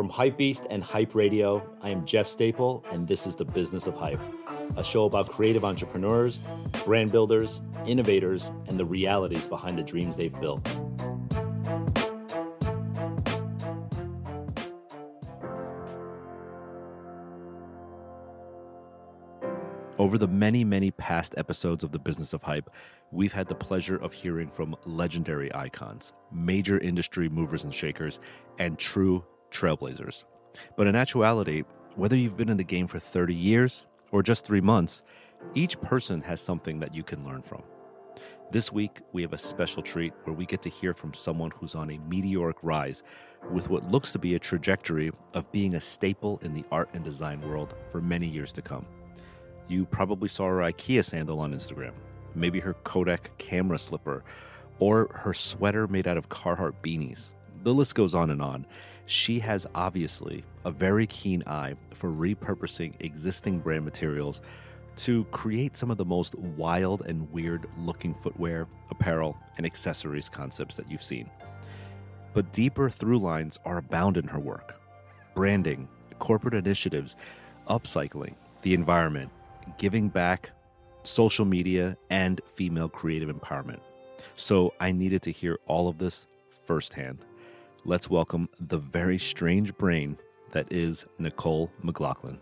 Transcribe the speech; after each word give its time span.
From 0.00 0.08
Hypebeast 0.08 0.66
and 0.70 0.82
Hype 0.82 1.14
Radio, 1.14 1.62
I 1.82 1.90
am 1.90 2.06
Jeff 2.06 2.26
Staple, 2.26 2.82
and 2.90 3.06
this 3.06 3.26
is 3.26 3.36
The 3.36 3.44
Business 3.44 3.86
of 3.86 3.92
Hype, 3.92 4.22
a 4.78 4.82
show 4.82 5.04
about 5.04 5.28
creative 5.28 5.62
entrepreneurs, 5.62 6.38
brand 6.86 7.12
builders, 7.12 7.60
innovators, 7.84 8.44
and 8.66 8.78
the 8.78 8.84
realities 8.86 9.44
behind 9.44 9.76
the 9.76 9.82
dreams 9.82 10.16
they've 10.16 10.32
built. 10.40 10.66
Over 19.98 20.16
the 20.16 20.28
many, 20.28 20.64
many 20.64 20.92
past 20.92 21.34
episodes 21.36 21.84
of 21.84 21.92
The 21.92 21.98
Business 21.98 22.32
of 22.32 22.42
Hype, 22.42 22.70
we've 23.12 23.34
had 23.34 23.48
the 23.48 23.54
pleasure 23.54 23.98
of 23.98 24.14
hearing 24.14 24.48
from 24.48 24.74
legendary 24.86 25.54
icons, 25.54 26.14
major 26.32 26.78
industry 26.78 27.28
movers 27.28 27.64
and 27.64 27.74
shakers, 27.74 28.18
and 28.58 28.78
true 28.78 29.22
trailblazers. 29.50 30.24
But 30.76 30.86
in 30.86 30.96
actuality, 30.96 31.64
whether 31.96 32.16
you've 32.16 32.36
been 32.36 32.48
in 32.48 32.56
the 32.56 32.64
game 32.64 32.86
for 32.86 32.98
30 32.98 33.34
years 33.34 33.86
or 34.10 34.22
just 34.22 34.46
three 34.46 34.60
months, 34.60 35.02
each 35.54 35.80
person 35.80 36.20
has 36.22 36.40
something 36.40 36.80
that 36.80 36.94
you 36.94 37.02
can 37.02 37.24
learn 37.24 37.42
from. 37.42 37.62
This 38.52 38.72
week, 38.72 39.00
we 39.12 39.22
have 39.22 39.32
a 39.32 39.38
special 39.38 39.80
treat 39.80 40.12
where 40.24 40.34
we 40.34 40.44
get 40.44 40.60
to 40.62 40.68
hear 40.68 40.92
from 40.92 41.14
someone 41.14 41.52
who's 41.52 41.76
on 41.76 41.90
a 41.90 41.98
meteoric 42.08 42.56
rise 42.62 43.04
with 43.52 43.70
what 43.70 43.90
looks 43.90 44.10
to 44.12 44.18
be 44.18 44.34
a 44.34 44.40
trajectory 44.40 45.12
of 45.34 45.50
being 45.52 45.76
a 45.76 45.80
staple 45.80 46.40
in 46.42 46.52
the 46.52 46.64
art 46.72 46.90
and 46.92 47.04
design 47.04 47.40
world 47.42 47.74
for 47.92 48.00
many 48.00 48.26
years 48.26 48.52
to 48.54 48.62
come. 48.62 48.84
You 49.68 49.86
probably 49.86 50.28
saw 50.28 50.48
her 50.48 50.56
IKEA 50.56 51.04
sandal 51.04 51.38
on 51.38 51.54
Instagram, 51.54 51.92
maybe 52.34 52.58
her 52.58 52.74
Kodak 52.82 53.30
camera 53.38 53.78
slipper, 53.78 54.24
or 54.80 55.08
her 55.14 55.32
sweater 55.32 55.86
made 55.86 56.08
out 56.08 56.16
of 56.16 56.28
Carhartt 56.28 56.74
beanies. 56.82 57.34
The 57.62 57.74
list 57.74 57.94
goes 57.94 58.14
on 58.14 58.30
and 58.30 58.40
on. 58.40 58.66
She 59.06 59.38
has 59.40 59.66
obviously 59.74 60.44
a 60.64 60.70
very 60.70 61.06
keen 61.06 61.42
eye 61.46 61.74
for 61.94 62.10
repurposing 62.10 62.94
existing 63.00 63.58
brand 63.58 63.84
materials 63.84 64.40
to 64.96 65.24
create 65.26 65.76
some 65.76 65.90
of 65.90 65.96
the 65.96 66.04
most 66.04 66.34
wild 66.34 67.02
and 67.02 67.30
weird 67.32 67.66
looking 67.78 68.14
footwear, 68.14 68.66
apparel, 68.90 69.36
and 69.56 69.66
accessories 69.66 70.28
concepts 70.28 70.76
that 70.76 70.90
you've 70.90 71.02
seen. 71.02 71.30
But 72.32 72.52
deeper 72.52 72.88
through 72.88 73.18
lines 73.18 73.58
are 73.64 73.78
abound 73.78 74.16
in 74.16 74.28
her 74.28 74.38
work 74.38 74.76
branding, 75.34 75.88
corporate 76.18 76.54
initiatives, 76.54 77.16
upcycling, 77.68 78.34
the 78.62 78.74
environment, 78.74 79.30
giving 79.78 80.08
back, 80.08 80.50
social 81.02 81.44
media, 81.44 81.96
and 82.10 82.40
female 82.54 82.88
creative 82.88 83.34
empowerment. 83.34 83.80
So 84.36 84.74
I 84.80 84.92
needed 84.92 85.22
to 85.22 85.30
hear 85.30 85.58
all 85.66 85.88
of 85.88 85.98
this 85.98 86.26
firsthand. 86.64 87.24
Let's 87.86 88.10
welcome 88.10 88.50
the 88.60 88.76
very 88.76 89.16
strange 89.16 89.74
brain 89.78 90.18
that 90.52 90.70
is 90.70 91.06
Nicole 91.18 91.70
McLaughlin. 91.82 92.38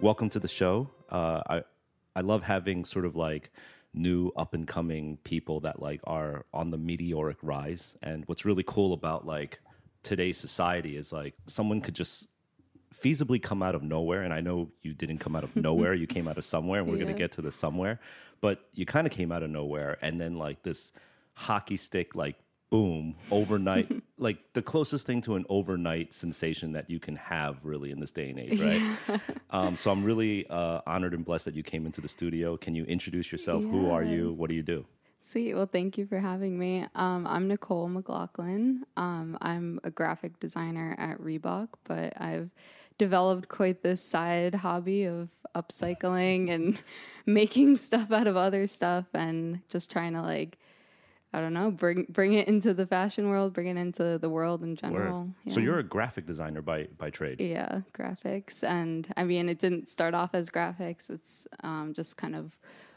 Welcome 0.00 0.30
to 0.30 0.40
the 0.40 0.48
show. 0.48 0.88
Uh, 1.10 1.42
I 1.46 1.62
I 2.16 2.22
love 2.22 2.42
having 2.42 2.86
sort 2.86 3.04
of 3.04 3.14
like 3.14 3.50
new 3.92 4.32
up 4.36 4.54
and 4.54 4.66
coming 4.66 5.18
people 5.22 5.60
that 5.60 5.82
like 5.82 6.00
are 6.04 6.46
on 6.54 6.70
the 6.70 6.78
meteoric 6.78 7.36
rise. 7.42 7.98
And 8.02 8.24
what's 8.24 8.46
really 8.46 8.64
cool 8.66 8.94
about 8.94 9.26
like 9.26 9.60
today's 10.02 10.38
society 10.38 10.96
is 10.96 11.12
like 11.12 11.34
someone 11.46 11.82
could 11.82 11.94
just 11.94 12.26
feasibly 12.94 13.40
come 13.40 13.62
out 13.62 13.74
of 13.74 13.82
nowhere 13.82 14.22
and 14.22 14.32
i 14.34 14.40
know 14.40 14.68
you 14.82 14.92
didn't 14.92 15.18
come 15.18 15.36
out 15.36 15.44
of 15.44 15.54
nowhere 15.68 15.94
you 15.94 16.06
came 16.06 16.26
out 16.26 16.36
of 16.38 16.44
somewhere 16.44 16.80
and 16.80 16.88
we're 16.88 16.96
Yeah. 16.96 17.04
going 17.04 17.14
to 17.14 17.18
get 17.18 17.32
to 17.32 17.42
the 17.42 17.52
somewhere 17.52 18.00
but 18.40 18.68
you 18.72 18.84
kind 18.86 19.06
of 19.06 19.12
came 19.12 19.30
out 19.32 19.42
of 19.42 19.50
nowhere 19.50 19.96
and 20.02 20.20
then 20.20 20.36
like 20.36 20.62
this 20.62 20.92
hockey 21.34 21.76
stick 21.76 22.14
like 22.14 22.36
boom 22.70 23.14
overnight 23.30 23.90
like 24.18 24.38
the 24.52 24.62
closest 24.62 25.06
thing 25.06 25.20
to 25.22 25.36
an 25.36 25.44
overnight 25.48 26.12
sensation 26.12 26.72
that 26.72 26.90
you 26.90 26.98
can 27.00 27.16
have 27.16 27.58
really 27.64 27.90
in 27.90 28.00
this 28.00 28.10
day 28.10 28.28
and 28.30 28.38
age 28.38 28.60
right 28.60 28.82
um, 29.50 29.76
so 29.76 29.90
i'm 29.90 30.02
really 30.04 30.46
uh, 30.50 30.80
honored 30.86 31.14
and 31.14 31.24
blessed 31.24 31.44
that 31.44 31.54
you 31.54 31.62
came 31.62 31.86
into 31.86 32.00
the 32.00 32.08
studio 32.08 32.56
can 32.56 32.74
you 32.74 32.84
introduce 32.84 33.30
yourself 33.32 33.64
who 33.66 33.88
are 33.90 34.02
you 34.04 34.32
what 34.32 34.48
do 34.48 34.54
you 34.56 34.62
do 34.62 34.84
Sweet. 35.22 35.52
Well, 35.52 35.66
thank 35.70 35.98
you 35.98 36.06
for 36.06 36.18
having 36.18 36.58
me. 36.58 36.86
Um, 36.94 37.26
I'm 37.26 37.46
Nicole 37.46 37.88
McLaughlin. 37.88 38.86
Um, 38.96 39.36
I'm 39.42 39.78
a 39.84 39.90
graphic 39.90 40.40
designer 40.40 40.96
at 40.98 41.18
Reebok, 41.20 41.68
but 41.84 42.14
I've 42.18 42.48
developed 43.00 43.48
quite 43.48 43.82
this 43.82 44.02
side 44.04 44.54
hobby 44.56 45.04
of 45.04 45.30
upcycling 45.56 46.50
and 46.50 46.78
making 47.26 47.78
stuff 47.78 48.12
out 48.12 48.26
of 48.26 48.36
other 48.36 48.66
stuff 48.66 49.06
and 49.14 49.60
just 49.70 49.90
trying 49.90 50.12
to 50.12 50.20
like 50.20 50.58
I 51.32 51.40
don't 51.40 51.54
know, 51.54 51.70
bring 51.70 52.06
bring 52.10 52.34
it 52.34 52.46
into 52.48 52.74
the 52.74 52.86
fashion 52.86 53.30
world, 53.30 53.54
bring 53.54 53.68
it 53.68 53.76
into 53.76 54.18
the 54.18 54.28
world 54.28 54.62
in 54.64 54.74
general. 54.74 55.28
so 55.48 55.60
you're 55.60 55.78
a 55.78 55.84
graphic 55.84 56.26
designer 56.26 56.60
by 56.60 56.88
by 56.98 57.08
trade 57.08 57.40
Yeah, 57.40 57.82
graphics. 57.94 58.62
And 58.62 59.06
I 59.16 59.24
mean, 59.24 59.48
it 59.48 59.58
didn't 59.58 59.88
start 59.88 60.12
off 60.12 60.34
as 60.34 60.50
graphics. 60.50 61.08
It's 61.08 61.46
um, 61.62 61.94
just 61.94 62.16
kind 62.16 62.34
of 62.34 62.52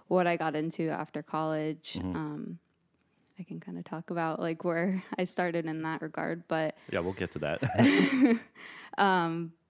what 0.08 0.26
I 0.26 0.36
got 0.36 0.56
into 0.56 0.90
after 0.90 1.22
college. 1.22 1.94
Mm-hmm. 1.98 2.16
Um, 2.16 2.60
I 3.40 3.44
can 3.44 3.60
kind 3.60 3.78
of 3.78 3.84
talk 3.86 4.10
about 4.10 4.40
like 4.40 4.64
where 4.64 5.04
I 5.18 5.24
started 5.24 5.66
in 5.66 5.82
that 5.84 6.02
regard. 6.02 6.48
But 6.48 6.76
yeah 6.92 7.00
we'll 7.00 7.14
get 7.14 7.32
to 7.32 7.40
that 7.40 7.62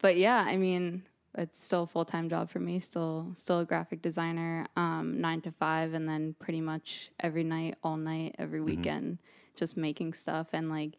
but 0.01 0.17
yeah, 0.17 0.43
I 0.45 0.57
mean, 0.57 1.03
it's 1.37 1.63
still 1.63 1.83
a 1.83 1.87
full 1.87 2.05
time 2.05 2.29
job 2.29 2.49
for 2.49 2.59
me. 2.59 2.79
Still, 2.79 3.31
still 3.35 3.59
a 3.59 3.65
graphic 3.65 4.01
designer, 4.01 4.67
um, 4.75 5.19
nine 5.21 5.41
to 5.41 5.51
five, 5.51 5.93
and 5.93 6.07
then 6.07 6.35
pretty 6.39 6.61
much 6.61 7.09
every 7.19 7.43
night, 7.43 7.75
all 7.83 7.97
night, 7.97 8.35
every 8.37 8.59
Mm-hmm. 8.59 8.79
weekend, 8.79 9.17
just 9.55 9.77
making 9.77 10.13
stuff. 10.13 10.47
And 10.53 10.69
like, 10.69 10.93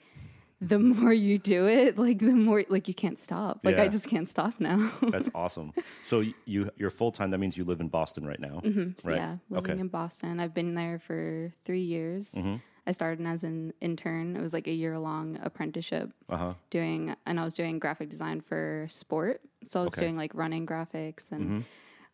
the 0.68 0.78
more 0.78 1.12
you 1.12 1.38
do 1.38 1.66
it, 1.66 1.98
like 1.98 2.18
the 2.20 2.32
more 2.32 2.64
like 2.68 2.88
you 2.88 2.94
can't 2.94 3.18
stop. 3.18 3.60
Like 3.62 3.76
Yeah. 3.76 3.82
I 3.84 3.88
just 3.88 4.08
can't 4.08 4.28
stop 4.28 4.54
now. 4.60 4.92
That's 5.02 5.28
awesome. 5.34 5.72
So 6.02 6.22
you 6.46 6.70
you're 6.76 6.90
full 6.90 7.12
time. 7.12 7.30
That 7.30 7.38
means 7.38 7.56
you 7.56 7.64
live 7.64 7.80
in 7.80 7.88
Boston 7.88 8.26
right 8.26 8.40
now, 8.40 8.60
So 8.64 8.70
right? 9.10 9.16
Yeah, 9.16 9.36
living 9.50 9.72
okay. 9.72 9.80
in 9.80 9.88
Boston. 9.88 10.40
I've 10.40 10.54
been 10.54 10.74
there 10.74 10.98
for 10.98 11.52
three 11.64 11.82
years. 11.82 12.32
Mm-hmm. 12.34 12.56
I 12.86 12.92
started 12.92 13.26
as 13.26 13.44
an 13.44 13.72
intern. 13.80 14.36
It 14.36 14.42
was 14.42 14.52
like 14.52 14.66
a 14.66 14.72
year 14.72 14.98
long 14.98 15.38
apprenticeship 15.42 16.10
Uh 16.28 16.36
huh. 16.36 16.54
doing, 16.70 17.14
and 17.26 17.40
I 17.40 17.44
was 17.44 17.54
doing 17.54 17.78
graphic 17.78 18.10
design 18.10 18.40
for 18.42 18.86
sport. 18.90 19.40
So 19.66 19.80
I 19.80 19.84
was 19.84 19.94
Okay. 19.94 20.00
Mm-hmm. 20.02 20.06
doing 20.06 20.16
like 20.18 20.34
running 20.34 20.66
graphics 20.66 21.32
and 21.32 21.64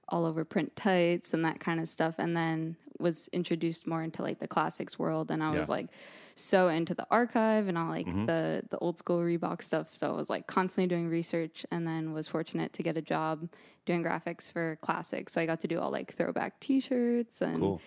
all 0.08 0.24
over 0.26 0.44
print 0.44 0.74
tights 0.76 1.34
and 1.34 1.44
that 1.44 1.58
kind 1.60 1.80
of 1.80 1.88
stuff. 1.88 2.14
And 2.18 2.36
then 2.36 2.76
was 2.98 3.28
introduced 3.32 3.86
more 3.86 4.02
into 4.02 4.22
like 4.22 4.38
the 4.40 4.46
classics 4.48 4.98
world. 4.98 5.30
And 5.30 5.42
I 5.42 5.50
was 5.50 5.56
Yeah. 5.56 5.62
Mm-hmm. 5.62 5.70
like 5.72 5.86
so 6.40 6.68
into 6.68 6.94
the 6.94 7.06
archive 7.10 7.68
and 7.68 7.76
all 7.76 7.88
like 7.88 8.06
mm-hmm. 8.06 8.26
the 8.26 8.62
the 8.70 8.78
old 8.78 8.98
school 8.98 9.18
Reebok 9.18 9.62
stuff. 9.62 9.94
So 9.94 10.10
I 10.10 10.16
was 10.16 10.30
like 10.30 10.46
constantly 10.46 10.88
doing 10.88 11.08
research 11.08 11.64
and 11.70 11.86
then 11.86 12.12
was 12.12 12.28
fortunate 12.28 12.72
to 12.74 12.82
get 12.82 12.96
a 12.96 13.02
job 13.02 13.48
doing 13.86 14.02
graphics 14.02 14.52
for 14.52 14.78
classics. 14.82 15.32
So 15.32 15.40
I 15.40 15.46
got 15.46 15.60
to 15.60 15.68
do 15.68 15.78
all 15.78 15.90
like 15.90 16.14
throwback 16.14 16.60
t 16.60 16.80
shirts 16.80 17.40
and 17.40 17.58
Cool. 17.58 17.80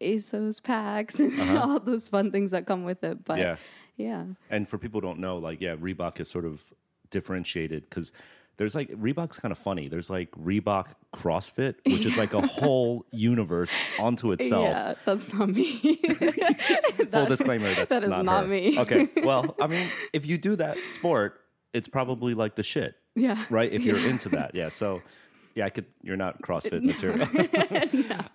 ASOS 0.00 0.62
packs 0.62 1.20
and 1.20 1.38
uh-huh. 1.38 1.60
all 1.62 1.80
those 1.80 2.08
fun 2.08 2.30
things 2.30 2.50
that 2.50 2.66
come 2.66 2.84
with 2.84 3.02
it. 3.04 3.24
But 3.24 3.38
Yeah. 3.38 3.56
yeah. 3.96 4.24
And 4.50 4.68
for 4.68 4.78
people 4.78 5.00
who 5.00 5.06
don't 5.06 5.20
know, 5.20 5.38
like, 5.38 5.60
yeah, 5.60 5.76
Reebok 5.76 6.20
is 6.20 6.30
sort 6.30 6.44
of 6.44 6.62
differentiated 7.10 7.84
because 7.88 8.12
there's 8.58 8.74
like 8.74 8.90
Reebok's 8.90 9.38
kind 9.38 9.52
of 9.52 9.58
funny. 9.58 9.88
There's 9.88 10.08
like 10.08 10.30
Reebok 10.32 10.86
CrossFit, 11.14 11.76
which 11.84 12.06
is 12.06 12.16
like 12.16 12.32
a 12.32 12.40
whole 12.46 13.04
universe 13.10 13.72
onto 13.98 14.32
itself. 14.32 14.64
Yeah, 14.64 14.94
that's 15.04 15.32
not 15.32 15.50
me. 15.50 15.96
Full 17.10 17.26
disclaimer, 17.26 17.72
that's 17.74 17.90
that 17.90 18.02
is 18.02 18.10
not, 18.10 18.24
not 18.24 18.48
me. 18.48 18.78
okay. 18.78 19.08
Well, 19.26 19.56
I 19.60 19.66
mean, 19.66 19.88
if 20.12 20.24
you 20.24 20.38
do 20.38 20.56
that 20.56 20.78
sport, 20.90 21.40
it's 21.72 21.88
probably 21.88 22.34
like 22.34 22.54
the 22.54 22.62
shit, 22.62 22.94
yeah. 23.16 23.44
right? 23.50 23.70
If 23.72 23.82
you're 23.82 23.98
into 23.98 24.28
that, 24.30 24.54
yeah. 24.54 24.68
So, 24.68 25.02
yeah, 25.56 25.66
I 25.66 25.70
could. 25.70 25.86
You're 26.02 26.16
not 26.16 26.40
CrossFit 26.42 26.82
material. 26.82 27.26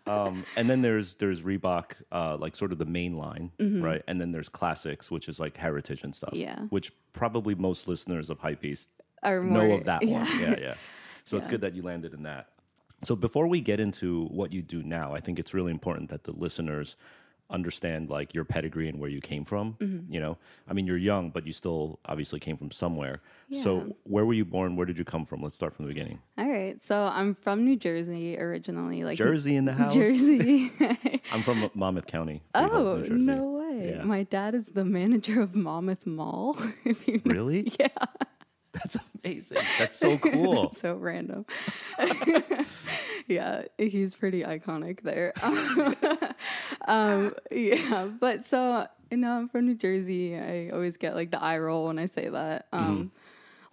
um, 0.05 0.45
and 0.57 0.69
then 0.69 0.81
there's 0.81 1.15
there's 1.15 1.43
Reebok, 1.43 1.93
uh, 2.11 2.35
like 2.37 2.55
sort 2.55 2.73
of 2.73 2.77
the 2.77 2.85
main 2.85 3.17
line, 3.17 3.51
right? 3.59 4.03
And 4.07 4.19
then 4.19 4.31
there's 4.31 4.49
classics, 4.49 5.09
which 5.09 5.29
is 5.29 5.39
like 5.39 5.55
heritage 5.55 6.03
and 6.03 6.13
stuff. 6.13 6.31
Mm-hmm. 6.31 6.41
Yeah. 6.41 6.59
Which 6.69 6.91
probably 7.13 7.55
most 7.55 7.87
listeners 7.87 8.29
of 8.29 8.41
Hypebeast 8.41 8.87
Or 9.23 9.43
know 9.43 9.73
of 9.73 9.85
that 9.85 10.07
yeah. 10.07 10.19
one. 10.19 10.39
Yeah, 10.39 10.55
yeah. 10.59 10.73
So 11.23 11.37
it's 11.37 11.47
good 11.47 11.61
that 11.61 11.75
you 11.75 11.83
landed 11.83 12.13
in 12.13 12.23
that. 12.23 12.47
So 13.03 13.15
before 13.15 13.47
we 13.47 13.61
get 13.61 13.79
into 13.79 14.25
what 14.25 14.51
you 14.51 14.61
do 14.61 14.83
now, 14.83 15.13
I 15.13 15.21
think 15.21 15.39
it's 15.39 15.53
really 15.53 15.71
important 15.71 16.09
that 16.09 16.23
the 16.25 16.33
listeners 16.33 16.97
understand 17.51 18.09
like 18.09 18.33
your 18.33 18.45
pedigree 18.45 18.87
and 18.87 18.99
where 18.99 19.09
you 19.09 19.21
came 19.21 19.43
from. 19.43 19.73
Mm-hmm. 19.79 20.11
You 20.11 20.19
know, 20.19 20.37
I 20.67 20.73
mean, 20.73 20.87
you're 20.87 20.97
young, 20.97 21.29
but 21.29 21.45
you 21.45 21.53
still 21.53 21.99
obviously 22.05 22.39
came 22.39 22.57
from 22.57 22.71
somewhere. 22.71 23.21
Yeah. 23.49 23.61
So 23.61 23.95
where 24.03 24.25
were 24.25 24.33
you 24.33 24.45
born? 24.45 24.75
Where 24.75 24.85
did 24.85 24.97
you 24.97 25.03
come 25.03 25.25
from? 25.25 25.41
Let's 25.41 25.55
start 25.55 25.75
from 25.75 25.85
the 25.85 25.93
beginning. 25.93 26.19
All 26.37 26.49
right. 26.49 26.83
So 26.83 27.03
I'm 27.03 27.35
from 27.35 27.65
New 27.65 27.75
Jersey 27.75 28.37
originally. 28.39 29.03
Like 29.03 29.17
Jersey 29.17 29.55
in 29.55 29.65
the 29.65 29.73
house. 29.73 29.93
Jersey. 29.93 30.71
I'm 31.31 31.43
from 31.43 31.69
Monmouth 31.73 32.07
County. 32.07 32.41
Freehold, 32.53 33.07
oh, 33.09 33.13
no 33.13 33.51
way. 33.51 33.95
Yeah. 33.95 34.03
My 34.03 34.23
dad 34.23 34.55
is 34.55 34.67
the 34.67 34.85
manager 34.85 35.41
of 35.41 35.53
Monmouth 35.53 36.05
Mall. 36.05 36.57
if 36.85 37.07
you 37.07 37.21
know. 37.25 37.33
Really? 37.33 37.71
Yeah. 37.79 37.87
That's 38.73 38.97
amazing. 39.23 39.57
That's 39.79 39.95
so 39.95 40.17
cool. 40.17 40.71
so 40.73 40.95
random. 40.95 41.45
yeah, 43.27 43.63
he's 43.77 44.15
pretty 44.15 44.43
iconic 44.43 45.01
there. 45.01 45.33
um, 46.87 47.33
yeah, 47.51 48.05
but 48.19 48.45
so 48.47 48.87
I 49.11 49.15
know 49.15 49.31
I'm 49.33 49.49
from 49.49 49.65
New 49.67 49.75
Jersey. 49.75 50.37
I 50.37 50.69
always 50.69 50.97
get 50.97 51.15
like 51.15 51.31
the 51.31 51.41
eye 51.41 51.57
roll 51.59 51.87
when 51.87 51.99
I 51.99 52.05
say 52.05 52.29
that. 52.29 52.67
Um, 52.71 53.11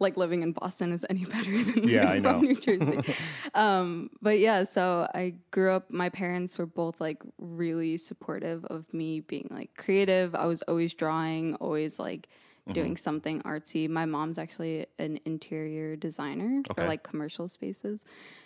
Like 0.00 0.16
living 0.16 0.44
in 0.44 0.52
Boston 0.52 0.92
is 0.92 1.04
any 1.10 1.24
better 1.24 1.50
than 1.50 1.64
Mm-hmm. 1.64 1.88
Yeah, 1.88 2.04
living 2.12 2.26
I 2.26 2.30
from 2.30 2.40
know. 2.40 2.40
New 2.40 2.54
Jersey. 2.54 3.14
um, 3.54 4.10
but 4.22 4.38
yeah, 4.38 4.62
so 4.62 5.08
I 5.12 5.34
grew 5.50 5.72
up. 5.72 5.90
My 5.92 6.08
parents 6.08 6.56
were 6.56 6.66
both 6.66 7.00
like 7.00 7.20
really 7.38 7.98
supportive 7.98 8.64
of 8.66 8.92
me 8.94 9.18
being 9.20 9.48
like 9.50 9.74
creative. 9.76 10.36
I 10.36 10.46
was 10.46 10.62
always 10.62 10.94
drawing, 10.94 11.56
always 11.56 11.98
like 11.98 12.28
Mm-hmm. 12.68 12.80
doing 12.80 12.96
something 12.96 13.40
artsy. 13.42 13.88
My 13.88 14.04
mom's 14.04 14.38
actually 14.38 14.86
an 14.98 15.18
interior 15.24 15.96
designer 15.96 16.62
Okay. 16.70 16.82
for 16.82 16.86
like 16.88 17.02
commercial 17.02 17.48
spaces, 17.48 18.04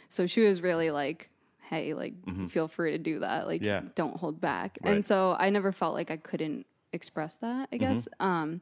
so 0.09 0.27
she 0.27 0.43
was 0.43 0.61
really 0.63 0.91
like, 0.91 1.29
"Hey, 1.63 1.93
like, 1.95 2.15
feel 2.49 2.69
free 2.69 2.93
to 2.93 2.99
do 2.99 3.19
that. 3.21 3.47
Like, 3.47 3.63
Yeah. 3.63 3.83
don't 3.95 4.17
hold 4.17 4.41
back." 4.41 4.79
Right. 4.83 4.93
And 4.95 5.05
so 5.05 5.37
I 5.39 5.51
never 5.51 5.73
felt 5.73 5.95
like 5.95 6.11
I 6.11 6.17
couldn't 6.19 6.67
express 6.93 7.37
that. 7.39 7.69
I 7.73 7.77
guess. 7.79 8.07
Mm-hmm. 8.21 8.25
Um, 8.27 8.61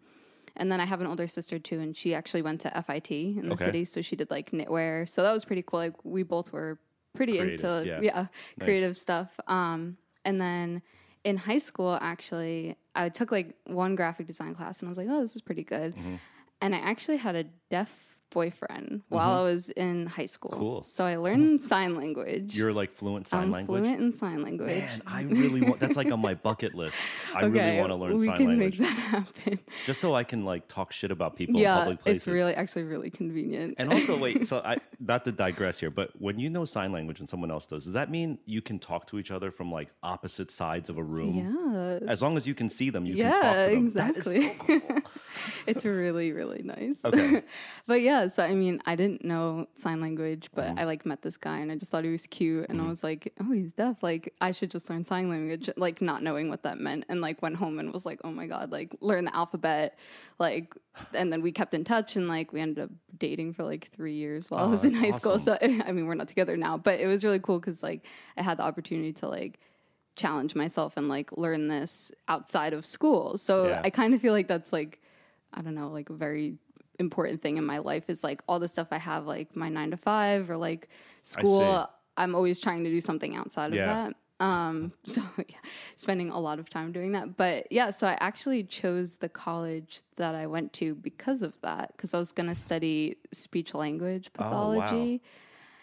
and 0.57 0.71
then 0.73 0.81
I 0.81 0.85
have 0.85 1.01
an 1.01 1.07
older 1.07 1.29
sister 1.29 1.59
too, 1.59 1.79
and 1.81 1.97
she 1.97 2.15
actually 2.15 2.43
went 2.43 2.61
to 2.63 2.75
FIT 2.83 3.11
in 3.11 3.49
the 3.49 3.55
Okay. 3.55 3.65
city, 3.67 3.85
so 3.85 4.01
she 4.03 4.17
did 4.17 4.31
like 4.31 4.51
knitwear. 4.53 5.09
So 5.09 5.23
that 5.23 5.33
was 5.33 5.45
pretty 5.45 5.63
cool. 5.63 5.81
Like 5.81 6.05
we 6.05 6.23
both 6.23 6.53
were 6.53 6.79
pretty 7.15 7.39
Creative, 7.39 7.65
into 7.65 7.89
yeah. 7.89 8.01
yeah, 8.01 8.27
creative 8.61 8.97
stuff. 8.97 9.31
Um, 9.47 9.97
and 10.25 10.41
then 10.41 10.81
in 11.25 11.37
high 11.37 11.59
school, 11.59 11.99
actually, 12.01 12.77
I 12.95 13.09
took 13.09 13.31
like 13.31 13.55
one 13.65 13.95
graphic 13.95 14.27
design 14.27 14.55
class, 14.55 14.81
and 14.81 14.89
I 14.89 14.91
was 14.91 14.99
like, 14.99 15.09
oh, 15.11 15.21
this 15.21 15.37
is 15.37 15.43
pretty 15.43 15.65
good. 15.65 15.95
Mm-hmm. 15.95 16.17
And 16.63 16.75
I 16.75 16.79
actually 16.79 17.19
had 17.19 17.37
a 17.37 17.45
deaf 17.71 18.10
boyfriend 18.31 19.03
while 19.09 19.39
I 19.41 19.43
was 19.43 19.69
in 19.71 20.07
high 20.07 20.27
school. 20.27 20.51
Mm-hmm. 20.53 20.61
Cool. 20.61 20.83
So 20.83 21.05
I 21.05 21.17
learned 21.17 21.63
sign 21.63 21.95
language. 21.97 22.57
You're 22.57 22.73
like 22.73 22.93
fluent 22.93 23.29
sign 23.29 23.45
I'm 23.45 23.51
language. 23.51 23.83
fluent 23.83 24.01
in 24.01 24.13
sign 24.13 24.43
language. 24.43 24.69
Man, 24.69 25.03
I 25.07 25.23
really 25.23 25.61
want. 25.63 25.81
That's 25.81 25.97
like 25.97 26.11
on 26.11 26.21
my 26.21 26.35
bucket 26.35 26.75
list. 26.75 26.97
I 27.35 27.45
really 27.45 27.79
want 27.79 27.91
to 27.91 27.97
learn 27.97 28.17
we 28.17 28.27
sign 28.27 28.37
can 28.37 28.47
language 28.47 28.79
make 28.79 28.89
that 28.89 28.99
happen. 28.99 29.59
just 29.87 30.01
so 30.01 30.15
I 30.15 30.25
can 30.25 30.45
like 30.45 30.69
talk 30.69 30.93
shit 30.93 31.11
about 31.11 31.37
people 31.37 31.61
in 31.61 31.67
public 31.67 32.03
places. 32.03 32.27
it's 32.29 32.33
really 32.33 32.55
actually 32.55 32.85
really 32.85 33.11
convenient. 33.11 33.75
And 33.79 33.93
also, 33.93 34.17
wait. 34.19 34.39
So, 34.51 34.61
I 34.65 34.79
not 34.99 35.25
to 35.27 35.33
digress 35.33 35.79
here, 35.79 35.91
but 35.91 36.11
when 36.21 36.39
you 36.39 36.51
know 36.51 36.65
sign 36.65 36.93
language 36.93 37.21
and 37.21 37.29
someone 37.29 37.51
else 37.51 37.67
does, 37.67 37.85
does 37.85 37.93
that 37.93 38.11
mean 38.11 38.39
you 38.47 38.61
can 38.63 38.79
talk 38.79 39.07
to 39.09 39.19
each 39.19 39.31
other 39.31 39.51
from 39.51 39.71
like 39.71 39.89
opposite 40.03 40.51
sides 40.51 40.89
of 40.89 40.99
a 40.99 41.03
room? 41.03 42.01
yeah, 42.03 42.09
As 42.11 42.21
long 42.23 42.37
as 42.37 42.47
you 42.47 42.55
can 42.55 42.69
see 42.69 42.91
them, 42.91 43.07
you 43.07 43.15
Yeah, 43.15 43.33
can 43.33 43.43
talk 43.43 43.55
to 43.69 43.75
them. 43.75 43.87
exactly. 43.87 44.43
So 44.43 44.55
cool. 44.59 44.99
it's 45.67 45.85
really 45.85 46.33
really 46.33 46.63
nice. 46.63 47.05
Okay. 47.05 47.43
but 47.87 48.01
yeah, 48.01 48.20
so 48.29 48.43
I 48.43 48.55
mean, 48.55 48.81
I 48.87 48.97
didn't 48.97 49.25
know 49.25 49.67
sign 49.75 50.01
language, 50.01 50.51
but 50.55 50.67
Mm-hmm. 50.69 50.79
I 50.79 50.85
like 50.85 51.05
met 51.07 51.23
this 51.23 51.37
guy 51.37 51.59
and 51.59 51.71
I 51.73 51.77
just 51.77 51.91
thought 51.91 52.05
he 52.05 52.11
was 52.11 52.27
cute, 52.27 52.67
and 52.69 52.81
I 52.81 52.89
was 52.89 53.03
like, 53.03 53.33
oh, 53.41 53.53
he's 53.53 53.73
deaf. 53.73 54.03
Like 54.03 54.35
I 54.41 54.53
should 54.53 54.71
just 54.71 54.89
learn 54.91 55.05
sign 55.05 55.29
language, 55.29 55.71
like 55.77 56.01
not 56.01 56.23
knowing 56.23 56.49
what 56.49 56.63
that 56.65 56.79
meant, 56.79 57.05
and 57.09 57.21
like 57.21 57.41
went 57.43 57.57
home 57.57 57.79
and 57.79 57.93
was 57.93 58.05
like, 58.07 58.21
oh 58.25 58.31
my 58.31 58.47
god, 58.47 58.71
like 58.73 58.95
learn 59.01 59.25
the 59.25 59.35
alphabet, 59.35 59.99
like, 60.39 60.75
and 61.15 61.33
then 61.33 61.43
we 61.43 61.53
kept 61.53 61.75
in 61.75 61.85
touch 61.85 62.17
and 62.17 62.29
like 62.29 62.53
we 62.53 62.61
ended 62.61 62.85
up 62.85 62.91
dating 63.19 63.53
for 63.55 63.63
like 63.65 63.89
three 63.93 64.15
years 64.15 64.51
while 64.51 64.65
I 64.65 64.67
Oh, 64.67 64.71
was 64.71 64.85
in 64.85 64.95
high 64.95 65.11
school. 65.11 65.39
So 65.39 65.59
I 65.63 65.93
mean, 65.93 66.07
we're 66.07 66.15
not 66.15 66.29
together 66.29 66.57
now, 66.57 66.77
but 66.77 67.01
it 67.01 67.07
was 67.07 67.25
really 67.25 67.41
cool 67.41 67.59
because 67.61 67.83
like 67.83 68.05
I 68.37 68.43
had 68.43 68.59
the 68.59 68.63
opportunity 68.63 69.13
to 69.15 69.29
like 69.29 69.59
challenge 70.17 70.55
myself 70.55 70.95
and 70.97 71.09
like 71.09 71.31
learn 71.37 71.69
this 71.69 72.13
outside 72.29 72.73
of 72.75 72.85
school. 72.85 73.39
So 73.39 73.69
Yeah. 73.69 73.81
I 73.85 73.91
kind 73.91 74.13
of 74.15 74.21
feel 74.21 74.33
like 74.33 74.49
that's 74.49 74.73
like 74.73 75.01
I 75.53 75.63
don't 75.63 75.75
know, 75.75 75.89
like 75.89 76.11
a 76.11 76.13
very 76.15 76.59
important 77.01 77.43
thing 77.43 77.57
in 77.57 77.65
my 77.67 77.79
life 77.79 78.05
is 78.09 78.23
like 78.23 78.43
all 78.49 78.59
the 78.61 78.69
stuff 78.69 78.89
I 78.93 78.99
have, 78.99 79.27
like 79.27 79.57
my 79.57 79.69
nine 79.69 79.91
to 79.91 79.97
five 79.97 80.49
or 80.51 80.57
like 80.57 80.89
school. 81.23 81.89
I'm 82.17 82.35
always 82.35 82.61
trying 82.61 82.85
to 82.85 82.91
do 82.91 83.01
something 83.01 83.35
outside 83.35 83.73
Yeah. 83.73 83.81
of 83.81 84.13
that. 84.13 84.45
Um, 84.45 84.93
so 85.05 85.23
yeah, 85.39 85.57
spending 85.97 86.31
a 86.31 86.39
lot 86.41 86.59
of 86.59 86.69
time 86.71 86.93
doing 86.93 87.13
that. 87.13 87.37
But 87.37 87.71
yeah, 87.73 87.91
so 87.91 88.07
I 88.07 88.17
actually 88.21 88.63
chose 88.65 89.17
the 89.17 89.29
college 89.29 90.01
that 90.17 90.35
I 90.35 90.47
went 90.47 90.73
to 90.75 90.95
because 90.95 91.43
of 91.43 91.55
that, 91.63 91.93
because 91.97 92.15
I 92.15 92.19
was 92.19 92.33
going 92.33 92.49
to 92.49 92.55
study 92.55 93.17
speech 93.33 93.75
language 93.75 94.31
Oh, 94.39 94.43
wow. 94.43 94.51
pathology. 94.51 95.23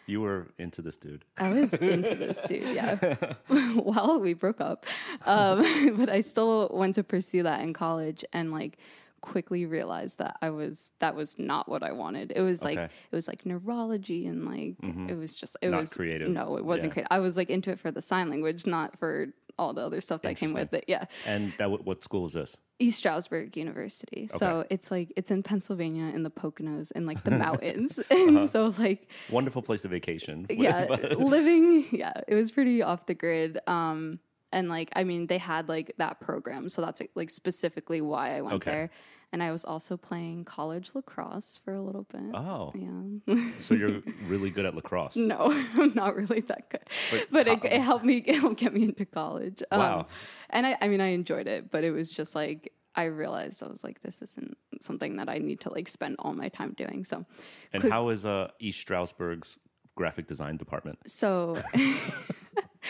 You 0.10 0.22
were 0.22 0.48
into 0.58 0.82
this 0.82 0.96
dude. 0.96 1.26
I 1.38 1.50
was 1.52 1.74
into 1.74 2.16
this 2.16 2.42
dude, 2.44 2.64
yeah. 2.76 3.16
well, 3.76 4.20
we 4.20 4.34
broke 4.34 4.62
up, 4.62 4.86
um, 5.26 5.58
but 5.98 6.10
I 6.10 6.22
still 6.22 6.70
went 6.72 6.96
to 6.96 7.04
pursue 7.04 7.44
that 7.44 7.60
in 7.62 7.74
college, 7.74 8.24
and 8.32 8.52
like 8.52 8.78
quickly 9.22 9.66
realized 9.66 10.18
that 10.20 10.38
I 10.42 10.50
was 10.52 10.92
that 11.00 11.16
was 11.16 11.38
not 11.40 11.68
what 11.68 11.84
I 11.84 11.92
wanted. 11.92 12.32
It 12.36 12.42
was 12.42 12.64
like 12.64 12.78
Okay. 12.78 12.94
it 13.12 13.16
was 13.16 13.28
like 13.28 13.46
neurology 13.46 14.28
and 14.28 14.46
like 14.46 14.76
it 15.10 15.18
was 15.18 15.36
just 15.38 15.58
it 15.62 15.70
Not 15.70 15.80
was 15.82 15.94
creative. 15.94 16.30
No, 16.30 16.58
it 16.58 16.66
wasn't 16.66 16.92
Yeah. 16.92 16.94
creative. 16.94 17.08
I 17.12 17.20
was 17.20 17.38
like 17.38 17.50
into 17.50 17.72
it 17.72 17.80
for 17.80 17.92
the 17.92 18.02
sign 18.02 18.30
language, 18.30 18.66
not 18.66 18.98
for 19.00 19.28
all 19.60 19.74
the 19.74 19.82
other 19.82 20.00
stuff 20.02 20.22
that 20.22 20.38
came 20.38 20.54
with 20.54 20.72
it. 20.74 20.86
Yeah. 20.88 21.06
And 21.26 21.52
that 21.58 21.72
what- 21.72 21.84
what 21.84 22.04
school 22.04 22.28
is 22.28 22.34
this? 22.34 22.58
East 22.80 23.00
Stroudsburg 23.00 23.58
University. 23.58 24.28
So 24.28 24.66
it's 24.70 24.92
like 24.92 25.12
it's 25.16 25.32
in 25.32 25.42
Pennsylvania 25.42 26.14
in 26.14 26.22
the 26.22 26.30
Poconos 26.30 26.92
in 26.92 27.08
like 27.08 27.24
the 27.24 27.32
mountains. 27.46 28.00
and 28.12 28.38
Uh-huh. 28.38 28.48
so 28.48 28.74
like 28.78 29.10
Wonderful 29.32 29.64
place 29.64 29.82
to 29.82 29.88
vacation. 29.88 30.46
yeah, 30.52 30.86
living. 31.18 31.86
Yeah, 31.92 32.14
it 32.28 32.36
was 32.36 32.52
pretty 32.52 32.84
off 32.84 33.08
the 33.08 33.16
grid. 33.16 33.58
Um, 33.66 34.20
and 34.52 34.70
like, 34.70 34.90
I 34.96 35.04
mean, 35.04 35.28
they 35.28 35.38
had 35.38 35.68
like 35.70 35.94
that 35.98 36.20
program, 36.22 36.70
so 36.70 36.82
that's 36.82 37.02
like 37.16 37.30
specifically 37.30 38.02
why 38.02 38.38
I 38.38 38.42
went 38.42 38.56
Okay. 38.58 38.72
there. 38.72 38.90
And 39.34 39.44
I 39.44 39.52
was 39.52 39.66
also 39.66 39.98
playing 39.98 40.46
college 40.46 40.92
lacrosse 40.94 41.60
for 41.66 41.74
a 41.74 41.82
little 41.82 42.04
bit. 42.04 42.22
oh, 42.34 42.72
Yeah. 42.74 43.50
so 43.60 43.74
you're 43.76 44.02
really 44.26 44.50
good 44.50 44.66
at 44.66 44.74
lacrosse. 44.74 45.18
no, 45.18 45.38
I'm 45.76 45.94
not 45.94 46.16
really 46.16 46.40
that 46.42 46.70
good, 46.70 46.80
But 47.12 47.28
but, 47.30 47.48
it, 47.48 47.60
it 47.66 47.82
helped 47.82 48.06
me. 48.06 48.18
It 48.26 48.36
helped 48.40 48.58
get 48.58 48.74
me 48.74 48.84
into 48.84 49.06
college. 49.06 49.62
Um, 49.70 49.80
Wow. 49.80 50.08
And 50.50 50.66
I, 50.66 50.78
I 50.82 50.88
mean, 50.88 51.02
I 51.02 51.08
enjoyed 51.08 51.46
it, 51.48 51.72
but 51.72 51.84
it 51.84 51.92
was 51.92 52.14
just 52.14 52.36
like 52.36 52.72
I 52.96 53.04
realized 53.04 53.62
I 53.62 53.68
was 53.68 53.84
like, 53.84 54.02
this 54.02 54.22
isn't 54.22 54.58
something 54.80 55.18
that 55.18 55.28
I 55.28 55.40
need 55.40 55.60
to 55.62 55.74
like 55.74 55.90
spend 55.90 56.16
all 56.20 56.34
my 56.34 56.48
time 56.48 56.74
doing. 56.78 57.04
So, 57.04 57.26
And 57.74 57.82
quick- 57.82 57.92
how 57.92 58.08
is 58.10 58.26
uh, 58.26 58.48
East 58.62 58.80
Stroudsburg's 58.80 59.60
graphic 59.96 60.28
design 60.28 60.56
department? 60.56 61.00
so 61.06 61.62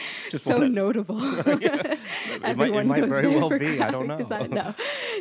Just 0.31 0.43
so 0.45 0.55
wanna- 0.57 0.69
notable. 0.69 1.15
might- 1.19 1.47
it 1.63 1.99
Everyone 2.43 2.87
might 2.87 3.01
goes 3.01 3.09
very 3.09 3.27
there 3.29 3.37
well 3.39 3.49
be. 3.57 3.81
I 3.81 3.91
don't 3.91 4.07
know. 4.07 4.17
design. 4.17 4.49
No, 4.51 4.73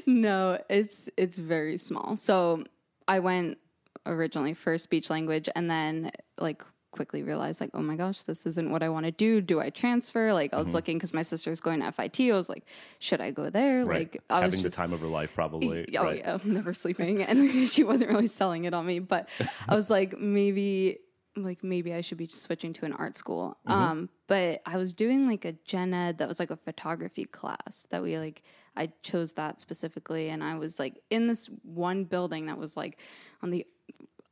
no, 0.07 0.59
it's 0.69 1.09
it's 1.17 1.39
very 1.39 1.77
small. 1.79 2.17
So 2.17 2.65
I 3.09 3.21
went 3.21 3.59
originally 4.05 4.55
for 4.55 4.77
speech 4.79 5.11
language, 5.11 5.49
and 5.55 5.71
then 5.71 6.11
like 6.39 6.63
quickly 6.93 7.23
realized 7.23 7.61
like, 7.61 7.69
oh 7.75 7.83
my 7.83 7.95
gosh, 7.95 8.23
this 8.23 8.47
isn't 8.47 8.71
what 8.71 8.83
I 8.83 8.89
want 8.89 9.05
to 9.05 9.13
do. 9.13 9.43
Do 9.43 9.61
I 9.61 9.69
transfer? 9.69 10.33
Like 10.33 10.55
I 10.55 10.57
was 10.57 10.69
Mm-hmm. 10.69 10.75
looking 10.77 10.97
because 10.97 11.13
my 11.13 11.21
sister 11.23 11.51
was 11.51 11.61
going 11.61 11.81
to 11.81 11.93
FIT. 11.93 12.21
I 12.21 12.33
was 12.35 12.49
like, 12.49 12.65
should 13.01 13.21
I 13.21 13.33
go 13.33 13.51
there? 13.51 13.85
Right. 13.85 13.99
Like 14.13 14.23
I 14.31 14.37
Having 14.37 14.51
was 14.53 14.63
the 14.63 14.69
just 14.69 14.77
time 14.77 14.93
of 14.95 15.01
her 15.01 15.07
life, 15.07 15.31
probably. 15.35 15.87
Oh 15.97 16.05
right? 16.05 16.19
yeah, 16.19 16.39
never 16.45 16.73
sleeping, 16.73 17.23
and 17.23 17.69
she 17.69 17.85
wasn't 17.85 18.11
really 18.11 18.29
selling 18.29 18.65
it 18.65 18.73
on 18.73 18.87
me. 18.87 18.99
But 19.01 19.29
I 19.69 19.75
was 19.75 19.91
like, 19.91 20.19
maybe, 20.19 20.99
like 21.45 21.63
maybe 21.63 21.93
I 21.95 22.01
should 22.01 22.19
be 22.19 22.27
switching 22.29 22.73
to 22.75 22.85
an 22.87 22.93
art 22.93 23.17
school. 23.17 23.57
Mm-hmm. 23.69 23.73
Um, 23.73 24.09
but 24.27 24.63
I 24.67 24.77
was 24.77 24.95
doing 24.95 25.27
like 25.29 25.45
a 25.45 25.53
gen 25.65 25.93
ed 25.95 26.19
that 26.19 26.29
was 26.29 26.39
like 26.41 26.51
a 26.51 26.57
photography 26.57 27.25
class 27.25 27.87
that 27.91 28.03
we 28.03 28.19
like. 28.19 28.43
I 28.79 28.93
chose 29.03 29.33
that 29.35 29.61
specifically, 29.61 30.29
and 30.29 30.45
I 30.45 30.57
was 30.57 30.79
like 30.79 31.03
in 31.11 31.29
this 31.29 31.49
one 31.63 32.05
building 32.05 32.47
that 32.47 32.59
was 32.59 32.77
like 32.77 32.99
on 33.43 33.51
the 33.51 33.67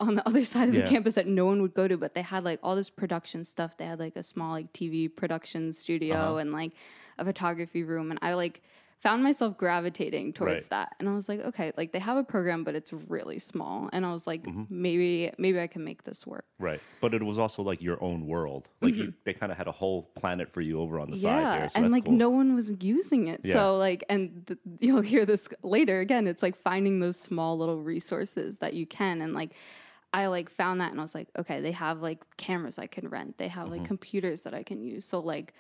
on 0.00 0.16
the 0.16 0.26
other 0.28 0.44
side 0.44 0.68
of 0.68 0.74
Yeah. 0.74 0.82
the 0.82 0.88
campus 0.88 1.14
that 1.14 1.26
no 1.26 1.46
one 1.46 1.62
would 1.62 1.74
go 1.74 1.88
to, 1.88 1.96
but 1.96 2.14
they 2.14 2.22
had 2.22 2.44
like 2.44 2.58
all 2.62 2.76
this 2.76 2.90
production 2.90 3.44
stuff. 3.44 3.76
They 3.78 3.86
had 3.86 3.98
like 4.00 4.16
a 4.16 4.22
small 4.22 4.52
like 4.52 4.72
TV 4.72 5.08
production 5.14 5.72
studio 5.72 6.16
Uh-huh. 6.16 6.36
and 6.36 6.52
like 6.52 6.72
a 7.18 7.24
photography 7.24 7.84
room, 7.84 8.10
and 8.10 8.18
I 8.22 8.34
like 8.34 8.60
found 9.04 9.22
myself 9.22 9.56
gravitating 9.58 10.32
towards 10.32 10.64
Right. 10.64 10.70
that. 10.70 10.88
And 10.98 11.08
I 11.08 11.14
was 11.14 11.28
like, 11.28 11.40
okay, 11.50 11.72
like 11.76 11.92
they 11.92 11.98
have 12.00 12.16
a 12.16 12.24
program, 12.24 12.64
but 12.64 12.74
it's 12.74 12.92
really 13.16 13.38
small. 13.38 13.88
And 13.92 14.04
I 14.08 14.12
was 14.12 14.26
like, 14.26 14.42
Mm-hmm. 14.44 14.64
maybe 14.70 15.30
maybe 15.38 15.60
I 15.60 15.68
can 15.74 15.84
make 15.84 16.00
this 16.08 16.26
work. 16.26 16.46
Right. 16.58 16.80
But 17.02 17.12
it 17.14 17.22
was 17.22 17.38
also 17.38 17.60
like 17.62 17.80
your 17.82 17.98
own 18.02 18.26
world. 18.26 18.68
Like 18.80 18.94
you, 18.94 19.12
they 19.26 19.34
kind 19.34 19.52
of 19.52 19.58
had 19.58 19.68
a 19.68 19.72
whole 19.80 20.00
planet 20.20 20.46
for 20.54 20.62
you 20.68 20.80
over 20.80 20.98
on 20.98 21.10
the 21.10 21.16
side 21.18 21.28
Mm-hmm. 21.30 21.40
yeah, 21.44 21.58
here. 21.58 21.68
So 21.68 21.78
and 21.78 21.92
like 21.92 22.04
cool. 22.06 22.14
no 22.24 22.30
one 22.30 22.54
was 22.54 22.72
using 22.82 23.28
it. 23.28 23.40
Yeah. 23.44 23.52
So 23.52 23.76
like, 23.76 24.02
and 24.08 24.24
th- 24.46 24.58
you'll 24.80 25.02
hear 25.14 25.24
this 25.26 25.48
later. 25.62 26.00
Again, 26.00 26.26
it's 26.26 26.42
like 26.42 26.56
finding 26.56 27.00
those 27.00 27.18
small 27.28 27.58
little 27.58 27.80
resources 27.82 28.58
that 28.58 28.72
you 28.74 28.86
can, 28.86 29.20
and 29.20 29.32
like. 29.34 29.50
I 30.16 30.26
like 30.28 30.48
found 30.48 30.80
that 30.80 30.92
and 30.92 31.00
I 31.00 31.02
was 31.02 31.12
like, 31.12 31.26
okay, 31.36 31.60
they 31.60 31.72
have 31.72 32.00
like 32.00 32.20
cameras 32.36 32.78
I 32.78 32.86
can 32.86 33.08
rent. 33.08 33.36
They 33.36 33.48
have 33.48 33.66
like 33.68 33.80
Mm-hmm. 33.80 33.86
computers 33.94 34.42
that 34.42 34.54
I 34.54 34.62
can 34.62 34.80
use. 34.80 35.04
So 35.06 35.18
like 35.18 35.54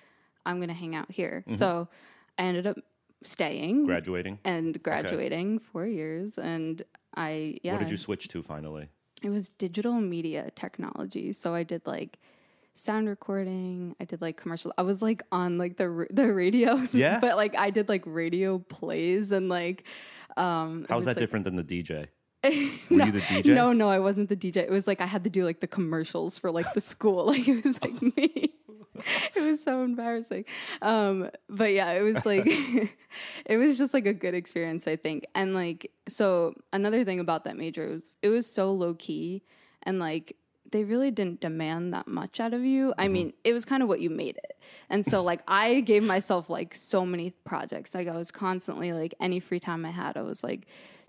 I'm 0.46 0.60
gonna 0.60 0.72
hang 0.84 0.94
out 0.94 1.10
here. 1.10 1.42
Mm-hmm. 1.48 1.56
So 1.56 1.88
I 2.38 2.42
ended 2.44 2.68
up 2.68 2.76
staying 3.26 3.86
graduating. 3.86 4.38
and 4.44 4.82
graduating 4.82 5.58
four 5.58 5.86
years 5.86 6.38
and 6.38 6.82
I 7.16 7.58
yeah 7.62 7.72
What 7.72 7.80
did 7.80 7.90
you 7.90 7.96
switch 7.96 8.28
to 8.28 8.42
finally? 8.42 8.88
It 9.22 9.30
was 9.30 9.48
digital 9.48 9.94
media 9.94 10.50
technology. 10.54 11.32
So 11.32 11.54
I 11.54 11.62
did 11.62 11.86
like 11.86 12.18
sound 12.74 13.08
recording. 13.08 13.96
I 14.00 14.04
did 14.04 14.20
like 14.20 14.36
commercial. 14.36 14.72
I 14.76 14.82
was 14.82 15.00
like 15.00 15.22
on 15.32 15.58
like 15.58 15.76
the 15.76 16.06
the 16.10 16.32
radios. 16.32 16.94
Yeah? 16.94 17.18
but 17.24 17.36
like 17.36 17.56
I 17.56 17.70
did 17.70 17.88
like 17.88 18.02
radio 18.04 18.58
plays 18.58 19.30
and 19.30 19.48
like. 19.48 19.84
Um, 20.36 20.84
How's 20.88 20.96
was, 20.96 21.04
that 21.06 21.10
like- 21.12 21.18
different 21.18 21.44
than 21.44 21.56
the 21.56 21.62
DJ? 21.64 22.08
Were 22.44 22.50
you 22.50 23.12
the 23.12 23.20
DJ? 23.20 23.54
No, 23.54 23.72
no, 23.72 23.88
I 23.88 24.00
wasn't 24.00 24.28
the 24.28 24.36
DJ. 24.36 24.58
It 24.58 24.70
was 24.70 24.86
like 24.86 25.00
I 25.00 25.06
had 25.06 25.24
to 25.24 25.30
do 25.30 25.44
like 25.44 25.60
the 25.60 25.66
commercials 25.66 26.36
for 26.36 26.50
like 26.50 26.74
the 26.74 26.80
school. 26.80 27.26
Like 27.26 27.48
it 27.48 27.64
was 27.64 27.80
like 27.80 28.02
me. 28.02 28.52
it 29.34 29.40
was 29.42 29.62
so 29.62 29.82
embarrassing. 29.82 30.44
Um, 30.82 31.30
but 31.48 31.72
yeah, 31.72 31.92
it 31.92 32.02
was 32.02 32.24
like 32.26 32.46
it 33.46 33.56
was 33.56 33.78
just 33.78 33.94
like 33.94 34.06
a 34.06 34.12
good 34.14 34.34
experience, 34.34 34.86
I 34.86 34.96
think. 34.96 35.26
And 35.34 35.54
like 35.54 35.90
so 36.08 36.54
another 36.72 37.04
thing 37.04 37.20
about 37.20 37.44
that 37.44 37.56
major 37.56 37.88
was 37.88 38.16
it 38.22 38.28
was 38.28 38.46
so 38.46 38.72
low 38.72 38.94
key 38.94 39.42
and 39.82 39.98
like 39.98 40.36
they 40.70 40.82
really 40.82 41.10
didn't 41.12 41.40
demand 41.40 41.92
that 41.94 42.08
much 42.08 42.40
out 42.40 42.52
of 42.52 42.64
you. 42.64 42.92
I 42.98 43.06
mean, 43.06 43.32
it 43.44 43.52
was 43.52 43.64
kind 43.64 43.80
of 43.82 43.88
what 43.88 44.00
you 44.00 44.10
made 44.10 44.36
it. 44.38 44.58
And 44.90 45.06
so 45.06 45.22
like 45.22 45.40
I 45.46 45.80
gave 45.80 46.02
myself 46.02 46.50
like 46.50 46.74
so 46.74 47.06
many 47.06 47.30
projects. 47.44 47.94
Like 47.94 48.08
I 48.08 48.16
was 48.16 48.32
constantly 48.32 48.92
like 48.92 49.14
any 49.20 49.38
free 49.38 49.60
time 49.60 49.84
I 49.84 49.90
had, 49.92 50.16
I 50.16 50.22
was 50.22 50.42
like 50.42 50.66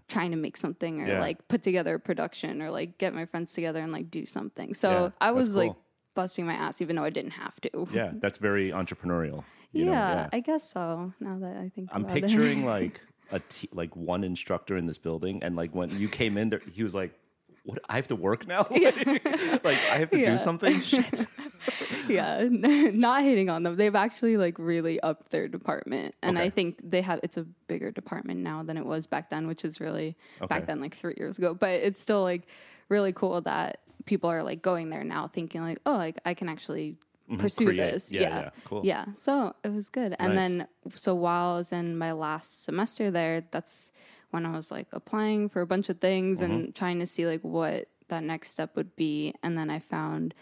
trying 0.07 0.29
to 0.29 0.37
make 0.37 0.55
something 0.55 1.01
or 1.01 1.07
Yeah. 1.07 1.19
like 1.19 1.47
put 1.47 1.63
together 1.63 1.95
a 1.95 1.99
production 1.99 2.61
or 2.61 2.69
like 2.69 2.99
get 2.99 3.15
my 3.15 3.25
friends 3.25 3.53
together 3.53 3.81
and 3.81 3.91
like 3.91 4.11
do 4.11 4.27
something. 4.27 4.75
So 4.75 4.91
Yeah, 4.91 5.09
I 5.19 5.31
was 5.31 5.55
like 5.55 5.71
cool. 5.73 5.81
Busting 6.15 6.45
my 6.45 6.53
ass 6.53 6.81
even 6.81 6.95
though 6.95 7.03
I 7.03 7.09
didn't 7.11 7.31
have 7.31 7.59
to. 7.61 7.87
Yeah, 7.91 8.11
that's 8.21 8.37
very 8.39 8.71
entrepreneurial. 8.71 9.43
You 9.73 9.85
yeah, 9.85 9.91
know? 9.91 9.91
yeah. 10.15 10.29
I 10.33 10.39
guess 10.39 10.71
so. 10.71 11.13
Now 11.19 11.37
that 11.39 11.57
I 11.57 11.69
think 11.69 11.89
I'm 11.91 12.05
about 12.05 12.17
it. 12.17 12.23
picturing 12.23 12.65
like 12.75 13.01
a 13.31 13.39
t- 13.41 13.69
like 13.73 13.95
one 13.95 14.23
instructor 14.23 14.77
in 14.77 14.85
this 14.87 14.97
building, 14.97 15.43
and 15.43 15.55
like 15.55 15.75
when 15.75 15.89
you 15.99 16.07
came 16.09 16.37
in, 16.37 16.49
there, 16.49 16.61
he 16.71 16.81
was 16.83 16.95
like, 16.95 17.13
"What? 17.65 17.79
I 17.89 17.95
have 17.97 18.07
to 18.07 18.15
work 18.15 18.47
now? 18.47 18.65
like, 18.71 18.85
I 19.65 19.97
have 19.99 20.09
to 20.11 20.19
Yeah. 20.19 20.31
do 20.33 20.37
something? 20.37 20.79
Shit." 20.81 21.25
yeah, 22.07 22.47
not 22.49 23.23
hating 23.23 23.49
on 23.49 23.63
them. 23.63 23.75
They've 23.75 23.95
actually 23.95 24.37
like 24.37 24.57
really 24.59 24.99
upped 25.01 25.31
their 25.31 25.47
department, 25.47 26.15
and 26.21 26.37
Okay. 26.37 26.45
I 26.45 26.49
think 26.49 26.79
they 26.83 27.01
have. 27.01 27.19
It's 27.23 27.37
a 27.37 27.43
bigger 27.67 27.91
department 27.91 28.39
now 28.41 28.63
than 28.63 28.77
it 28.77 28.85
was 28.85 29.07
back 29.07 29.29
then, 29.29 29.47
which 29.47 29.65
is 29.65 29.79
really 29.79 30.15
Okay. 30.41 30.47
back 30.47 30.67
then 30.67 30.79
like 30.79 30.95
three 30.95 31.15
years 31.17 31.37
ago. 31.37 31.53
But 31.53 31.71
it's 31.81 31.99
still 31.99 32.21
like 32.21 32.43
really 32.89 33.11
cool 33.13 33.41
that 33.41 33.79
people 34.05 34.29
are 34.29 34.43
like 34.43 34.61
going 34.61 34.89
there 34.89 35.03
now, 35.03 35.27
thinking 35.27 35.61
like, 35.61 35.79
oh, 35.85 35.93
like 35.95 36.19
I 36.25 36.33
can 36.33 36.49
actually 36.49 36.97
pursue 37.39 37.65
Mm-hmm. 37.65 37.69
Create. 37.77 37.91
this. 37.91 38.11
Yeah, 38.11 38.21
yeah. 38.21 38.49
Cool. 38.65 38.81
Yeah, 38.85 39.05
so 39.15 39.55
it 39.63 39.69
was 39.71 39.89
good. 39.89 40.15
And 40.19 40.35
Nice. 40.35 40.43
then, 40.43 40.67
so 40.93 41.15
while 41.15 41.53
I 41.53 41.57
was 41.57 41.71
in 41.71 41.97
my 41.97 42.11
last 42.11 42.63
semester 42.63 43.09
there, 43.09 43.43
that's 43.51 43.91
when 44.31 44.45
I 44.45 44.51
was 44.55 44.69
like 44.69 44.87
applying 44.91 45.49
for 45.49 45.61
a 45.61 45.67
bunch 45.67 45.89
of 45.89 45.99
things 45.99 46.41
Mm-hmm. 46.41 46.51
and 46.51 46.75
trying 46.75 46.99
to 46.99 47.07
see 47.07 47.25
like 47.25 47.41
what 47.41 47.87
that 48.09 48.21
next 48.23 48.51
step 48.51 48.75
would 48.75 48.95
be. 48.95 49.33
And 49.41 49.57
then 49.57 49.69
I 49.71 49.79
found 49.79 50.35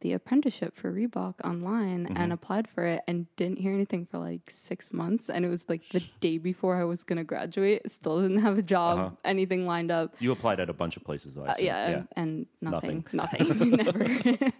the 0.00 0.12
apprenticeship 0.12 0.76
for 0.76 0.92
Reebok 0.92 1.34
online 1.44 2.06
Mm-hmm. 2.06 2.16
and 2.16 2.32
applied 2.32 2.68
for 2.68 2.84
it 2.84 3.02
and 3.08 3.26
didn't 3.36 3.58
hear 3.58 3.72
anything 3.72 4.06
for 4.06 4.18
like 4.18 4.50
six 4.50 4.92
months. 4.92 5.28
And 5.30 5.44
it 5.44 5.48
was 5.48 5.64
like 5.68 5.82
the 5.90 6.02
day 6.20 6.38
before 6.38 6.76
I 6.80 6.84
was 6.84 7.02
going 7.04 7.18
to 7.18 7.24
graduate. 7.24 7.90
Still 7.90 8.20
didn't 8.22 8.38
have 8.38 8.58
a 8.58 8.62
job, 8.62 8.98
Uh-huh. 8.98 9.10
anything 9.24 9.66
lined 9.66 9.90
up. 9.90 10.14
You 10.18 10.32
applied 10.32 10.60
at 10.60 10.68
a 10.70 10.72
bunch 10.72 10.96
of 10.96 11.04
places, 11.04 11.34
though. 11.34 11.44
I 11.44 11.48
Uh, 11.48 11.54
see. 11.54 11.64
yeah, 11.66 12.02
and 12.16 12.46
nothing, 12.60 13.04
Nothing. 13.12 13.48
nothing, 13.48 13.70
never. 13.82 14.04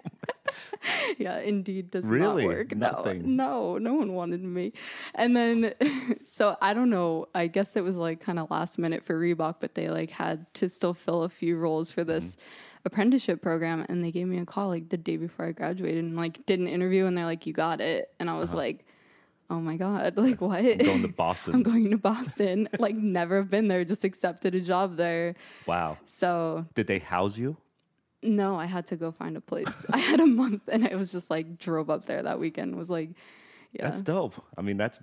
yeah, 1.19 1.39
indeed 1.39 1.91
does 1.91 2.05
Really? 2.05 2.45
not 2.45 2.55
work. 2.57 2.75
Nothing? 2.77 3.37
No, 3.37 3.79
no, 3.79 3.91
no 3.91 3.95
one 3.95 4.13
wanted 4.15 4.43
me. 4.43 4.73
And 5.15 5.37
then, 5.37 5.75
so 6.25 6.57
I 6.61 6.75
don't 6.75 6.91
know. 6.91 7.27
I 7.35 7.47
guess 7.47 7.77
it 7.77 7.83
was 7.85 7.97
like 7.97 8.21
kind 8.21 8.39
of 8.39 8.51
last 8.51 8.79
minute 8.79 9.05
for 9.05 9.19
Reebok, 9.19 9.57
but 9.61 9.75
they 9.75 9.89
like 9.89 10.11
had 10.11 10.53
to 10.55 10.69
still 10.69 10.95
fill 10.95 11.23
a 11.23 11.29
few 11.29 11.57
roles 11.57 11.91
for 11.91 12.05
this 12.05 12.35
Mm-hmm. 12.37 12.70
Apprenticeship 12.85 13.43
program, 13.43 13.85
and 13.89 14.05
they 14.05 14.11
gave 14.11 14.27
me 14.27 14.39
a 14.39 14.45
call 14.45 14.69
like 14.69 14.89
the 14.89 14.97
day 14.97 15.17
before 15.17 15.47
I 15.47 15.53
graduated, 15.53 16.05
and 16.05 16.17
like 16.17 16.45
did 16.47 16.61
an 16.61 16.69
interview, 16.69 17.07
and 17.07 17.17
they're 17.17 17.25
like, 17.25 17.47
"You 17.47 17.53
got 17.53 17.81
it," 17.81 18.11
and 18.19 18.31
I 18.31 18.39
was 18.39 18.55
like. 18.55 18.85
Oh 19.53 19.59
my 19.59 19.77
god! 19.77 20.15
Like 20.17 20.41
what? 20.41 20.61
Uh-huh. 20.61 20.77
Going 20.85 21.03
to 21.03 21.09
Boston. 21.09 21.55
I'm 21.57 21.65
going 21.65 21.91
to 21.91 21.99
Boston. 21.99 22.69
like 22.79 22.95
never 22.95 23.39
have 23.39 23.51
been 23.51 23.67
there. 23.67 23.85
Just 23.85 24.05
accepted 24.05 24.55
a 24.55 24.61
job 24.61 24.97
there. 24.97 25.35
wow. 25.67 25.99
So 26.07 26.67
Did 26.75 26.87
they 26.87 27.01
house 27.01 27.37
you? 27.37 27.57
no, 28.23 28.55
I 28.55 28.67
had 28.67 28.87
to 28.89 28.97
go 28.97 29.11
find 29.11 29.37
a 29.37 29.41
place. 29.41 29.87
I 29.91 29.99
had 29.99 30.21
a 30.21 30.27
month 30.27 30.63
and 30.69 30.87
I 30.87 30.95
was 30.95 31.11
just 31.11 31.31
like 31.31 31.59
drove 31.59 31.91
up 31.91 32.07
there 32.07 32.23
that 32.23 32.39
weekend. 32.39 32.77
Was 32.77 32.91
like, 32.91 33.11
yeah, 33.73 33.89
That's 33.89 34.03
dope. 34.03 34.41
I 34.57 34.63
mean, 34.63 34.77
that's. 34.77 35.01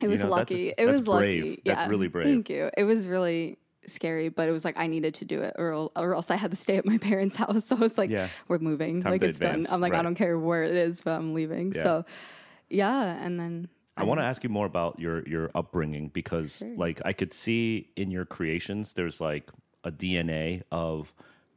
it 0.00 0.06
was 0.06 0.20
know, 0.20 0.28
lucky. 0.28 0.72
it 0.76 0.86
was 0.86 1.04
brave. 1.06 1.44
lucky. 1.44 1.62
That's 1.64 1.88
really 1.90 2.08
brave. 2.08 2.26
Thank 2.26 2.50
you. 2.50 2.70
It 2.76 2.84
was 2.84 3.08
really 3.08 3.58
scary, 3.90 4.28
but 4.28 4.48
it 4.48 4.52
was 4.52 4.64
like 4.64 4.76
I 4.78 4.86
needed 4.86 5.14
to 5.16 5.24
do 5.24 5.42
it, 5.42 5.54
or 5.58 5.90
or 5.96 6.14
else 6.14 6.30
I 6.30 6.36
had 6.36 6.50
to 6.50 6.56
stay 6.56 6.76
at 6.76 6.86
my 6.86 6.98
parents' 7.10 7.36
house. 7.36 7.66
So 7.66 7.76
I 7.76 7.80
was 7.80 7.98
like, 7.98 8.10
Yeah. 8.10 8.28
we're 8.48 8.58
moving. 8.58 9.02
Time 9.02 9.12
like 9.12 9.22
it's 9.22 9.38
advance. 9.38 9.66
done. 9.66 9.74
I'm 9.74 9.80
like, 9.80 9.92
Right. 9.92 10.00
I 10.00 10.02
don't 10.02 10.14
care 10.14 10.38
where 10.38 10.62
it 10.64 10.74
is, 10.76 11.00
but 11.02 11.12
I'm 11.12 11.34
leaving. 11.34 11.72
Yeah. 11.74 11.82
So, 11.82 12.04
yeah, 12.70 13.02
and 13.24 13.38
then 13.38 13.68
I 13.96 14.04
want 14.04 14.20
to 14.20 14.24
ask 14.24 14.44
you 14.44 14.50
more 14.50 14.66
about 14.66 15.00
your 15.00 15.26
your 15.28 15.50
upbringing 15.54 16.08
because 16.08 16.58
Sure. 16.58 16.74
like 16.76 17.00
I 17.04 17.12
could 17.12 17.32
see 17.32 17.90
in 17.96 18.10
your 18.10 18.24
creations 18.24 18.92
there's 18.92 19.20
like 19.20 19.50
a 19.84 19.90
DNA 19.90 20.62
of 20.70 21.12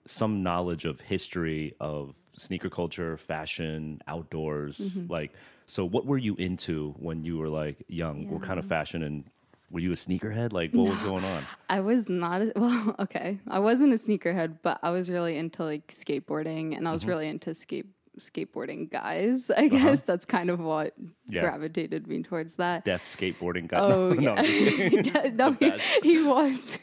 some 0.05 0.41
knowledge 0.41 0.85
of 0.85 0.99
history 1.01 1.75
of 1.79 2.15
sneaker 2.37 2.69
culture, 2.69 3.17
fashion, 3.17 4.01
outdoors. 4.07 4.79
Mm-hmm. 4.79 5.11
Like 5.11 5.33
so 5.67 5.85
what 5.85 6.05
were 6.05 6.17
you 6.17 6.35
into 6.35 6.95
when 6.97 7.23
you 7.23 7.37
were 7.37 7.49
like 7.49 7.83
young? 7.87 8.27
What 8.29 8.41
kind 8.41 8.57
of 8.59 8.65
fashion 8.65 9.03
and 9.03 9.25
were 9.71 9.79
you 9.79 9.91
a 9.91 9.95
sneakerhead? 9.95 10.51
Like 10.53 10.71
what 10.73 10.89
was 10.89 10.99
going 11.01 11.23
on? 11.23 11.45
I 11.69 11.79
was 11.79 12.09
not 12.09 12.41
a- 12.41 12.51
well. 12.57 12.95
Okay, 12.99 13.39
I 13.47 13.59
wasn't 13.59 13.93
a 13.93 13.97
sneakerhead, 13.97 14.57
but 14.61 14.79
I 14.83 14.89
was 14.91 15.09
really 15.09 15.37
into 15.37 15.63
like 15.63 15.87
skateboarding, 15.87 16.75
and 16.77 16.87
I 16.87 16.91
Mm-hmm. 16.91 16.93
was 16.93 17.05
really 17.05 17.27
into 17.27 17.53
skate 17.53 17.85
skateboarding 18.19 18.91
guys. 18.91 19.49
I 19.49 19.69
guess 19.69 20.01
that's 20.01 20.25
kind 20.25 20.49
of 20.49 20.59
what 20.59 20.87
Uh-huh. 20.99 21.07
Yeah. 21.29 21.41
gravitated 21.41 22.07
me 22.07 22.21
towards 22.23 22.55
that. 22.55 22.83
Deaf 22.83 23.05
skateboarding 23.17 23.67
guy. 23.69 23.79
Oh 23.79 24.09
no, 24.13 24.21
yeah, 24.21 24.39
I'm 24.39 24.45
just 24.45 24.75
kidding. 24.77 25.01
De- 25.13 25.31
no, 25.31 25.51
he, 25.53 25.71
he 26.03 26.21
was 26.23 26.77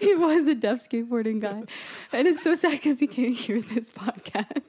he 0.00 0.14
was 0.14 0.46
a 0.46 0.54
deaf 0.54 0.78
skateboarding 0.78 1.40
guy, 1.40 1.62
and 2.12 2.26
it's 2.26 2.42
so 2.42 2.54
sad 2.54 2.72
because 2.72 2.98
he 3.00 3.06
can't 3.06 3.36
hear 3.36 3.60
this 3.60 3.90
podcast. 3.90 4.62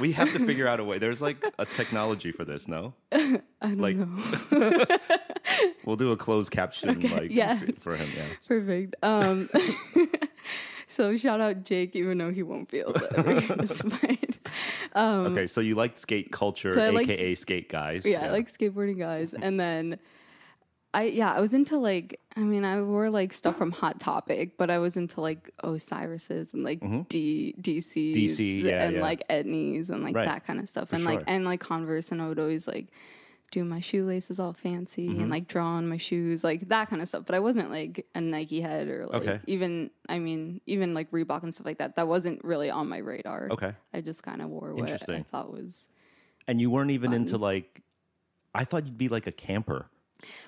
We 0.00 0.12
have 0.12 0.32
to 0.32 0.44
figure 0.46 0.66
out 0.68 0.80
a 0.80 0.84
way. 0.84 0.98
There's 0.98 1.22
like 1.22 1.44
a 1.58 1.66
technology 1.66 2.32
for 2.32 2.44
this, 2.44 2.66
no? 2.68 2.94
I 3.12 3.40
don't 3.62 3.78
Like- 3.78 3.96
know. 3.96 4.84
We'll 5.84 5.96
do 5.96 6.10
a 6.12 6.16
closed 6.16 6.50
caption 6.50 6.98
like 7.10 7.30
yes. 7.30 7.62
for 7.78 7.94
him, 7.94 8.08
yeah. 8.16 8.24
Perfect. 8.48 8.96
Um, 9.02 9.48
so 10.88 11.16
shout 11.16 11.40
out 11.40 11.64
Jake, 11.64 11.94
even 11.94 12.16
though 12.18 12.30
he 12.32 12.42
won't 12.42 12.70
feel. 12.70 12.92
ever 13.14 13.40
hear 13.40 13.56
um, 14.94 15.26
Okay, 15.26 15.46
so 15.46 15.60
you 15.60 15.74
like 15.74 15.98
skate 15.98 16.32
culture, 16.32 16.72
So 16.72 16.82
I 16.82 16.88
liked- 16.90 17.10
aka 17.10 17.34
skate 17.34 17.68
guys. 17.68 18.04
yeah, 18.06 18.24
I 18.26 18.30
like 18.30 18.50
skateboarding 18.50 18.98
guys. 18.98 19.34
And 19.34 19.60
then 19.60 19.98
I 20.94 21.02
yeah, 21.04 21.32
I 21.32 21.40
was 21.40 21.52
into 21.52 21.76
like 21.76 22.20
I 22.36 22.40
mean, 22.40 22.64
I 22.64 22.80
wore 22.82 23.10
like 23.10 23.32
stuff 23.32 23.56
from 23.58 23.70
Hot 23.72 24.00
Topic, 24.00 24.56
but 24.56 24.70
I 24.70 24.78
was 24.78 24.96
into 24.96 25.20
like 25.20 25.50
Osiris's 25.62 26.52
and 26.54 26.64
like 26.64 26.80
D 27.08 27.54
DC's 27.60 28.16
DC, 28.38 28.62
yeah, 28.62 28.84
and 28.84 28.96
yeah. 28.96 29.02
like 29.02 29.26
Etnies 29.28 29.90
and 29.90 30.02
like 30.02 30.14
Right. 30.14 30.26
that 30.26 30.46
kind 30.46 30.58
of 30.60 30.68
stuff. 30.68 30.88
For 30.88 30.96
and 30.96 31.04
like 31.04 31.22
and 31.26 31.44
like 31.44 31.60
Converse 31.60 32.10
and 32.12 32.22
I 32.22 32.28
would 32.28 32.38
always 32.38 32.66
like 32.66 32.88
do 33.50 33.64
my 33.64 33.78
shoelaces 33.78 34.40
all 34.40 34.52
fancy 34.52 35.08
Mm-hmm. 35.08 35.20
and 35.20 35.30
like 35.30 35.46
draw 35.46 35.66
on 35.66 35.86
my 35.88 35.96
shoes, 35.96 36.42
like 36.42 36.68
that 36.70 36.90
kind 36.90 37.00
of 37.02 37.06
stuff. 37.08 37.24
But 37.26 37.34
I 37.36 37.38
wasn't 37.38 37.70
like 37.70 38.06
a 38.14 38.20
Nike 38.20 38.60
head 38.60 38.88
or 38.88 39.06
like 39.06 39.22
Okay. 39.22 39.40
even 39.46 39.90
I 40.08 40.18
mean, 40.18 40.60
even 40.66 40.94
like 40.94 41.10
Reebok 41.12 41.42
and 41.44 41.54
stuff 41.54 41.66
like 41.66 41.78
that. 41.78 41.96
That 41.96 42.08
wasn't 42.08 42.42
really 42.44 42.70
on 42.70 42.88
my 42.88 42.98
radar. 42.98 43.48
Okay. 43.52 43.72
I 43.92 44.00
just 44.00 44.22
kind 44.22 44.42
of 44.42 44.48
wore 44.48 44.74
what 44.74 44.90
I 45.10 45.22
thought 45.22 45.52
was 45.52 45.88
And 46.48 46.60
you 46.60 46.70
weren't 46.70 46.90
even 46.90 47.12
into 47.12 47.36
like 47.38 47.82
I 48.54 48.64
thought 48.64 48.86
you'd 48.86 48.98
be 48.98 49.08
like 49.08 49.26
a 49.26 49.32
camper. 49.32 49.86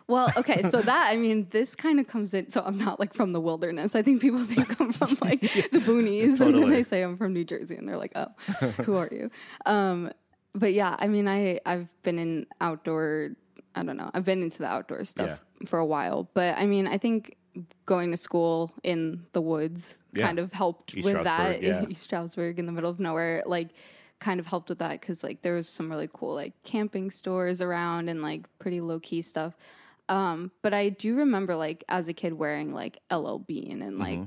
Well, 0.09 0.30
okay, 0.37 0.62
so 0.62 0.80
that 0.83 1.09
I 1.11 1.16
mean, 1.16 1.49
this 1.50 1.75
kind 1.75 1.99
of 2.00 2.06
comes 2.06 2.33
in. 2.35 2.50
So 2.50 2.62
I'm 2.64 2.78
not 2.78 3.00
like 3.00 3.12
from 3.14 3.33
the 3.33 3.40
wilderness. 3.40 3.95
I 3.95 4.02
think 4.02 4.21
people 4.21 4.45
think 4.45 4.80
I'm 4.80 4.92
from 4.92 5.16
like 5.21 5.40
the 5.40 5.80
boonies, 5.80 6.40
and 6.40 6.56
then 6.59 6.71
they 6.71 6.83
say 6.83 7.02
I'm 7.02 7.16
from 7.16 7.33
New 7.33 7.45
Jersey, 7.45 7.76
and 7.76 7.88
they're 7.88 7.97
like, 7.99 8.12
"Oh, 8.14 8.28
who 8.85 8.97
are 8.97 9.09
you?" 9.11 9.30
Um, 9.64 10.11
but 10.54 10.73
yeah, 10.73 10.97
I 10.99 11.09
mean, 11.09 11.26
I 11.28 11.61
I've 11.66 11.88
been 12.02 12.18
in 12.18 12.47
outdoor. 12.61 13.30
I 13.75 13.83
don't 13.83 13.97
know. 13.97 14.11
I've 14.14 14.25
been 14.25 14.42
into 14.42 14.59
the 14.59 14.66
outdoor 14.66 15.04
stuff 15.04 15.40
for 15.66 15.78
a 15.78 15.87
while, 15.87 16.30
but 16.35 16.56
I 16.56 16.66
mean, 16.66 16.87
I 16.87 16.99
think 16.99 17.37
going 17.87 18.11
to 18.11 18.16
school 18.16 18.71
in 18.83 19.25
the 19.33 19.40
woods 19.40 19.97
Yeah. 20.12 20.26
kind 20.26 20.38
of 20.38 20.52
helped 20.52 20.95
East 20.95 21.04
with 21.06 21.25
that. 21.25 21.62
Yeah. 21.62 21.85
East 21.88 22.02
Stroudsburg 22.02 22.59
in 22.59 22.66
the 22.66 22.73
middle 22.73 22.90
of 22.90 23.00
nowhere, 23.00 23.42
like 23.47 23.71
kind 24.18 24.40
of 24.40 24.46
helped 24.46 24.68
with 24.70 24.78
that 24.78 25.00
because 25.00 25.23
like 25.23 25.42
there 25.42 25.54
was 25.54 25.68
some 25.68 25.90
really 25.90 26.08
cool 26.12 26.35
like 26.35 26.54
camping 26.64 27.11
stores 27.11 27.61
around 27.61 28.08
and 28.08 28.23
like 28.23 28.46
pretty 28.58 28.80
low 28.80 28.99
key 29.00 29.23
stuff. 29.23 29.56
Um, 30.08 30.50
but 30.62 30.73
I 30.73 30.88
do 30.88 31.16
remember 31.16 31.56
like 31.56 31.85
as 31.88 32.08
a 32.08 32.12
kid 32.12 32.32
wearing 32.32 32.73
like 32.73 32.99
LL 33.12 33.38
Bean 33.38 33.82
and 33.82 33.99
like 33.99 34.20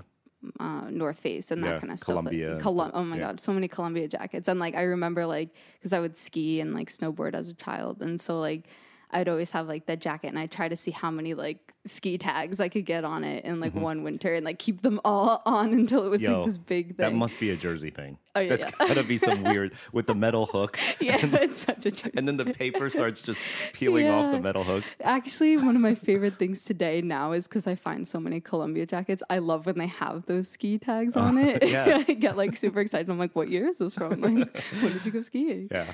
uh, 0.60 0.90
North 0.90 1.20
Face 1.20 1.52
and 1.52 1.64
that 1.64 1.68
Mm-hmm. 1.68 1.74
Yeah, 1.76 1.80
kind 1.80 1.92
of 1.94 2.00
stuff. 2.00 2.08
Columbia 2.08 2.54
Like, 2.54 2.62
Colum- 2.62 2.92
oh 2.94 3.04
my 3.04 3.16
yeah. 3.18 3.22
god, 3.24 3.40
so 3.40 3.52
many 3.54 3.68
Columbia 3.68 4.08
jackets. 4.08 4.48
And 4.48 4.60
like 4.60 4.76
I 4.76 4.84
remember 4.84 5.26
like 5.26 5.50
because 5.80 5.92
I 5.94 6.00
would 6.00 6.18
ski 6.18 6.60
and 6.62 6.74
like 6.74 6.90
snowboard 6.90 7.34
as 7.34 7.50
a 7.50 7.54
child, 7.54 8.02
and 8.02 8.22
so 8.22 8.40
like 8.40 8.68
I'd 9.12 9.28
always 9.28 9.52
have 9.52 9.68
like 9.68 9.86
that 9.88 10.00
jacket 10.00 10.28
and 10.28 10.38
I'd 10.38 10.52
try 10.52 10.68
to 10.68 10.76
see 10.76 10.92
how 10.92 11.10
many 11.10 11.34
like 11.34 11.74
ski 11.86 12.18
tags 12.20 12.60
I 12.60 12.70
could 12.70 12.86
get 12.86 13.04
on 13.04 13.24
it 13.24 13.46
in 13.46 13.60
like 13.60 13.74
one 13.74 14.04
winter 14.04 14.36
and 14.36 14.46
like 14.46 14.60
keep 14.60 14.82
them 14.84 15.00
all 15.04 15.42
on 15.46 15.74
until 15.74 16.06
it 16.06 16.10
was 16.10 16.22
Mm-hmm. 16.22 16.32
Yo, 16.32 16.38
like 16.42 16.46
this 16.50 16.58
big 16.58 16.88
thing. 16.90 16.96
That 16.98 17.14
must 17.14 17.40
be 17.40 17.50
a 17.50 17.56
Jersey 17.58 17.90
thing. 17.90 18.18
Oh, 18.36 18.42
yeah, 18.42 18.50
That's 18.56 18.66
yeah. 18.66 18.72
gotta 18.88 19.04
be 19.04 19.18
some 19.18 19.44
weird 19.44 19.74
with 19.92 20.06
the 20.06 20.14
metal 20.14 20.46
hook. 20.46 20.78
yeah, 21.02 21.18
it's 21.20 21.66
such 21.66 21.86
a 21.88 21.92
joke. 21.92 22.12
And 22.16 22.28
then 22.28 22.38
the 22.38 22.46
paper 22.46 22.88
starts 22.90 23.24
just 23.24 23.44
peeling 23.74 24.08
off 24.08 24.32
the 24.32 24.40
metal 24.40 24.64
hook. 24.64 24.84
Actually, 25.02 25.58
one 25.58 25.76
of 25.76 25.82
my 25.82 25.96
favorite 25.96 26.38
things 26.38 26.64
today 26.64 27.02
now 27.02 27.32
is 27.32 27.48
because 27.48 27.66
I 27.66 27.74
find 27.76 28.08
so 28.08 28.20
many 28.20 28.40
Columbia 28.40 28.86
jackets. 28.86 29.24
I 29.32 29.40
love 29.40 29.66
when 29.66 29.80
they 29.80 29.88
have 29.88 30.28
those 30.28 30.48
ski 30.48 30.78
tags 30.78 31.18
on 31.18 31.38
it. 31.40 31.64
Oh, 31.64 31.66
yeah. 31.66 32.04
I 32.08 32.14
get 32.14 32.38
like 32.38 32.56
super 32.56 32.80
excited. 32.82 33.10
I'm 33.10 33.18
like, 33.18 33.36
what 33.36 33.50
year 33.50 33.68
is 33.68 33.80
this 33.80 33.96
from? 33.96 34.22
Like, 34.22 34.62
when 34.80 34.94
did 34.94 35.06
you 35.06 35.12
go 35.12 35.22
skiing? 35.24 35.68
Yeah. 35.72 35.86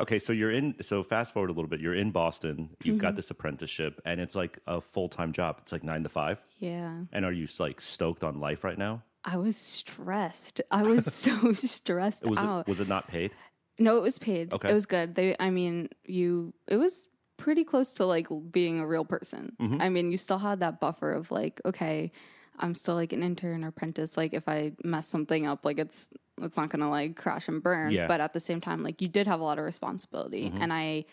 Okay, 0.00 0.18
so 0.18 0.32
you're 0.32 0.50
in. 0.50 0.74
So 0.80 1.02
fast 1.02 1.32
forward 1.34 1.50
a 1.50 1.52
little 1.52 1.68
bit. 1.68 1.80
You're 1.80 1.94
in 1.94 2.10
Boston. 2.10 2.70
You've 2.82 2.94
Mm-hmm. 2.96 3.00
got 3.02 3.16
this 3.16 3.30
apprenticeship, 3.30 4.00
and 4.04 4.20
it's 4.20 4.34
like 4.34 4.58
a 4.66 4.80
full 4.80 5.08
time 5.08 5.32
job. 5.32 5.56
It's 5.62 5.72
like 5.72 5.84
nine 5.84 6.02
to 6.02 6.08
five. 6.08 6.40
Yeah. 6.58 6.92
And 7.12 7.24
are 7.24 7.32
you 7.32 7.46
like 7.58 7.80
stoked 7.80 8.24
on 8.24 8.40
life 8.40 8.64
right 8.64 8.78
now? 8.78 9.02
I 9.24 9.36
was 9.36 9.56
stressed. 9.56 10.60
I 10.70 10.82
was 10.82 11.04
so 11.14 11.52
stressed 11.52 12.24
Was 12.24 12.38
out. 12.38 12.60
it 12.60 12.68
was 12.68 12.80
it 12.80 12.88
not 12.88 13.06
paid? 13.08 13.32
No, 13.78 13.96
it 13.96 14.02
was 14.02 14.18
paid. 14.18 14.52
Okay. 14.52 14.70
It 14.70 14.74
was 14.74 14.86
good. 14.86 15.14
They 15.14 15.36
I 15.38 15.50
mean, 15.50 15.88
you 16.04 16.54
it 16.68 16.76
was 16.76 17.06
pretty 17.36 17.64
close 17.64 17.92
to 17.94 18.06
like 18.06 18.28
being 18.50 18.78
a 18.78 18.86
real 18.86 19.04
person. 19.04 19.56
Mm-hmm. 19.60 19.82
I 19.82 19.88
mean, 19.88 20.10
you 20.12 20.18
still 20.18 20.38
had 20.38 20.60
that 20.60 20.80
buffer 20.80 21.12
of 21.12 21.30
like, 21.30 21.60
okay, 21.64 22.12
I'm 22.58 22.74
still 22.74 22.94
like 22.94 23.12
an 23.12 23.22
intern 23.22 23.64
or 23.64 23.68
apprentice. 23.68 24.16
Like 24.16 24.34
if 24.34 24.48
I 24.48 24.72
mess 24.84 25.06
something 25.06 25.46
up, 25.46 25.64
like 25.64 25.78
it's 25.78 26.10
it's 26.40 26.56
not 26.56 26.70
gonna 26.70 26.90
like 26.90 27.16
crash 27.16 27.48
and 27.48 27.62
burn. 27.62 27.92
Yeah. 27.92 28.06
But 28.06 28.20
at 28.20 28.32
the 28.32 28.40
same 28.40 28.60
time, 28.60 28.82
like 28.82 29.00
you 29.00 29.08
did 29.08 29.26
have 29.26 29.40
a 29.40 29.44
lot 29.44 29.58
of 29.58 29.64
responsibility. 29.64 30.48
Mm-hmm. 30.48 30.62
And 30.62 30.72
I 30.72 31.04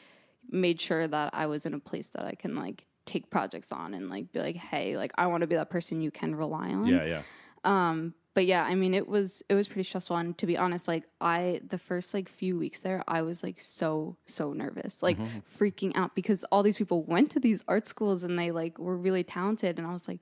made 0.49 0.81
sure 0.81 1.07
that 1.07 1.33
I 1.33 1.45
was 1.47 1.65
in 1.65 1.73
a 1.73 1.79
place 1.79 2.09
that 2.09 2.25
I 2.25 2.35
can 2.35 2.55
like 2.55 2.85
take 3.05 3.29
projects 3.29 3.71
on 3.71 3.93
and 3.93 4.09
like 4.09 4.31
be 4.31 4.39
like, 4.39 4.55
hey, 4.55 4.97
like 4.97 5.11
I 5.17 5.27
want 5.27 5.41
to 5.41 5.47
be 5.47 5.55
that 5.55 5.69
person 5.69 6.01
you 6.01 6.11
can 6.11 6.35
rely 6.35 6.69
on 6.69 6.85
Yeah, 6.87 7.05
yeah. 7.05 7.21
Um, 7.63 8.13
but 8.39 8.45
yeah 8.45 8.63
i 8.63 8.73
mean 8.73 8.93
it 8.93 9.05
was 9.05 9.43
it 9.49 9.53
was 9.53 9.67
pretty 9.67 9.83
stressful 9.83 10.15
and 10.15 10.37
to 10.37 10.45
be 10.45 10.57
honest 10.57 10.87
like 10.87 11.03
i 11.19 11.59
the 11.67 11.77
first 11.77 12.13
like 12.13 12.29
few 12.29 12.57
weeks 12.57 12.79
there 12.79 13.03
i 13.05 13.21
was 13.21 13.43
like 13.43 13.59
so 13.59 14.15
so 14.27 14.53
nervous 14.53 15.03
like 15.03 15.17
freaking 15.59 15.91
out 15.95 16.15
because 16.15 16.45
all 16.45 16.63
these 16.63 16.77
people 16.77 17.03
went 17.03 17.29
to 17.31 17.39
these 17.39 17.63
art 17.67 17.85
schools 17.85 18.23
and 18.23 18.39
they 18.39 18.51
like 18.51 18.79
were 18.79 18.95
really 18.95 19.25
talented 19.25 19.77
and 19.77 19.85
i 19.85 19.91
was 19.91 20.07
like 20.07 20.21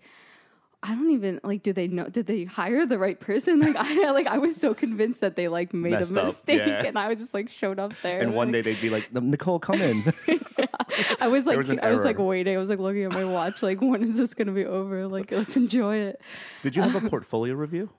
I 0.83 0.93
don't 0.93 1.11
even 1.11 1.39
like. 1.43 1.63
Did 1.63 1.75
they 1.75 1.87
know? 1.87 2.05
Did 2.07 2.27
they 2.27 2.43
hire 2.43 2.85
the 2.85 2.99
right 2.99 3.19
person? 3.19 3.59
Like 3.59 3.75
I 3.75 4.11
like. 4.11 4.27
I 4.27 4.37
was 4.37 4.55
so 4.55 4.73
convinced 4.73 5.21
that 5.21 5.35
they 5.35 5.47
like 5.47 5.73
made 5.73 5.91
Messed 5.93 6.11
a 6.11 6.19
up, 6.19 6.25
mistake, 6.25 6.61
yeah. 6.65 6.83
and 6.85 6.97
I 6.97 7.07
was 7.07 7.17
just 7.17 7.33
like 7.33 7.49
showed 7.49 7.79
up 7.79 7.93
there. 8.03 8.21
And 8.21 8.35
one 8.35 8.47
like, 8.47 8.63
day 8.63 8.73
they'd 8.73 8.81
be 8.81 8.89
like, 8.89 9.11
Nicole, 9.13 9.59
come 9.59 9.81
in. 9.81 10.03
I 11.19 11.27
was 11.27 11.45
like, 11.45 11.57
was 11.57 11.69
I 11.69 11.91
was 11.91 12.05
like 12.05 12.19
waiting. 12.19 12.55
I 12.55 12.59
was 12.59 12.69
like 12.69 12.79
looking 12.79 13.03
at 13.03 13.11
my 13.11 13.25
watch. 13.25 13.63
Like, 13.63 13.81
when 13.81 14.03
is 14.03 14.17
this 14.17 14.33
gonna 14.33 14.51
be 14.51 14.65
over? 14.65 15.07
Like, 15.07 15.31
let's 15.31 15.57
enjoy 15.57 15.95
it. 15.97 16.21
Did 16.61 16.75
you 16.75 16.83
have 16.83 17.03
a 17.03 17.09
portfolio 17.09 17.55
review? 17.55 17.89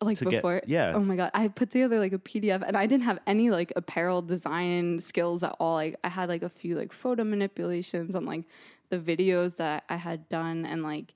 like 0.00 0.18
to 0.18 0.24
get- 0.24 0.38
before 0.38 0.60
yeah. 0.66 0.92
oh 0.96 1.00
my 1.00 1.14
god 1.14 1.30
i 1.32 1.46
put 1.46 1.70
together 1.70 2.00
like 2.00 2.12
a 2.12 2.18
pdf 2.18 2.62
and 2.66 2.76
i 2.76 2.86
didn't 2.86 3.04
have 3.04 3.20
any 3.24 3.50
like 3.50 3.72
apparel 3.76 4.20
design 4.20 4.98
skills 4.98 5.44
at 5.44 5.54
all 5.60 5.74
like 5.74 5.96
i 6.02 6.08
had 6.08 6.28
like 6.28 6.42
a 6.42 6.48
few 6.48 6.76
like 6.76 6.92
photo 6.92 7.22
manipulations 7.22 8.16
on 8.16 8.24
like 8.24 8.42
the 8.88 8.98
videos 8.98 9.56
that 9.56 9.84
i 9.88 9.94
had 9.96 10.28
done 10.28 10.66
and 10.66 10.82
like 10.82 11.14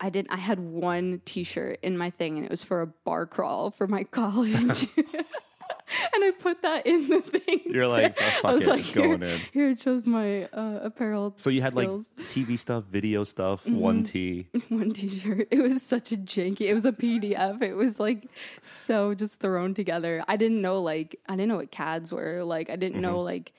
i 0.00 0.08
didn't 0.10 0.30
i 0.32 0.36
had 0.36 0.58
one 0.60 1.20
t-shirt 1.24 1.78
in 1.82 1.96
my 1.98 2.10
thing 2.10 2.36
and 2.36 2.44
it 2.44 2.50
was 2.50 2.62
for 2.62 2.82
a 2.82 2.86
bar 2.86 3.26
crawl 3.26 3.70
for 3.70 3.86
my 3.86 4.04
college 4.20 4.86
and 4.96 6.24
i 6.24 6.30
put 6.38 6.60
that 6.62 6.86
in 6.86 7.08
the 7.08 7.20
thing 7.20 7.60
You're 7.66 7.88
like, 7.88 8.16
oh, 8.44 8.48
i 8.48 8.52
was 8.52 8.66
it, 8.66 8.70
like 8.70 8.80
here, 8.82 9.14
in. 9.14 9.22
here 9.52 9.70
it 9.70 9.80
shows 9.80 10.06
my 10.06 10.44
uh, 10.46 10.80
apparel 10.82 11.32
So 11.36 11.50
you 11.50 11.62
had 11.62 11.72
skills. 11.72 12.06
like 12.18 12.28
TV 12.28 12.58
stuff, 12.58 12.84
video 12.84 13.24
stuff, 13.24 13.64
Mm-hmm. 13.64 13.78
one 13.80 14.02
T. 14.04 14.48
one 14.68 14.92
t-shirt 14.92 15.48
it 15.50 15.60
was 15.62 15.82
such 15.82 16.12
a 16.12 16.16
janky 16.16 16.62
it 16.62 16.74
was 16.74 16.84
a 16.86 16.92
pdf 16.92 17.62
it 17.62 17.74
was 17.74 17.98
like 17.98 18.28
so 18.62 19.14
just 19.14 19.40
thrown 19.40 19.74
together 19.74 20.22
i 20.28 20.36
didn't 20.36 20.60
know 20.60 20.80
like 20.80 21.18
i 21.28 21.32
didn't 21.32 21.48
know 21.48 21.56
what 21.56 21.70
cads 21.70 22.12
were 22.12 22.44
like 22.44 22.70
i 22.70 22.76
didn't 22.76 23.00
know 23.00 23.20
like 23.20 23.52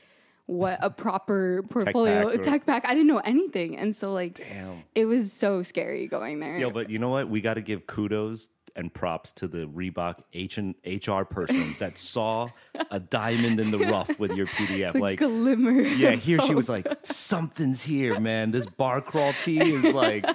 what 0.50 0.80
a 0.82 0.90
proper 0.90 1.64
portfolio 1.70 2.32
pack 2.32 2.42
tech 2.42 2.66
pack 2.66 2.86
i 2.86 2.94
didn't 2.94 3.08
know 3.08 3.20
anything 3.20 3.78
and 3.78 3.96
so 3.96 4.12
like 4.12 4.36
Damn. 4.36 4.84
it 4.96 5.06
was 5.06 5.32
so 5.32 5.62
scary 5.62 6.08
going 6.08 6.40
there 6.40 6.58
Yo, 6.58 6.72
but 6.72 6.90
you 6.90 7.00
know 7.00 7.10
what? 7.10 7.30
We 7.30 7.42
got 7.42 7.54
to 7.54 7.62
give 7.62 7.88
kudos 7.88 8.50
and 8.76 8.94
props 8.94 9.32
to 9.34 9.48
the 9.48 9.66
Reebok 9.68 10.16
H 10.34 10.58
and 10.58 10.76
HR 10.86 11.24
person 11.24 11.76
that 11.80 11.98
saw 11.98 12.50
a 12.92 13.00
diamond 13.00 13.60
in 13.60 13.72
the 13.72 13.80
rough 13.80 14.18
with 14.20 14.32
your 14.32 14.48
PDF. 14.48 14.94
the 15.00 15.00
like, 15.00 15.20
glimmer 15.20 15.82
yeah, 15.82 16.12
here 16.12 16.40
she 16.42 16.56
was 16.56 16.70
like, 16.70 16.88
something's 17.04 17.84
here, 17.84 18.20
man. 18.20 18.52
This 18.52 18.66
bar 18.66 19.02
crawl 19.02 19.34
tee 19.44 19.60
is 19.60 19.94
like, 19.94 20.26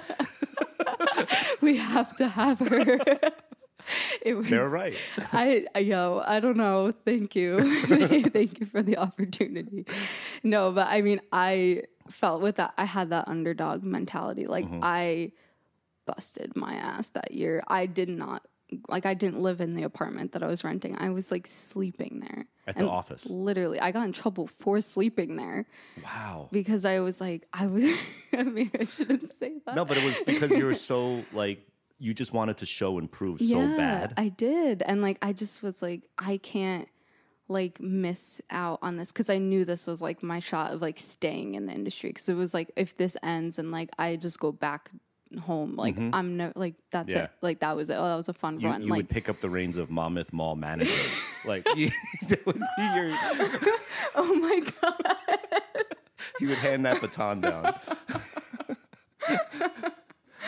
we 1.61 1.77
have 1.77 2.15
to 2.17 2.27
have 2.27 2.59
her 2.59 2.99
it 4.21 4.33
was 4.35 4.49
they're 4.49 4.67
right. 4.69 4.95
I 5.33 5.65
yo, 5.79 6.21
I 6.25 6.39
don't 6.39 6.57
know. 6.57 6.93
Thank 7.05 7.35
you. 7.35 7.59
Thank 8.29 8.59
you 8.59 8.65
for 8.65 8.81
the 8.81 8.97
opportunity. 8.97 9.85
No, 10.43 10.71
but 10.71 10.87
I 10.89 11.01
mean, 11.01 11.21
I 11.31 11.83
felt 12.09 12.41
with 12.41 12.57
that 12.57 12.73
I 12.77 12.85
had 12.85 13.09
that 13.09 13.27
underdog 13.27 13.83
mentality. 13.83 14.47
Like 14.47 14.65
Mm-hmm. 14.65 14.79
I 14.83 15.31
busted 16.05 16.55
my 16.55 16.73
ass 16.75 17.09
that 17.09 17.31
year. 17.31 17.63
I 17.67 17.85
did 17.87 18.09
not 18.09 18.43
like 18.89 19.05
I 19.05 19.13
didn't 19.13 19.41
live 19.41 19.61
in 19.61 19.75
the 19.75 19.83
apartment 19.83 20.31
that 20.33 20.43
I 20.43 20.47
was 20.47 20.63
renting. 20.63 20.95
I 20.99 21.09
was 21.09 21.31
like 21.31 21.47
sleeping 21.47 22.19
there. 22.19 22.45
At 22.67 22.77
the 22.77 22.89
office. 22.89 23.27
Literally, 23.27 23.79
I 23.79 23.91
got 23.91 24.05
in 24.05 24.11
trouble 24.11 24.47
for 24.59 24.81
sleeping 24.81 25.35
there 25.35 25.67
Wow. 26.03 26.49
because 26.51 26.83
I 26.83 26.99
was 26.99 27.21
like 27.21 27.47
I 27.53 27.67
was 27.67 27.91
I 28.33 28.43
mean, 28.43 28.71
I 28.79 28.85
shouldn't 28.85 29.35
say 29.37 29.53
that. 29.65 29.75
No, 29.75 29.85
but 29.85 29.97
it 29.97 30.03
was 30.03 30.19
because 30.25 30.51
you 30.51 30.65
were 30.65 30.73
so 30.73 31.23
like, 31.31 31.59
you 31.99 32.13
just 32.13 32.33
wanted 32.33 32.57
to 32.57 32.65
show 32.65 32.97
and 32.97 33.11
prove 33.11 33.39
so 33.41 33.65
bad. 33.77 34.13
I 34.17 34.29
did. 34.29 34.81
And 34.81 35.01
like 35.01 35.17
I 35.21 35.33
just 35.33 35.63
was 35.63 35.81
like, 35.81 36.03
I 36.17 36.37
can't 36.37 36.87
like 37.47 37.79
miss 37.79 38.41
out 38.49 38.79
on 38.81 38.97
this 38.97 39.11
because 39.11 39.29
I 39.29 39.37
knew 39.37 39.65
this 39.65 39.85
was 39.85 40.01
like 40.01 40.23
my 40.23 40.39
shot 40.39 40.73
of 40.73 40.81
like 40.81 40.99
staying 40.99 41.55
in 41.55 41.67
the 41.67 41.73
industry. 41.73 42.11
Cause 42.11 42.27
it 42.27 42.33
was 42.33 42.53
like 42.53 42.71
if 42.75 42.97
this 42.97 43.15
ends 43.23 43.59
and 43.59 43.71
like 43.71 43.89
I 43.97 44.15
just 44.15 44.39
go 44.39 44.51
back 44.51 44.89
home, 45.41 45.75
like 45.75 45.97
I'm 46.13 46.37
no 46.37 46.51
like 46.55 46.75
that's 46.91 47.09
Mm-hmm. 47.09 47.17
Yeah. 47.17 47.23
it. 47.25 47.31
Like 47.41 47.59
that 47.59 47.75
was 47.75 47.89
it. 47.89 47.95
Oh, 47.95 48.07
that 48.07 48.15
was 48.15 48.29
a 48.29 48.33
fun 48.33 48.59
you, 48.59 48.67
run. 48.67 48.81
you 48.81 48.89
like 48.89 48.97
would 48.97 49.09
pick 49.09 49.29
up 49.29 49.41
the 49.41 49.49
reins 49.49 49.77
of 49.77 49.89
Monmouth 49.89 50.33
Mall 50.33 50.55
manager. 50.55 50.91
like, 51.45 51.65
you, 51.75 51.91
that 52.27 52.45
would 52.45 52.59
be 52.59 52.83
your, 52.95 53.09
oh 54.15 54.35
my 54.35 54.61
god. 54.81 55.15
you 56.39 56.49
would 56.49 56.57
hand 56.57 56.85
that 56.85 56.99
baton 56.99 57.41
down. 57.41 57.75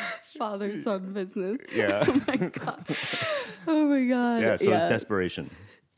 Father 0.38 0.78
son 0.80 1.14
business. 1.14 1.60
Yeah. 1.74 2.04
Oh 2.08 2.22
my 2.28 2.36
god. 2.38 2.86
Oh 3.68 3.86
my 3.86 4.04
god. 4.06 4.42
Yeah. 4.42 4.56
So 4.58 4.72
it's 4.74 4.84
desperation. 4.86 5.50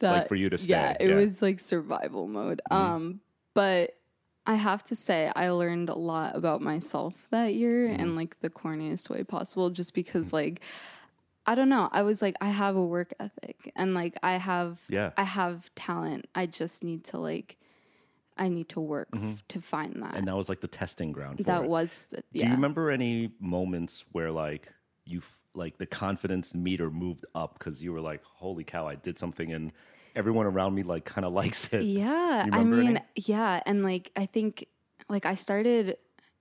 like 0.02 0.28
for 0.28 0.36
you 0.36 0.50
to 0.50 0.58
stay. 0.58 0.70
Yeah, 0.72 0.96
it 1.00 1.14
was 1.14 1.42
like 1.42 1.60
survival 1.60 2.28
mode. 2.28 2.62
Mm-hmm. 2.72 2.82
Um, 2.94 3.20
but 3.54 3.96
I 4.48 4.56
have 4.56 4.84
to 4.86 4.96
say, 4.96 5.32
I 5.36 5.50
learned 5.50 5.90
a 5.90 5.96
lot 5.96 6.36
about 6.36 6.62
myself 6.62 7.14
that 7.32 7.54
year 7.56 7.88
Mm-hmm. 7.90 8.00
in 8.02 8.16
like 8.16 8.40
the 8.42 8.50
corniest 8.50 9.10
way 9.10 9.24
possible, 9.24 9.70
just 9.70 9.94
because 9.94 10.34
like. 10.34 10.62
I 11.46 11.56
don't 11.56 11.70
know. 11.70 11.90
I 11.92 12.04
was 12.04 12.22
like, 12.22 12.36
I 12.42 12.50
have 12.50 12.76
a 12.76 12.86
work 12.86 13.12
ethic 13.20 13.72
and 13.76 13.96
like 13.96 14.20
I 14.22 14.34
have, 14.34 14.78
Yeah. 14.88 15.12
I 15.18 15.24
have 15.24 15.74
talent. 15.74 16.28
I 16.36 16.46
just 16.46 16.84
need 16.84 17.06
to 17.06 17.18
like, 17.18 17.58
I 18.40 18.50
need 18.50 18.70
to 18.70 18.80
work 18.80 19.10
f- 19.14 19.44
to 19.50 19.62
find 19.62 19.94
that. 19.98 20.10
Mm-hmm. 20.10 20.16
And 20.18 20.28
that 20.28 20.36
was 20.36 20.50
like 20.50 20.62
the 20.62 20.68
testing 20.68 21.12
ground 21.12 21.38
for 21.38 21.44
that 21.44 21.64
it. 21.64 21.70
was, 21.70 22.08
the, 22.10 22.24
Do 22.34 22.46
you 22.46 22.52
remember 22.52 22.90
any 22.90 23.32
moments 23.40 24.06
where 24.14 24.32
like 24.32 24.72
you 25.06 25.20
f- 25.20 25.40
like 25.54 25.78
the 25.78 25.86
confidence 25.86 26.56
meter 26.56 26.90
moved 26.90 27.26
up 27.36 27.60
because 27.60 27.84
you 27.84 27.92
were 27.94 28.02
like, 28.02 28.24
"Holy 28.24 28.64
cow, 28.64 28.88
I 28.88 28.96
did 28.96 29.20
something," 29.20 29.52
and 29.52 29.72
everyone 30.16 30.46
around 30.46 30.74
me 30.76 30.84
like 30.84 31.06
kind 31.06 31.26
of 31.26 31.34
likes 31.42 31.74
it. 31.74 31.84
Yeah, 31.84 32.46
I 32.52 32.64
mean, 32.64 32.98
any? 32.98 33.06
yeah, 33.16 33.62
and 33.66 33.84
like 33.84 34.12
I 34.16 34.26
think 34.26 34.66
like 35.10 35.26
I 35.26 35.36
started 35.36 35.98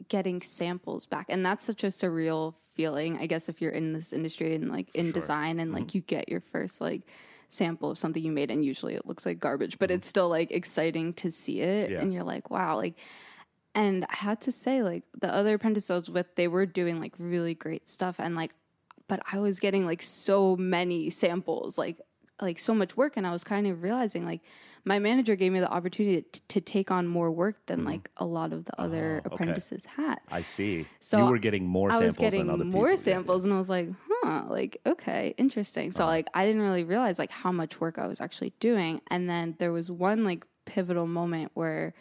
getting 0.08 0.40
samples 0.42 1.06
back, 1.06 1.26
and 1.28 1.44
that's 1.44 1.64
such 1.64 1.82
a 1.84 1.88
surreal 1.88 2.54
feeling. 2.74 3.18
I 3.18 3.26
guess 3.26 3.48
if 3.48 3.60
you're 3.60 3.72
in 3.72 3.92
this 3.92 4.12
industry 4.12 4.54
and 4.54 4.70
like 4.70 4.94
in 4.94 5.10
design, 5.10 5.58
and 5.58 5.70
Mm-hmm. 5.72 5.78
like 5.82 5.94
you 5.94 6.00
get 6.02 6.28
your 6.28 6.40
first 6.52 6.80
like 6.80 7.02
sample 7.48 7.90
of 7.92 7.98
something 7.98 8.22
you 8.22 8.32
made, 8.32 8.50
and 8.50 8.64
usually 8.64 8.94
it 8.94 9.06
looks 9.06 9.24
like 9.26 9.38
garbage, 9.38 9.78
but 9.78 9.90
it's 9.90 10.06
still 10.06 10.28
like 10.28 10.50
exciting 10.50 11.12
to 11.14 11.30
see 11.30 11.60
it, 11.60 11.84
Mm-hmm. 11.86 11.92
Yeah. 11.94 12.00
and 12.00 12.12
you're 12.14 12.24
like, 12.24 12.50
wow, 12.50 12.76
like. 12.76 12.94
And 13.74 14.04
I 14.08 14.16
had 14.16 14.40
to 14.40 14.50
say, 14.52 14.82
like 14.82 15.04
the 15.20 15.32
other 15.32 15.54
apprentices 15.54 15.90
I 15.90 15.94
was 15.94 16.10
with, 16.10 16.34
they 16.34 16.48
were 16.48 16.66
doing 16.66 17.00
like 17.00 17.14
really 17.18 17.54
great 17.54 17.88
stuff, 17.88 18.16
and 18.18 18.34
like, 18.34 18.52
but 19.06 19.20
I 19.32 19.38
was 19.38 19.60
getting 19.60 19.86
like 19.86 20.02
so 20.02 20.56
many 20.56 21.10
samples, 21.10 21.78
like 21.78 22.00
like 22.40 22.58
so 22.58 22.74
much 22.74 22.96
work, 22.96 23.16
and 23.16 23.26
I 23.26 23.30
was 23.30 23.44
kind 23.44 23.66
of 23.68 23.82
realizing 23.82 24.24
like 24.24 24.40
my 24.84 24.98
manager 24.98 25.36
gave 25.36 25.52
me 25.52 25.60
the 25.60 25.68
opportunity 25.70 26.22
to, 26.22 26.40
to 26.48 26.60
take 26.60 26.90
on 26.90 27.06
more 27.06 27.30
work 27.30 27.66
than 27.66 27.84
like 27.84 28.10
a 28.16 28.24
lot 28.24 28.52
of 28.52 28.64
the 28.64 28.80
other 28.80 29.20
Mm-hmm. 29.22 29.28
Oh, 29.30 29.34
okay. 29.34 29.44
apprentices 29.44 29.84
had. 29.84 30.16
I 30.30 30.40
see. 30.40 30.86
So 31.00 31.18
you 31.18 31.30
were 31.30 31.38
getting 31.38 31.64
more 31.66 31.90
I 31.90 31.94
samples 31.94 32.06
was 32.08 32.16
getting 32.16 32.46
than 32.46 32.50
other 32.54 32.64
more 32.64 32.88
people. 32.88 33.10
Yeah, 33.10 33.14
samples, 33.16 33.44
and 33.44 33.52
I 33.52 33.58
was 33.58 33.68
like, 33.68 33.88
huh, 34.28 34.44
like 34.48 34.80
okay, 34.86 35.34
interesting. 35.38 35.88
Uh-huh. 35.88 35.98
So 35.98 36.06
like 36.06 36.28
I 36.34 36.46
didn't 36.46 36.62
really 36.62 36.84
realize 36.84 37.18
like 37.18 37.30
how 37.30 37.52
much 37.52 37.80
work 37.80 37.98
I 37.98 38.06
was 38.06 38.20
actually 38.20 38.52
doing, 38.60 39.00
and 39.08 39.28
then 39.28 39.56
there 39.58 39.72
was 39.72 39.90
one 39.90 40.24
like 40.24 40.44
pivotal 40.66 41.06
moment 41.06 41.52
where 41.54 41.94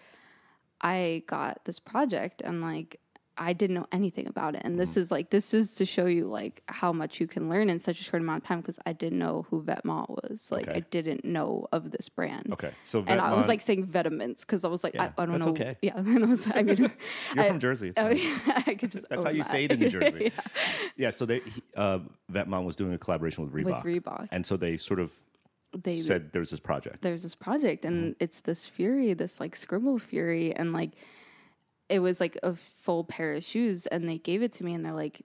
I 0.81 1.23
got 1.27 1.65
this 1.65 1.79
project 1.79 2.41
and 2.41 2.61
like 2.61 2.99
I 3.39 3.53
didn't 3.53 3.75
know 3.75 3.87
anything 3.91 4.27
about 4.27 4.55
it. 4.55 4.61
And 4.65 4.79
this 4.79 4.97
is 4.97 5.11
like 5.11 5.29
this 5.29 5.53
is 5.53 5.75
to 5.75 5.85
show 5.85 6.05
you 6.07 6.25
like 6.25 6.63
how 6.67 6.91
much 6.91 7.19
you 7.19 7.27
can 7.27 7.49
learn 7.49 7.69
in 7.69 7.79
such 7.79 8.01
a 8.01 8.03
short 8.03 8.21
amount 8.23 8.43
of 8.43 8.47
time 8.47 8.61
because 8.61 8.79
I 8.85 8.93
didn't 8.93 9.19
know 9.19 9.45
who 9.49 9.61
Vetements 9.61 10.09
was. 10.09 10.49
Like 10.51 10.67
Okay. 10.67 10.77
I 10.77 10.79
didn't 10.79 11.23
know 11.23 11.67
of 11.71 11.91
this 11.91 12.09
brand. 12.09 12.51
Okay, 12.53 12.71
so 12.83 13.03
And 13.07 13.21
I 13.21 13.33
was 13.35 13.47
like 13.47 13.61
saying 13.61 13.85
vitamins 13.85 14.43
because 14.43 14.65
I 14.65 14.69
was 14.69 14.83
like, 14.83 14.95
Yeah, 14.95 15.11
I, 15.17 15.21
I 15.21 15.25
don't 15.25 15.39
know. 15.39 15.49
okay. 15.49 15.77
Yeah. 15.81 15.93
And 15.97 16.23
I 16.23 16.27
was, 16.27 16.47
I 16.53 16.61
mean, 16.63 16.77
you're 17.35 17.43
I- 17.43 17.47
from 17.47 17.59
Jersey. 17.59 17.93
oh, 17.95 18.09
yeah, 18.09 18.39
I 18.67 18.73
could 18.73 18.91
just. 18.91 19.07
That's 19.09 19.23
how 19.23 19.29
you 19.31 19.43
that. 19.43 19.51
say 19.51 19.65
it 19.65 19.71
in 19.71 19.79
New 19.79 19.89
Jersey. 19.89 20.31
Yeah. 20.35 20.41
Yeah, 20.97 21.09
so 21.11 21.25
they 21.25 21.39
he, 21.39 21.61
uh, 21.75 21.99
Vetements 22.31 22.65
was 22.65 22.75
doing 22.75 22.93
a 22.93 22.97
collaboration 22.97 23.43
with 23.43 23.53
Reebok. 23.53 23.83
Reebok. 23.83 24.27
and 24.31 24.45
so 24.45 24.57
they 24.57 24.77
sort 24.77 24.99
of 24.99 25.11
They 25.73 25.99
said 26.01 26.31
there's 26.33 26.49
this 26.49 26.59
project. 26.59 27.01
there's 27.01 27.21
this 27.23 27.35
project 27.35 27.85
and 27.85 27.97
Mm-hmm. 28.15 28.23
it's 28.23 28.39
this 28.41 28.65
fury 28.65 29.13
this 29.13 29.39
like 29.39 29.55
scribble 29.55 29.99
fury 29.99 30.55
and 30.55 30.73
like 30.73 30.91
it 31.89 31.99
was 31.99 32.19
like 32.19 32.37
a 32.43 32.53
full 32.55 33.03
pair 33.03 33.33
of 33.35 33.43
shoes 33.43 33.85
and 33.87 34.07
they 34.07 34.17
gave 34.17 34.41
it 34.43 34.53
to 34.53 34.63
me 34.63 34.73
and 34.73 34.83
they're 34.85 34.93
like 34.93 35.21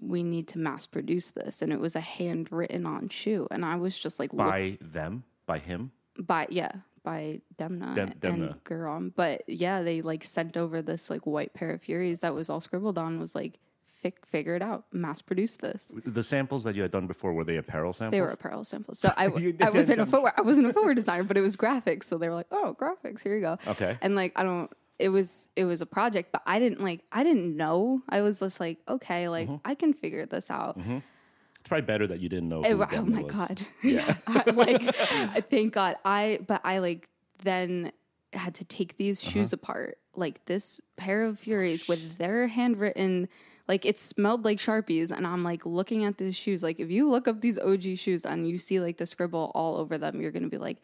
we 0.00 0.22
need 0.22 0.48
to 0.48 0.58
mass 0.58 0.86
produce 0.86 1.30
this 1.32 1.62
and 1.62 1.72
it 1.72 1.80
was 1.80 1.94
a 1.94 2.00
handwritten 2.00 2.86
on 2.86 3.08
shoe 3.08 3.46
and 3.50 3.64
i 3.64 3.76
was 3.76 3.98
just 3.98 4.18
like 4.18 4.32
look- 4.32 4.48
by 4.48 4.78
them, 4.80 5.24
by 5.46 5.58
him. 5.58 5.90
by 6.18 6.46
yeah 6.50 6.72
by 7.02 7.40
Demna 7.58 7.94
Dem- 7.94 8.12
Demna. 8.20 8.50
and 8.50 8.64
Guram. 8.64 9.12
But 9.16 9.44
yeah, 9.48 9.80
they 9.82 10.02
like 10.02 10.22
sent 10.22 10.58
over 10.58 10.82
this 10.82 11.08
like 11.08 11.26
white 11.26 11.54
pair 11.54 11.70
of 11.70 11.80
Furies 11.80 12.20
that 12.20 12.34
was 12.34 12.50
all 12.50 12.60
scribbled 12.60 12.98
on. 12.98 13.18
Was 13.18 13.34
like, 13.34 13.58
fi- 14.02 14.12
figure 14.26 14.54
it 14.54 14.60
out, 14.60 14.84
mass 14.92 15.22
produce 15.22 15.56
this. 15.56 15.90
The 16.04 16.22
samples 16.22 16.64
that 16.64 16.74
you 16.76 16.82
had 16.82 16.90
done 16.90 17.06
before 17.06 17.32
were 17.32 17.42
they 17.44 17.56
apparel 17.56 17.94
samples? 17.94 18.10
They 18.12 18.20
were 18.20 18.28
apparel 18.28 18.64
samples. 18.64 18.98
So 18.98 19.14
I, 19.16 19.24
I 19.62 19.70
wasn't 19.70 20.00
a 20.02 20.04
footwear. 20.06 20.34
I 20.36 20.42
wasn't 20.42 20.66
a 20.66 20.74
footwear 20.74 20.92
designer, 20.92 21.24
but 21.24 21.38
it 21.38 21.40
was 21.40 21.56
graphics. 21.56 22.04
So 22.04 22.18
they 22.18 22.28
were 22.28 22.34
like, 22.34 22.48
oh, 22.50 22.76
graphics. 22.78 23.22
Here 23.22 23.34
you 23.34 23.40
go. 23.40 23.58
Okay. 23.66 23.96
And 24.02 24.14
like, 24.14 24.32
I 24.36 24.42
don't. 24.42 24.70
It 25.00 25.08
was 25.08 25.48
it 25.56 25.64
was 25.64 25.80
a 25.80 25.86
project, 25.86 26.30
but 26.32 26.42
I 26.46 26.58
didn't 26.58 26.80
like. 26.82 27.00
I 27.10 27.24
didn't 27.24 27.56
know. 27.56 28.02
I 28.08 28.20
was 28.22 28.40
just 28.40 28.60
like, 28.60 28.78
okay, 28.88 29.28
like 29.28 29.48
Mm-hmm. 29.48 29.56
I 29.70 29.74
can 29.74 29.92
figure 29.94 30.26
this 30.26 30.50
out. 30.50 30.76
It's 30.78 31.68
probably 31.68 31.86
better 31.86 32.06
that 32.06 32.20
you 32.20 32.28
didn't 32.28 32.48
know. 32.48 32.62
Oh, 32.64 32.76
who 32.86 32.96
oh 32.98 33.04
my 33.04 33.22
was. 33.22 33.32
god. 33.32 33.66
Yeah. 33.82 34.14
like 34.54 34.94
thank 35.50 35.72
God. 35.74 35.96
I 36.04 36.40
but 36.46 36.60
I 36.64 36.78
like 36.78 37.08
then 37.42 37.92
had 38.32 38.54
to 38.56 38.64
take 38.64 38.96
these 38.96 39.22
Uh-huh. 39.22 39.32
shoes 39.32 39.52
apart. 39.52 39.98
Like 40.14 40.44
this 40.46 40.80
pair 40.96 41.24
of 41.24 41.38
Furies 41.38 41.82
Oh, 41.82 41.86
with 41.88 42.18
their 42.18 42.48
handwritten 42.48 43.28
like 43.68 43.84
it 43.86 44.00
smelled 44.00 44.44
like 44.44 44.58
Sharpies 44.58 45.10
and 45.12 45.24
I'm 45.26 45.44
like 45.44 45.64
looking 45.64 46.04
at 46.04 46.18
these 46.18 46.34
shoes. 46.34 46.62
Like 46.62 46.80
if 46.80 46.90
you 46.90 47.08
look 47.08 47.28
up 47.28 47.40
these 47.40 47.56
OG 47.58 47.96
shoes 47.98 48.24
and 48.26 48.48
you 48.48 48.58
see 48.58 48.80
like 48.80 48.96
the 48.96 49.06
scribble 49.06 49.52
all 49.54 49.76
over 49.76 49.96
them, 49.98 50.20
you're 50.20 50.32
gonna 50.32 50.48
be 50.48 50.58
like, 50.58 50.78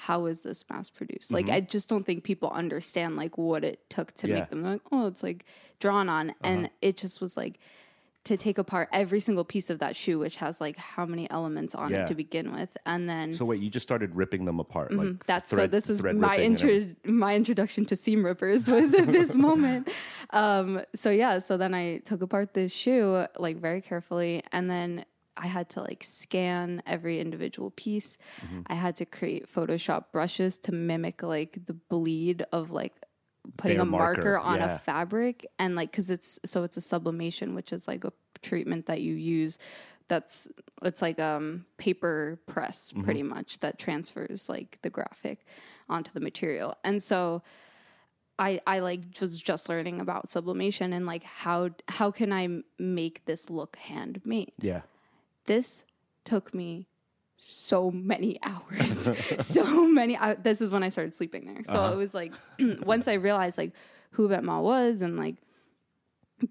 how 0.00 0.26
is 0.26 0.42
this 0.42 0.64
mass 0.70 0.88
produced? 0.90 1.32
Like 1.32 1.50
I 1.50 1.60
just 1.60 1.88
don't 1.88 2.06
think 2.06 2.22
people 2.22 2.50
understand 2.50 3.16
like 3.16 3.36
what 3.36 3.64
it 3.64 3.80
took 3.90 4.14
to 4.18 4.26
Mm-hmm. 4.28 4.34
Yeah. 4.34 4.40
make 4.42 4.50
them 4.50 4.62
like, 4.62 4.80
oh, 4.92 5.06
it's 5.08 5.24
like 5.24 5.44
drawn 5.80 6.08
on. 6.08 6.30
Uh-huh. 6.30 6.38
And 6.44 6.70
it 6.80 6.96
just 6.96 7.20
was 7.20 7.36
like 7.36 7.58
to 8.24 8.36
take 8.36 8.58
apart 8.58 8.88
every 8.92 9.18
single 9.18 9.42
piece 9.44 9.70
of 9.70 9.78
that 9.80 9.96
shoe, 9.96 10.18
which 10.20 10.36
has 10.36 10.60
like 10.60 10.76
how 10.76 11.04
many 11.04 11.28
elements 11.30 11.74
on 11.74 11.90
Yeah. 11.90 12.04
it 12.04 12.08
to 12.08 12.14
begin 12.14 12.52
with, 12.52 12.76
and 12.86 13.08
then 13.08 13.34
So 13.34 13.44
wait, 13.44 13.60
you 13.60 13.70
just 13.70 13.82
started 13.84 14.14
ripping 14.14 14.44
them 14.44 14.60
apart, 14.60 14.92
like 14.92 15.06
Mm-hmm. 15.08 15.22
that's 15.26 15.48
so. 15.50 15.66
This 15.66 15.88
is 15.90 16.02
my 16.02 16.10
ripping 16.10 16.24
and 16.24 16.54
everything. 16.62 16.88
intro, 17.04 17.12
my 17.12 17.34
introduction 17.34 17.84
to 17.86 17.96
seam 17.96 18.24
rippers 18.24 18.68
was 18.68 18.94
at 18.94 19.06
this 19.08 19.34
moment. 19.48 19.88
Um, 20.30 20.82
so 20.94 21.10
yeah, 21.10 21.38
so 21.40 21.56
then 21.56 21.74
I 21.74 21.98
took 21.98 22.22
apart 22.22 22.54
this 22.54 22.70
shoe 22.72 23.26
like 23.38 23.56
very 23.56 23.80
carefully, 23.80 24.42
and 24.52 24.68
then 24.70 25.04
I 25.38 25.46
had 25.46 25.70
to 25.70 25.80
like 25.80 26.02
scan 26.04 26.82
every 26.86 27.20
individual 27.20 27.70
piece. 27.70 28.18
Mm-hmm. 28.44 28.62
I 28.66 28.74
had 28.74 28.96
to 28.96 29.06
create 29.06 29.52
Photoshop 29.52 30.06
brushes 30.12 30.58
to 30.58 30.72
mimic 30.72 31.22
like 31.22 31.58
the 31.66 31.74
bleed 31.74 32.44
of 32.52 32.70
like 32.70 32.94
putting 33.56 33.78
Their 33.78 33.82
a 33.86 33.86
marker, 33.86 34.22
marker, 34.22 34.38
on 34.38 34.58
yeah. 34.58 34.74
a 34.74 34.78
fabric 34.80 35.46
and 35.58 35.74
like 35.74 35.90
because 35.90 36.10
it's 36.10 36.38
so 36.44 36.64
it's 36.64 36.76
a 36.76 36.82
sublimation 36.82 37.54
which 37.54 37.72
is 37.72 37.88
like 37.88 38.04
a 38.04 38.12
treatment 38.42 38.86
that 38.86 39.00
you 39.00 39.14
use 39.14 39.58
that's 40.08 40.48
it's 40.82 41.00
like 41.00 41.18
um 41.18 41.64
paper 41.78 42.38
press 42.46 42.92
Mm-hmm. 42.92 43.04
pretty 43.04 43.22
much 43.22 43.60
that 43.60 43.78
transfers 43.78 44.48
like 44.48 44.78
the 44.82 44.90
graphic 44.90 45.46
onto 45.88 46.10
the 46.12 46.20
material 46.20 46.74
and 46.84 47.02
so 47.02 47.42
I, 48.38 48.60
I 48.66 48.78
like 48.80 49.00
was 49.20 49.36
just 49.38 49.68
learning 49.68 50.00
about 50.00 50.30
sublimation 50.30 50.92
and 50.92 51.06
like 51.06 51.24
how 51.24 51.70
how 51.88 52.10
can 52.10 52.32
I 52.32 52.48
make 52.78 53.24
this 53.24 53.50
look 53.50 53.76
handmade 53.76 54.52
Yeah. 54.60 54.82
This 55.48 55.84
took 56.24 56.54
me 56.54 56.86
so 57.36 57.90
many 57.90 58.38
hours 58.50 59.08
so 59.38 59.86
many 59.86 60.14
hou- 60.14 60.36
this 60.42 60.60
is 60.60 60.70
when 60.72 60.82
i 60.82 60.88
started 60.88 61.14
sleeping 61.14 61.46
there 61.46 61.62
so 61.64 61.78
Uh-huh. 61.78 61.92
it 61.94 61.96
was 61.96 62.12
like 62.12 62.32
once 62.94 63.06
i 63.06 63.14
realized 63.14 63.56
like 63.58 63.72
who 64.12 64.28
Vetements 64.28 64.62
was 64.62 65.00
and 65.02 65.16
like 65.16 65.36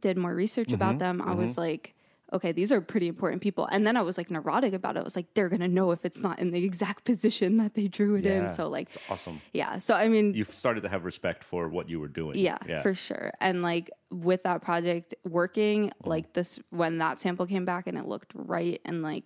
did 0.02 0.18
more 0.18 0.34
research 0.34 0.68
Mm-hmm. 0.68 0.76
about 0.76 1.00
them 1.00 1.22
i 1.22 1.34
was 1.34 1.58
like 1.58 1.94
okay 2.34 2.52
these 2.52 2.72
are 2.72 2.82
pretty 2.82 3.08
important 3.08 3.42
people 3.42 3.66
and 3.72 3.88
then 3.88 3.96
i 3.96 4.02
was 4.02 4.18
like 4.18 4.30
neurotic 4.30 4.74
about 4.74 4.96
it 4.98 5.00
i 5.00 5.04
was 5.04 5.16
like 5.16 5.34
they're 5.34 5.50
gonna 5.50 5.68
know 5.68 5.92
if 5.92 6.04
it's 6.06 6.20
not 6.20 6.38
in 6.40 6.52
the 6.52 6.64
exact 6.64 7.04
position 7.12 7.58
that 7.58 7.74
they 7.74 7.88
drew 7.88 8.16
it 8.16 8.26
Yeah. 8.26 8.48
in 8.48 8.54
so 8.54 8.68
like 8.70 8.88
It's 8.88 8.98
awesome. 9.10 9.42
yeah 9.54 9.78
so 9.78 9.96
i 9.96 10.08
mean 10.08 10.34
You 10.34 10.44
started 10.44 10.82
to 10.82 10.90
have 10.90 11.06
respect 11.06 11.44
for 11.44 11.70
what 11.70 11.90
you 11.90 12.00
were 12.00 12.08
doing. 12.10 12.38
yeah, 12.38 12.58
Yeah. 12.68 12.82
for 12.82 12.94
sure. 12.94 13.32
And 13.40 13.62
like 13.62 13.90
with 14.12 14.44
that 14.44 14.62
project 14.62 15.16
working, 15.24 15.88
Mm-hmm. 15.90 16.10
like 16.10 16.34
this 16.34 16.60
when 16.70 16.98
that 17.00 17.18
sample 17.20 17.46
came 17.46 17.66
back 17.66 17.88
and 17.88 17.98
it 17.98 18.06
looked 18.06 18.32
right 18.36 18.82
and 18.86 19.02
like 19.02 19.24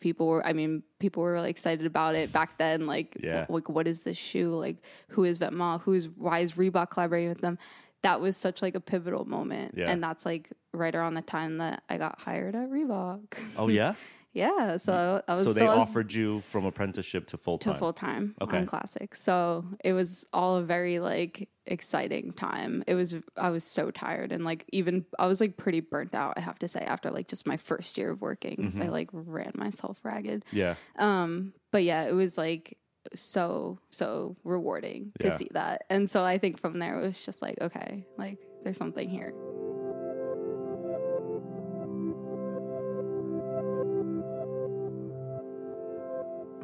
people 0.00 0.26
were 0.26 0.44
I 0.44 0.52
mean, 0.52 0.82
people 0.98 1.22
were 1.22 1.32
really 1.32 1.50
excited 1.50 1.86
about 1.86 2.14
it 2.16 2.32
back 2.32 2.58
then. 2.58 2.86
Like 2.86 3.16
Yeah. 3.22 3.46
like 3.48 3.68
what 3.68 3.86
is 3.86 4.02
this 4.02 4.16
shoe? 4.18 4.50
Like 4.56 4.78
who 5.08 5.22
is 5.24 5.38
Vetements? 5.38 5.82
Who's 5.82 6.08
why 6.08 6.40
is 6.40 6.52
Reebok 6.54 6.90
collaborating 6.90 7.28
with 7.28 7.40
them? 7.40 7.58
That 8.04 8.20
was 8.20 8.36
such 8.36 8.62
like 8.62 8.74
a 8.76 8.80
pivotal 8.80 9.24
moment. 9.24 9.74
Yeah. 9.76 9.90
And 9.90 10.00
that's 10.02 10.24
like 10.24 10.50
right 10.72 10.94
around 10.94 11.14
the 11.14 11.22
time 11.22 11.58
that 11.58 11.82
I 11.88 11.98
got 11.98 12.20
hired 12.20 12.54
at 12.54 12.70
Reebok. 12.70 13.34
oh 13.58 13.68
yeah. 13.68 13.94
yeah. 14.32 14.76
So 14.76 15.22
I 15.26 15.34
was 15.34 15.44
So 15.44 15.52
they 15.52 15.66
offered 15.66 16.12
you 16.12 16.40
from 16.42 16.64
apprenticeship 16.66 17.26
to 17.28 17.36
full 17.36 17.58
time. 17.58 17.72
to 17.74 17.78
full 17.78 17.92
time 17.92 18.34
Okay. 18.40 18.58
on 18.58 18.66
classic. 18.66 19.14
So 19.14 19.64
it 19.84 19.92
was 19.94 20.26
all 20.32 20.56
a 20.56 20.62
very 20.62 20.98
like 21.00 21.48
exciting 21.66 22.30
time. 22.32 22.84
It 22.86 22.94
was 22.94 23.14
I 23.36 23.48
was 23.50 23.64
so 23.64 23.90
tired 23.90 24.32
and 24.32 24.44
like 24.44 24.64
even 24.72 25.06
I 25.18 25.26
was 25.26 25.40
like 25.40 25.56
pretty 25.56 25.80
burnt 25.80 26.14
out. 26.14 26.34
I 26.36 26.40
have 26.40 26.58
to 26.60 26.68
say 26.68 26.80
after 26.80 27.10
like 27.10 27.28
just 27.28 27.46
my 27.46 27.56
first 27.56 27.96
year 27.96 28.10
of 28.10 28.20
working 28.20 28.56
because 28.56 28.74
Mm-hmm. 28.74 28.82
I 28.84 28.88
like 28.90 29.08
ran 29.12 29.52
myself 29.54 29.98
ragged. 30.04 30.44
yeah. 30.52 30.74
Um, 30.98 31.54
but 31.72 31.84
yeah, 31.84 32.02
it 32.04 32.12
was 32.14 32.36
like 32.36 32.76
so 33.14 33.78
so 33.90 34.36
rewarding 34.44 35.12
to 35.20 35.28
Yeah. 35.28 35.36
see 35.36 35.48
that. 35.52 35.84
And 35.90 36.08
so 36.08 36.24
I 36.24 36.38
think 36.38 36.60
from 36.60 36.78
there 36.78 36.98
it 36.98 37.02
was 37.04 37.24
just 37.24 37.42
like 37.42 37.58
okay, 37.60 38.06
like 38.18 38.38
there's 38.62 38.76
something 38.78 39.08
here. 39.08 39.32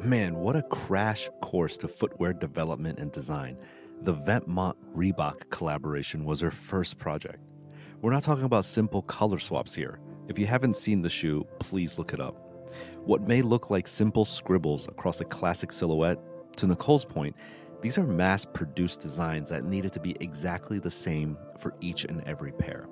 Man, 0.03 0.35
what 0.35 0.55
a 0.55 0.63
crash 0.63 1.29
course 1.41 1.77
to 1.77 1.87
footwear 1.87 2.33
development 2.33 2.97
and 2.97 3.11
design. 3.11 3.57
The 4.01 4.15
Vetements 4.15 4.75
Reebok 4.95 5.49
collaboration 5.51 6.25
was 6.25 6.41
her 6.41 6.49
first 6.49 6.97
project. 6.97 7.37
We're 8.01 8.11
not 8.11 8.23
talking 8.23 8.45
about 8.45 8.65
simple 8.65 9.03
color 9.03 9.37
swaps 9.37 9.75
here. 9.75 9.99
If 10.27 10.39
you 10.39 10.47
haven't 10.47 10.75
seen 10.75 11.03
the 11.03 11.09
shoe, 11.09 11.45
please 11.59 11.99
look 11.99 12.13
it 12.13 12.19
up. 12.19 12.35
What 13.05 13.27
may 13.27 13.43
look 13.43 13.69
like 13.69 13.87
simple 13.87 14.25
scribbles 14.25 14.87
across 14.87 15.21
a 15.21 15.25
classic 15.25 15.71
silhouette, 15.71 16.17
to 16.57 16.67
Nicole's 16.67 17.05
point, 17.05 17.35
these 17.81 17.97
are 17.97 18.03
mass 18.03 18.45
produced 18.45 18.99
designs 18.99 19.49
that 19.49 19.65
needed 19.65 19.91
to 19.93 19.99
be 19.99 20.15
exactly 20.19 20.77
the 20.79 20.91
same 20.91 21.37
for 21.57 21.73
each 21.81 22.05
and 22.05 22.23
every 22.27 22.51
pair. 22.51 22.87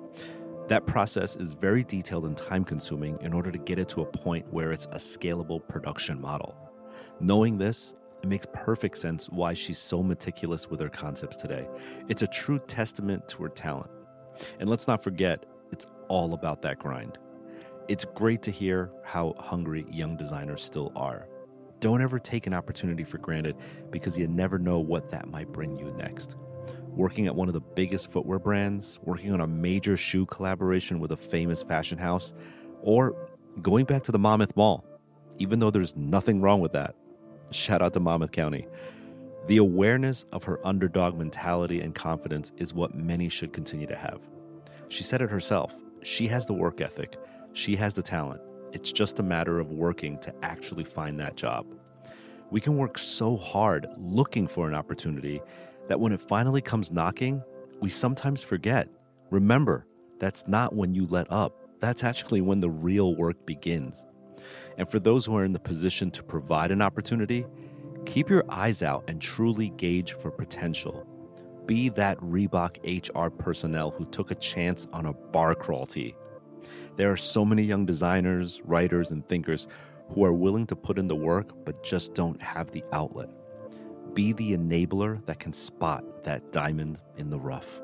That 0.68 0.86
process 0.86 1.36
is 1.36 1.54
very 1.54 1.84
detailed 1.84 2.26
and 2.26 2.36
time 2.36 2.64
consuming 2.64 3.18
in 3.20 3.32
order 3.32 3.50
to 3.50 3.58
get 3.58 3.78
it 3.78 3.88
to 3.90 4.02
a 4.02 4.06
point 4.06 4.52
where 4.52 4.72
it's 4.72 4.86
a 4.86 4.98
scalable 4.98 5.66
production 5.66 6.20
model. 6.20 6.56
Knowing 7.20 7.58
this, 7.58 7.94
it 8.22 8.28
makes 8.28 8.46
perfect 8.52 8.98
sense 8.98 9.28
why 9.30 9.52
she's 9.52 9.78
so 9.78 10.02
meticulous 10.02 10.68
with 10.68 10.80
her 10.80 10.88
concepts 10.88 11.36
today. 11.36 11.68
It's 12.08 12.22
a 12.22 12.26
true 12.26 12.58
testament 12.58 13.26
to 13.28 13.42
her 13.44 13.48
talent. 13.48 13.90
And 14.58 14.68
let's 14.68 14.86
not 14.86 15.02
forget, 15.02 15.44
it's 15.72 15.86
all 16.08 16.34
about 16.34 16.62
that 16.62 16.78
grind. 16.78 17.18
It's 17.88 18.04
great 18.04 18.42
to 18.42 18.50
hear 18.50 18.90
how 19.04 19.34
hungry 19.38 19.86
young 19.90 20.16
designers 20.16 20.62
still 20.62 20.92
are. 20.94 21.26
Don't 21.80 22.02
ever 22.02 22.18
take 22.18 22.46
an 22.46 22.52
opportunity 22.52 23.04
for 23.04 23.16
granted 23.18 23.56
because 23.90 24.18
you 24.18 24.28
never 24.28 24.58
know 24.58 24.78
what 24.78 25.10
that 25.10 25.28
might 25.30 25.50
bring 25.50 25.78
you 25.78 25.90
next. 25.96 26.36
Working 26.88 27.26
at 27.26 27.34
one 27.34 27.48
of 27.48 27.54
the 27.54 27.60
biggest 27.60 28.12
footwear 28.12 28.38
brands, 28.38 28.98
working 29.02 29.32
on 29.32 29.40
a 29.40 29.46
major 29.46 29.96
shoe 29.96 30.26
collaboration 30.26 31.00
with 31.00 31.10
a 31.10 31.16
famous 31.16 31.62
fashion 31.62 31.96
house, 31.96 32.34
or 32.82 33.14
going 33.62 33.86
back 33.86 34.02
to 34.04 34.12
the 34.12 34.18
Monmouth 34.18 34.54
Mall, 34.56 34.84
even 35.38 35.58
though 35.58 35.70
there's 35.70 35.96
nothing 35.96 36.42
wrong 36.42 36.60
with 36.60 36.72
that. 36.72 36.94
Shout 37.50 37.80
out 37.80 37.94
to 37.94 38.00
Monmouth 38.00 38.32
County. 38.32 38.66
The 39.46 39.56
awareness 39.56 40.26
of 40.32 40.44
her 40.44 40.64
underdog 40.66 41.16
mentality 41.16 41.80
and 41.80 41.94
confidence 41.94 42.52
is 42.58 42.74
what 42.74 42.94
many 42.94 43.30
should 43.30 43.54
continue 43.54 43.86
to 43.86 43.96
have. 43.96 44.20
She 44.88 45.02
said 45.02 45.22
it 45.22 45.30
herself. 45.30 45.74
She 46.02 46.26
has 46.26 46.44
the 46.44 46.52
work 46.52 46.82
ethic, 46.82 47.16
she 47.54 47.76
has 47.76 47.94
the 47.94 48.02
talent. 48.02 48.42
It's 48.72 48.92
just 48.92 49.18
a 49.18 49.22
matter 49.22 49.58
of 49.58 49.72
working 49.72 50.18
to 50.18 50.34
actually 50.42 50.84
find 50.84 51.18
that 51.20 51.36
job. 51.36 51.66
We 52.50 52.60
can 52.60 52.76
work 52.76 52.98
so 52.98 53.36
hard 53.36 53.86
looking 53.96 54.46
for 54.46 54.68
an 54.68 54.74
opportunity 54.74 55.40
that 55.88 56.00
when 56.00 56.12
it 56.12 56.20
finally 56.20 56.60
comes 56.60 56.90
knocking, 56.92 57.42
we 57.80 57.88
sometimes 57.88 58.42
forget. 58.42 58.88
Remember, 59.30 59.86
that's 60.18 60.46
not 60.46 60.74
when 60.74 60.94
you 60.94 61.06
let 61.06 61.30
up, 61.32 61.54
that's 61.80 62.04
actually 62.04 62.40
when 62.40 62.60
the 62.60 62.70
real 62.70 63.14
work 63.14 63.46
begins. 63.46 64.06
And 64.78 64.88
for 64.88 64.98
those 64.98 65.26
who 65.26 65.36
are 65.36 65.44
in 65.44 65.52
the 65.52 65.58
position 65.58 66.10
to 66.12 66.22
provide 66.22 66.70
an 66.70 66.82
opportunity, 66.82 67.46
keep 68.06 68.28
your 68.28 68.44
eyes 68.48 68.82
out 68.82 69.04
and 69.08 69.20
truly 69.20 69.70
gauge 69.70 70.12
for 70.14 70.30
potential. 70.30 71.06
Be 71.66 71.88
that 71.90 72.18
Reebok 72.18 72.78
HR 72.84 73.30
personnel 73.30 73.90
who 73.90 74.04
took 74.06 74.30
a 74.30 74.36
chance 74.36 74.88
on 74.92 75.06
a 75.06 75.12
bar 75.12 75.54
crawl 75.54 75.86
tee. 75.86 76.14
There 77.00 77.10
are 77.10 77.16
so 77.16 77.46
many 77.46 77.62
young 77.62 77.86
designers, 77.86 78.60
writers, 78.66 79.10
and 79.10 79.26
thinkers 79.26 79.68
who 80.10 80.22
are 80.22 80.34
willing 80.34 80.66
to 80.66 80.76
put 80.76 80.98
in 80.98 81.08
the 81.08 81.16
work 81.16 81.48
but 81.64 81.82
just 81.82 82.12
don't 82.12 82.38
have 82.42 82.72
the 82.72 82.84
outlet. 82.92 83.30
Be 84.12 84.34
the 84.34 84.54
enabler 84.54 85.24
that 85.24 85.38
can 85.38 85.54
spot 85.54 86.24
that 86.24 86.52
diamond 86.52 87.00
in 87.16 87.30
the 87.30 87.38
rough. 87.38 87.80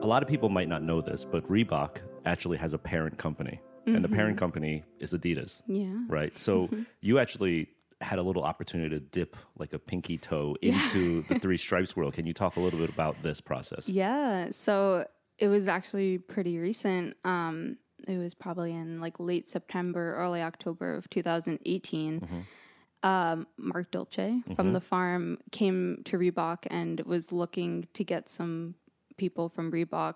A 0.00 0.06
lot 0.06 0.22
of 0.22 0.28
people 0.30 0.48
might 0.48 0.70
not 0.70 0.82
know 0.82 1.02
this, 1.02 1.26
but 1.26 1.46
Reebok 1.50 1.98
actually 2.24 2.56
has 2.56 2.72
a 2.72 2.78
parent 2.78 3.18
company, 3.18 3.60
and 3.84 4.02
the 4.02 4.08
parent 4.08 4.36
mm-hmm. 4.36 4.38
company 4.38 4.84
is 5.00 5.12
Adidas, 5.12 5.60
Yeah. 5.66 5.98
right? 6.08 6.38
So 6.38 6.68
mm-hmm. 6.68 6.84
you 7.02 7.18
actually 7.18 7.68
had 8.00 8.18
a 8.18 8.22
little 8.22 8.42
opportunity 8.42 8.88
to 8.88 9.00
dip 9.00 9.36
like 9.58 9.74
a 9.74 9.78
pinky 9.78 10.16
toe 10.16 10.56
into 10.62 11.24
the 11.28 11.38
three 11.40 11.58
stripes 11.58 11.94
world. 11.94 12.14
Can 12.14 12.24
you 12.24 12.32
talk 12.32 12.56
a 12.56 12.60
little 12.60 12.78
bit 12.78 12.88
about 12.88 13.22
this 13.22 13.42
process? 13.42 13.86
Yeah. 13.86 14.48
So 14.50 15.04
it 15.42 15.48
was 15.48 15.66
actually 15.66 16.18
pretty 16.18 16.60
recent. 16.60 17.16
Um, 17.24 17.76
it 18.06 18.16
was 18.16 18.32
probably 18.32 18.72
in 18.72 19.00
like 19.00 19.18
late 19.18 19.48
September, 19.48 20.14
early 20.14 20.40
October 20.40 20.94
of 20.94 21.10
2018. 21.10 22.46
Um, 23.02 23.48
Marc 23.56 23.90
Dolce 23.90 24.44
from 24.54 24.72
the 24.72 24.80
farm 24.80 25.38
came 25.50 26.02
to 26.04 26.16
Reebok 26.16 26.58
and 26.70 27.00
was 27.00 27.32
looking 27.32 27.88
to 27.94 28.04
get 28.04 28.28
some 28.28 28.76
people 29.16 29.48
from 29.48 29.72
Reebok 29.72 30.14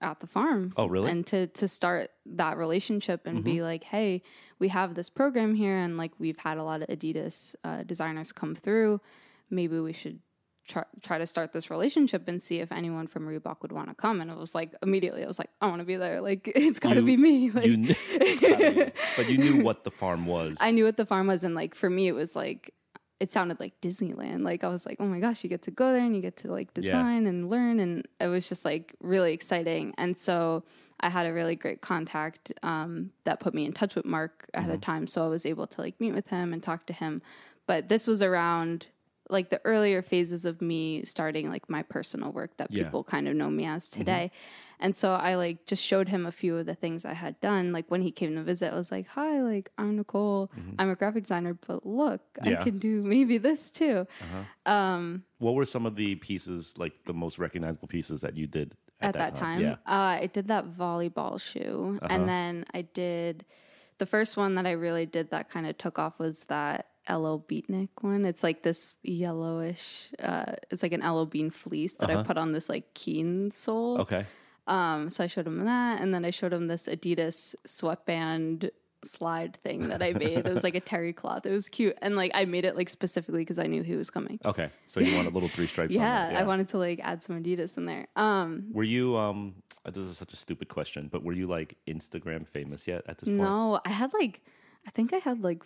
at 0.00 0.20
the 0.20 0.26
farm. 0.26 0.72
Oh, 0.78 0.86
really? 0.86 1.10
And 1.10 1.26
to 1.26 1.48
to 1.48 1.68
start 1.68 2.10
that 2.24 2.56
relationship 2.56 3.26
and 3.26 3.44
be 3.44 3.60
like, 3.60 3.84
hey, 3.84 4.22
we 4.58 4.68
have 4.68 4.94
this 4.94 5.10
program 5.10 5.54
here, 5.56 5.76
and 5.76 5.98
like 5.98 6.12
we've 6.18 6.38
had 6.38 6.56
a 6.56 6.62
lot 6.62 6.80
of 6.80 6.88
Adidas 6.88 7.54
uh, 7.64 7.82
designers 7.82 8.32
come 8.32 8.54
through. 8.54 9.02
Maybe 9.50 9.78
we 9.78 9.92
should 9.92 10.20
try, 10.68 10.84
try 11.02 11.18
to 11.18 11.26
start 11.26 11.52
this 11.52 11.70
relationship 11.70 12.28
and 12.28 12.40
see 12.42 12.60
if 12.60 12.70
anyone 12.70 13.06
from 13.08 13.26
Reebok 13.26 13.56
would 13.62 13.72
want 13.72 13.88
to 13.88 13.94
come. 13.94 14.20
And 14.20 14.30
it 14.30 14.36
was 14.36 14.54
like 14.54 14.72
immediately, 14.82 15.24
I 15.24 15.26
was 15.26 15.38
like, 15.38 15.50
I 15.60 15.66
want 15.66 15.80
to 15.80 15.84
be 15.84 15.96
there. 15.96 16.20
Like 16.20 16.46
it's 16.54 16.78
got 16.78 16.94
to 16.94 17.02
be 17.02 17.16
me. 17.16 17.50
Like 17.50 17.64
You 17.70 17.76
kn- 17.84 17.96
be. 18.18 18.92
but 19.16 19.28
you 19.28 19.38
knew 19.38 19.62
what 19.64 19.84
the 19.84 19.90
farm 19.90 20.26
was. 20.26 20.58
I 20.60 20.70
knew 20.70 20.84
what 20.84 20.96
the 20.96 21.06
farm 21.06 21.26
was, 21.26 21.42
and 21.44 21.54
like 21.54 21.74
for 21.74 21.90
me, 21.90 22.06
it 22.08 22.12
was 22.12 22.36
like 22.36 22.72
it 23.20 23.32
sounded 23.32 23.58
like 23.58 23.80
Disneyland. 23.80 24.42
Like 24.44 24.62
I 24.62 24.68
was 24.68 24.86
like, 24.86 24.98
oh 25.00 25.04
my 25.06 25.18
gosh, 25.18 25.42
you 25.42 25.50
get 25.50 25.62
to 25.62 25.72
go 25.72 25.92
there 25.92 26.04
and 26.04 26.14
you 26.14 26.22
get 26.22 26.36
to 26.38 26.52
like 26.52 26.72
design 26.74 27.26
and 27.26 27.50
learn, 27.50 27.80
and 27.80 28.06
it 28.20 28.28
was 28.28 28.48
just 28.48 28.64
like 28.64 28.94
really 29.00 29.32
exciting. 29.32 29.92
And 29.98 30.16
so 30.16 30.62
I 31.00 31.08
had 31.10 31.26
a 31.26 31.32
really 31.32 31.56
great 31.56 31.80
contact 31.80 32.52
um, 32.62 33.10
that 33.24 33.40
put 33.40 33.54
me 33.54 33.64
in 33.64 33.72
touch 33.72 33.94
with 33.96 34.04
Marc 34.04 34.48
ahead 34.54 34.66
Mm-hmm. 34.68 34.74
of 34.74 34.80
time, 34.80 35.06
so 35.06 35.24
I 35.24 35.28
was 35.28 35.44
able 35.46 35.66
to 35.66 35.80
like 35.80 36.00
meet 36.00 36.12
with 36.12 36.28
him 36.28 36.52
and 36.52 36.62
talk 36.62 36.86
to 36.86 36.92
him. 36.92 37.22
But 37.66 37.88
this 37.88 38.06
was 38.06 38.22
around 38.22 38.86
like 39.30 39.50
the 39.50 39.60
earlier 39.64 40.00
phases 40.02 40.44
of 40.44 40.60
me 40.62 41.04
starting 41.04 41.48
like 41.50 41.68
my 41.68 41.82
personal 41.82 42.32
work 42.32 42.56
that 42.56 42.70
Yeah. 42.70 42.84
people 42.84 43.04
kind 43.04 43.28
of 43.28 43.34
know 43.36 43.50
me 43.50 43.66
as 43.66 43.88
Mm-hmm. 43.88 43.98
today. 44.00 44.30
And 44.80 44.96
so 44.96 45.12
I 45.14 45.34
like 45.34 45.66
just 45.66 45.82
showed 45.82 46.08
him 46.08 46.24
a 46.24 46.30
few 46.32 46.56
of 46.56 46.64
the 46.66 46.74
things 46.74 47.04
I 47.04 47.12
had 47.14 47.40
done. 47.40 47.72
Like 47.72 47.86
when 47.90 48.00
he 48.00 48.12
came 48.12 48.36
to 48.36 48.42
visit, 48.44 48.72
I 48.72 48.76
was 48.76 48.92
like, 48.92 49.08
"Hi, 49.08 49.42
like 49.42 49.70
I'm 49.76 49.96
Nicole. 49.96 50.50
I'm 50.78 50.88
a 50.88 50.94
graphic 50.94 51.24
designer, 51.24 51.54
but 51.66 51.84
look, 51.84 52.20
Mm-hmm. 52.38 52.48
Yeah. 52.50 52.60
I 52.60 52.62
can 52.62 52.78
do 52.78 53.02
maybe 53.02 53.38
this 53.38 53.70
too." 53.70 54.06
um 54.66 55.24
what 55.38 55.54
were 55.54 55.64
some 55.64 55.86
of 55.86 55.94
the 55.96 56.14
pieces, 56.16 56.74
like 56.76 56.92
the 57.06 57.12
most 57.14 57.38
recognizable 57.38 57.88
pieces 57.88 58.20
that 58.22 58.36
you 58.36 58.46
did 58.46 58.74
at, 59.00 59.14
At, 59.14 59.18
that, 59.18 59.36
time, 59.36 59.60
Yeah. 59.60 59.72
Uh-huh. 59.86 59.94
uh, 59.94 60.22
I 60.22 60.26
did 60.26 60.48
that 60.48 60.76
volleyball 60.76 61.40
shoe, 61.40 61.98
and 62.10 62.28
then 62.28 62.64
I 62.74 62.82
did 62.82 63.44
the 63.98 64.06
first 64.06 64.36
one 64.36 64.54
that 64.56 64.66
I 64.66 64.72
really 64.72 65.06
did 65.06 65.30
that 65.30 65.48
kind 65.50 65.66
of 65.66 65.76
took 65.78 65.98
off 65.98 66.18
was 66.18 66.44
that 66.44 66.87
LL 67.08 67.38
Beatnik 67.48 67.88
one. 68.00 68.24
It's 68.24 68.42
like 68.42 68.62
this 68.62 68.96
yellowish. 69.02 70.10
Uh, 70.22 70.52
it's 70.70 70.82
like 70.82 70.92
an 70.92 71.00
LL 71.08 71.24
Bean 71.24 71.50
fleece 71.50 71.94
that 71.94 72.10
I 72.10 72.22
put 72.22 72.36
on 72.38 72.52
this 72.52 72.68
like 72.68 72.94
Keen 72.94 73.50
sole. 73.50 73.94
Uh-huh. 73.94 74.02
Okay. 74.02 74.26
Um, 74.66 75.08
so 75.08 75.24
I 75.24 75.28
showed 75.28 75.46
him 75.46 75.64
that, 75.64 76.00
and 76.00 76.12
then 76.12 76.24
I 76.26 76.30
showed 76.30 76.52
him 76.52 76.66
this 76.68 76.86
Adidas 76.86 77.54
sweatband 77.64 78.70
slide 79.04 79.56
thing 79.62 79.88
that 79.88 80.02
I 80.02 80.12
made. 80.12 80.38
it 80.38 80.52
was 80.52 80.64
like 80.64 80.74
a 80.74 80.80
terry 80.80 81.12
cloth. 81.12 81.46
It 81.46 81.52
was 81.52 81.68
cute, 81.68 81.96
and 82.02 82.16
like 82.16 82.32
I 82.34 82.44
made 82.44 82.64
it 82.64 82.76
like 82.76 82.88
specifically 82.88 83.40
because 83.40 83.58
I 83.58 83.66
knew 83.66 83.82
he 83.82 83.96
was 83.96 84.10
coming. 84.10 84.38
Okay. 84.44 84.70
So 84.88 85.00
you 85.00 85.16
wanted 85.16 85.32
little 85.32 85.48
three 85.48 85.66
stripes 85.68 85.94
on 85.96 86.02
Yeah, 86.02 86.30
there. 86.30 86.38
I 86.38 86.42
wanted 86.42 86.68
to 86.70 86.78
like 86.78 87.00
add 87.02 87.22
some 87.22 87.42
Adidas 87.42 87.76
in 87.78 87.86
there. 87.86 88.08
Um, 88.16 88.66
Were 88.72 88.82
you 88.82 89.16
um 89.16 89.54
uh, 89.86 89.90
this 89.90 90.04
is 90.04 90.18
such 90.18 90.32
a 90.32 90.36
stupid 90.36 90.68
question, 90.68 91.08
but 91.10 91.22
were 91.22 91.32
you 91.32 91.46
like 91.46 91.76
Instagram 91.86 92.46
famous 92.46 92.86
yet 92.86 93.04
at 93.08 93.18
this 93.18 93.28
point? 93.28 93.40
no, 93.40 93.80
I 93.86 93.90
had 93.90 94.12
like, 94.12 94.42
I 94.86 94.90
think 94.90 95.12
I 95.14 95.18
had 95.18 95.42
like 95.42 95.64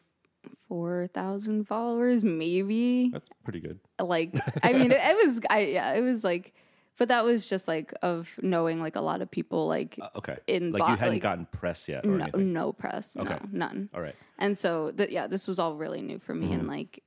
four 0.69 1.09
thousand 1.15 1.67
followers, 1.67 2.25
maybe. 2.25 3.11
That's 3.13 3.29
pretty 3.45 3.61
good. 3.61 3.79
Like, 4.01 4.35
I 4.63 4.73
mean, 4.79 4.91
it, 4.93 5.01
it 5.03 5.17
was, 5.25 5.41
I 5.51 5.61
yeah, 5.61 5.93
it 5.95 6.01
was 6.01 6.25
like, 6.25 6.55
but 6.99 7.09
that 7.09 7.25
was 7.25 7.47
just 7.49 7.67
like 7.69 7.93
of 8.03 8.31
knowing 8.43 8.81
like 8.81 8.97
a 8.97 9.01
lot 9.01 9.23
of 9.23 9.31
people 9.31 9.67
like 9.67 9.99
Uh, 10.01 10.09
okay. 10.17 10.39
in 10.47 10.73
like 10.73 10.81
bo- 10.81 10.89
you 10.91 10.97
hadn't 10.97 11.15
like, 11.15 11.23
gotten 11.23 11.47
press 11.47 11.89
yet 11.89 12.05
or 12.07 12.11
no, 12.19 12.23
anything. 12.25 12.53
no 12.53 12.73
press, 12.73 13.17
Okay. 13.17 13.39
no, 13.51 13.67
none. 13.67 13.89
All 13.95 14.01
right. 14.01 14.15
And 14.39 14.59
so, 14.59 14.91
th- 14.91 15.11
yeah, 15.11 15.27
this 15.27 15.47
was 15.49 15.59
all 15.59 15.77
really 15.77 16.03
new 16.03 16.19
for 16.19 16.35
me. 16.35 16.47
Mm-hmm. 16.49 16.59
And 16.59 16.69
like, 16.69 17.03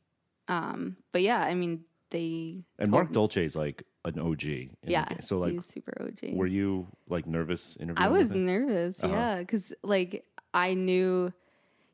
um, 0.48 0.98
but 1.12 1.22
yeah, 1.22 1.40
I 1.42 1.54
mean, 1.54 1.82
they, 2.12 2.64
And 2.80 2.92
Marc 2.92 3.12
Dolce 3.12 3.44
is 3.44 3.56
like 3.56 3.84
an 4.06 4.20
OG. 4.20 4.40
the 4.42 4.70
yeah. 4.88 5.20
So 5.22 5.40
like 5.40 5.54
he's 5.54 5.66
super 5.66 5.94
OG. 6.00 6.34
were 6.36 6.46
you 6.48 6.88
like 7.10 7.26
nervous 7.26 7.76
interviewing 7.80 7.98
I 8.08 8.10
was 8.10 8.32
nervous, 8.32 9.04
Uh-huh. 9.04 9.14
yeah, 9.14 9.40
because 9.40 9.74
like 9.84 10.24
I 10.54 10.76
knew 10.76 11.34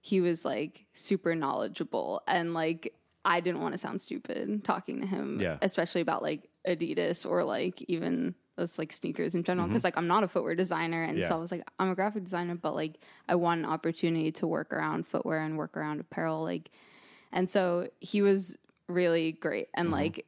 he 0.01 0.19
was 0.21 0.43
like 0.43 0.85
super 0.93 1.35
knowledgeable, 1.35 2.21
and 2.27 2.53
like 2.53 2.93
I 3.23 3.39
didn't 3.39 3.61
want 3.61 3.73
to 3.73 3.77
sound 3.77 4.01
stupid 4.01 4.63
talking 4.63 4.99
to 5.01 5.07
him, 5.07 5.39
Yeah. 5.39 5.57
especially 5.61 6.01
about 6.01 6.21
like 6.23 6.49
Adidas 6.67 7.29
or 7.29 7.43
like 7.43 7.81
even 7.87 8.33
those 8.57 8.77
like 8.79 8.91
sneakers 8.91 9.35
in 9.35 9.43
general. 9.43 9.65
Mm-hmm. 9.65 9.71
Because 9.73 9.83
like 9.83 9.97
I'm 9.97 10.07
not 10.07 10.23
a 10.23 10.27
footwear 10.27 10.55
designer, 10.55 11.03
and 11.03 11.19
Yeah. 11.19 11.27
so 11.27 11.35
I 11.35 11.39
was 11.39 11.51
like, 11.51 11.63
I'm 11.79 11.89
a 11.91 11.95
graphic 11.95 12.23
designer, 12.23 12.55
but 12.55 12.73
like 12.75 12.99
I 13.29 13.35
want 13.35 13.59
an 13.59 13.65
opportunity 13.65 14.31
to 14.33 14.47
work 14.47 14.73
around 14.73 15.07
footwear 15.07 15.39
and 15.41 15.55
work 15.57 15.77
around 15.77 15.99
apparel, 15.99 16.41
like, 16.43 16.71
and 17.31 17.49
so 17.49 17.87
he 17.99 18.21
was 18.23 18.57
really 18.87 19.31
great, 19.33 19.67
and 19.75 19.85
Mm-hmm. 19.87 19.93
like 19.93 20.25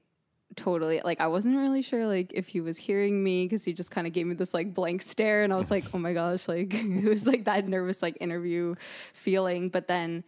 totally 0.56 1.02
like 1.04 1.20
i 1.22 1.28
wasn't 1.28 1.56
really 1.56 1.82
sure 1.82 2.06
like 2.08 2.32
if 2.34 2.48
he 2.48 2.62
was 2.62 2.78
hearing 2.78 3.24
me 3.24 3.46
because 3.46 3.64
he 3.66 3.74
just 3.74 3.92
kind 3.92 4.06
of 4.08 4.14
gave 4.14 4.26
me 4.28 4.36
this 4.36 4.54
like 4.54 4.74
blank 4.74 5.02
stare 5.02 5.44
and 5.44 5.52
i 5.54 5.56
was 5.56 5.72
like 5.72 5.84
oh 5.94 5.98
my 5.98 6.14
gosh 6.14 6.48
like 6.48 6.74
it 6.74 7.06
was 7.06 7.26
like 7.28 7.46
that 7.46 7.68
nervous 7.68 8.02
like 8.02 8.18
interview 8.22 8.76
feeling 9.14 9.70
but 9.70 9.88
then 9.88 10.24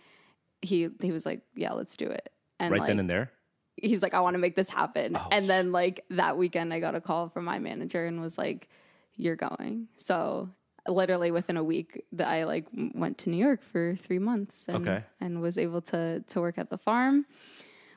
he 0.61 0.89
he 1.01 1.11
was 1.11 1.25
like 1.25 1.41
yeah 1.55 1.73
let's 1.73 1.95
do 1.95 2.05
it 2.07 2.29
and 2.59 2.71
right 2.71 2.79
like 2.79 2.87
then 2.87 2.99
and 2.99 3.09
there? 3.09 3.31
he's 3.77 4.01
like 4.01 4.13
i 4.13 4.19
want 4.19 4.33
to 4.33 4.39
make 4.39 4.55
this 4.55 4.69
happen 4.69 5.15
Oh, 5.15 5.27
and 5.31 5.49
then 5.49 5.71
like 5.71 6.03
that 6.09 6.37
weekend 6.37 6.73
i 6.73 6.79
got 6.79 6.95
a 6.95 7.01
call 7.01 7.29
from 7.29 7.43
my 7.45 7.59
manager 7.59 8.05
and 8.05 8.21
was 8.21 8.37
like 8.37 8.69
you're 9.17 9.35
going 9.35 9.87
so 9.97 10.49
literally 10.87 11.31
within 11.31 11.57
a 11.57 11.63
week 11.63 12.05
that 12.13 12.27
i 12.27 12.43
like 12.45 12.67
went 12.93 13.17
to 13.17 13.29
new 13.29 13.37
york 13.37 13.61
for 13.71 13.95
three 13.95 14.19
months 14.19 14.65
and, 14.67 14.87
Okay. 14.87 15.03
and 15.19 15.41
was 15.41 15.57
able 15.57 15.81
to 15.81 16.21
to 16.27 16.39
work 16.39 16.57
at 16.57 16.69
the 16.69 16.77
farm 16.77 17.25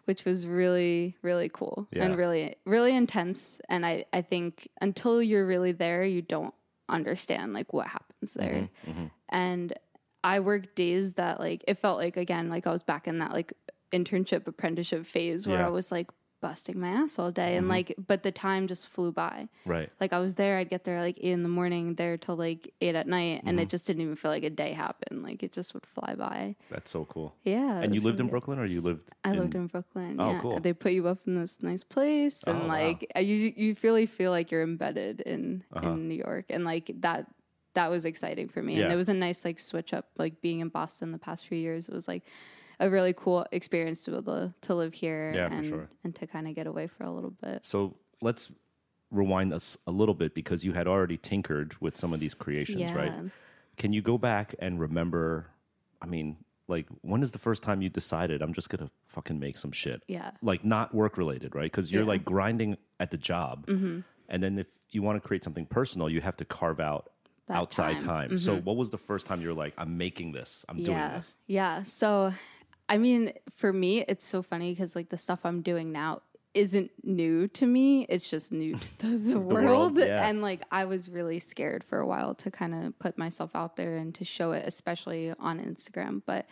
which 0.08 0.24
was 0.24 0.46
really 0.46 1.14
really 1.22 1.48
cool 1.48 1.86
Yeah. 1.92 2.04
and 2.04 2.16
really 2.16 2.56
really 2.64 2.94
intense 2.96 3.60
and 3.68 3.84
i 3.86 4.04
i 4.12 4.22
think 4.22 4.66
until 4.80 5.22
you're 5.22 5.46
really 5.46 5.72
there 5.72 6.02
you 6.02 6.22
don't 6.22 6.54
understand 6.88 7.52
like 7.52 7.72
what 7.74 7.86
happens 7.88 8.34
there 8.34 8.68
Mm-hmm, 8.88 9.06
and 9.28 9.72
i 10.24 10.40
worked 10.40 10.74
days 10.74 11.12
that 11.12 11.38
like 11.38 11.62
it 11.68 11.78
felt 11.78 11.98
like 11.98 12.16
again 12.16 12.48
like 12.48 12.66
i 12.66 12.72
was 12.72 12.82
back 12.82 13.06
in 13.06 13.18
that 13.18 13.32
like 13.32 13.52
internship 13.92 14.46
apprenticeship 14.46 15.06
phase 15.06 15.46
where 15.46 15.56
Yeah. 15.56 15.62
Mm-hmm. 15.64 15.68
i 15.68 15.70
was 15.74 15.92
like 15.92 16.10
busting 16.40 16.78
my 16.78 16.88
ass 16.88 17.18
all 17.18 17.30
day 17.32 17.56
and 17.56 17.68
like 17.68 17.94
but 18.06 18.22
the 18.22 18.30
time 18.30 18.66
just 18.68 18.86
flew 18.86 19.10
by 19.10 19.48
Right. 19.66 19.90
like 20.00 20.12
i 20.12 20.18
was 20.20 20.34
there 20.36 20.58
i'd 20.58 20.70
get 20.70 20.84
there 20.84 21.00
like 21.00 21.18
eight 21.20 21.32
in 21.32 21.42
the 21.42 21.48
morning 21.48 21.94
there 21.94 22.16
till 22.16 22.36
like 22.36 22.72
eight 22.80 22.94
at 22.94 23.06
night 23.08 23.42
and 23.44 23.56
Mm-hmm. 23.56 23.58
it 23.64 23.68
just 23.70 23.86
didn't 23.86 24.02
even 24.02 24.14
feel 24.16 24.30
like 24.30 24.44
a 24.44 24.50
day 24.50 24.72
happened 24.72 25.22
like 25.22 25.42
it 25.42 25.52
just 25.52 25.74
would 25.74 25.84
fly 25.86 26.14
by 26.14 26.54
That's 26.70 26.90
so 26.90 27.04
cool. 27.06 27.34
yeah 27.44 27.80
And 27.80 27.94
you 27.94 28.00
lived 28.00 28.20
in 28.20 28.26
good. 28.26 28.30
Brooklyn 28.32 28.58
or 28.58 28.66
you 28.66 28.80
lived 28.80 29.10
I 29.24 29.32
lived 29.32 29.54
in 29.54 29.66
Brooklyn. 29.66 30.16
Oh, 30.20 30.30
yeah. 30.32 30.40
cool. 30.40 30.60
They 30.60 30.72
put 30.72 30.92
you 30.92 31.06
up 31.08 31.18
in 31.26 31.38
this 31.40 31.62
nice 31.62 31.82
place, 31.84 32.42
and 32.46 32.62
Oh, 32.62 32.66
like 32.66 33.10
uh, 33.16 33.20
you, 33.20 33.52
you 33.56 33.76
really 33.82 34.06
feel 34.06 34.30
like 34.30 34.50
you're 34.52 34.62
embedded 34.62 35.20
in 35.20 35.64
Uh-huh. 35.72 35.90
in 35.90 36.08
New 36.08 36.14
York, 36.14 36.46
and 36.50 36.64
like 36.64 36.90
that 37.00 37.26
that 37.74 37.90
was 37.90 38.04
exciting 38.04 38.48
for 38.48 38.62
me. 38.62 38.76
Yeah. 38.76 38.84
And 38.84 38.92
it 38.92 38.96
was 38.96 39.08
a 39.08 39.14
nice 39.14 39.44
like 39.44 39.58
switch 39.60 39.92
up, 39.92 40.06
like 40.18 40.40
being 40.40 40.60
in 40.60 40.68
Boston 40.68 41.12
the 41.12 41.18
past 41.18 41.46
few 41.46 41.58
years. 41.58 41.88
It 41.88 41.94
was 41.94 42.08
like 42.08 42.22
a 42.80 42.88
really 42.88 43.12
cool 43.12 43.46
experience 43.52 44.04
to 44.04 44.10
be 44.12 44.16
able 44.18 44.32
to, 44.34 44.54
to 44.62 44.74
live 44.74 44.94
here 44.94 45.32
Yeah, 45.34 45.52
and 45.52 45.66
sure. 45.66 45.88
and 46.04 46.14
to 46.16 46.26
kind 46.26 46.46
of 46.48 46.54
get 46.54 46.66
away 46.66 46.86
for 46.86 47.04
a 47.04 47.10
little 47.10 47.30
bit. 47.42 47.64
So 47.64 47.96
let's 48.20 48.50
rewind 49.10 49.52
us 49.52 49.76
a 49.86 49.90
little 49.90 50.14
bit 50.14 50.34
because 50.34 50.64
you 50.64 50.72
had 50.74 50.86
already 50.86 51.16
tinkered 51.16 51.74
with 51.80 51.96
some 51.96 52.12
of 52.12 52.20
these 52.20 52.34
creations, 52.34 52.80
Yeah. 52.80 52.94
right? 52.94 53.12
Can 53.76 53.92
you 53.92 54.02
go 54.02 54.18
back 54.18 54.54
and 54.58 54.78
remember? 54.80 55.46
I 56.02 56.06
mean, 56.06 56.36
like 56.68 56.86
when 57.02 57.22
is 57.22 57.32
the 57.32 57.38
first 57.38 57.62
time 57.62 57.80
you 57.80 57.88
decided 57.88 58.42
I'm 58.42 58.52
just 58.52 58.68
gonna 58.68 58.90
fucking 59.06 59.38
make 59.38 59.56
some 59.56 59.72
shit? 59.72 60.02
Yeah. 60.08 60.32
Like 60.42 60.64
not 60.64 60.94
work 60.94 61.16
related, 61.16 61.54
right? 61.54 61.70
Because 61.70 61.90
you're 61.90 62.00
Yeah. 62.02 62.04
Mm-hmm. 62.04 62.08
like 62.10 62.24
grinding 62.24 62.76
at 63.00 63.10
the 63.10 63.16
job, 63.16 63.64
and 63.68 64.42
then 64.42 64.58
if 64.58 64.66
you 64.90 65.02
want 65.02 65.20
to 65.20 65.26
create 65.26 65.42
something 65.44 65.66
personal, 65.66 66.08
you 66.10 66.20
have 66.20 66.36
to 66.36 66.44
carve 66.44 66.80
out 66.80 67.10
That 67.46 67.56
outside 67.56 68.00
time. 68.00 68.28
time. 68.30 68.38
So 68.38 68.56
what 68.56 68.76
was 68.76 68.90
the 68.90 68.98
first 68.98 69.26
time 69.26 69.40
you're 69.40 69.54
like, 69.54 69.72
I'm 69.78 69.96
making 69.96 70.32
this, 70.32 70.64
I'm 70.68 70.82
doing 70.82 70.98
yeah. 70.98 71.16
this? 71.16 71.36
Yeah. 71.46 71.82
So, 71.84 72.32
I 72.88 72.98
mean, 72.98 73.32
for 73.54 73.72
me, 73.72 74.04
it's 74.08 74.24
so 74.24 74.42
funny 74.42 74.72
because 74.72 74.96
like 74.96 75.10
the 75.10 75.18
stuff 75.18 75.40
I'm 75.44 75.62
doing 75.62 75.92
now 75.92 76.22
isn't 76.54 76.90
new 77.04 77.46
to 77.48 77.66
me. 77.66 78.06
It's 78.08 78.28
just 78.28 78.50
new 78.50 78.74
to 78.74 78.98
the, 78.98 79.32
the, 79.34 79.38
world. 79.40 79.64
world, 79.64 79.98
yeah. 79.98 80.26
And 80.26 80.40
like 80.42 80.62
I 80.70 80.86
was 80.86 81.08
really 81.08 81.38
scared 81.38 81.84
for 81.84 81.98
a 81.98 82.06
while 82.06 82.34
to 82.36 82.50
kind 82.50 82.74
of 82.74 82.98
put 82.98 83.18
myself 83.18 83.50
out 83.54 83.76
there 83.76 83.96
and 83.96 84.14
to 84.16 84.24
show 84.24 84.52
it, 84.52 84.64
especially 84.66 85.32
on 85.38 85.60
Instagram. 85.60 86.22
But 86.24 86.46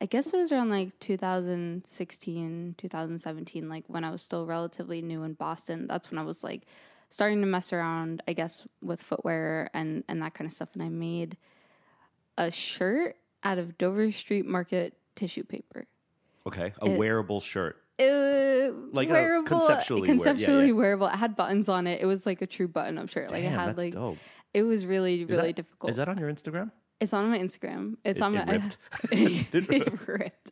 I 0.00 0.06
guess 0.06 0.32
it 0.32 0.38
was 0.38 0.50
around 0.50 0.70
like 0.70 0.98
2016, 0.98 2.74
2017, 2.78 3.68
like 3.68 3.84
when 3.86 4.02
I 4.04 4.10
was 4.10 4.22
still 4.22 4.46
relatively 4.46 5.02
new 5.02 5.22
in 5.22 5.34
Boston. 5.34 5.86
That's 5.86 6.10
when 6.10 6.18
I 6.18 6.24
was 6.24 6.42
like 6.42 6.62
starting 7.10 7.40
to 7.40 7.46
mess 7.46 7.72
around, 7.72 8.22
I 8.26 8.32
guess, 8.32 8.66
with 8.82 9.02
footwear 9.02 9.70
and 9.72 10.02
and 10.08 10.22
that 10.22 10.34
kind 10.34 10.48
of 10.48 10.52
stuff. 10.52 10.70
And 10.74 10.82
I 10.82 10.88
made 10.88 11.36
a 12.36 12.50
shirt 12.50 13.16
out 13.44 13.58
of 13.58 13.78
Dover 13.78 14.10
Street 14.10 14.46
Market 14.46 14.94
tissue 15.14 15.44
paper. 15.44 15.86
Okay, 16.46 16.72
a 16.80 16.90
wearable 16.90 17.40
shirt. 17.40 17.76
Uh, 17.98 18.72
Like 18.92 19.08
a 19.08 19.12
wearable, 19.12 19.46
conceptually 19.48 20.00
wear- 20.02 20.08
yeah, 20.08 20.12
conceptually 20.14 20.66
yeah. 20.66 20.72
wearable. 20.72 21.06
It 21.06 21.16
had 21.16 21.36
buttons 21.36 21.68
on 21.68 21.86
it. 21.86 22.00
It 22.00 22.06
was 22.06 22.26
like 22.26 22.42
a 22.42 22.46
true 22.46 22.66
button-up 22.68 23.08
shirt. 23.08 23.30
Like 23.30 23.44
it 23.44 23.48
had 23.50 23.78
like 23.78 23.92
dope. 23.92 24.18
it 24.52 24.62
was 24.64 24.84
really 24.84 25.24
really 25.24 25.48
that, 25.48 25.56
difficult. 25.56 25.90
Is 25.90 25.96
that 25.96 26.08
on 26.08 26.18
your 26.18 26.30
Instagram? 26.30 26.70
It's 27.00 27.12
on 27.12 27.28
my 27.30 27.38
Instagram. 27.38 27.96
It's 28.04 28.20
It- 28.20 28.22
on 28.22 28.34
it 28.36 28.46
my 28.46 28.52
ripped? 28.52 28.76
it 29.12 30.08
ripped. 30.08 30.50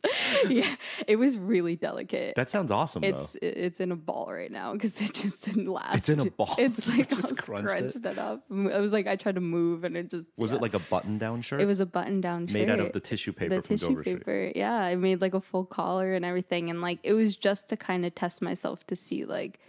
yeah, 0.49 0.75
it 1.07 1.15
was 1.15 1.37
really 1.37 1.75
delicate. 1.75 2.35
That 2.35 2.49
sounds 2.49 2.69
awesome. 2.69 3.03
it's 3.03 3.33
though. 3.33 3.39
it's 3.41 3.79
in 3.79 3.91
a 3.91 3.95
ball 3.95 4.27
right 4.29 4.51
now 4.51 4.73
because 4.73 4.99
it 5.01 5.13
just 5.13 5.45
didn't 5.45 5.67
last. 5.67 5.95
It's 5.97 6.09
in 6.09 6.19
a 6.19 6.25
ball? 6.29 6.53
It's 6.59 6.87
like 6.89 7.09
just 7.09 7.31
all 7.31 7.35
crunched 7.37 7.69
scrunched 7.69 7.95
it? 7.95 8.05
it. 8.05 8.17
up. 8.19 8.43
I 8.51 8.79
was 8.79 8.91
like 8.93 9.07
I 9.07 9.15
tried 9.15 9.35
to 9.35 9.41
move 9.41 9.83
and 9.83 9.95
it 9.95 10.09
just 10.09 10.27
Was 10.37 10.51
yeah. 10.51 10.57
it 10.57 10.61
like 10.61 10.73
a 10.73 10.79
button-down 10.79 11.41
shirt? 11.41 11.61
it 11.61 11.65
was 11.65 11.79
a 11.79 11.85
button 11.85 12.19
down 12.21 12.47
shirt 12.47 12.53
made 12.53 12.69
out 12.69 12.79
of 12.79 12.91
the 12.91 12.99
tissue 12.99 13.31
paper 13.31 13.55
the 13.55 13.61
from 13.61 13.77
tissue 13.77 13.89
Dover 13.89 14.03
Street. 14.03 14.17
paper. 14.19 14.51
Yeah, 14.55 14.73
I 14.75 14.95
made 14.95 15.21
like 15.21 15.33
a 15.33 15.41
full 15.41 15.65
collar 15.65 16.13
and 16.13 16.25
everything, 16.25 16.69
and 16.69 16.81
like 16.81 16.99
it 17.03 17.13
was 17.13 17.35
just 17.37 17.69
to 17.69 17.77
kind 17.77 18.05
of 18.05 18.13
test 18.15 18.41
myself 18.41 18.85
to 18.87 18.95
see 18.95 19.25
like 19.25 19.59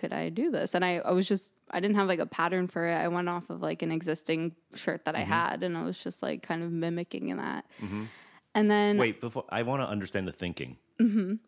could 0.00 0.12
I 0.12 0.30
do 0.30 0.50
this, 0.50 0.74
and 0.74 0.84
I 0.84 0.96
I 0.98 1.12
was 1.12 1.28
just 1.28 1.52
I 1.70 1.78
didn't 1.78 1.96
have 1.96 2.08
like 2.08 2.18
a 2.18 2.26
pattern 2.26 2.66
for 2.66 2.88
it. 2.88 2.94
I 2.94 3.08
went 3.08 3.28
off 3.28 3.48
of 3.50 3.60
like 3.62 3.82
an 3.82 3.92
existing 3.92 4.56
shirt 4.74 5.04
that 5.04 5.14
I 5.14 5.20
Mm-hmm. 5.20 5.32
had, 5.32 5.62
and 5.62 5.76
I 5.78 5.82
was 5.84 5.98
just 6.02 6.22
like 6.22 6.42
kind 6.42 6.62
of 6.64 6.72
mimicking 6.72 7.28
in 7.28 7.36
that. 7.36 7.64
And 8.54 8.68
then 8.70 8.98
Wait, 8.98 9.20
before 9.20 9.44
I 9.48 9.62
want 9.62 9.80
to 9.82 9.86
understand 9.88 10.26
the 10.26 10.32
thinking. 10.32 10.76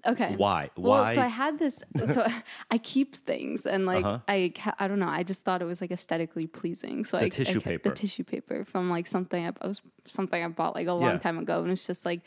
okay, 0.06 0.34
Why? 0.36 0.70
Well, 0.76 1.02
Why? 1.02 1.14
so 1.14 1.20
I 1.20 1.26
had 1.26 1.58
this. 1.58 1.82
So 2.06 2.24
I 2.70 2.78
keep 2.78 3.16
things, 3.16 3.66
and 3.66 3.84
like 3.86 4.04
Uh-huh. 4.04 4.18
I, 4.28 4.52
I 4.78 4.88
don't 4.88 4.98
know. 4.98 5.08
I 5.08 5.22
just 5.24 5.42
thought 5.44 5.60
it 5.62 5.66
was 5.66 5.80
like 5.80 5.90
aesthetically 5.90 6.46
pleasing. 6.46 7.04
So 7.04 7.18
I, 7.18 7.22
I 7.22 7.28
tissue 7.28 7.54
kept 7.54 7.64
paper. 7.64 7.88
the 7.90 7.94
tissue 7.94 8.24
paper 8.24 8.64
from 8.64 8.88
like 8.90 9.06
something 9.06 9.44
I, 9.46 9.52
I 9.60 9.66
was 9.66 9.82
something 10.06 10.42
I 10.42 10.48
bought 10.48 10.74
like 10.74 10.86
a 10.86 10.92
long 10.92 11.14
Yeah. 11.14 11.18
time 11.18 11.38
ago, 11.38 11.62
and 11.62 11.70
it's 11.72 11.86
just 11.86 12.04
like 12.06 12.20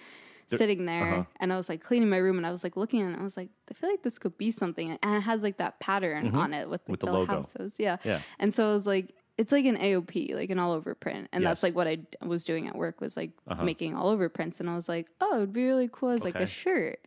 sitting 0.47 0.85
there. 0.85 1.13
uh-huh. 1.13 1.23
And 1.39 1.53
I 1.53 1.57
was 1.57 1.69
like 1.69 1.83
cleaning 1.83 2.09
my 2.09 2.17
room, 2.17 2.37
and 2.37 2.45
I 2.45 2.51
was 2.51 2.63
like 2.63 2.75
looking. 2.77 3.01
And 3.01 3.15
I 3.15 3.23
was 3.23 3.35
like, 3.37 3.49
I 3.69 3.73
feel 3.73 3.89
like 3.89 4.03
this 4.03 4.17
could 4.19 4.37
be 4.37 4.51
something, 4.51 4.97
and 5.01 5.15
it 5.15 5.21
has 5.21 5.43
like 5.43 5.57
that 5.57 5.79
pattern 5.79 6.35
on 6.35 6.53
it 6.53 6.69
with, 6.69 6.81
like, 6.81 6.81
Mm-hmm. 6.83 6.91
With 6.91 6.99
the 7.01 7.05
the, 7.07 7.11
logo. 7.13 7.33
houses. 7.33 7.75
Yeah. 7.77 7.97
Yeah. 8.03 8.21
And 8.39 8.53
so 8.53 8.69
I 8.69 8.73
was 8.73 8.85
like. 8.87 9.15
It's 9.37 9.51
like 9.51 9.65
an 9.65 9.75
AOP, 9.75 10.33
like 10.33 10.49
an 10.49 10.59
all 10.59 10.71
over 10.71 10.95
print. 10.95 11.27
And 11.33 11.41
Yes. 11.41 11.45
Uh-huh. 11.45 11.49
that's 11.51 11.63
like 11.63 11.75
what 11.75 11.87
I 11.87 11.97
was 12.25 12.45
doing 12.45 12.69
at 12.69 12.75
work 12.77 13.01
was 13.01 13.17
like 13.17 13.31
making 13.61 13.93
all 13.93 14.07
over 14.07 14.29
prints. 14.29 14.61
And 14.61 14.69
I 14.69 14.75
was 14.75 14.87
like, 14.87 15.07
oh, 15.19 15.35
it'd 15.35 15.51
be 15.51 15.65
really 15.65 15.89
cool 15.91 16.11
as 16.11 16.23
like 16.23 16.35
a 16.35 16.47
shirt. 16.47 16.99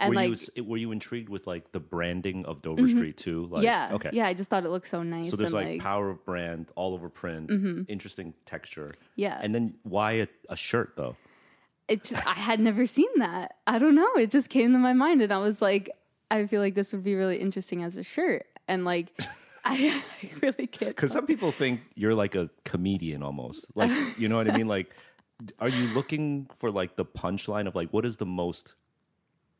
And 0.00 0.08
were 0.08 0.14
like, 0.16 0.56
you 0.56 0.64
were 0.64 0.76
you 0.76 0.90
intrigued 0.90 1.28
with 1.28 1.46
like 1.46 1.70
the 1.70 1.78
branding 1.78 2.44
of 2.46 2.62
Dover 2.62 2.88
Street 2.88 3.16
too? 3.16 3.46
Like, 3.48 3.62
yeah. 3.62 3.90
Okay. 3.92 4.10
Yeah, 4.12 4.26
I 4.26 4.34
just 4.34 4.50
thought 4.50 4.64
it 4.64 4.70
looked 4.70 4.88
so 4.88 5.04
nice. 5.04 5.30
So 5.30 5.36
there's 5.36 5.52
and 5.54 5.68
like, 5.74 5.80
power 5.80 6.10
of 6.10 6.24
brand, 6.24 6.66
all 6.74 6.94
over 6.94 7.08
print, 7.08 7.48
interesting 7.88 8.34
texture. 8.44 8.96
Yeah. 9.14 9.38
And 9.40 9.54
then 9.54 9.74
why 9.84 10.12
a, 10.14 10.26
a 10.48 10.56
shirt 10.56 10.94
though? 10.96 11.14
It 11.92 12.04
just, 12.04 12.26
I 12.26 12.32
had 12.34 12.58
never 12.58 12.86
seen 12.86 13.08
that. 13.16 13.56
I 13.66 13.78
don't 13.78 13.94
know. 13.94 14.08
It 14.16 14.30
just 14.30 14.48
came 14.48 14.72
to 14.72 14.78
my 14.78 14.94
mind, 14.94 15.20
and 15.20 15.32
I 15.32 15.38
was 15.38 15.60
like, 15.60 15.90
I 16.30 16.46
feel 16.46 16.60
like 16.62 16.74
this 16.74 16.92
would 16.92 17.04
be 17.04 17.14
really 17.14 17.36
interesting 17.36 17.82
as 17.82 17.96
a 17.96 18.02
shirt. 18.02 18.46
And 18.66 18.86
like, 18.86 19.12
I, 19.64 20.02
I 20.22 20.30
really 20.40 20.66
can't. 20.66 20.96
Because 20.96 21.12
some 21.12 21.26
people 21.26 21.52
think 21.52 21.80
you're 21.94 22.14
like 22.14 22.34
a 22.34 22.48
comedian 22.64 23.22
almost. 23.22 23.66
Like, 23.74 23.90
you 24.18 24.28
know 24.28 24.36
what 24.36 24.50
I 24.50 24.56
mean? 24.56 24.68
Like, 24.68 24.90
are 25.58 25.68
you 25.68 25.88
looking 25.88 26.48
for 26.56 26.70
like 26.70 26.96
the 26.96 27.04
punchline 27.04 27.66
of 27.66 27.74
like 27.74 27.90
what 27.90 28.06
is 28.06 28.16
the 28.16 28.26
most 28.26 28.74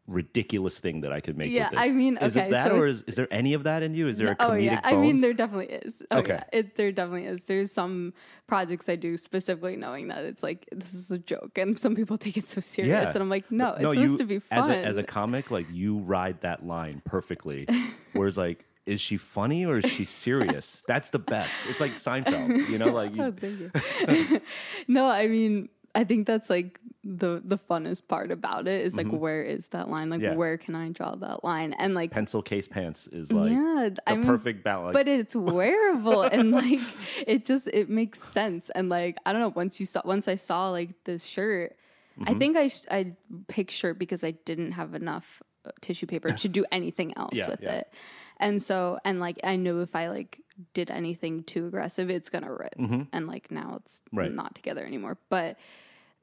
ridiculous 0.07 0.79
thing 0.79 1.01
that 1.03 1.13
I 1.13 1.21
could 1.21 1.37
make? 1.39 1.51
Yeah, 1.53 1.71
with 1.71 1.79
this? 1.79 1.81
I 1.81 1.91
mean, 1.91 2.17
is 2.19 2.37
okay, 2.37 2.49
it 2.49 2.51
that 2.51 2.69
so 2.69 2.77
or 2.79 2.87
is, 2.87 3.03
is 3.03 3.15
there 3.17 3.29
any 3.31 3.55
of 3.55 3.65
that 3.65 3.83
in 3.83 3.95
you? 3.95 4.09
Is 4.09 4.19
there 4.19 4.29
a 4.29 4.37
oh, 4.41 4.51
comedic 4.51 4.51
Oh 4.51 4.55
yeah, 4.57 4.81
I 4.85 4.93
bone? 4.93 5.01
mean 5.01 5.21
there 5.21 5.33
definitely 5.33 5.75
is. 5.75 6.03
Oh, 6.11 6.19
Okay. 6.19 6.35
yeah. 6.35 6.45
it 6.59 6.77
there 6.77 6.93
definitely 6.93 7.27
is. 7.27 7.45
There's 7.45 7.73
some 7.73 8.13
projects 8.47 8.89
I 8.89 8.97
do 8.97 9.17
specifically 9.17 9.77
knowing 9.77 10.09
that 10.09 10.25
it's 10.25 10.43
like 10.43 10.69
this 10.73 10.93
is 10.95 11.11
a 11.11 11.19
joke, 11.19 11.57
and 11.59 11.79
some 11.79 11.95
people 11.95 12.19
take 12.19 12.37
it 12.37 12.47
so 12.47 12.61
serious, 12.61 13.11
and 13.15 13.23
I'm 13.23 13.29
like, 13.31 13.51
no, 13.51 13.71
it's 13.73 13.83
No, 13.83 13.91
supposed 13.91 14.13
you- 14.13 14.19
to 14.19 14.25
be 14.25 14.37
As 14.51 14.67
fun. 14.67 14.71
a, 14.73 14.75
as 14.75 14.97
a 14.97 15.03
comic, 15.03 15.51
like 15.51 15.67
you 15.73 15.99
ride 15.99 16.41
that 16.43 16.67
line 16.67 17.03
perfectly. 17.05 17.67
Whereas 18.13 18.37
like, 18.37 18.65
is 18.85 19.01
she 19.01 19.17
funny 19.17 19.65
or 19.65 19.79
is 19.79 19.85
she 19.91 20.05
serious? 20.05 20.83
That's 20.89 21.11
the 21.11 21.21
best. 21.21 21.55
It's 21.69 21.81
like 21.81 21.93
Seinfeld, 21.99 22.69
you 22.69 22.79
know, 22.79 22.89
like 22.93 23.13
Oh, 23.19 23.31
thank 23.33 23.61
you. 23.61 24.41
no, 24.89 25.07
I 25.09 25.29
mean, 25.29 25.69
I 25.95 26.05
think 26.05 26.27
that's 26.27 26.49
like 26.51 26.79
the 27.05 27.43
the 27.45 27.59
funnest 27.59 28.07
part 28.09 28.31
about 28.31 28.69
it 28.69 28.85
is 28.87 28.97
like 28.97 29.09
where 29.09 29.43
is 29.43 29.69
that 29.69 29.89
line? 29.91 30.09
Like 30.09 30.21
Mm-hmm. 30.21 30.31
Yeah. 30.33 30.37
where 30.37 30.57
can 30.57 30.75
I 30.75 30.89
draw 30.91 31.15
that 31.17 31.43
line? 31.45 31.73
And 31.75 31.95
like 31.95 32.11
pencil 32.13 32.43
case 32.43 32.67
pants 32.69 33.09
is 33.09 33.33
like 33.33 33.51
yeah, 33.51 33.91
the 33.95 34.03
I 34.07 34.15
mean, 34.17 34.25
perfect 34.27 34.63
balance. 34.65 34.95
but 34.95 35.09
it's 35.09 35.35
wearable 35.57 36.23
and 36.23 36.51
like 36.53 36.81
it 37.27 37.45
just 37.45 37.67
it 37.69 37.91
makes 37.91 38.23
sense. 38.23 38.71
And 38.71 38.89
like 38.89 39.19
I 39.27 39.33
don't 39.33 39.41
know, 39.43 39.49
once 39.55 39.81
you 39.81 39.87
saw 39.87 40.01
once 40.05 40.29
I 40.29 40.37
saw 40.37 40.71
like 40.71 40.91
the 41.05 41.19
shirt, 41.19 41.77
Mm-hmm. 42.21 42.29
I 42.29 42.35
think 42.39 42.57
I 42.59 42.69
sh- 42.69 42.85
I 42.91 43.13
picked 43.49 43.71
shirt 43.71 43.99
because 43.99 44.23
I 44.23 44.33
didn't 44.33 44.73
have 44.73 44.93
enough 44.95 45.43
uh, 45.65 45.71
tissue 45.81 46.05
paper 46.07 46.31
to 46.31 46.47
do 46.49 46.67
anything 46.71 47.17
else 47.17 47.33
Yeah, 47.33 47.49
with 47.49 47.63
yeah. 47.63 47.73
it. 47.77 47.93
And 48.39 48.63
so 48.63 48.99
and 49.03 49.19
like 49.19 49.41
I 49.45 49.57
knew 49.57 49.81
if 49.81 49.97
I 49.97 50.11
like 50.11 50.39
did 50.75 50.91
anything 50.91 51.43
too 51.45 51.67
aggressive, 51.67 52.11
it's 52.11 52.29
gonna 52.29 52.53
rip. 52.53 52.75
And 53.13 53.27
like 53.27 53.51
now 53.51 53.77
it's 53.81 54.01
Mm-hmm. 54.07 54.19
Right. 54.19 54.33
not 54.33 54.55
together 54.55 54.85
anymore. 54.87 55.19
But 55.29 55.57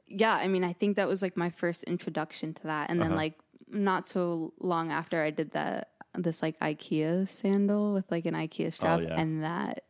yeah, 0.08 0.34
I 0.36 0.48
mean, 0.48 0.64
I 0.64 0.74
think 0.74 0.96
that 0.98 1.08
was 1.08 1.22
like 1.22 1.36
my 1.38 1.50
first 1.50 1.84
introduction 1.84 2.54
to 2.56 2.64
that. 2.64 2.90
And 2.90 3.00
Uh-huh. 3.00 3.10
then 3.10 3.18
like 3.18 3.36
not 3.72 4.08
so 4.08 4.54
long 4.60 4.92
after 4.92 5.24
I 5.24 5.30
did 5.30 5.52
that 5.52 5.90
this 6.18 6.42
like 6.42 6.60
IKEA 6.60 7.28
sandal 7.28 7.94
with 7.94 8.10
like 8.10 8.26
an 8.26 8.34
IKEA 8.34 8.74
strap 8.74 9.00
Oh, 9.00 9.02
yeah. 9.04 9.20
and 9.20 9.44
that 9.44 9.84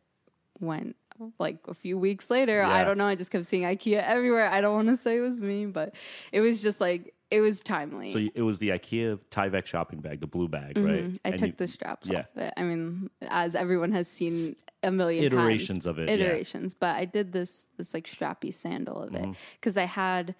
went 0.60 0.96
like 1.38 1.58
a 1.68 1.74
few 1.74 1.98
weeks 1.98 2.30
later. 2.30 2.62
I 2.62 2.84
don't 2.84 2.98
know, 2.98 3.06
I 3.06 3.14
just 3.14 3.30
kept 3.30 3.46
seeing 3.46 3.62
IKEA 3.62 4.02
everywhere. 4.02 4.48
I 4.50 4.60
don't 4.60 4.74
want 4.74 4.88
to 4.88 4.96
say 4.96 5.16
it 5.16 5.20
was 5.20 5.40
me, 5.40 5.66
but 5.66 5.94
it 6.32 6.40
was 6.40 6.62
just 6.62 6.80
like 6.80 7.14
it 7.30 7.40
was 7.40 7.60
timely. 7.60 8.08
so 8.10 8.18
you- 8.18 8.30
it 8.34 8.42
was 8.42 8.58
the 8.58 8.70
IKEA 8.70 9.18
Tyvek 9.30 9.66
shopping 9.66 10.00
bag, 10.00 10.20
the 10.20 10.26
blue 10.26 10.48
bag, 10.48 10.76
right? 10.78 11.04
Mm-hmm. 11.04 11.16
I 11.24 11.28
And 11.30 11.38
took 11.38 11.46
you- 11.48 11.54
the 11.56 11.68
straps 11.68 12.08
yeah. 12.08 12.20
off 12.20 12.36
it. 12.36 12.52
I 12.56 12.62
mean, 12.64 13.08
as 13.22 13.54
everyone 13.54 13.92
has 13.92 14.08
seen 14.08 14.56
a 14.82 14.90
million 14.90 15.24
Iterations 15.24 15.84
times, 15.84 15.86
of 15.86 15.98
it, 15.98 16.08
yeah. 16.08 16.14
iterations. 16.16 16.74
But 16.74 16.96
I 16.96 17.04
did 17.04 17.32
this 17.32 17.66
this 17.76 17.94
like 17.94 18.06
strappy 18.06 18.52
sandal 18.52 19.02
of 19.02 19.10
Mm-hmm. 19.10 19.30
it 19.32 19.36
because 19.60 19.76
I 19.76 19.84
had 19.84 20.34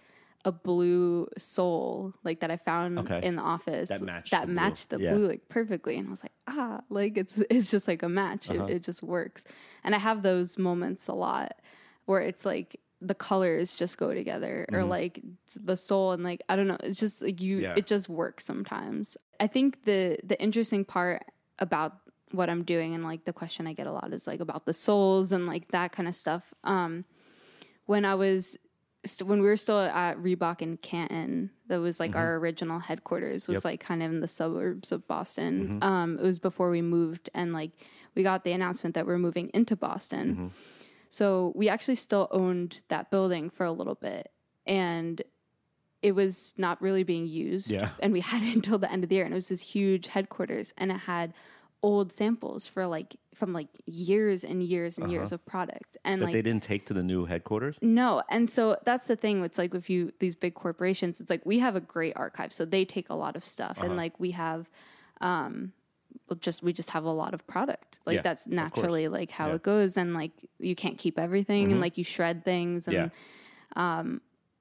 a 0.47 0.51
blue 0.53 1.29
sole 1.37 2.15
like 2.25 2.41
that 2.41 2.51
I 2.51 2.57
found 2.57 2.99
Okay. 2.99 3.21
in 3.23 3.37
the 3.37 3.43
office 3.43 3.91
That 3.91 4.01
matched 4.01 4.31
that 4.31 4.41
the 4.41 4.47
blue. 4.47 4.55
matched 4.55 4.89
the 4.91 4.99
Yeah. 5.01 5.13
blue 5.15 5.29
like 5.29 5.49
perfectly, 5.51 5.97
and 5.99 6.09
I 6.09 6.11
was 6.11 6.23
like, 6.25 6.33
ah, 6.49 6.81
like 6.89 7.19
it's 7.19 7.39
it's 7.51 7.71
just 7.71 7.87
like 7.87 8.03
a 8.03 8.09
match. 8.09 8.51
Uh-huh. 8.51 8.65
It, 8.65 8.77
it 8.77 8.83
just 8.83 9.03
works, 9.03 9.45
and 9.85 9.95
I 9.95 9.99
have 9.99 10.23
those 10.23 10.59
moments 10.59 11.07
a 11.09 11.13
lot 11.15 11.53
where 12.07 12.21
it's 12.23 12.45
like 12.47 12.81
the 13.01 13.15
colors 13.15 13.75
just 13.77 13.97
go 13.99 14.13
together 14.13 14.67
or 14.73 14.85
like 14.85 15.23
the 15.57 15.77
sole 15.77 16.13
and 16.13 16.23
like 16.23 16.43
i 16.51 16.57
don't 16.57 16.67
know 16.69 16.77
it's 16.83 17.01
just 17.01 17.23
like 17.23 17.41
you 17.41 17.59
Yeah. 17.59 17.75
it 17.77 17.87
just 17.87 18.09
works 18.09 18.45
sometimes. 18.45 19.17
I 19.39 19.47
think 19.47 19.85
the 19.85 20.19
the 20.23 20.41
interesting 20.41 20.85
part 20.85 21.25
about 21.59 21.97
what 22.33 22.51
i'm 22.51 22.63
doing 22.63 22.95
and 22.95 23.03
like 23.03 23.25
the 23.25 23.33
question 23.33 23.67
i 23.67 23.73
get 23.73 23.87
a 23.87 23.93
lot 23.93 24.13
is 24.13 24.27
like 24.27 24.41
about 24.41 24.67
the 24.67 24.75
soles 24.75 25.33
and 25.33 25.47
like 25.47 25.69
that 25.73 25.93
kind 25.93 26.09
of 26.09 26.15
stuff. 26.15 26.53
Um 26.65 27.05
when 27.87 28.05
i 28.05 28.15
was 28.15 28.57
st- 29.07 29.27
when 29.29 29.41
we 29.41 29.49
were 29.49 29.57
still 29.57 29.81
at 29.81 30.19
reebok 30.19 30.61
in 30.61 30.77
canton 30.77 31.51
that 31.69 31.81
was 31.81 31.99
like 31.99 32.15
our 32.15 32.37
original 32.37 32.79
headquarters 32.81 33.49
was 33.49 33.57
Yep. 33.57 33.65
like 33.65 33.81
kind 33.81 34.03
of 34.03 34.13
in 34.13 34.21
the 34.21 34.29
suburbs 34.29 34.93
of 34.93 35.07
boston. 35.09 35.79
Um 35.83 36.19
it 36.19 36.23
was 36.23 36.39
before 36.39 36.69
we 36.71 36.83
moved 36.83 37.31
and 37.35 37.53
like 37.55 37.73
we 38.15 38.23
got 38.23 38.45
the 38.45 38.53
announcement 38.53 38.95
that 38.97 39.07
we're 39.07 39.19
moving 39.19 39.51
into 39.55 39.75
boston 39.75 40.53
so 41.11 41.53
we 41.55 41.69
actually 41.69 41.97
still 41.97 42.29
owned 42.31 42.79
that 42.89 43.11
building 43.11 43.51
for 43.51 43.65
a 43.67 43.73
little 43.73 43.97
bit 43.97 44.31
and 44.67 45.21
it 46.03 46.13
was 46.13 46.55
not 46.57 46.81
really 46.81 47.03
being 47.03 47.27
used. 47.27 47.71
Yeah. 47.71 47.91
And 48.01 48.13
we 48.13 48.21
had 48.33 48.43
it 48.43 48.55
until 48.55 48.79
the 48.79 48.91
end 48.91 49.03
of 49.05 49.11
the 49.11 49.17
year 49.17 49.25
and 49.27 49.35
it 49.35 49.37
was 49.37 49.49
this 49.49 49.61
huge 49.61 50.07
headquarters 50.07 50.73
and 50.79 50.91
it 50.91 50.97
had 51.01 51.35
old 51.83 52.13
samples 52.13 52.67
for 52.67 52.87
like 52.87 53.17
from 53.35 53.53
like 53.55 53.69
years 53.87 54.45
and 54.45 54.63
years 54.63 54.99
and 54.99 55.11
years 55.11 55.33
of 55.33 55.45
product 55.47 55.97
and 56.05 56.21
That 56.21 56.27
like 56.27 56.33
they 56.35 56.43
didn't 56.43 56.63
take 56.63 56.85
to 56.87 56.95
the 56.95 57.03
new 57.03 57.25
headquarters? 57.25 57.77
no, 57.83 58.23
and 58.29 58.49
so 58.51 58.77
that's 58.85 59.07
the 59.07 59.17
thing. 59.17 59.43
It's 59.43 59.57
like 59.59 59.75
if 59.75 59.89
you 59.89 60.13
these 60.19 60.35
big 60.35 60.55
corporations, 60.55 61.21
it's 61.21 61.31
like 61.31 61.45
we 61.47 61.59
have 61.59 61.75
a 61.77 61.81
great 61.81 62.13
archive, 62.17 62.53
so 62.53 62.67
they 62.67 62.85
take 62.85 63.09
a 63.09 63.15
lot 63.15 63.35
of 63.37 63.45
stuff, 63.47 63.79
Uh-huh. 63.79 63.87
and 63.87 63.97
like 63.97 64.13
we 64.21 64.33
have, 64.33 64.69
um, 65.23 65.73
just 66.41 66.63
we 66.63 66.73
just 66.73 66.91
have 66.91 67.05
a 67.05 67.11
lot 67.11 67.35
of 67.35 67.47
product. 67.47 68.01
Like 68.07 68.17
Yeah, 68.17 68.23
that's 68.23 68.47
naturally 68.47 69.09
like 69.09 69.31
how 69.31 69.47
Yeah. 69.47 69.49
Mm-hmm. 69.51 69.57
it 69.57 69.63
goes, 69.63 69.97
and 69.97 70.15
like 70.15 70.33
you 70.59 70.75
can't 70.75 70.99
keep 70.99 71.19
everything, 71.19 71.71
and 71.73 71.81
like 71.81 71.99
you 71.99 72.05
shred 72.05 72.45
things, 72.45 72.87
and 72.89 73.11
Yeah. 73.77 74.03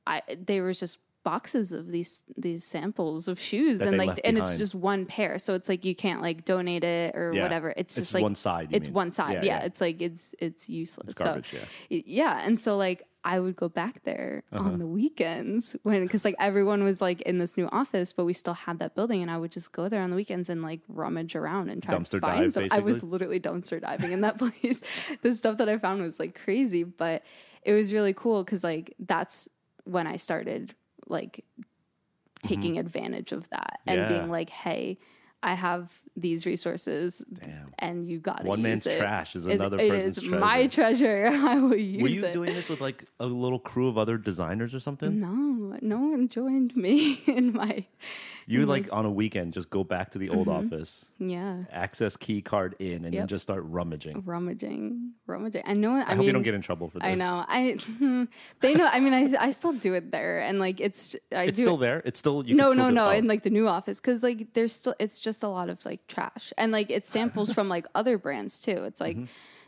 I 0.07 0.21
there 0.37 0.63
was 0.63 0.79
just 0.79 0.97
boxes 1.31 1.71
of 1.71 1.83
these 1.95 2.23
these 2.47 2.63
samples 2.75 3.27
of 3.31 3.37
shoes, 3.49 3.79
That 3.79 3.87
and 3.89 3.97
like 3.97 4.19
and 4.27 4.37
it's 4.39 4.57
just 4.63 4.73
one 4.91 5.05
pair, 5.05 5.33
so 5.45 5.49
it's 5.57 5.69
like 5.69 5.83
you 5.89 5.95
can't 6.05 6.21
like 6.27 6.39
donate 6.53 6.83
it 6.83 7.15
or 7.15 7.27
Yeah. 7.33 7.43
whatever. 7.43 7.69
It's 7.81 7.97
It's 7.97 8.07
just 8.07 8.13
like 8.13 8.23
one 8.23 8.35
side, 8.35 8.67
It's 8.71 8.87
mean. 8.87 8.93
one 9.03 9.11
side. 9.11 9.33
Yeah, 9.35 9.43
Yeah, 9.49 9.59
yeah. 9.59 9.65
it's 9.67 9.81
like 9.85 9.97
it's 10.07 10.23
it's 10.39 10.63
useless. 10.69 11.09
It's 11.11 11.17
garbage, 11.19 11.51
so, 11.51 11.57
yeah. 11.89 12.01
yeah 12.21 12.45
and 12.45 12.55
so 12.59 12.71
like 12.77 12.99
i 13.23 13.37
would 13.43 13.57
go 13.63 13.67
back 13.81 13.95
there 14.09 14.43
Uh-huh. 14.53 14.63
on 14.69 14.79
the 14.83 14.87
weekends 14.99 15.75
when 15.83 15.99
because 16.03 16.23
like 16.23 16.37
everyone 16.39 16.81
was 16.89 17.01
like 17.07 17.19
in 17.29 17.37
this 17.43 17.53
new 17.59 17.67
office 17.81 18.13
but 18.17 18.23
we 18.29 18.31
still 18.43 18.53
had 18.65 18.79
that 18.79 18.91
building 18.97 19.21
and 19.23 19.29
i 19.29 19.37
would 19.41 19.51
just 19.51 19.69
go 19.79 19.83
there 19.89 20.01
on 20.05 20.09
the 20.09 20.15
weekends 20.21 20.47
and 20.51 20.59
like 20.69 20.79
rummage 20.87 21.35
around 21.35 21.65
and 21.69 21.83
try 21.83 21.93
Dumpster 21.95 22.11
to 22.11 22.21
find 22.21 22.41
dive, 22.43 22.53
some 22.53 22.67
i 22.71 22.79
was 22.79 23.03
literally 23.03 23.37
dumpster 23.47 23.77
diving 23.87 24.13
in 24.13 24.21
that 24.21 24.37
place 24.43 24.81
the 25.21 25.33
stuff 25.33 25.57
that 25.59 25.67
i 25.67 25.77
found 25.77 26.01
was 26.01 26.17
like 26.23 26.33
crazy 26.45 26.83
but 26.85 27.17
it 27.69 27.73
was 27.73 27.91
really 27.97 28.13
cool 28.13 28.39
because 28.45 28.63
like 28.63 28.95
that's 29.13 29.49
when 29.83 30.07
i 30.07 30.15
started 30.15 30.73
like 31.09 31.43
taking 32.43 32.77
advantage 32.77 33.31
of 33.33 33.49
that 33.49 33.79
and 33.85 33.99
Mm-hmm. 33.99 34.11
Yeah. 34.11 34.17
being 34.19 34.29
like 34.31 34.49
hey 34.49 34.97
i 35.43 35.53
have 35.53 35.91
these 36.15 36.45
resources 36.45 37.21
Damn. 37.33 37.73
and 37.79 38.05
you 38.09 38.19
got 38.19 38.41
it. 38.41 38.45
One 38.45 38.61
man's 38.61 38.83
trash 38.83 39.35
is 39.37 39.45
another 39.45 39.77
it 39.79 39.89
person's 39.89 40.17
is 40.17 40.23
my 40.25 40.67
treasure 40.67 41.29
i 41.31 41.55
will 41.55 41.75
use 41.75 41.99
it. 41.99 42.01
Were 42.03 42.09
you 42.09 42.25
it 42.25 42.33
doing 42.33 42.53
this 42.53 42.67
with 42.69 42.81
like 42.81 43.05
a 43.19 43.25
little 43.25 43.59
crew 43.59 43.87
of 43.87 43.97
other 43.97 44.17
designers 44.17 44.73
or 44.75 44.79
something? 44.79 45.19
no, 45.19 45.77
no 45.81 45.97
one 45.97 46.27
joined 46.29 46.75
me 46.75 47.21
in 47.27 47.53
my 47.53 47.85
You 48.51 48.59
would, 48.59 48.67
like 48.69 48.89
on 48.91 49.05
a 49.05 49.11
weekend 49.11 49.53
just 49.53 49.69
go 49.69 49.83
back 49.83 50.11
to 50.11 50.17
the 50.17 50.29
old 50.29 50.47
office, 50.47 51.05
yeah 51.19 51.63
access 51.71 52.17
key 52.17 52.41
card 52.41 52.75
in, 52.79 52.95
and 52.95 53.05
then 53.05 53.13
Yep. 53.13 53.27
just 53.27 53.43
start 53.43 53.63
rummaging. 53.65 54.23
rummaging, 54.25 55.11
rummaging. 55.27 55.63
I 55.65 55.73
know. 55.73 55.93
I, 55.93 55.99
I, 55.99 56.03
hope 56.03 56.17
mean, 56.17 56.27
you 56.27 56.33
don't 56.33 56.41
get 56.43 56.53
in 56.55 56.61
trouble 56.61 56.89
for 56.89 56.99
this. 56.99 57.07
I 57.07 57.13
know. 57.13 57.45
I 57.47 57.73
hmm, 57.73 58.23
they 58.61 58.73
know. 58.73 58.87
I 58.91 58.99
mean, 58.99 59.13
I 59.13 59.47
I 59.47 59.51
still 59.51 59.73
do 59.73 59.93
it 59.93 60.11
there, 60.11 60.39
and 60.39 60.59
like 60.59 60.79
it's 60.81 61.15
I 61.31 61.43
It's 61.43 61.57
do 61.57 61.63
still 61.65 61.75
it, 61.75 61.79
there. 61.81 62.01
It's 62.05 62.19
still 62.19 62.43
you. 62.45 62.55
no, 62.55 62.69
can 62.69 62.73
still 62.73 62.83
no, 62.85 62.89
do- 62.89 62.95
no, 62.95 63.07
oh. 63.07 63.11
in 63.11 63.27
like 63.27 63.43
the 63.43 63.49
new 63.51 63.67
office 63.67 63.99
because 63.99 64.23
like 64.23 64.53
there's 64.53 64.73
still 64.73 64.95
it's 64.99 65.19
just 65.19 65.43
a 65.43 65.47
lot 65.47 65.69
of 65.69 65.85
like 65.85 66.07
trash 66.07 66.51
and 66.57 66.71
like 66.71 66.89
it's 66.89 67.09
samples 67.09 67.51
from 67.53 67.69
like 67.69 67.85
other 67.95 68.17
brands 68.17 68.59
too. 68.61 68.83
It's 68.85 68.99
like 69.01 69.17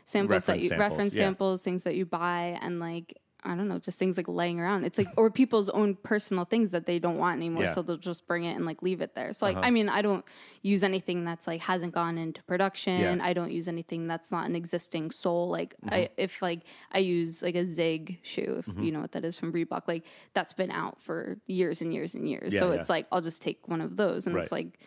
samples 0.04 0.46
that 0.46 0.58
Mm-hmm. 0.58 0.58
Reference 0.58 0.62
you 0.64 0.68
samples, 0.68 0.90
reference 0.90 1.14
yeah. 1.14 1.22
samples, 1.22 1.62
things 1.62 1.84
that 1.84 1.94
you 1.94 2.04
buy, 2.06 2.58
and 2.60 2.80
like 2.80 3.16
I 3.44 3.56
don't 3.56 3.66
know, 3.68 3.78
just 3.78 3.98
things 3.98 4.16
like 4.16 4.28
laying 4.28 4.60
around. 4.60 4.84
It's 4.84 4.98
like 4.98 5.08
or 5.16 5.30
people's 5.30 5.68
own 5.68 5.96
personal 5.96 6.44
things 6.44 6.70
that 6.70 6.86
they 6.86 6.98
don't 7.00 7.16
want 7.18 7.36
anymore, 7.38 7.64
Yeah. 7.64 7.70
Uh-huh. 7.70 7.74
so 7.74 7.82
they'll 7.82 7.96
just 7.96 8.26
bring 8.28 8.44
it 8.44 8.54
and 8.54 8.64
like 8.64 8.82
leave 8.82 9.00
it 9.00 9.14
there. 9.16 9.32
So 9.32 9.46
like 9.46 9.56
I 9.56 9.70
mean, 9.70 9.88
I 9.88 10.00
don't 10.00 10.24
use 10.62 10.84
anything 10.84 11.24
that's 11.24 11.46
like 11.48 11.60
hasn't 11.62 11.92
gone 11.92 12.18
into 12.18 12.40
production. 12.44 13.00
Yeah. 13.00 13.12
Mm-hmm. 13.14 13.22
I 13.22 13.32
don't 13.32 13.50
use 13.50 13.66
anything 13.66 14.06
that's 14.06 14.30
not 14.30 14.46
an 14.46 14.54
existing 14.54 15.10
sole. 15.10 15.48
Like 15.50 15.74
I, 15.90 16.10
if 16.16 16.40
like 16.40 16.60
I 16.92 16.98
use 16.98 17.42
like 17.42 17.56
a 17.56 17.66
Zig 17.66 18.18
shoe, 18.22 18.56
if 18.60 18.66
Mm-hmm. 18.66 18.82
you 18.84 18.92
know 18.92 19.00
what 19.00 19.12
that 19.12 19.24
is 19.24 19.36
from 19.36 19.52
Reebok, 19.52 19.88
like 19.88 20.04
that's 20.34 20.52
been 20.52 20.70
out 20.70 21.00
for 21.02 21.36
years 21.46 21.82
and 21.82 21.92
years 21.92 22.14
and 22.14 22.28
years. 22.28 22.54
Yeah, 22.54 22.60
so 22.60 22.70
it's 22.70 22.88
like 22.88 23.06
I'll 23.10 23.20
just 23.20 23.42
take 23.42 23.66
one 23.66 23.80
of 23.80 23.96
those, 23.96 24.26
and 24.26 24.36
Right. 24.36 24.42
it's 24.44 24.52
like 24.52 24.78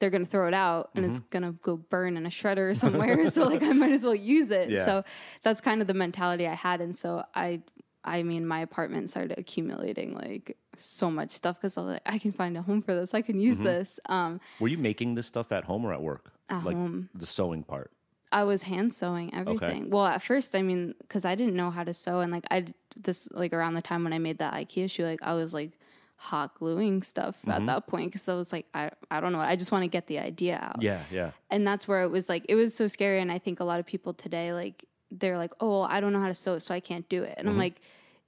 they're 0.00 0.10
gonna 0.10 0.24
throw 0.26 0.48
it 0.48 0.54
out 0.54 0.90
and 0.96 1.04
it's 1.04 1.18
Mm-hmm. 1.20 1.26
gonna 1.30 1.52
go 1.62 1.76
burn 1.76 2.16
in 2.16 2.26
a 2.26 2.30
shredder 2.30 2.76
somewhere. 2.84 3.30
so 3.30 3.44
like 3.44 3.62
I 3.62 3.72
might 3.72 3.92
as 3.92 4.04
well 4.04 4.16
use 4.16 4.50
it. 4.50 4.70
Yeah. 4.70 4.84
So 4.84 5.04
that's 5.44 5.60
kind 5.60 5.80
of 5.80 5.86
the 5.86 5.94
mentality 5.94 6.48
I 6.48 6.54
had, 6.54 6.80
and 6.80 6.96
so 6.96 7.22
I. 7.32 7.60
I 8.04 8.22
mean, 8.22 8.46
my 8.46 8.60
apartment 8.60 9.10
started 9.10 9.38
accumulating 9.38 10.14
like 10.14 10.56
so 10.76 11.10
much 11.10 11.30
stuff 11.30 11.56
because 11.60 11.76
I 11.76 11.80
was 11.82 11.90
like, 11.92 12.02
I 12.06 12.18
can 12.18 12.32
find 12.32 12.56
a 12.56 12.62
home 12.62 12.82
for 12.82 12.94
this. 12.94 13.14
I 13.14 13.22
can 13.22 13.38
use 13.38 13.56
Mm-hmm. 13.56 13.64
this. 13.66 14.00
Um, 14.06 14.40
Were 14.60 14.68
you 14.68 14.78
making 14.78 15.14
this 15.14 15.26
stuff 15.26 15.52
at 15.52 15.64
home 15.64 15.84
or 15.84 15.92
at 15.92 16.02
work? 16.02 16.32
At 16.50 16.64
like 16.64 16.76
home. 16.76 17.08
the 17.14 17.26
sewing 17.26 17.62
part. 17.62 17.90
I 18.32 18.44
was 18.44 18.62
hand 18.62 18.94
sewing 18.94 19.32
everything. 19.34 19.90
Well, 19.90 20.06
at 20.06 20.22
first, 20.22 20.56
I 20.56 20.62
mean, 20.62 20.94
because 21.00 21.24
I 21.24 21.34
didn't 21.34 21.54
know 21.54 21.70
how 21.70 21.84
to 21.84 21.92
sew, 21.94 22.20
and 22.20 22.32
like 22.32 22.44
I 22.50 22.64
this 22.96 23.28
like 23.30 23.52
around 23.52 23.74
the 23.74 23.82
time 23.82 24.04
when 24.04 24.12
I 24.14 24.18
made 24.18 24.38
that 24.38 24.54
IKEA 24.54 24.90
shoe, 24.90 25.04
like 25.04 25.22
I 25.22 25.34
was 25.34 25.52
like 25.54 25.72
hot 26.16 26.54
gluing 26.54 27.02
stuff 27.02 27.36
Mm-hmm. 27.42 27.50
at 27.50 27.66
that 27.66 27.86
point 27.86 28.10
because 28.10 28.26
I 28.28 28.34
was 28.34 28.50
like, 28.52 28.66
I 28.74 28.90
I 29.10 29.20
don't 29.20 29.32
know, 29.32 29.40
I 29.40 29.56
just 29.56 29.70
want 29.70 29.82
to 29.84 29.88
get 29.88 30.06
the 30.06 30.18
idea 30.18 30.56
out. 30.62 30.80
Yeah, 30.82 31.02
yeah. 31.10 31.32
and 31.50 31.66
that's 31.66 31.86
where 31.86 32.02
it 32.04 32.08
was 32.10 32.28
like 32.30 32.46
it 32.48 32.54
was 32.54 32.74
so 32.74 32.88
scary. 32.88 33.20
And 33.20 33.30
I 33.30 33.38
think 33.38 33.60
a 33.60 33.64
lot 33.64 33.80
of 33.80 33.86
people 33.86 34.14
today 34.14 34.52
like 34.54 34.84
they're 35.18 35.38
like, 35.38 35.52
oh, 35.60 35.82
I 35.82 36.00
don't 36.00 36.12
know 36.12 36.20
how 36.20 36.28
to 36.28 36.34
sew, 36.34 36.58
so 36.58 36.74
I 36.74 36.80
can't 36.80 37.08
do 37.08 37.22
it. 37.22 37.34
And 37.38 37.48
I'm 37.48 37.58
like. 37.58 37.76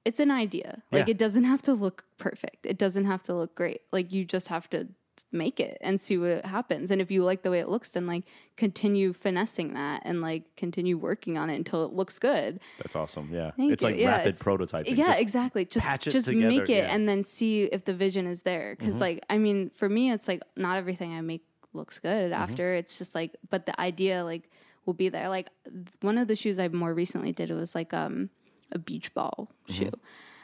It's 0.06 0.20
an 0.20 0.30
idea. 0.30 0.82
Like 0.92 1.04
Mm-hmm. 1.04 1.08
Yeah. 1.08 1.12
it 1.12 1.16
doesn't 1.18 1.44
have 1.44 1.62
to 1.62 1.72
look 1.72 2.04
perfect. 2.18 2.66
It 2.66 2.76
doesn't 2.76 3.06
have 3.06 3.22
to 3.22 3.32
look 3.34 3.54
great. 3.54 3.80
Like 3.90 4.12
you 4.12 4.26
just 4.26 4.48
have 4.48 4.68
to 4.68 4.86
make 5.32 5.58
it 5.60 5.78
and 5.80 5.98
see 5.98 6.18
what 6.18 6.44
happens. 6.44 6.90
And 6.90 7.00
if 7.00 7.10
you 7.10 7.24
like 7.24 7.40
the 7.42 7.50
way 7.50 7.58
it 7.60 7.70
looks, 7.70 7.88
then 7.88 8.06
like 8.06 8.24
continue 8.58 9.14
finessing 9.14 9.72
that 9.72 10.02
and 10.04 10.20
like 10.20 10.54
continue 10.56 10.98
working 10.98 11.38
on 11.38 11.48
it 11.48 11.56
until 11.56 11.86
it 11.86 11.94
looks 11.94 12.18
good. 12.18 12.60
That's 12.82 12.94
awesome. 12.94 13.30
Yeah. 13.32 13.52
Thank 13.56 13.72
it's 13.72 13.82
you. 13.82 13.88
like 13.92 13.98
Yeah, 13.98 14.10
rapid 14.10 14.38
prototyping. 14.38 14.94
Yeah, 14.94 15.06
Just 15.06 15.20
exactly. 15.22 15.64
Just 15.64 15.86
patch 15.86 16.06
it 16.06 16.10
just 16.10 16.26
together, 16.26 16.48
make 16.48 16.68
it 16.68 16.68
yeah. 16.68 16.82
Mm-hmm. 16.82 16.94
and 16.96 17.08
then 17.08 17.22
see 17.22 17.62
if 17.62 17.86
the 17.86 17.94
vision 17.94 18.26
is 18.26 18.42
there. 18.42 18.76
Because 18.78 19.00
like 19.00 19.24
I 19.30 19.38
mean, 19.38 19.70
for 19.74 19.88
me, 19.88 20.12
it's 20.12 20.28
like 20.28 20.42
not 20.54 20.76
everything 20.76 21.14
I 21.16 21.22
make 21.22 21.44
looks 21.72 21.98
good 21.98 22.30
Mm-hmm. 22.30 22.42
after. 22.42 22.74
It's 22.74 22.98
just 22.98 23.14
like, 23.14 23.36
but 23.48 23.64
the 23.64 23.80
idea 23.80 24.22
like 24.22 24.50
will 24.86 24.94
be 24.94 25.08
there. 25.08 25.28
Like 25.28 25.48
one 26.00 26.18
of 26.18 26.28
the 26.28 26.36
shoes 26.36 26.58
I 26.58 26.68
more 26.68 26.92
recently 26.94 27.32
did 27.32 27.50
it 27.50 27.54
was 27.54 27.74
like 27.74 27.92
um 27.94 28.30
a 28.72 28.78
beach 28.78 29.12
ball 29.14 29.50
Mm-hmm. 29.68 29.84
shoe, 29.84 29.92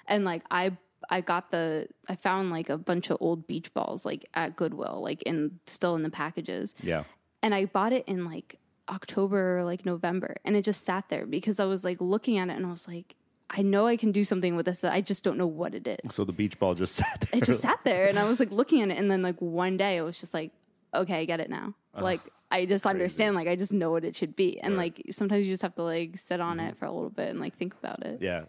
and 0.06 0.24
like 0.24 0.42
I. 0.50 0.76
I 1.08 1.22
got 1.22 1.50
the 1.50 1.88
I 2.10 2.14
found 2.14 2.50
like 2.50 2.68
a 2.68 2.76
bunch 2.76 3.08
of 3.08 3.16
old 3.20 3.46
beach 3.46 3.72
balls 3.72 4.04
like 4.04 4.26
at 4.34 4.54
Goodwill 4.54 5.00
like 5.02 5.22
in 5.22 5.58
still 5.66 5.96
in 5.96 6.02
the 6.02 6.10
packages 6.10 6.74
yeah. 6.82 7.04
and 7.42 7.54
I 7.54 7.64
bought 7.64 7.94
it 7.94 8.04
in 8.06 8.26
like 8.26 8.58
October 8.90 9.58
or 9.58 9.64
like 9.64 9.86
November, 9.86 10.36
and 10.44 10.56
it 10.56 10.62
just 10.62 10.84
sat 10.84 11.08
there 11.08 11.24
because 11.24 11.58
I 11.58 11.64
was 11.64 11.84
like 11.84 12.02
looking 12.02 12.36
at 12.36 12.50
it 12.50 12.52
and 12.56 12.66
I 12.66 12.70
was 12.70 12.86
like, 12.86 13.14
I 13.48 13.62
know 13.62 13.86
I 13.86 13.96
can 13.96 14.12
do 14.12 14.24
something 14.24 14.56
with 14.56 14.66
this. 14.66 14.84
I 14.84 15.00
just 15.00 15.24
don't 15.24 15.38
know 15.38 15.46
what 15.46 15.74
it 15.74 15.86
is. 15.86 16.14
So 16.14 16.24
the 16.24 16.32
beach 16.32 16.58
ball 16.58 16.74
just 16.74 16.94
sat 17.02 17.22
there. 17.22 17.38
It 17.40 17.44
just 17.44 17.62
sat 17.62 17.80
there, 17.82 18.06
and 18.06 18.18
I 18.18 18.24
was 18.24 18.38
like 18.38 18.50
looking 18.52 18.82
at 18.82 18.90
it, 18.90 18.98
and 18.98 19.10
then 19.10 19.22
like 19.22 19.40
one 19.40 19.78
day 19.78 19.96
it 19.96 20.02
was 20.02 20.18
just 20.18 20.34
like, 20.34 20.52
okay, 20.94 21.20
I 21.20 21.24
get 21.24 21.40
it 21.40 21.48
now. 21.48 21.74
like 21.98 22.20
I 22.50 22.66
just 22.66 22.84
understand. 22.86 23.36
Like 23.36 23.48
I 23.48 23.56
just 23.56 23.72
know 23.72 23.90
what 23.90 24.04
it 24.04 24.16
should 24.16 24.34
be, 24.34 24.60
and 24.60 24.76
Right. 24.76 24.96
like 24.96 25.14
sometimes 25.14 25.44
you 25.46 25.52
just 25.52 25.62
have 25.62 25.74
to 25.76 25.82
like 25.82 26.18
sit 26.18 26.40
on 26.40 26.58
mm-hmm. 26.58 26.68
it 26.68 26.78
for 26.78 26.86
a 26.86 26.92
little 26.92 27.10
bit 27.10 27.28
and 27.28 27.40
like 27.40 27.56
think 27.56 27.74
about 27.74 28.04
it. 28.04 28.18
yeah. 28.20 28.42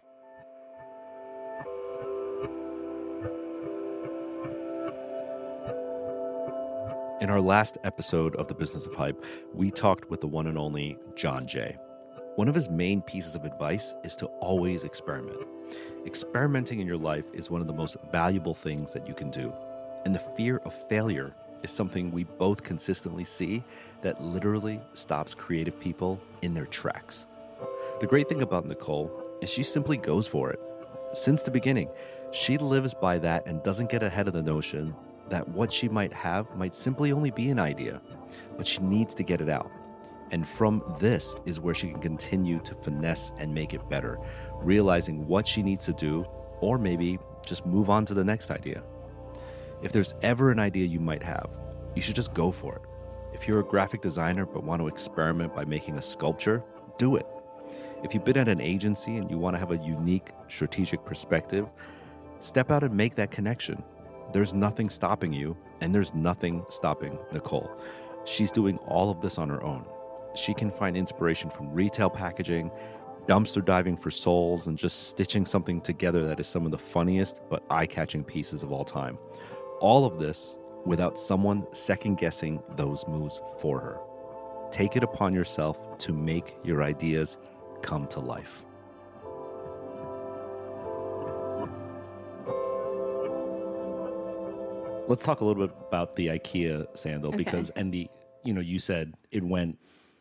In 7.20 7.30
our 7.30 7.40
last 7.40 7.78
episode 7.84 8.34
of 8.34 8.48
The 8.48 8.54
Business 8.54 8.84
of 8.84 8.96
Hype, 8.96 9.24
we 9.54 9.70
talked 9.70 10.10
with 10.10 10.20
the 10.20 10.26
one 10.26 10.48
and 10.48 10.58
only 10.58 10.98
John 11.14 11.46
Jay. 11.46 11.76
One 12.34 12.48
of 12.48 12.54
his 12.56 12.68
main 12.68 13.00
pieces 13.00 13.36
of 13.36 13.44
advice 13.44 13.94
is 14.02 14.16
to 14.16 14.26
always 14.40 14.82
experiment. 14.82 15.38
Experimenting 16.04 16.80
in 16.80 16.86
your 16.88 16.96
life 16.96 17.26
is 17.32 17.48
one 17.48 17.60
of 17.60 17.68
the 17.68 17.72
most 17.72 17.96
valuable 18.10 18.54
things 18.54 18.92
that 18.92 19.06
you 19.06 19.14
can 19.14 19.30
do. 19.30 19.52
And 20.04 20.12
the 20.12 20.18
fear 20.18 20.56
of 20.64 20.74
failure 20.88 21.32
is 21.62 21.70
something 21.70 22.10
we 22.10 22.24
both 22.24 22.62
consistently 22.62 23.24
see 23.24 23.62
that 24.02 24.22
literally 24.22 24.80
stops 24.94 25.34
creative 25.34 25.78
people 25.78 26.20
in 26.42 26.54
their 26.54 26.66
tracks. 26.66 27.26
The 28.00 28.06
great 28.06 28.28
thing 28.28 28.42
about 28.42 28.66
Nicole 28.66 29.10
is 29.40 29.50
she 29.50 29.62
simply 29.62 29.96
goes 29.96 30.26
for 30.26 30.50
it. 30.50 30.60
Since 31.14 31.42
the 31.42 31.50
beginning, 31.50 31.88
she 32.32 32.58
lives 32.58 32.94
by 32.94 33.18
that 33.18 33.46
and 33.46 33.62
doesn't 33.62 33.90
get 33.90 34.02
ahead 34.02 34.26
of 34.26 34.34
the 34.34 34.42
notion 34.42 34.94
that 35.28 35.46
what 35.48 35.72
she 35.72 35.88
might 35.88 36.12
have 36.12 36.54
might 36.56 36.74
simply 36.74 37.12
only 37.12 37.30
be 37.30 37.50
an 37.50 37.58
idea, 37.58 38.00
but 38.56 38.66
she 38.66 38.80
needs 38.80 39.14
to 39.14 39.22
get 39.22 39.40
it 39.40 39.48
out. 39.48 39.70
And 40.30 40.48
from 40.48 40.82
this 40.98 41.34
is 41.44 41.60
where 41.60 41.74
she 41.74 41.90
can 41.90 42.00
continue 42.00 42.58
to 42.60 42.74
finesse 42.74 43.32
and 43.38 43.54
make 43.54 43.74
it 43.74 43.88
better, 43.88 44.18
realizing 44.62 45.26
what 45.26 45.46
she 45.46 45.62
needs 45.62 45.84
to 45.84 45.92
do, 45.92 46.26
or 46.60 46.78
maybe 46.78 47.18
just 47.44 47.66
move 47.66 47.90
on 47.90 48.04
to 48.06 48.14
the 48.14 48.24
next 48.24 48.50
idea. 48.50 48.82
If 49.82 49.90
there's 49.90 50.14
ever 50.22 50.52
an 50.52 50.60
idea 50.60 50.86
you 50.86 51.00
might 51.00 51.24
have, 51.24 51.50
you 51.96 52.02
should 52.02 52.14
just 52.14 52.32
go 52.34 52.52
for 52.52 52.76
it. 52.76 52.82
If 53.34 53.48
you're 53.48 53.58
a 53.58 53.64
graphic 53.64 54.00
designer 54.00 54.46
but 54.46 54.62
want 54.62 54.80
to 54.80 54.86
experiment 54.86 55.56
by 55.56 55.64
making 55.64 55.96
a 55.96 56.02
sculpture, 56.02 56.62
do 56.98 57.16
it. 57.16 57.26
If 58.04 58.14
you've 58.14 58.24
been 58.24 58.38
at 58.38 58.48
an 58.48 58.60
agency 58.60 59.16
and 59.16 59.28
you 59.28 59.38
want 59.38 59.54
to 59.54 59.58
have 59.58 59.72
a 59.72 59.78
unique 59.78 60.30
strategic 60.48 61.04
perspective, 61.04 61.66
step 62.38 62.70
out 62.70 62.84
and 62.84 62.94
make 62.94 63.16
that 63.16 63.32
connection. 63.32 63.82
There's 64.32 64.54
nothing 64.54 64.88
stopping 64.88 65.32
you, 65.32 65.56
and 65.80 65.92
there's 65.92 66.14
nothing 66.14 66.64
stopping 66.68 67.18
Nicole. 67.32 67.70
She's 68.24 68.52
doing 68.52 68.78
all 68.78 69.10
of 69.10 69.20
this 69.20 69.36
on 69.36 69.48
her 69.48 69.62
own. 69.64 69.84
She 70.36 70.54
can 70.54 70.70
find 70.70 70.96
inspiration 70.96 71.50
from 71.50 71.72
retail 71.72 72.08
packaging, 72.08 72.70
dumpster 73.26 73.64
diving 73.64 73.96
for 73.96 74.10
soles, 74.10 74.68
and 74.68 74.78
just 74.78 75.08
stitching 75.08 75.44
something 75.44 75.80
together 75.80 76.26
that 76.28 76.38
is 76.38 76.46
some 76.46 76.64
of 76.64 76.70
the 76.70 76.78
funniest 76.78 77.40
but 77.50 77.64
eye 77.68 77.86
catching 77.86 78.22
pieces 78.22 78.62
of 78.62 78.72
all 78.72 78.84
time. 78.84 79.18
All 79.82 80.04
of 80.06 80.18
this 80.18 80.56
without 80.86 81.18
someone 81.18 81.66
second 81.72 82.16
guessing 82.16 82.62
those 82.76 83.04
moves 83.06 83.40
for 83.58 83.80
her. 83.80 83.98
take 84.70 84.96
it 84.96 85.02
upon 85.04 85.34
yourself 85.34 85.76
to 85.98 86.14
make 86.14 86.56
your 86.64 86.82
ideas 86.82 87.36
come 87.82 88.06
to 88.06 88.20
life. 88.20 88.64
Let's 95.08 95.24
talk 95.24 95.40
a 95.40 95.44
little 95.44 95.66
bit 95.66 95.76
about 95.88 96.16
the 96.16 96.28
IKEA 96.28 96.86
sandal 96.96 97.28
Okay. 97.28 97.38
because 97.38 97.70
and 97.70 97.92
the 97.92 98.08
you 98.44 98.54
know 98.54 98.60
you 98.60 98.78
said 98.78 99.12
it 99.30 99.42
went 99.42 99.78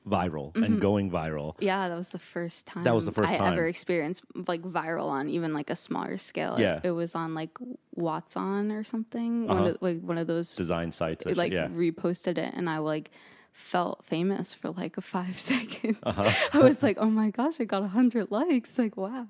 viral 0.07 0.55
and 0.55 0.81
going 0.81 1.11
viral. 1.11 1.55
Yeah, 1.59 1.87
that 1.89 1.95
was 1.95 2.09
the 2.09 2.19
first 2.19 2.65
time. 2.65 2.83
That 2.83 2.95
was 2.95 3.05
the 3.05 3.11
first 3.11 3.31
I 3.33 3.37
time. 3.37 3.53
ever 3.53 3.67
experienced 3.67 4.23
like 4.47 4.61
viral 4.63 5.05
on 5.07 5.29
even 5.29 5.53
like 5.53 5.69
a 5.69 5.75
smaller 5.75 6.17
scale. 6.17 6.55
It- 6.55 6.61
Yeah. 6.61 6.79
it, 6.83 6.91
was 6.91 7.13
on 7.15 7.35
like 7.35 7.57
Watson 7.95 8.71
or 8.71 8.83
something. 8.83 9.47
One 9.47 9.57
Uh-huh. 9.57 9.65
of 9.71 9.77
like 9.81 10.01
one 10.01 10.17
of 10.17 10.25
those 10.27 10.55
Design 10.55 10.91
sites, 10.91 11.25
it, 11.25 11.37
like 11.37 11.51
yeah. 11.51 11.67
reposted 11.67 12.37
it, 12.37 12.53
and 12.55 12.69
I 12.69 12.79
like 12.79 13.11
felt 13.53 14.03
famous 14.05 14.53
for 14.53 14.69
like 14.71 14.97
a 14.97 15.01
five 15.15 15.37
seconds. 15.51 15.99
Uh-huh. 16.03 16.31
I 16.53 16.59
was 16.59 16.81
like, 16.81 16.97
oh 16.99 17.09
my 17.09 17.29
gosh, 17.29 17.59
I 17.59 17.65
got 17.65 17.83
a 17.83 17.87
hundred 17.87 18.31
likes. 18.31 18.77
Like 18.79 18.97
wow. 18.97 19.27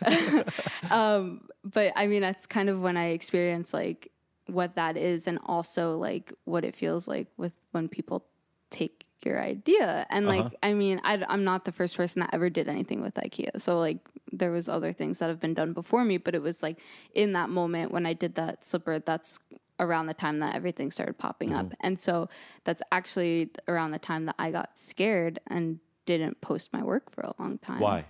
um, 0.90 1.42
but 1.64 1.92
I 1.96 2.06
mean, 2.06 2.20
that's 2.22 2.46
kind 2.46 2.68
of 2.68 2.80
when 2.80 2.96
I 2.96 3.08
experienced 3.10 3.72
like 3.74 4.10
what 4.46 4.74
that 4.76 4.96
is, 4.96 5.26
and 5.26 5.38
also 5.44 5.96
like 5.96 6.32
what 6.44 6.64
it 6.64 6.76
feels 6.76 7.08
like 7.08 7.28
with 7.36 7.52
when 7.72 7.88
people 7.88 8.24
take 8.70 9.03
your 9.24 9.40
idea. 9.42 10.06
And 10.10 10.26
like 10.26 10.44
Uh-huh. 10.46 10.56
i 10.62 10.74
mean 10.74 11.00
I, 11.04 11.22
i'm 11.28 11.44
not 11.44 11.64
the 11.64 11.72
first 11.72 11.96
person 11.96 12.20
that 12.20 12.30
ever 12.32 12.48
did 12.50 12.68
anything 12.68 13.00
with 13.02 13.14
ikea. 13.14 13.60
So 13.60 13.78
like 13.78 13.98
there 14.32 14.50
was 14.50 14.68
other 14.68 14.92
things 14.92 15.18
that 15.20 15.28
have 15.28 15.40
been 15.40 15.54
done 15.54 15.72
before 15.72 16.04
me 16.04 16.16
but 16.18 16.34
it 16.34 16.42
was 16.42 16.62
like 16.62 16.78
in 17.14 17.32
that 17.32 17.50
moment 17.50 17.92
when 17.92 18.04
i 18.06 18.12
did 18.12 18.34
that 18.34 18.66
slipper 18.66 18.98
that's 18.98 19.38
around 19.80 20.06
the 20.06 20.14
time 20.14 20.38
that 20.40 20.54
everything 20.54 20.90
started 20.90 21.16
popping 21.18 21.52
up. 21.54 21.66
Mm-hmm. 21.66 21.86
and 21.86 22.00
so 22.00 22.28
that's 22.64 22.82
actually 22.92 23.50
around 23.68 23.90
the 23.92 23.98
time 23.98 24.26
that 24.26 24.34
i 24.38 24.50
got 24.50 24.70
scared 24.76 25.38
and 25.48 25.78
didn't 26.06 26.40
post 26.40 26.72
my 26.72 26.82
work 26.82 27.10
for 27.10 27.22
a 27.22 27.32
long 27.38 27.58
time. 27.58 27.80
Why? 27.80 28.04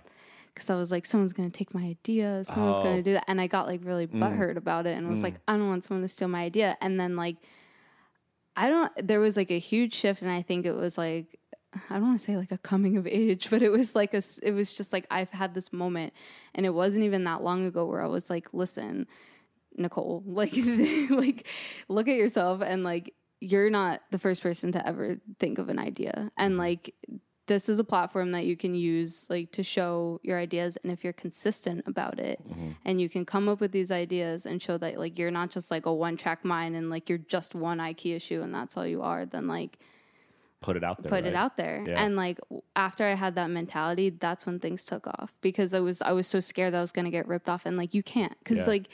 because 0.53 0.69
I 0.69 0.75
was 0.75 0.89
like, 0.89 1.05
someone's 1.05 1.33
going 1.33 1.51
to 1.51 1.57
take 1.57 1.73
my 1.73 1.83
idea, 1.83 2.43
someone's 2.45 2.77
Oh. 2.79 2.83
going 2.83 2.95
to 2.95 3.03
do 3.03 3.11
that, 3.13 3.25
and 3.27 3.41
I 3.41 3.47
got 3.47 3.67
like 3.67 3.81
really 3.83 4.07
butthurt 4.07 4.55
about 4.55 4.85
it, 4.87 4.97
and 4.97 5.09
was 5.09 5.21
like, 5.21 5.35
I 5.49 5.57
don't 5.57 5.67
want 5.67 5.83
someone 5.83 6.01
to 6.01 6.07
steal 6.07 6.29
my 6.29 6.43
idea, 6.43 6.77
and 6.79 6.97
then 6.97 7.17
like, 7.17 7.35
I 8.55 8.69
don't. 8.69 8.91
There 9.07 9.19
was 9.19 9.37
like 9.37 9.51
a 9.51 9.59
huge 9.59 9.93
shift, 9.93 10.21
and 10.21 10.31
I 10.31 10.41
think 10.41 10.65
it 10.65 10.75
was 10.75 10.97
like, 10.97 11.39
I 11.89 11.95
don't 11.95 12.07
want 12.07 12.19
to 12.19 12.25
say 12.25 12.37
like 12.37 12.51
a 12.51 12.57
coming 12.57 12.97
of 12.97 13.07
age, 13.07 13.49
but 13.51 13.61
it 13.61 13.69
was 13.69 13.95
like 13.95 14.13
a, 14.13 14.21
It 14.41 14.51
was 14.51 14.75
just 14.75 14.93
like 14.93 15.05
I've 15.11 15.31
had 15.31 15.53
this 15.53 15.73
moment, 15.73 16.13
and 16.53 16.65
it 16.65 16.73
wasn't 16.73 17.05
even 17.05 17.23
that 17.25 17.43
long 17.43 17.65
ago 17.65 17.85
where 17.85 18.01
I 18.01 18.07
was 18.07 18.29
like, 18.29 18.53
listen, 18.53 19.07
Nicole, 19.75 20.23
like, 20.27 20.53
like, 21.09 21.47
look 21.87 22.07
at 22.07 22.15
yourself, 22.15 22.61
and 22.61 22.83
like, 22.83 23.13
you're 23.41 23.69
not 23.69 24.01
the 24.11 24.19
first 24.19 24.41
person 24.41 24.71
to 24.71 24.87
ever 24.87 25.17
think 25.39 25.57
of 25.59 25.69
an 25.69 25.79
idea, 25.79 26.31
and 26.37 26.53
mm-hmm. 26.53 26.59
like 26.59 26.95
this 27.47 27.69
is 27.69 27.77
a 27.77 27.83
platform 27.83 28.31
that 28.31 28.45
you 28.45 28.57
can 28.57 28.73
use 28.73 29.25
like 29.29 29.51
to 29.51 29.61
show 29.63 30.19
your 30.23 30.39
ideas 30.39 30.77
and 30.83 30.91
if 30.91 31.03
you're 31.03 31.13
consistent 31.13 31.83
about 31.85 32.17
it 32.19 32.39
and 32.85 32.99
you 32.99 33.07
can 33.07 33.23
come 33.25 33.47
up 33.47 33.59
with 33.59 33.71
these 33.71 33.91
ideas 33.91 34.45
and 34.45 34.61
show 34.61 34.77
that 34.77 34.97
like 34.97 35.17
you're 35.19 35.29
not 35.31 35.51
just 35.51 35.69
like 35.69 35.85
a 35.85 35.93
one 35.93 36.17
track 36.17 36.43
mind 36.43 36.75
and 36.75 36.89
like 36.89 37.07
you're 37.09 37.19
just 37.19 37.53
one 37.53 37.77
ikea 37.77 38.19
shoe 38.21 38.41
and 38.41 38.53
that's 38.53 38.75
all 38.77 38.87
you 38.87 39.01
are 39.01 39.25
then 39.25 39.47
like 39.47 39.77
Put 40.61 40.77
it 40.77 40.83
out 40.83 41.03
there. 41.03 41.09
put 41.09 41.25
it 41.27 41.35
out 41.35 41.57
there 41.57 41.83
Yeah. 41.87 42.03
and 42.03 42.15
like 42.15 42.39
after 42.75 43.03
i 43.05 43.13
had 43.13 43.35
that 43.35 43.51
mentality 43.51 44.09
that's 44.09 44.47
when 44.47 44.59
things 44.59 44.83
took 44.83 45.05
off 45.05 45.31
because 45.41 45.75
i 45.75 45.79
was 45.79 46.01
i 46.01 46.11
was 46.11 46.25
so 46.27 46.39
scared 46.39 46.73
that 46.73 46.79
i 46.79 46.81
was 46.81 46.91
going 46.91 47.05
to 47.05 47.11
get 47.11 47.27
ripped 47.27 47.47
off 47.49 47.67
and 47.67 47.77
like 47.77 47.93
you 47.93 48.01
can't 48.01 48.33
because 48.39 48.59
Yeah. 48.59 48.65
like 48.75 48.87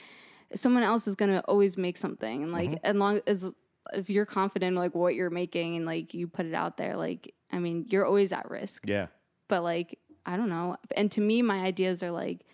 someone 0.54 0.84
else 0.84 1.08
is 1.08 1.16
going 1.16 1.32
to 1.32 1.40
always 1.46 1.78
make 1.78 1.96
something 1.96 2.44
and 2.44 2.52
like 2.52 2.72
Mm-hmm. 2.72 2.86
as 2.86 2.96
long 2.98 3.22
as 3.26 3.54
if 3.94 4.10
you're 4.10 4.26
confident 4.26 4.76
like 4.76 4.96
what 4.96 5.16
you're 5.16 5.30
making 5.30 5.76
and 5.76 5.86
like 5.86 6.14
you 6.14 6.28
put 6.28 6.46
it 6.46 6.54
out 6.54 6.78
there 6.78 6.96
like 6.96 7.34
i 7.52 7.60
mean 7.60 7.86
you're 7.90 8.06
always 8.06 8.32
at 8.32 8.50
risk 8.50 8.84
Yeah. 8.86 9.08
but 9.48 9.64
like 9.64 9.98
I 10.26 10.38
don't 10.38 10.50
know. 10.50 10.78
And 10.96 11.12
to 11.14 11.22
me, 11.22 11.42
my 11.42 11.62
ideas 11.62 12.04
are 12.04 12.12
like 12.12 12.46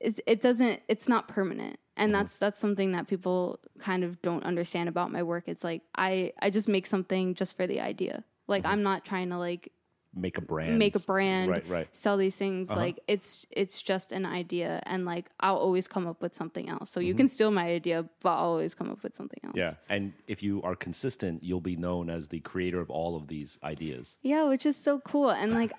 it, 0.00 0.20
it 0.26 0.40
doesn't. 0.40 0.80
It's 0.88 1.08
not 1.08 1.28
permanent, 1.28 1.78
and 1.96 2.12
mm-hmm. 2.12 2.20
that's 2.20 2.38
that's 2.38 2.58
something 2.58 2.92
that 2.92 3.06
people 3.06 3.60
kind 3.78 4.02
of 4.02 4.20
don't 4.22 4.44
understand 4.44 4.88
about 4.88 5.12
my 5.12 5.22
work. 5.22 5.44
It's 5.46 5.62
like 5.62 5.82
I 5.94 6.32
I 6.40 6.50
just 6.50 6.68
make 6.68 6.86
something 6.86 7.34
just 7.34 7.56
for 7.56 7.66
the 7.66 7.80
idea. 7.80 8.24
Like 8.46 8.62
mm-hmm. 8.62 8.72
I'm 8.72 8.82
not 8.82 9.04
trying 9.04 9.28
to 9.30 9.38
like 9.38 9.72
Make 10.14 10.38
a 10.38 10.40
brand. 10.40 10.76
make 10.78 10.96
a 10.96 11.00
brand, 11.00 11.50
Right, 11.50 11.68
right. 11.68 11.88
sell 11.92 12.16
these 12.16 12.34
things. 12.34 12.68
Like 12.68 12.98
it's 13.06 13.46
it's 13.50 13.80
just 13.80 14.10
an 14.10 14.26
idea, 14.26 14.82
and 14.84 15.04
like 15.04 15.30
I'll 15.38 15.56
always 15.56 15.86
come 15.86 16.06
up 16.08 16.20
with 16.20 16.34
something 16.34 16.68
else. 16.68 16.90
So 16.90 16.98
you 16.98 17.14
can 17.14 17.28
steal 17.28 17.52
my 17.52 17.66
idea, 17.66 18.04
but 18.20 18.30
I'll 18.30 18.48
always 18.58 18.74
come 18.74 18.90
up 18.90 19.02
with 19.04 19.14
something 19.14 19.38
else. 19.44 19.54
Yeah. 19.56 19.74
And 19.88 20.12
if 20.26 20.42
you 20.42 20.62
are 20.62 20.74
consistent, 20.74 21.44
you'll 21.44 21.60
be 21.60 21.76
known 21.76 22.10
as 22.10 22.26
the 22.28 22.40
creator 22.40 22.80
of 22.80 22.90
all 22.90 23.16
of 23.16 23.28
these 23.28 23.58
ideas. 23.62 24.16
Yeah, 24.22 24.48
which 24.48 24.66
is 24.66 24.76
so 24.76 24.98
cool. 25.00 25.30
And 25.30 25.52
like 25.54 25.70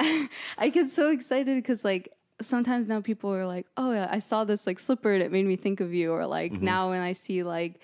I 0.57 0.69
get 0.69 0.89
so 0.89 1.09
excited 1.11 1.57
because 1.57 1.83
like 1.83 2.13
sometimes 2.41 2.87
now 2.87 3.01
people 3.01 3.33
are 3.33 3.45
like, 3.45 3.67
"Oh 3.75 3.91
yeah, 3.91 4.07
I 4.09 4.19
saw 4.19 4.45
this 4.45 4.65
like 4.65 4.79
slipper 4.79 5.11
and 5.11 5.21
it 5.21 5.31
made 5.31 5.45
me 5.45 5.57
think 5.57 5.81
of 5.81 5.93
you." 5.93 6.11
Or 6.13 6.25
like 6.25 6.53
Mm-hmm. 6.53 6.65
now 6.65 6.89
when 6.89 7.01
I 7.01 7.11
see 7.11 7.43
like 7.43 7.81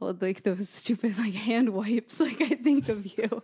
like 0.00 0.42
those 0.44 0.68
stupid 0.68 1.18
like 1.18 1.34
hand 1.34 1.70
wipes, 1.70 2.20
like 2.26 2.40
I 2.40 2.50
think 2.50 2.88
of 2.88 3.04
you. 3.18 3.42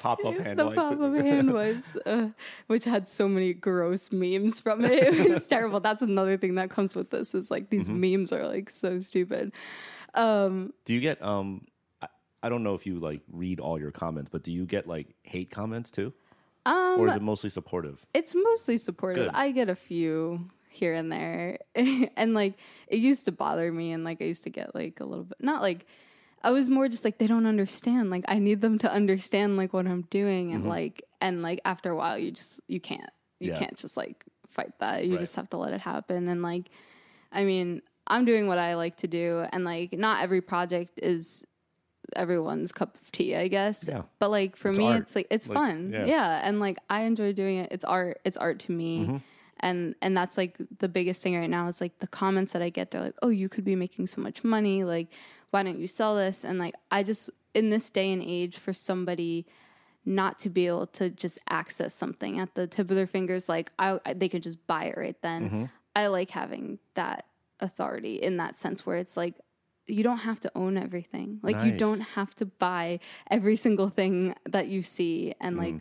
Pop 0.00 0.24
up 0.24 0.36
hand 0.38 0.58
the 0.58 0.66
wipe. 0.66 0.76
pop 0.76 1.00
up 1.00 1.14
hand 1.14 1.52
wipes, 1.52 1.96
uh, 2.06 2.28
which 2.66 2.84
had 2.84 3.08
so 3.08 3.28
many 3.28 3.52
gross 3.52 4.10
memes 4.12 4.60
from 4.60 4.84
it. 4.84 4.92
It 4.92 5.28
was 5.30 5.46
terrible. 5.48 5.80
That's 5.80 6.02
another 6.02 6.36
thing 6.36 6.56
that 6.56 6.70
comes 6.70 6.94
with 6.96 7.10
this 7.10 7.34
is 7.34 7.50
like 7.50 7.70
these 7.70 7.88
Mm-hmm. 7.88 8.14
memes 8.20 8.32
are 8.32 8.46
like 8.46 8.70
so 8.70 9.00
stupid. 9.00 9.52
Um, 10.14 10.72
Do 10.84 10.94
you 10.94 11.00
get 11.00 11.22
um 11.22 11.66
I, 12.00 12.08
I 12.42 12.48
don't 12.48 12.62
know 12.62 12.74
if 12.74 12.86
you 12.86 12.98
like 13.00 13.20
read 13.32 13.60
all 13.60 13.78
your 13.78 13.90
comments, 13.92 14.28
but 14.30 14.42
do 14.42 14.52
you 14.52 14.66
get 14.66 14.86
like 14.86 15.14
hate 15.22 15.50
comments 15.50 15.90
too? 15.90 16.12
um, 16.66 16.96
Or 17.00 17.08
is 17.08 17.16
it 17.16 17.22
mostly 17.22 17.50
supportive? 17.50 18.04
it's 18.14 18.34
mostly 18.34 18.76
supportive. 18.78 19.26
Good. 19.26 19.34
I 19.34 19.50
get 19.52 19.68
a 19.68 19.74
few 19.74 20.48
here 20.72 20.94
and 20.94 21.10
there. 21.12 21.58
and 21.74 22.34
like 22.34 22.54
it 22.88 22.98
used 22.98 23.24
to 23.26 23.32
bother 23.32 23.70
me 23.72 23.92
and 23.92 24.04
like 24.04 24.20
I 24.20 24.24
used 24.24 24.44
to 24.44 24.50
get 24.50 24.74
like 24.74 25.00
a 25.00 25.04
little 25.04 25.24
bit 25.24 25.38
not 25.40 25.62
like 25.62 25.86
I 26.44 26.50
was 26.50 26.68
more 26.68 26.88
just 26.88 27.04
like 27.04 27.18
they 27.18 27.26
don't 27.28 27.46
understand. 27.46 28.10
Like 28.10 28.24
I 28.28 28.38
need 28.40 28.60
them 28.60 28.78
to 28.80 28.92
understand 28.92 29.56
like 29.56 29.72
what 29.72 29.86
I'm 29.86 30.02
doing 30.10 30.48
Mm-hmm. 30.48 30.56
and 30.56 30.68
like 30.68 31.02
and 31.20 31.42
like 31.42 31.60
after 31.64 31.90
a 31.90 31.96
while 31.96 32.18
you 32.18 32.32
just 32.32 32.60
you 32.68 32.80
can't. 32.80 33.10
You 33.38 33.50
Yeah. 33.52 33.58
can't 33.58 33.76
just 33.76 33.96
like 33.96 34.24
fight 34.50 34.72
that. 34.80 35.04
You 35.06 35.12
Right. 35.12 35.20
just 35.20 35.36
have 35.36 35.48
to 35.50 35.56
let 35.56 35.72
it 35.72 35.80
happen 35.80 36.28
and 36.28 36.42
like 36.42 36.68
I 37.30 37.44
mean, 37.44 37.80
I'm 38.06 38.24
doing 38.24 38.46
what 38.46 38.58
I 38.58 38.74
like 38.74 38.96
to 38.98 39.06
do 39.08 39.44
and 39.52 39.64
like 39.64 39.92
not 39.92 40.22
every 40.22 40.40
project 40.40 40.98
is 41.02 41.44
everyone's 42.16 42.72
cup 42.72 42.98
of 43.00 43.10
tea, 43.12 43.34
I 43.36 43.48
guess. 43.48 43.86
Yeah. 43.88 44.02
But 44.18 44.30
like 44.30 44.56
for 44.56 44.70
It's 44.70 44.78
me 44.78 44.86
art. 44.88 45.02
it's 45.02 45.14
like 45.16 45.26
it's 45.30 45.46
Like, 45.48 45.56
fun. 45.56 45.92
yeah. 45.92 46.04
yeah. 46.04 46.40
And 46.46 46.60
like 46.60 46.78
I 46.90 47.02
enjoy 47.02 47.32
doing 47.32 47.58
it. 47.58 47.68
It's 47.72 47.84
art. 47.84 48.20
It's 48.24 48.36
art 48.36 48.58
to 48.60 48.72
me. 48.72 49.00
Mm-hmm. 49.04 49.16
And 49.62 49.94
and 50.02 50.16
that's 50.16 50.36
like 50.36 50.56
the 50.78 50.88
biggest 50.88 51.22
thing 51.22 51.36
right 51.36 51.48
now 51.50 51.68
is 51.68 51.80
like 51.80 51.98
the 52.00 52.06
comments 52.08 52.52
that 52.52 52.62
I 52.62 52.68
get, 52.68 52.90
they're 52.90 53.00
like, 53.02 53.14
Oh, 53.22 53.28
you 53.28 53.48
could 53.48 53.64
be 53.64 53.76
making 53.76 54.08
so 54.08 54.20
much 54.20 54.42
money, 54.44 54.82
like 54.84 55.08
why 55.50 55.62
don't 55.62 55.78
you 55.78 55.86
sell 55.86 56.16
this? 56.16 56.44
And 56.44 56.58
like 56.58 56.74
I 56.90 57.02
just 57.02 57.30
in 57.54 57.70
this 57.70 57.90
day 57.90 58.12
and 58.12 58.22
age 58.22 58.56
for 58.58 58.72
somebody 58.72 59.46
not 60.04 60.40
to 60.40 60.50
be 60.50 60.66
able 60.66 60.86
to 60.88 61.10
just 61.10 61.38
access 61.48 61.94
something 61.94 62.38
at 62.40 62.54
the 62.54 62.66
tip 62.66 62.90
of 62.90 62.96
their 62.96 63.06
fingers 63.06 63.48
like 63.48 63.70
I, 63.78 64.00
they 64.16 64.28
could 64.28 64.42
just 64.42 64.66
buy 64.66 64.84
it 64.86 64.96
right 64.96 65.14
then 65.22 65.42
Mm-hmm. 65.44 65.64
i 65.94 66.06
like 66.08 66.30
having 66.30 66.80
that 66.94 67.26
authority 67.60 68.16
in 68.16 68.36
that 68.38 68.58
sense 68.58 68.84
where 68.84 68.96
it's 68.96 69.16
like 69.16 69.34
you 69.86 70.02
don't 70.02 70.18
have 70.18 70.40
to 70.40 70.50
own 70.56 70.76
everything 70.76 71.38
like 71.42 71.62
you 71.62 71.70
don't 71.78 72.00
have 72.00 72.34
to 72.36 72.46
buy 72.46 72.98
every 73.30 73.54
single 73.54 73.90
thing 73.90 74.34
that 74.48 74.66
you 74.66 74.82
see 74.82 75.34
and 75.40 75.56
like 75.56 75.74
Mm. 75.74 75.80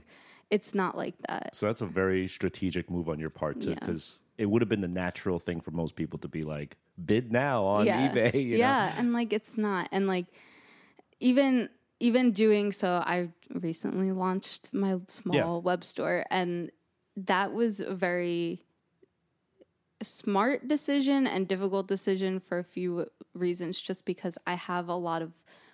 It's 0.52 0.76
not 0.76 0.96
like 0.96 1.16
that 1.28 1.56
So 1.56 1.66
that's 1.66 1.82
a 1.82 1.86
very 1.88 2.28
strategic 2.28 2.90
move 2.92 3.10
on 3.10 3.18
your 3.20 3.30
part 3.32 3.60
too, 3.62 3.70
Yeah. 3.72 3.80
because 3.80 4.18
it 4.38 4.46
would 4.46 4.62
have 4.62 4.70
been 4.70 4.82
the 4.82 4.88
natural 4.88 5.40
thing 5.40 5.62
for 5.62 5.72
most 5.72 5.96
people 5.96 6.20
to 6.20 6.28
be 6.28 6.44
like, 6.44 6.78
bid 7.04 7.32
now 7.32 7.64
on 7.64 7.86
yeah. 7.88 8.12
eBay. 8.12 8.34
You 8.34 8.58
yeah 8.58 8.94
and 8.98 9.14
like 9.14 9.34
it's 9.34 9.58
not 9.58 9.88
and 9.92 10.06
like 10.08 10.26
even 11.20 11.70
even 12.00 12.32
doing 12.32 12.72
so 12.72 12.90
i 13.06 13.30
recently 13.54 14.12
launched 14.12 14.74
my 14.74 15.00
small 15.08 15.62
web 15.62 15.84
store 15.84 16.26
and 16.30 16.72
that 17.16 17.54
was 17.54 17.80
a 17.80 17.94
very 17.94 18.64
smart 20.02 20.68
decision 20.68 21.28
and 21.28 21.48
difficult 21.48 21.88
decision 21.88 22.40
for 22.40 22.58
a 22.58 22.64
few 22.64 23.08
reasons 23.34 23.80
just 23.80 24.04
because 24.06 24.38
i 24.48 24.56
have 24.56 24.90
a 24.90 24.96
lot 24.96 25.22
of 25.22 25.32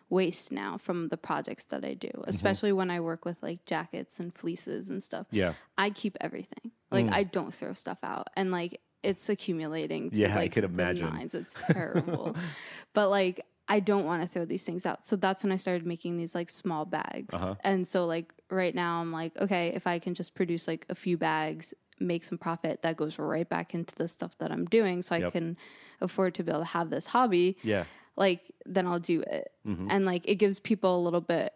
waste 0.09 0.51
now 0.51 0.77
from 0.77 1.09
the 1.09 1.17
projects 1.17 1.65
that 1.65 1.83
i 1.83 1.93
do 1.93 2.07
Mm-hmm. 2.07 2.29
especially 2.29 2.71
when 2.71 2.89
i 2.89 2.99
work 2.99 3.25
with 3.25 3.37
like 3.41 3.65
jackets 3.65 4.19
and 4.19 4.33
fleeces 4.33 4.87
and 4.89 5.03
stuff 5.03 5.27
Yeah. 5.31 5.53
I 5.77 5.89
keep 5.91 6.17
everything. 6.21 6.71
Like 6.89 7.11
I 7.11 7.23
don't 7.23 7.53
throw 7.53 7.73
stuff 7.73 7.97
out, 8.03 8.29
and 8.37 8.49
like 8.49 8.79
it's 9.03 9.27
accumulating. 9.29 10.09
To, 10.11 10.17
Yeah, 10.17 10.33
I 10.33 10.35
like, 10.43 10.53
could 10.53 10.63
imagine. 10.63 11.09
nines. 11.13 11.33
It's 11.35 11.53
terrible, 11.71 12.35
but 12.93 13.09
like 13.09 13.45
I 13.67 13.81
don't 13.81 14.05
want 14.05 14.21
to 14.23 14.27
throw 14.29 14.45
these 14.45 14.63
things 14.63 14.85
out. 14.85 15.05
So 15.05 15.17
that's 15.17 15.43
when 15.43 15.51
I 15.51 15.57
started 15.57 15.85
making 15.85 16.15
these 16.17 16.33
like 16.33 16.49
small 16.49 16.85
bags. 16.85 17.35
Uh-huh. 17.35 17.55
And 17.63 17.85
so 17.85 18.05
like 18.05 18.33
right 18.49 18.73
now 18.73 19.01
I'm 19.01 19.11
like, 19.11 19.37
okay, 19.37 19.73
if 19.75 19.85
I 19.85 19.99
can 19.99 20.13
just 20.15 20.33
produce 20.33 20.65
like 20.67 20.85
a 20.89 20.95
few 20.95 21.17
bags, 21.17 21.73
make 21.99 22.23
some 22.23 22.37
profit, 22.37 22.81
that 22.83 22.95
goes 22.95 23.19
right 23.19 23.47
back 23.47 23.73
into 23.75 23.93
the 23.95 24.07
stuff 24.07 24.31
that 24.39 24.51
I'm 24.51 24.65
doing, 24.65 25.01
so 25.01 25.13
I 25.15 25.29
can 25.29 25.57
afford 25.99 26.35
to 26.35 26.43
be 26.43 26.51
able 26.51 26.61
to 26.61 26.65
have 26.65 26.89
this 26.89 27.05
hobby 27.07 27.57
Yeah. 27.63 27.83
Like 28.17 28.41
then 28.65 28.85
I'll 28.87 28.99
do 28.99 29.21
it. 29.21 29.51
Mm-hmm. 29.65 29.87
And 29.89 30.05
like 30.05 30.27
it 30.27 30.35
gives 30.35 30.59
people 30.59 30.99
a 30.99 31.01
little 31.01 31.21
bit 31.21 31.53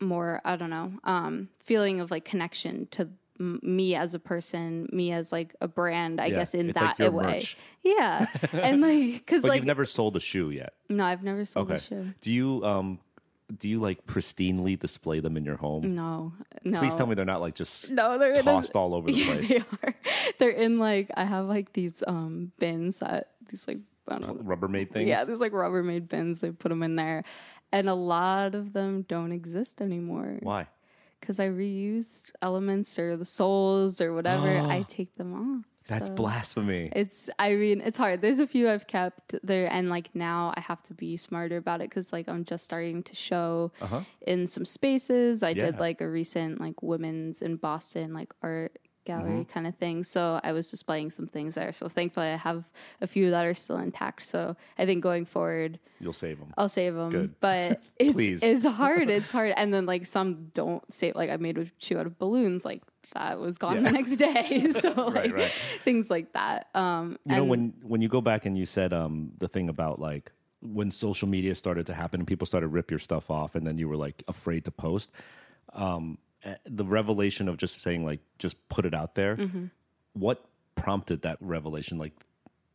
more 0.00 0.40
I 0.44 0.56
don't 0.56 0.70
know 0.70 0.92
um, 1.04 1.48
feeling 1.60 2.00
of 2.00 2.10
like 2.10 2.24
connection 2.24 2.86
to 2.92 3.08
m- 3.40 3.60
me 3.62 3.94
as 3.94 4.14
a 4.14 4.18
person, 4.18 4.88
me 4.92 5.12
as 5.12 5.30
like 5.32 5.54
a 5.60 5.68
brand. 5.68 6.20
I 6.20 6.26
Yeah, 6.26 6.36
guess 6.38 6.54
in 6.54 6.72
that 6.72 6.98
like 6.98 7.12
way, 7.12 7.24
merch. 7.34 7.56
yeah, 7.84 8.26
and 8.52 8.80
like 8.80 9.12
because 9.14 9.42
But 9.42 9.48
like 9.50 9.56
you've 9.58 9.66
never 9.66 9.84
sold 9.84 10.16
a 10.16 10.20
shoe 10.20 10.50
yet. 10.50 10.72
no, 10.88 11.04
I've 11.04 11.22
never 11.22 11.44
sold 11.44 11.70
Okay. 11.70 11.76
a 11.76 11.80
shoe. 11.80 12.14
Do 12.20 12.32
you 12.32 12.64
um 12.64 12.98
do 13.56 13.66
you 13.68 13.80
like 13.80 14.04
pristinely 14.06 14.78
display 14.78 15.20
them 15.20 15.36
in 15.36 15.44
your 15.44 15.56
home? 15.56 15.94
No, 15.94 16.32
no. 16.64 16.78
Please 16.80 16.94
tell 16.94 17.06
me 17.06 17.14
they're 17.14 17.24
not 17.24 17.40
like 17.40 17.54
just 17.54 17.90
No, 17.90 18.18
they're 18.18 18.34
in 18.34 18.44
tossed 18.44 18.74
all 18.76 18.94
over 18.94 19.10
the 19.10 19.16
Yeah, 19.18 19.34
place. 19.34 19.48
they 19.48 19.58
are. 19.82 19.94
They're 20.38 20.50
in 20.50 20.78
like 20.78 21.10
I 21.16 21.24
have 21.24 21.46
like 21.46 21.72
these 21.72 22.02
um 22.06 22.52
bins 22.58 22.98
that 22.98 23.30
these 23.48 23.66
like 23.66 23.78
I 24.10 24.18
don't 24.18 24.44
know. 24.44 24.56
Rubbermaid 24.56 24.90
things. 24.92 25.08
Yeah, 25.08 25.24
there's 25.24 25.40
like 25.40 25.52
Rubbermaid 25.52 26.08
bins. 26.08 26.40
They 26.40 26.50
put 26.50 26.68
them 26.70 26.82
in 26.82 26.96
there, 26.96 27.24
and 27.72 27.88
a 27.88 27.94
lot 27.94 28.54
of 28.54 28.72
them 28.72 29.02
don't 29.08 29.32
exist 29.32 29.80
anymore 29.80 30.38
Why? 30.40 30.66
because 31.20 31.38
I 31.40 31.48
reused 31.48 32.30
elements 32.42 32.98
or 32.98 33.16
the 33.16 33.24
soles 33.24 34.00
or 34.00 34.12
whatever. 34.14 34.48
I 34.48 34.82
take 34.88 35.14
them 35.16 35.34
off. 35.34 35.64
That's 35.88 36.08
so- 36.08 36.14
blasphemy. 36.14 36.90
It's, 36.94 37.30
I 37.38 37.54
mean, 37.54 37.80
it's 37.80 37.96
hard. 37.96 38.20
There's 38.20 38.40
a 38.40 38.46
few 38.46 38.68
I've 38.68 38.86
kept 38.86 39.34
there, 39.42 39.72
and 39.72 39.88
like 39.88 40.14
now 40.14 40.52
I 40.54 40.60
have 40.60 40.82
to 40.84 40.94
be 40.94 41.16
smarter 41.16 41.56
about 41.56 41.80
it 41.80 41.88
because 41.88 42.12
like 42.12 42.28
I'm 42.28 42.44
just 42.44 42.62
starting 42.64 43.02
to 43.04 43.14
show 43.16 43.72
Uh-huh. 43.80 44.02
in 44.26 44.48
some 44.48 44.64
spaces. 44.66 45.42
I 45.42 45.54
did 45.54 45.78
like 45.78 46.00
a 46.02 46.08
recent 46.08 46.60
like 46.60 46.82
women's 46.82 47.40
in 47.42 47.56
Boston 47.56 48.12
like 48.12 48.34
art 48.42 48.78
gallery 49.08 49.40
Mm-hmm. 49.40 49.52
kind 49.54 49.66
of 49.66 49.74
thing. 49.76 50.04
So 50.04 50.38
I 50.44 50.52
was 50.52 50.66
displaying 50.74 51.10
some 51.10 51.26
things 51.26 51.54
there. 51.58 51.72
So 51.72 51.88
thankfully 51.88 52.28
I 52.28 52.36
have 52.36 52.62
a 53.00 53.06
few 53.06 53.30
that 53.34 53.44
are 53.44 53.54
still 53.54 53.78
intact. 53.78 54.20
So 54.24 54.40
I 54.78 54.86
think 54.86 55.02
going 55.02 55.24
forward 55.26 55.78
You'll 56.00 56.12
save 56.24 56.38
them. 56.38 56.54
I'll 56.56 56.68
save 56.68 56.94
them. 56.94 57.10
Good. 57.10 57.30
But 57.40 57.82
it's 57.98 58.42
it's 58.44 58.64
hard. 58.82 59.10
It's 59.10 59.30
hard. 59.32 59.52
And 59.56 59.74
then 59.74 59.84
like 59.86 60.06
some 60.06 60.50
don't 60.54 60.82
save. 60.94 61.16
Like 61.16 61.30
I 61.30 61.36
made 61.38 61.58
a 61.58 61.66
shoe 61.78 61.98
out 61.98 62.06
of 62.06 62.14
balloons. 62.18 62.64
Like 62.64 62.82
that 63.14 63.40
was 63.40 63.58
gone 63.58 63.76
Yeah. 63.76 63.82
the 63.90 63.92
next 63.98 64.14
day. 64.16 64.70
so 64.84 64.90
like 64.92 65.32
right. 65.34 65.52
things 65.84 66.08
like 66.14 66.32
that. 66.34 66.68
Um, 66.74 67.18
You 67.26 67.36
know 67.36 67.44
when 67.52 67.62
when 67.82 68.00
you 68.02 68.08
go 68.08 68.20
back 68.20 68.46
and 68.46 68.56
you 68.56 68.66
said 68.66 68.92
um 68.92 69.32
the 69.38 69.48
thing 69.48 69.68
about 69.68 69.98
like 70.10 70.30
when 70.60 70.90
social 70.90 71.28
media 71.36 71.54
started 71.54 71.86
to 71.86 71.94
happen 71.94 72.20
and 72.20 72.26
people 72.26 72.46
started 72.46 72.66
to 72.68 72.72
rip 72.78 72.90
your 72.90 72.98
stuff 73.08 73.30
off 73.30 73.54
and 73.56 73.64
then 73.66 73.78
you 73.78 73.88
were 73.88 73.96
like 74.06 74.22
afraid 74.28 74.64
to 74.66 74.72
post 74.72 75.10
um 75.72 76.18
the 76.64 76.84
revelation 76.84 77.48
of 77.48 77.56
just 77.56 77.80
saying 77.80 78.04
like 78.04 78.20
just 78.38 78.56
put 78.68 78.84
it 78.86 78.94
out 78.94 79.14
there 79.14 79.36
Mm-hmm. 79.36 79.64
what 80.14 80.44
prompted 80.74 81.22
that 81.22 81.36
revelation 81.40 81.98
like 81.98 82.12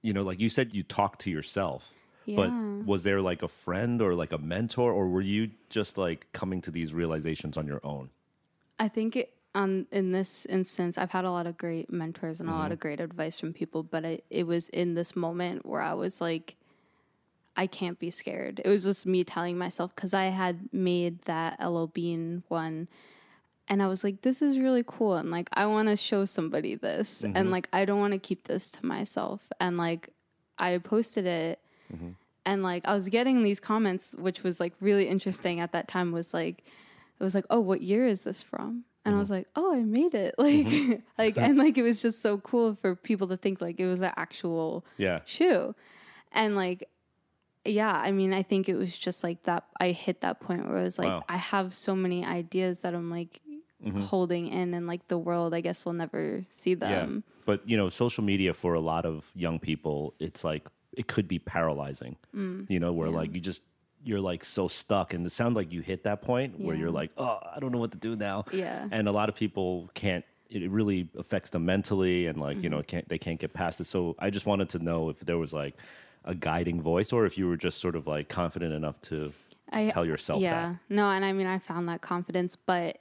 you 0.01 0.11
know 0.13 0.23
like 0.23 0.39
you 0.39 0.49
said 0.49 0.73
you 0.73 0.83
talked 0.83 1.21
to 1.21 1.31
yourself 1.31 1.93
but 2.25 2.51
was 2.85 3.03
there 3.03 3.21
like 3.21 3.41
a 3.43 3.47
friend 3.47 4.01
or 4.01 4.13
like 4.15 4.31
a 4.33 4.37
mentor 4.37 4.91
or 4.91 5.07
were 5.07 5.21
you 5.21 5.51
just 5.69 5.97
like 5.97 6.27
coming 6.33 6.61
to 6.61 6.71
these 6.71 6.93
realizations 6.93 7.57
on 7.57 7.65
your 7.67 7.79
own 7.83 8.09
I 8.79 8.87
think 8.89 9.15
it, 9.15 9.33
um, 9.55 9.85
in 9.91 10.11
this 10.11 10.45
instance, 10.47 10.97
I've 10.97 11.11
had 11.11 11.25
a 11.25 11.31
lot 11.31 11.45
of 11.47 11.57
great 11.57 11.91
mentors 11.93 12.39
and 12.39 12.49
a 12.49 12.51
Mm-hmm. 12.51 12.61
lot 12.61 12.71
of 12.71 12.79
great 12.79 12.99
advice 12.99 13.39
from 13.39 13.53
people, 13.53 13.83
but 13.83 14.03
I, 14.03 14.19
it 14.29 14.47
was 14.47 14.67
in 14.69 14.95
this 14.95 15.15
moment 15.15 15.65
where 15.65 15.79
I 15.81 15.93
was 15.93 16.19
like, 16.19 16.55
I 17.55 17.67
can't 17.67 17.99
be 17.99 18.09
scared. 18.09 18.61
It 18.65 18.67
was 18.69 18.83
just 18.83 19.05
me 19.05 19.23
telling 19.23 19.57
myself 19.57 19.95
because 19.95 20.13
I 20.13 20.25
had 20.25 20.73
made 20.73 21.21
that 21.23 21.59
LL 21.63 21.85
Bean 21.85 22.43
one. 22.47 22.87
And 23.67 23.81
I 23.81 23.87
was 23.87 24.03
like, 24.03 24.21
this 24.21 24.41
is 24.41 24.59
really 24.59 24.83
cool. 24.85 25.15
And 25.15 25.31
like, 25.31 25.49
I 25.53 25.65
want 25.67 25.87
to 25.87 25.95
show 25.95 26.25
somebody 26.25 26.75
this. 26.75 27.21
Mm-hmm. 27.21 27.37
And 27.37 27.51
like, 27.51 27.69
I 27.71 27.85
don't 27.85 27.99
want 27.99 28.13
to 28.13 28.19
keep 28.19 28.47
this 28.47 28.69
to 28.71 28.85
myself. 28.85 29.41
And 29.59 29.77
like, 29.77 30.09
I 30.57 30.77
posted 30.79 31.25
it. 31.25 31.59
Mm-hmm. 31.93 32.09
And 32.45 32.61
like, 32.61 32.85
I 32.85 32.93
was 32.93 33.07
getting 33.07 33.41
these 33.41 33.59
comments, 33.59 34.13
which 34.17 34.43
was 34.43 34.59
like 34.59 34.73
really 34.81 35.07
interesting 35.07 35.61
at 35.61 35.71
that 35.71 35.87
time, 35.87 36.11
was 36.11 36.33
like, 36.33 36.63
it 37.19 37.23
was 37.23 37.33
like, 37.33 37.45
oh, 37.49 37.61
what 37.61 37.81
year 37.81 38.05
is 38.05 38.21
this 38.21 38.41
from? 38.41 38.83
And 39.05 39.15
I 39.15 39.19
was 39.19 39.29
like, 39.29 39.47
oh, 39.55 39.73
I 39.73 39.83
made 39.83 40.13
it. 40.13 40.35
Like, 40.43 41.01
like, 41.17 41.37
and 41.41 41.57
like, 41.57 41.77
it 41.77 41.83
was 41.83 42.01
just 42.01 42.21
so 42.21 42.37
cool 42.39 42.75
for 42.81 42.95
people 42.95 43.27
to 43.29 43.37
think 43.37 43.61
like 43.61 43.79
it 43.79 43.87
was 43.87 44.01
an 44.01 44.11
actual 44.15 44.85
yeah 44.97 45.19
shoe. 45.25 45.75
And 46.31 46.55
like, 46.55 46.89
yeah, 47.65 47.93
I 47.93 48.11
mean, 48.11 48.33
I 48.33 48.43
think 48.43 48.67
it 48.67 48.75
was 48.75 48.97
just 48.97 49.23
like 49.23 49.43
that. 49.43 49.65
I 49.79 49.91
hit 49.91 50.21
that 50.21 50.39
point 50.39 50.67
where 50.67 50.79
it 50.79 50.83
was 50.83 50.99
like, 50.99 51.09
Wow. 51.09 51.23
I 51.29 51.37
have 51.37 51.73
so 51.73 51.95
many 51.95 52.25
ideas 52.25 52.79
that 52.79 52.93
I'm 52.93 53.09
like 53.09 53.39
holding 53.91 54.47
in, 54.47 54.73
and 54.73 54.87
like 54.87 55.07
the 55.07 55.17
world, 55.17 55.53
I 55.53 55.61
guess, 55.61 55.85
will 55.85 55.93
never 55.93 56.45
see 56.49 56.73
them. 56.73 57.23
Yeah. 57.25 57.33
But 57.45 57.67
you 57.67 57.77
know, 57.77 57.89
social 57.89 58.23
media 58.23 58.53
for 58.53 58.73
a 58.73 58.79
lot 58.79 59.05
of 59.05 59.29
young 59.35 59.59
people, 59.59 60.13
it's 60.19 60.43
like 60.43 60.63
it 60.93 61.07
could 61.07 61.27
be 61.27 61.39
paralyzing. 61.39 62.15
Mm. 62.35 62.69
You 62.69 62.79
know, 62.79 62.93
where 62.93 63.09
like 63.09 63.33
you 63.35 63.41
just 63.41 63.63
you're 64.05 64.19
like 64.21 64.43
so 64.43 64.67
stuck, 64.67 65.13
and 65.13 65.25
it 65.25 65.31
sounds 65.31 65.55
like 65.55 65.71
you 65.71 65.81
hit 65.81 66.03
that 66.03 66.21
point 66.21 66.59
where 66.59 66.75
you're 66.75 66.91
like, 66.91 67.11
oh, 67.17 67.39
I 67.55 67.59
don't 67.59 67.71
know 67.71 67.77
what 67.79 67.91
to 67.93 67.97
do 67.97 68.15
now. 68.15 68.45
Yeah. 68.51 68.87
And 68.91 69.07
a 69.07 69.11
lot 69.11 69.29
of 69.29 69.35
people 69.35 69.89
can't. 69.93 70.25
It 70.49 70.69
really 70.69 71.09
affects 71.17 71.49
them 71.49 71.65
mentally, 71.65 72.27
and 72.27 72.39
like 72.39 72.57
you 72.57 72.63
Mm-hmm. 72.63 72.71
know, 72.71 72.83
can't 72.83 73.09
they 73.09 73.17
can't 73.17 73.39
get 73.39 73.53
past 73.53 73.81
it. 73.81 73.87
So 73.87 74.15
I 74.19 74.29
just 74.29 74.45
wanted 74.45 74.69
to 74.69 74.79
know 74.79 75.09
if 75.09 75.19
there 75.21 75.37
was 75.37 75.51
like 75.53 75.75
a 76.25 76.35
guiding 76.35 76.79
voice, 76.81 77.11
or 77.11 77.25
if 77.25 77.37
you 77.37 77.47
were 77.47 77.57
just 77.57 77.81
sort 77.81 77.95
of 77.95 78.05
like 78.07 78.29
confident 78.29 78.71
enough 78.73 79.01
to 79.03 79.33
I 79.71 79.87
tell 79.89 80.05
yourself 80.05 80.41
yeah, 80.41 80.75
no, 80.89 81.09
and 81.09 81.25
I 81.25 81.33
mean, 81.33 81.47
I 81.47 81.57
found 81.59 81.89
that 81.89 82.01
confidence, 82.01 82.55
but 82.55 82.99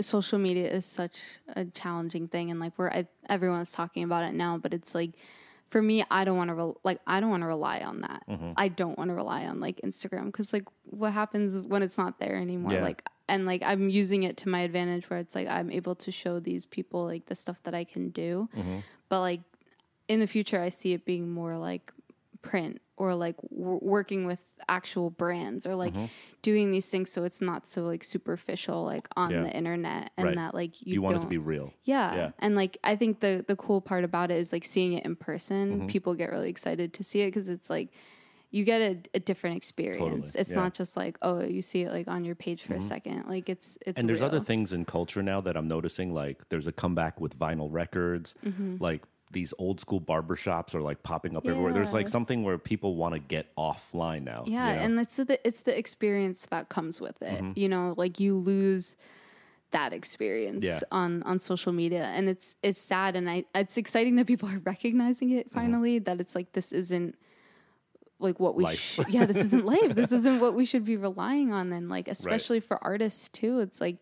social 0.00 0.38
media 0.38 0.70
is 0.70 0.84
such 0.84 1.16
a 1.54 1.64
challenging 1.64 2.28
thing, 2.28 2.50
and 2.50 2.60
like 2.60 2.72
we're 2.76 2.90
I, 2.90 3.06
everyone's 3.28 3.72
talking 3.72 4.02
about 4.04 4.24
it 4.24 4.34
now, 4.34 4.58
but 4.58 4.74
it's 4.74 4.94
like 4.94 5.12
for 5.70 5.82
me, 5.82 6.04
I 6.10 6.24
don't 6.24 6.36
want 6.36 6.48
to 6.48 6.54
re- 6.54 6.72
like 6.84 7.00
I 7.06 7.20
don't 7.20 7.30
want 7.30 7.42
to 7.42 7.46
rely 7.48 7.80
on 7.80 8.02
that. 8.02 8.22
Mm-hmm. 8.28 8.52
I 8.56 8.68
don't 8.68 8.96
want 8.98 9.08
to 9.10 9.14
rely 9.14 9.46
on 9.46 9.58
like 9.60 9.80
Instagram 9.84 10.26
because 10.26 10.52
like 10.52 10.64
what 10.84 11.12
happens 11.12 11.56
when 11.66 11.82
it's 11.82 11.98
not 11.98 12.18
there 12.20 12.36
anymore? 12.36 12.72
Yeah. 12.74 12.82
Like 12.82 13.02
and 13.28 13.46
like 13.46 13.62
I'm 13.64 13.88
using 13.88 14.22
it 14.22 14.36
to 14.38 14.48
my 14.48 14.60
advantage 14.60 15.08
where 15.10 15.18
it's 15.18 15.34
like 15.34 15.48
I'm 15.48 15.70
able 15.70 15.94
to 15.96 16.12
show 16.12 16.38
these 16.40 16.66
people 16.66 17.04
like 17.04 17.26
the 17.26 17.34
stuff 17.34 17.56
that 17.64 17.74
I 17.74 17.84
can 17.84 18.10
do, 18.10 18.48
Mm-hmm. 18.56 18.78
but 19.08 19.20
like 19.20 19.40
in 20.08 20.20
the 20.20 20.26
future, 20.28 20.60
I 20.60 20.68
see 20.68 20.92
it 20.92 21.04
being 21.04 21.30
more 21.30 21.58
like 21.58 21.92
print 22.42 22.80
or 22.96 23.14
like 23.14 23.36
w- 23.50 23.78
working 23.82 24.26
with 24.26 24.40
actual 24.68 25.10
brands 25.10 25.66
or 25.66 25.74
like 25.74 25.92
Mm-hmm. 25.94 26.06
doing 26.42 26.70
these 26.70 26.88
things 26.88 27.10
so 27.10 27.24
it's 27.24 27.40
not 27.40 27.66
so 27.66 27.82
like 27.82 28.02
superficial 28.04 28.84
like 28.84 29.08
on 29.16 29.30
Yeah. 29.30 29.42
the 29.42 29.50
internet 29.56 30.10
and 30.16 30.26
Right. 30.26 30.36
that 30.36 30.54
like 30.54 30.80
you, 30.82 30.94
You, 30.94 31.02
want 31.02 31.16
it 31.16 31.20
to 31.20 31.26
be 31.26 31.38
real. 31.38 31.72
yeah. 31.84 32.14
Yeah. 32.14 32.30
and 32.38 32.54
like 32.56 32.78
i 32.84 32.96
think 32.96 33.20
the 33.20 33.44
the 33.46 33.56
cool 33.56 33.80
part 33.80 34.04
about 34.04 34.30
it 34.30 34.38
is 34.38 34.52
like 34.52 34.64
seeing 34.64 34.92
it 34.94 35.04
in 35.04 35.16
person 35.16 35.78
Mm-hmm. 35.78 35.86
people 35.88 36.14
get 36.14 36.30
really 36.30 36.48
excited 36.50 36.92
to 36.94 37.04
see 37.04 37.20
it 37.22 37.26
because 37.28 37.48
it's 37.48 37.68
like 37.68 37.90
you 38.52 38.64
get 38.64 38.80
a, 38.80 38.96
a 39.14 39.20
different 39.20 39.56
experience 39.56 39.98
Totally, 39.98 40.22
it's 40.22 40.34
yeah. 40.36 40.42
Mm-hmm. 40.44 40.62
not 40.62 40.74
just 40.74 40.96
like 40.96 41.18
oh 41.20 41.42
you 41.42 41.60
see 41.62 41.82
it 41.82 41.92
like 41.92 42.08
on 42.08 42.24
your 42.24 42.36
page 42.36 42.62
for 42.62 42.74
a 42.74 42.80
second 42.80 43.24
like 43.28 43.48
it's 43.48 43.76
it's 43.86 43.98
and 44.00 44.08
there's 44.08 44.22
other 44.22 44.40
things 44.40 44.72
in 44.72 44.84
culture 44.84 45.22
now 45.22 45.40
that 45.42 45.56
I'm 45.56 45.68
noticing. 45.68 46.14
Like 46.14 46.48
there's 46.48 46.66
a 46.68 46.72
comeback 46.72 47.20
with 47.20 47.36
vinyl 47.38 47.68
records. 47.70 48.34
Mm-hmm. 48.44 48.76
Like 48.78 49.02
these 49.32 49.52
old 49.58 49.80
school 49.80 50.00
barbershops 50.00 50.74
are 50.74 50.80
like 50.80 51.02
popping 51.02 51.36
up 51.36 51.46
everywhere. 51.46 51.72
There's 51.72 51.92
like 51.92 52.08
something 52.08 52.44
where 52.44 52.58
people 52.58 52.96
want 52.96 53.14
to 53.14 53.18
get 53.18 53.54
offline 53.56 54.22
now. 54.22 54.44
Yeah, 54.46 54.70
you 54.70 54.76
know? 54.76 54.82
and 54.82 55.00
it's 55.00 55.16
the 55.16 55.46
it's 55.46 55.60
the 55.60 55.76
experience 55.76 56.46
that 56.50 56.68
comes 56.68 57.00
with 57.00 57.20
it. 57.22 57.42
Mm-hmm. 57.42 57.58
You 57.58 57.68
know, 57.68 57.94
like 57.96 58.20
you 58.20 58.36
lose 58.38 58.96
that 59.72 59.92
experience 59.92 60.64
Yeah. 60.64 60.80
on 60.92 61.22
on 61.24 61.40
social 61.40 61.72
media, 61.72 62.04
and 62.04 62.28
it's 62.28 62.54
it's 62.62 62.80
sad, 62.80 63.16
and 63.16 63.28
I 63.28 63.44
it's 63.54 63.76
exciting 63.76 64.16
that 64.16 64.26
people 64.26 64.48
are 64.48 64.58
recognizing 64.64 65.30
it 65.30 65.50
mm-hmm. 65.50 65.58
finally. 65.58 65.98
That 65.98 66.20
it's 66.20 66.34
like 66.34 66.52
this 66.52 66.72
isn't 66.72 67.16
like 68.18 68.40
what 68.40 68.54
we 68.54 68.66
sh- 68.74 69.00
yeah 69.08 69.26
this 69.26 69.36
isn't 69.36 69.64
life 69.74 69.94
this 69.94 70.12
isn't 70.12 70.40
what 70.40 70.54
we 70.54 70.64
should 70.64 70.84
be 70.84 70.96
relying 70.96 71.52
on 71.52 71.72
and 71.72 71.88
like 71.90 72.08
especially 72.08 72.60
for 72.60 72.82
artists 72.82 73.28
too 73.28 73.60
it's 73.60 73.78
like 73.78 73.98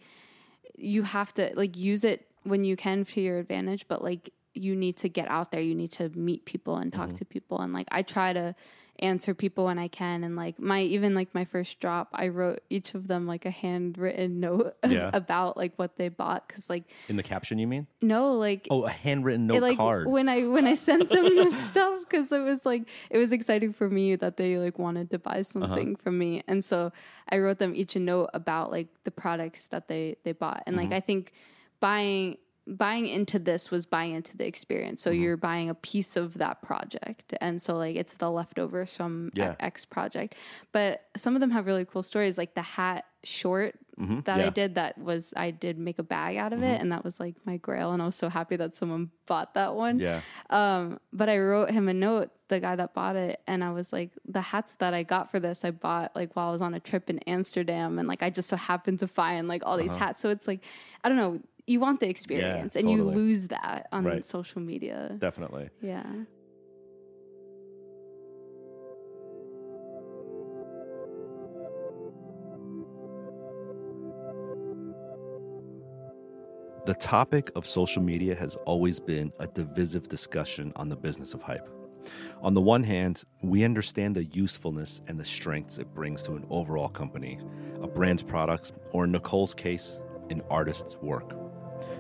you 0.76 1.02
have 1.02 1.34
to 1.34 1.50
like 1.56 1.76
use 1.76 2.04
it 2.04 2.26
when 2.44 2.62
you 2.64 2.76
can 2.76 3.04
for 3.04 3.18
your 3.18 3.38
advantage 3.38 3.88
but 3.88 4.02
like 4.04 4.30
you 4.54 4.74
need 4.76 4.96
to 4.96 5.08
get 5.08 5.28
out 5.28 5.50
there 5.52 5.60
you 5.60 5.74
need 5.74 5.92
to 5.92 6.08
meet 6.10 6.44
people 6.44 6.76
and 6.76 6.92
Mm-hmm. 6.92 7.00
talk 7.02 7.14
to 7.14 7.24
people 7.24 7.60
and 7.60 7.72
like 7.72 7.88
i 7.90 8.02
try 8.02 8.32
to 8.32 8.54
answer 9.00 9.34
people 9.34 9.64
when 9.64 9.78
i 9.78 9.88
can 9.88 10.22
and 10.22 10.36
like 10.36 10.58
my 10.60 10.80
even 10.82 11.14
like 11.14 11.34
my 11.34 11.44
first 11.44 11.80
drop 11.80 12.08
i 12.14 12.28
wrote 12.28 12.60
each 12.70 12.94
of 12.94 13.08
them 13.08 13.26
like 13.26 13.44
a 13.44 13.50
handwritten 13.50 14.38
note 14.46 14.74
Yeah. 14.86 15.10
about 15.12 15.56
like 15.56 15.72
what 15.76 15.96
they 15.96 16.08
bought 16.08 16.46
because 16.46 16.70
like 16.70 16.84
in 17.08 17.16
the 17.16 17.22
caption, 17.22 17.58
you 17.58 17.66
mean? 17.66 17.86
no 18.00 18.34
like 18.34 18.68
Oh, 18.70 18.84
a 18.84 18.90
handwritten 18.90 19.46
note 19.48 19.56
it, 19.56 19.62
like 19.62 19.76
card. 19.78 20.08
when 20.08 20.28
I 20.28 20.44
when 20.46 20.66
I 20.66 20.74
sent 20.74 21.10
them 21.10 21.24
the 21.36 21.50
stuff 21.66 22.00
because 22.00 22.30
it 22.32 22.38
was 22.40 22.64
like 22.64 22.84
it 23.10 23.18
was 23.18 23.32
exciting 23.32 23.72
for 23.72 23.88
me 23.90 24.14
that 24.16 24.36
they 24.36 24.56
like 24.58 24.78
wanted 24.78 25.10
to 25.10 25.18
buy 25.18 25.38
Uh-huh. 25.38 25.44
something 25.44 25.96
from 25.96 26.16
me, 26.18 26.42
and 26.46 26.64
so 26.64 26.92
I 27.28 27.38
wrote 27.38 27.58
them 27.58 27.74
each 27.74 27.96
a 27.96 28.00
note 28.00 28.30
about 28.32 28.70
like 28.70 28.88
the 29.04 29.10
products 29.10 29.66
that 29.68 29.88
they 29.88 30.16
they 30.24 30.32
bought, 30.32 30.62
and 30.66 30.76
Mm-hmm. 30.76 30.92
like 30.92 30.96
I 30.96 31.00
think 31.00 31.32
buying 31.80 32.36
buying 32.66 33.06
into 33.06 33.38
this 33.38 33.70
was 33.70 33.84
buying 33.86 34.12
into 34.12 34.36
the 34.36 34.46
experience. 34.46 35.02
Mm-hmm. 35.02 35.10
So 35.10 35.22
you're 35.22 35.36
buying 35.36 35.68
a 35.70 35.74
piece 35.74 36.16
of 36.16 36.38
that 36.38 36.62
project, 36.62 37.34
and 37.40 37.60
so 37.60 37.76
like 37.76 37.96
it's 37.96 38.14
the 38.14 38.30
leftovers 38.30 38.96
from 38.96 39.30
Yeah. 39.34 39.54
X 39.60 39.84
project. 39.84 40.34
But 40.72 41.04
some 41.16 41.34
of 41.36 41.40
them 41.40 41.50
have 41.50 41.66
really 41.66 41.84
cool 41.84 42.02
stories, 42.02 42.38
like 42.38 42.54
the 42.54 42.62
hat 42.62 43.04
short 43.22 43.74
that 44.24 44.38
yeah. 44.40 44.46
I 44.46 44.50
did 44.50 44.74
that 44.74 44.98
was 44.98 45.32
I 45.36 45.50
did 45.52 45.78
make 45.78 45.98
a 46.00 46.02
bag 46.02 46.36
out 46.36 46.52
of 46.52 46.58
Mm-hmm. 46.60 46.68
it, 46.68 46.80
and 46.80 46.90
that 46.92 47.04
was 47.04 47.20
like 47.20 47.36
my 47.44 47.58
grail, 47.58 47.92
and 47.92 48.02
I 48.02 48.06
was 48.06 48.16
so 48.16 48.28
happy 48.28 48.56
that 48.56 48.74
someone 48.74 49.10
bought 49.26 49.54
that 49.54 49.74
one. 49.74 49.98
Yeah. 50.00 50.20
Um, 50.50 50.98
but 51.12 51.28
I 51.28 51.38
wrote 51.38 51.70
him 51.70 51.88
a 51.88 51.94
note, 51.94 52.30
the 52.48 52.60
guy 52.60 52.74
that 52.76 52.92
bought 52.92 53.14
it, 53.16 53.40
and 53.46 53.62
I 53.62 53.70
was 53.72 53.92
like, 53.92 54.10
the 54.26 54.40
hats 54.40 54.72
that 54.78 54.94
I 54.94 55.04
got 55.04 55.30
for 55.30 55.38
this, 55.38 55.64
I 55.64 55.70
bought 55.70 56.16
like 56.16 56.34
while 56.34 56.48
I 56.48 56.52
was 56.52 56.60
on 56.60 56.74
a 56.74 56.80
trip 56.80 57.08
in 57.08 57.18
Amsterdam, 57.20 57.98
and 57.98 58.08
like 58.08 58.22
I 58.22 58.30
just 58.30 58.48
so 58.48 58.56
happened 58.56 58.98
to 59.00 59.06
find 59.08 59.48
like 59.48 59.62
all 59.64 59.76
these 59.76 59.92
Uh-huh. 59.92 60.06
hats. 60.06 60.22
So 60.22 60.30
it's 60.30 60.48
like, 60.48 60.60
I 61.04 61.08
don't 61.08 61.18
know, 61.18 61.40
you 61.66 61.80
want 61.80 62.00
the 62.00 62.08
experience, 62.08 62.76
and 62.76 62.90
you 62.90 63.04
lose 63.04 63.48
that 63.48 63.86
on 63.92 64.04
Right. 64.04 64.24
social 64.26 64.60
media. 64.60 65.16
Definitely. 65.18 65.70
Yeah. 65.80 66.04
The 76.86 76.94
topic 76.94 77.50
of 77.56 77.66
social 77.66 78.02
media 78.02 78.34
has 78.34 78.56
always 78.66 79.00
been 79.00 79.32
a 79.38 79.46
divisive 79.46 80.02
discussion 80.08 80.70
on 80.76 80.90
the 80.90 80.96
business 80.96 81.32
of 81.32 81.40
hype. 81.40 81.66
On 82.42 82.52
the 82.52 82.60
one 82.60 82.82
hand, 82.82 83.22
we 83.42 83.64
understand 83.64 84.14
the 84.14 84.24
usefulness 84.24 85.00
and 85.06 85.18
the 85.18 85.24
strengths 85.24 85.78
it 85.78 85.94
brings 85.94 86.22
to 86.24 86.34
an 86.34 86.44
overall 86.50 86.90
company, 86.90 87.38
a 87.80 87.88
brand's 87.88 88.22
products, 88.22 88.72
or 88.92 89.04
in 89.04 89.12
Nicole's 89.12 89.54
case, 89.54 90.02
an 90.28 90.42
artist's 90.50 90.96
work. 90.98 91.32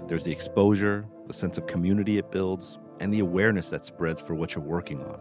There's 0.06 0.24
the 0.24 0.32
exposure, 0.32 1.06
the 1.26 1.32
sense 1.32 1.56
of 1.58 1.66
community 1.66 2.18
it 2.18 2.30
builds, 2.30 2.78
and 3.00 3.12
the 3.12 3.20
awareness 3.20 3.70
that 3.70 3.84
spreads 3.84 4.20
for 4.20 4.34
what 4.34 4.54
you're 4.54 4.64
working 4.64 5.02
on. 5.02 5.18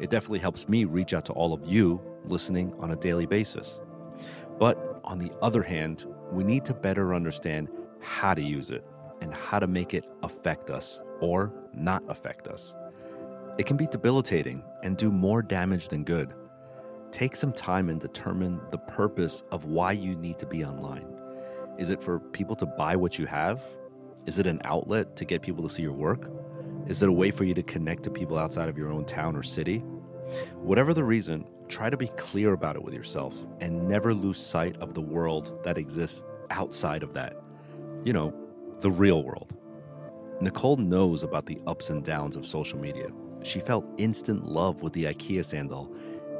It 0.00 0.10
definitely 0.10 0.38
helps 0.38 0.68
me 0.68 0.84
reach 0.84 1.14
out 1.14 1.24
to 1.26 1.32
all 1.32 1.52
of 1.52 1.64
you 1.64 2.00
listening 2.24 2.74
on 2.78 2.92
a 2.92 2.96
daily 2.96 3.26
basis. 3.26 3.80
But 4.58 5.00
on 5.04 5.18
the 5.18 5.32
other 5.42 5.62
hand, 5.62 6.06
we 6.30 6.44
need 6.44 6.64
to 6.66 6.74
better 6.74 7.14
understand 7.14 7.68
how 8.00 8.34
to 8.34 8.42
use 8.42 8.70
it 8.70 8.84
and 9.20 9.34
how 9.34 9.58
to 9.58 9.66
make 9.66 9.94
it 9.94 10.04
affect 10.22 10.70
us 10.70 11.00
or 11.20 11.52
not 11.74 12.02
affect 12.08 12.48
us. 12.48 12.74
It 13.58 13.66
can 13.66 13.76
be 13.76 13.86
debilitating 13.86 14.62
and 14.82 14.96
do 14.96 15.10
more 15.10 15.42
damage 15.42 15.88
than 15.88 16.04
good. 16.04 16.32
Take 17.10 17.36
some 17.36 17.52
time 17.52 17.90
and 17.90 18.00
determine 18.00 18.60
the 18.70 18.78
purpose 18.78 19.44
of 19.50 19.66
why 19.66 19.92
you 19.92 20.14
need 20.16 20.38
to 20.38 20.46
be 20.46 20.64
online. 20.64 21.06
Is 21.78 21.90
it 21.90 22.02
for 22.02 22.18
people 22.18 22.56
to 22.56 22.66
buy 22.66 22.96
what 22.96 23.18
you 23.18 23.26
have? 23.26 23.60
Is 24.26 24.38
it 24.38 24.46
an 24.46 24.60
outlet 24.64 25.16
to 25.16 25.24
get 25.24 25.42
people 25.42 25.66
to 25.66 25.72
see 25.72 25.82
your 25.82 25.92
work? 25.92 26.30
Is 26.86 27.02
it 27.02 27.08
a 27.08 27.12
way 27.12 27.30
for 27.30 27.44
you 27.44 27.54
to 27.54 27.62
connect 27.62 28.04
to 28.04 28.10
people 28.10 28.38
outside 28.38 28.68
of 28.68 28.78
your 28.78 28.92
own 28.92 29.04
town 29.04 29.36
or 29.36 29.42
city? 29.42 29.78
Whatever 30.56 30.94
the 30.94 31.04
reason, 31.04 31.44
try 31.68 31.90
to 31.90 31.96
be 31.96 32.08
clear 32.08 32.52
about 32.52 32.76
it 32.76 32.82
with 32.82 32.94
yourself 32.94 33.34
and 33.60 33.88
never 33.88 34.14
lose 34.14 34.38
sight 34.38 34.76
of 34.80 34.94
the 34.94 35.00
world 35.00 35.58
that 35.64 35.78
exists 35.78 36.22
outside 36.50 37.02
of 37.02 37.14
that. 37.14 37.36
You 38.04 38.12
know, 38.12 38.34
the 38.80 38.90
real 38.90 39.22
world. 39.22 39.56
Nicole 40.40 40.76
knows 40.76 41.22
about 41.22 41.46
the 41.46 41.60
ups 41.66 41.90
and 41.90 42.04
downs 42.04 42.36
of 42.36 42.46
social 42.46 42.78
media. 42.78 43.08
She 43.42 43.60
felt 43.60 43.84
instant 43.98 44.44
love 44.44 44.82
with 44.82 44.92
the 44.92 45.04
IKEA 45.04 45.44
sandal 45.44 45.92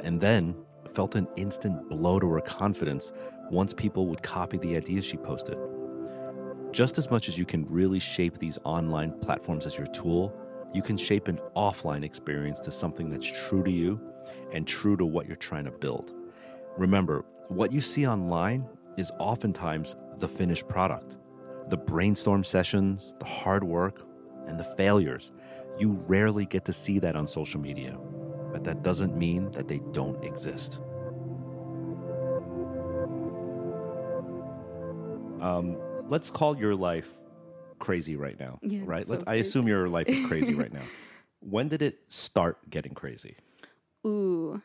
and 0.03 0.19
then 0.21 0.55
felt 0.93 1.15
an 1.15 1.27
instant 1.35 1.89
blow 1.89 2.19
to 2.19 2.29
her 2.29 2.41
confidence 2.41 3.11
once 3.49 3.73
people 3.73 4.07
would 4.07 4.21
copy 4.21 4.57
the 4.57 4.75
ideas 4.75 5.05
she 5.05 5.17
posted. 5.17 5.57
Just 6.73 6.97
as 6.97 7.11
much 7.11 7.29
as 7.29 7.37
you 7.37 7.45
can 7.45 7.67
really 7.67 7.99
shape 7.99 8.39
these 8.39 8.57
online 8.63 9.11
platforms 9.19 9.67
as 9.67 9.77
your 9.77 9.85
tool, 9.85 10.33
you 10.73 10.81
can 10.81 10.97
shape 10.97 11.27
an 11.27 11.39
offline 11.55 12.03
experience 12.03 12.59
to 12.61 12.71
something 12.71 13.11
that's 13.11 13.31
true 13.47 13.63
to 13.63 13.69
you 13.69 14.01
and 14.51 14.67
true 14.67 14.97
to 14.97 15.05
what 15.05 15.27
you're 15.27 15.35
trying 15.35 15.65
to 15.65 15.71
build. 15.71 16.13
Remember, 16.75 17.25
what 17.49 17.71
you 17.71 17.79
see 17.79 18.07
online 18.07 18.67
is 18.97 19.11
oftentimes 19.19 19.95
the 20.17 20.27
finished 20.27 20.67
product. 20.67 21.17
The 21.69 21.77
brainstorm 21.77 22.43
sessions, 22.43 23.13
the 23.19 23.25
hard 23.25 23.63
work, 23.63 24.07
and 24.47 24.59
the 24.59 24.63
failures. 24.63 25.31
You 25.77 25.91
rarely 26.07 26.47
get 26.47 26.65
to 26.65 26.73
see 26.73 26.97
that 26.99 27.15
on 27.15 27.27
social 27.27 27.59
media, 27.59 27.99
but 28.51 28.63
that 28.63 28.81
doesn't 28.81 29.15
mean 29.15 29.51
that 29.51 29.67
they 29.67 29.79
don't 29.91 30.23
exist. 30.23 30.79
Um, 35.39 35.77
let's 36.13 36.29
call 36.29 36.55
your 36.57 36.75
life 36.75 37.09
crazy 37.79 38.15
right 38.15 38.39
now, 38.39 38.59
Yeah, 38.61 38.81
right? 38.85 39.07
Let's, 39.09 39.23
so 39.23 39.29
I 39.31 39.35
assume 39.35 39.67
your 39.67 39.89
life 39.89 40.07
is 40.07 40.25
crazy 40.27 40.53
right 40.53 40.71
now. 40.79 40.85
When 41.39 41.67
did 41.67 41.81
it 41.81 41.95
start 42.07 42.57
getting 42.69 42.93
crazy? 42.93 43.35
Ooh. 44.05 44.61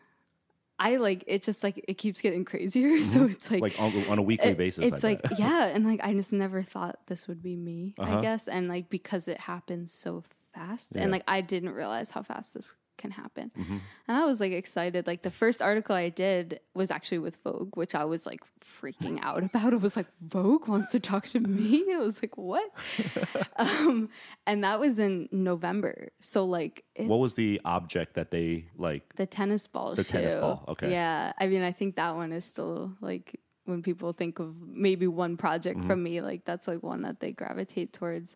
I 0.78 0.96
like 0.96 1.24
it 1.26 1.42
just 1.42 1.64
like 1.64 1.82
it 1.88 1.94
keeps 1.98 2.20
getting 2.20 2.44
crazier. 2.44 3.02
So 3.14 3.24
it's 3.24 3.50
like 3.50 3.62
Like 3.62 3.80
on, 3.80 3.92
on 4.08 4.18
a 4.18 4.22
weekly 4.22 4.50
it- 4.50 4.58
basis? 4.58 4.84
It's 4.92 5.02
I 5.04 5.08
like 5.08 5.22
bet. 5.22 5.38
yeah, 5.38 5.64
and 5.74 5.84
like 5.84 6.00
I 6.04 6.12
just 6.14 6.32
never 6.32 6.62
thought 6.62 7.00
this 7.08 7.26
would 7.26 7.42
be 7.42 7.56
me. 7.56 7.94
Uh-huh. 7.98 8.18
I 8.18 8.22
guess, 8.22 8.46
and 8.46 8.68
like 8.68 8.88
because 8.90 9.26
it 9.26 9.40
happens 9.40 9.92
so 9.92 10.22
fast, 10.54 10.88
Yeah. 10.94 11.02
and 11.02 11.10
like 11.10 11.24
I 11.26 11.40
didn't 11.40 11.70
realize 11.70 12.10
how 12.10 12.22
fast 12.22 12.54
this 12.54 12.74
can 12.98 13.10
happen, 13.12 13.50
Mhm. 13.56 13.80
and 14.08 14.16
I 14.16 14.24
was 14.26 14.40
like 14.40 14.52
excited. 14.52 15.06
Like 15.06 15.22
the 15.22 15.30
first 15.30 15.62
article 15.62 15.94
I 15.96 16.08
did 16.10 16.60
was 16.74 16.90
actually 16.90 17.20
with 17.20 17.38
Vogue, 17.44 17.76
which 17.76 17.94
I 17.94 18.04
was 18.04 18.26
like 18.26 18.40
freaking 18.60 19.18
out 19.22 19.42
about. 19.42 19.72
It 19.72 19.80
was 19.80 19.96
like 19.96 20.06
Vogue 20.20 20.68
wants 20.68 20.90
to 20.92 21.00
talk 21.00 21.26
to 21.28 21.40
me. 21.40 21.84
I 21.94 21.98
was 21.98 22.20
like, 22.22 22.36
what? 22.36 22.68
um, 23.56 24.08
and 24.46 24.64
that 24.64 24.80
was 24.80 24.98
in 24.98 25.28
November. 25.32 26.10
So 26.20 26.44
like, 26.44 26.84
it's, 26.94 27.08
What 27.08 27.20
was 27.20 27.34
the 27.34 27.60
object 27.64 28.14
that 28.14 28.30
they 28.30 28.66
like? 28.76 29.14
the 29.16 29.26
tennis 29.26 29.66
ball 29.66 29.94
The 29.94 30.04
tennis 30.04 30.34
ball, 30.34 30.64
okay. 30.68 30.90
Yeah. 30.90 31.32
I 31.38 31.46
mean, 31.48 31.62
I 31.62 31.72
think 31.72 31.96
that 31.96 32.14
one 32.16 32.32
is 32.32 32.44
still 32.44 32.92
like 33.00 33.40
when 33.64 33.82
people 33.82 34.12
think 34.12 34.38
of 34.38 34.54
maybe 34.66 35.06
one 35.06 35.36
project 35.36 35.78
Mm-hmm. 35.78 35.88
from 35.88 36.02
me, 36.02 36.20
like 36.20 36.44
that's 36.44 36.66
like 36.66 36.82
one 36.82 37.02
that 37.02 37.20
they 37.20 37.32
gravitate 37.32 37.92
towards. 37.92 38.34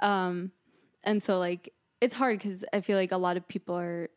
Um, 0.00 0.50
and 1.04 1.22
so 1.22 1.38
like 1.38 1.72
it's 2.04 2.14
hard 2.14 2.38
because 2.38 2.64
I 2.72 2.80
feel 2.82 2.98
like 2.98 3.12
a 3.12 3.16
lot 3.16 3.36
of 3.38 3.48
people 3.48 3.76
are 3.76 4.08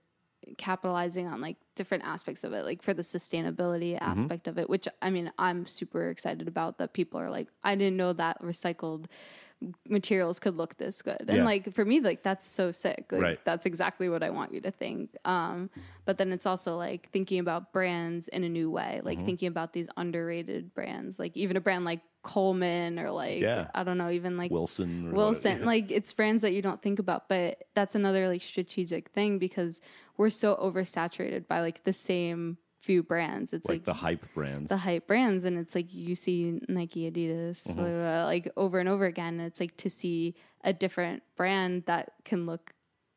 capitalizing 0.57 1.27
on 1.27 1.41
like 1.41 1.55
different 1.75 2.03
aspects 2.03 2.43
of 2.43 2.53
it, 2.53 2.65
like 2.65 2.81
for 2.83 2.93
the 2.93 3.01
sustainability 3.01 3.97
Mm-hmm. 4.01 4.23
aspect 4.23 4.47
of 4.47 4.57
it, 4.57 4.69
which 4.69 4.87
I 5.01 5.09
mean, 5.09 5.31
I'm 5.39 5.65
super 5.65 6.09
excited 6.09 6.47
about 6.47 6.77
that 6.79 6.93
people 6.93 7.19
are 7.19 7.29
like, 7.29 7.47
I 7.63 7.75
didn't 7.75 7.97
know 7.97 8.13
that 8.13 8.41
recycled 8.41 9.05
materials 9.87 10.39
could 10.39 10.55
look 10.55 10.77
this 10.77 11.01
good. 11.01 11.17
And 11.27 11.37
Yeah. 11.37 11.43
like 11.45 11.73
for 11.73 11.83
me, 11.83 11.99
like 11.99 12.23
that's 12.23 12.45
so 12.45 12.71
sick. 12.71 13.07
Like 13.11 13.21
Right. 13.21 13.39
that's 13.45 13.65
exactly 13.65 14.07
what 14.09 14.21
I 14.23 14.29
want 14.29 14.53
you 14.53 14.61
to 14.61 14.71
think. 14.71 15.15
Um, 15.25 15.69
but 16.05 16.17
then 16.17 16.31
it's 16.31 16.45
also 16.45 16.77
like 16.77 17.09
thinking 17.09 17.39
about 17.39 17.73
brands 17.73 18.27
in 18.27 18.43
a 18.43 18.49
new 18.49 18.69
way, 18.69 18.95
Mm-hmm. 18.97 19.05
like 19.07 19.25
thinking 19.25 19.47
about 19.47 19.73
these 19.73 19.87
underrated 19.97 20.73
brands, 20.73 21.17
like 21.19 21.35
even 21.35 21.57
a 21.57 21.61
brand 21.61 21.85
like 21.85 22.01
Coleman 22.23 22.99
or 22.99 23.09
like 23.09 23.41
Yeah. 23.41 23.67
I 23.73 23.83
don't 23.83 23.97
know, 23.97 24.09
even 24.09 24.37
like 24.37 24.51
Wilson. 24.51 25.11
Wilson. 25.11 25.63
Like 25.65 25.91
it's 25.91 26.11
brands 26.13 26.41
that 26.43 26.53
you 26.53 26.61
don't 26.61 26.81
think 26.81 26.99
about, 26.99 27.27
but 27.29 27.63
that's 27.73 27.95
another 27.95 28.27
like 28.27 28.41
strategic 28.43 29.09
thing 29.09 29.39
because 29.39 29.81
we're 30.17 30.29
so 30.29 30.55
oversaturated 30.55 31.47
by 31.47 31.61
like 31.61 31.83
the 31.83 31.93
same 31.93 32.57
few 32.87 33.03
brands. 33.03 33.53
It's 33.53 33.67
like 33.69 33.79
like, 33.79 33.85
the 33.85 33.93
hype 34.05 34.25
brands. 34.33 34.69
the 34.69 34.77
hype 34.77 35.05
brands 35.11 35.43
and 35.47 35.57
it's 35.61 35.75
like 35.75 35.93
you 35.93 36.15
see 36.15 36.59
Nike, 36.67 37.01
Adidas, 37.11 37.57
Mm-hmm. 37.67 37.73
blah, 37.77 37.83
blah, 37.91 38.01
blah, 38.01 38.25
like 38.25 38.45
over 38.63 38.79
and 38.79 38.89
over 38.89 39.05
again. 39.05 39.39
It's 39.47 39.59
like 39.59 39.75
to 39.85 39.89
see 39.89 40.33
a 40.63 40.73
different 40.73 41.21
brand 41.35 41.83
that 41.85 42.05
can 42.29 42.45
look 42.51 42.71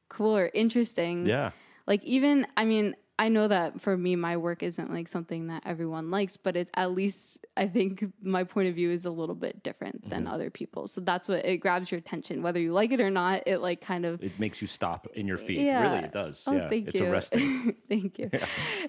cool 0.08 0.36
or 0.36 0.50
interesting. 0.52 1.26
yeah. 1.26 1.50
Like 1.86 2.02
even 2.04 2.46
I 2.56 2.64
mean, 2.72 2.94
I 3.20 3.28
know 3.28 3.46
that 3.48 3.80
for 3.82 3.96
me 3.96 4.16
my 4.16 4.36
work 4.38 4.62
isn't 4.62 4.90
like 4.90 5.06
something 5.06 5.48
that 5.48 5.62
everyone 5.66 6.10
likes, 6.10 6.36
but 6.38 6.56
it 6.56 6.68
at 6.74 6.92
least 6.92 7.46
I 7.54 7.66
think 7.68 8.04
my 8.22 8.44
point 8.44 8.68
of 8.70 8.74
view 8.74 8.90
is 8.90 9.04
a 9.04 9.10
little 9.10 9.34
bit 9.34 9.62
different 9.62 10.08
than 10.08 10.24
Mm-hmm. 10.24 10.32
other 10.34 10.48
people. 10.50 10.88
So 10.88 11.02
that's 11.02 11.28
what 11.28 11.44
it 11.44 11.58
grabs 11.58 11.90
your 11.90 11.98
attention. 11.98 12.42
Whether 12.42 12.60
you 12.60 12.72
like 12.72 12.92
it 12.92 13.00
or 13.00 13.10
not, 13.10 13.42
it 13.46 13.58
like 13.58 13.80
kind 13.82 14.04
of 14.06 14.22
It 14.22 14.40
makes 14.40 14.62
you 14.62 14.66
stop 14.66 15.06
in 15.14 15.26
your 15.28 15.36
feet. 15.38 15.60
Yeah. 15.60 15.82
Really, 15.82 16.04
it 16.04 16.12
does. 16.12 16.44
Oh, 16.46 16.52
yeah. 16.54 16.68
thank 16.70 16.88
it's 16.88 16.98
you. 16.98 17.06
arresting. 17.06 17.76
thank 17.90 18.18
you. 18.18 18.30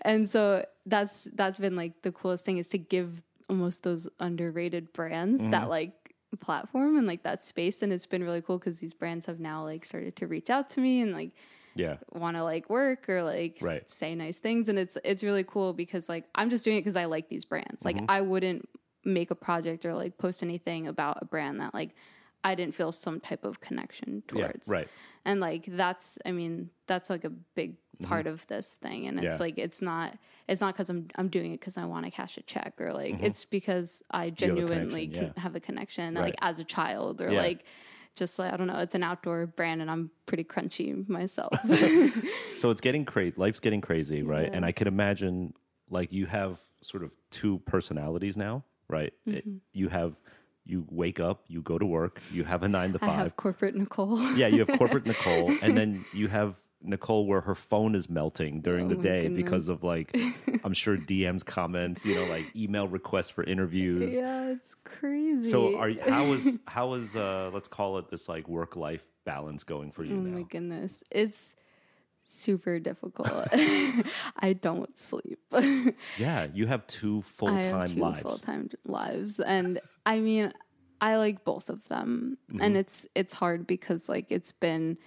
And 0.04 0.30
so 0.30 0.66
that's 0.86 1.28
that's 1.34 1.60
been 1.60 1.76
like 1.76 2.02
the 2.02 2.12
coolest 2.14 2.46
thing 2.46 2.58
is 2.58 2.70
to 2.70 2.78
give 2.78 3.22
almost 3.50 3.84
those 3.84 4.08
underrated 4.22 4.94
brands 4.94 5.42
Mm-hmm. 5.42 5.52
that 5.52 5.68
like 5.70 5.94
platform 6.40 6.98
and 6.98 7.06
like 7.06 7.24
that 7.24 7.44
space 7.44 7.82
and 7.82 7.92
it's 7.92 8.06
been 8.06 8.24
really 8.24 8.42
cool 8.42 8.58
because 8.58 8.80
these 8.80 8.94
brands 8.94 9.26
have 9.26 9.42
now 9.42 9.64
like 9.66 9.84
started 9.84 10.16
to 10.16 10.26
reach 10.28 10.50
out 10.50 10.70
to 10.70 10.80
me 10.80 11.02
and 11.02 11.12
like 11.12 11.32
Yeah. 11.76 11.98
want 12.12 12.36
to 12.38 12.44
like 12.44 12.70
work 12.70 13.08
or 13.10 13.24
like 13.24 13.58
s- 13.58 13.64
Right. 13.64 13.90
say 13.90 14.14
nice 14.16 14.40
things 14.40 14.68
and 14.70 14.78
it's 14.78 14.98
it's 15.04 15.24
really 15.24 15.44
cool 15.44 15.74
because 15.74 16.10
like 16.10 16.26
I'm 16.36 16.50
just 16.50 16.66
doing 16.66 16.78
it 16.78 16.82
because 16.82 16.96
I 16.96 17.06
like 17.06 17.30
these 17.30 17.46
brands. 17.46 17.84
Mm-hmm. 17.84 18.00
Like 18.00 18.06
I 18.10 18.22
wouldn't 18.22 18.68
make 19.06 19.32
a 19.32 19.36
project 19.36 19.86
or 19.86 19.94
like 19.96 20.18
post 20.18 20.44
anything 20.44 20.88
about 20.88 21.18
a 21.22 21.26
brand 21.26 21.60
that 21.60 21.74
like 21.74 21.96
I 22.44 22.56
didn't 22.56 22.76
feel 22.76 22.92
some 22.92 23.20
type 23.20 23.44
of 23.46 23.60
connection 23.62 24.24
Yeah. 24.34 24.48
towards. 24.48 24.68
Right. 24.70 24.88
And 25.26 25.40
like 25.40 25.66
that's 25.68 26.18
I 26.26 26.32
mean 26.32 26.70
that's 26.88 27.10
like 27.10 27.24
a 27.24 27.30
big 27.30 27.76
part 28.04 28.26
of 28.26 28.46
this 28.48 28.74
thing 28.74 29.06
and 29.08 29.18
it's 29.20 29.26
Mm-hmm. 29.26 29.34
Yeah. 29.34 29.38
like 29.40 29.58
it's 29.60 29.82
not 29.82 30.18
it's 30.48 30.60
not 30.60 30.76
cuz 30.76 30.90
I'm 30.90 31.08
I'm 31.16 31.30
doing 31.30 31.54
it 31.54 31.62
cuz 31.62 31.78
I 31.78 31.86
want 31.86 32.06
to 32.06 32.12
cash 32.12 32.38
a 32.38 32.42
check 32.42 32.74
or 32.80 32.92
like 32.94 33.14
Mm-hmm. 33.16 33.26
it's 33.26 33.46
because 33.46 34.02
I 34.12 34.30
genuinely 34.32 35.08
connection, 35.08 35.34
can 35.36 35.42
have 35.44 35.56
a 35.56 35.60
connection 35.60 36.16
Right. 36.16 36.24
like 36.26 36.36
as 36.42 36.60
a 36.60 36.64
child 36.64 37.22
or 37.22 37.32
Yeah. 37.32 37.42
like 37.42 37.64
just 38.16 38.38
like 38.40 38.54
I 38.54 38.58
don't 38.58 38.68
know 38.68 38.80
it's 38.80 38.96
an 38.96 39.04
outdoor 39.04 39.48
brand 39.48 39.82
and 39.82 39.90
I'm 39.90 40.12
pretty 40.26 40.44
crunchy 40.44 41.08
myself. 41.08 41.54
So 42.56 42.70
it's 42.70 42.82
getting 42.82 43.06
crazy. 43.06 43.34
Life's 43.38 43.60
getting 43.60 43.82
crazy, 43.82 44.22
right? 44.22 44.48
Yeah. 44.48 44.58
And 44.58 44.66
I 44.66 44.72
can 44.72 44.88
imagine 44.88 45.54
like 45.90 46.14
you 46.14 46.28
have 46.28 46.60
sort 46.82 47.04
of 47.04 47.16
two 47.32 47.60
personalities 47.66 48.38
now, 48.38 48.64
right? 48.88 49.14
It, 49.26 49.48
mm-hmm. 49.48 49.58
you 49.74 49.90
have 49.90 50.16
you 50.66 50.86
wake 50.90 51.20
up, 51.20 51.44
you 51.48 51.62
go 51.62 51.80
to 51.80 51.86
work, 51.86 52.22
you 52.32 52.44
have 52.44 52.62
a 52.62 52.68
nine 52.68 52.94
to 52.94 53.00
five. 53.00 53.10
I 53.10 53.16
have 53.24 53.36
corporate 53.36 53.76
Nicole. 53.76 54.22
yeah, 54.34 54.48
you 54.48 54.64
have 54.64 54.68
corporate 54.78 55.06
Nicole, 55.06 55.52
and 55.62 55.76
then 55.76 56.06
you 56.14 56.28
have 56.28 56.56
Nicole 56.84 57.26
where 57.28 57.42
her 57.42 57.56
phone 57.56 57.96
is 57.96 58.10
melting 58.10 58.62
during 58.62 58.88
the 58.88 58.96
Oh 58.96 58.98
my 58.98 59.04
day 59.04 59.22
goodness. 59.24 59.44
because 59.44 59.70
of 59.70 59.84
like 59.84 60.18
I'm 60.64 60.74
sure 60.74 60.98
DMs, 60.98 61.44
comments, 61.46 62.06
you 62.06 62.16
know, 62.16 62.26
like 62.26 62.46
email 62.56 62.88
requests 62.88 63.30
for 63.32 63.44
interviews. 63.44 64.14
yeah, 64.14 64.50
it's 64.50 64.76
crazy. 64.84 65.50
So 65.50 65.76
are 65.78 65.92
how 66.08 66.24
is 66.34 66.60
how 66.68 66.94
is 66.94 67.16
uh 67.16 67.50
let's 67.54 67.68
call 67.68 67.98
it 67.98 68.10
this 68.10 68.28
like 68.30 68.48
work 68.48 68.76
life 68.76 69.08
balance 69.26 69.64
going 69.64 69.92
for 69.92 70.04
you 70.04 70.14
Oh 70.14 70.18
now? 70.18 70.38
my 70.38 70.44
goodness. 70.44 71.04
It's 71.12 71.56
super 72.24 72.80
difficult. 72.80 73.48
I 74.38 74.54
don't 74.54 74.98
sleep. 74.98 75.40
Yeah, 76.18 76.48
you 76.54 76.68
have 76.68 76.86
two 76.88 77.22
full 77.24 77.50
I 77.50 77.60
have 77.62 77.72
time 77.72 77.88
two 77.88 78.02
lives. 78.02 78.22
full 78.22 78.38
time 78.38 78.70
lives, 78.86 79.40
and 79.40 79.80
I 80.06 80.20
mean, 80.20 80.54
I 81.00 81.18
like 81.18 81.44
both 81.44 81.70
of 81.70 81.84
them, 81.88 82.38
Mm-hmm. 82.50 82.62
and 82.62 82.78
it's 82.78 83.08
it's 83.16 83.34
hard 83.34 83.66
because 83.66 84.08
like 84.10 84.32
it's 84.32 84.52
been 84.52 84.98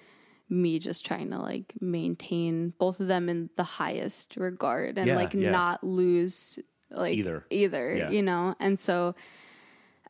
me 0.55 0.79
just 0.79 1.05
trying 1.05 1.31
to 1.31 1.39
like 1.39 1.75
maintain 1.81 2.73
both 2.79 3.01
of 3.01 3.09
them 3.09 3.29
in 3.29 3.51
the 3.57 3.65
highest 3.65 4.37
regard 4.37 4.97
and 4.99 5.07
Yeah, 5.09 5.17
like 5.17 5.35
yeah. 5.35 5.51
not 5.51 5.83
lose 5.85 6.59
like 6.91 7.15
Either. 7.17 7.45
either 7.51 7.95
Yeah. 7.95 8.11
you 8.11 8.23
know 8.23 8.55
and 8.61 8.79
so 8.79 9.15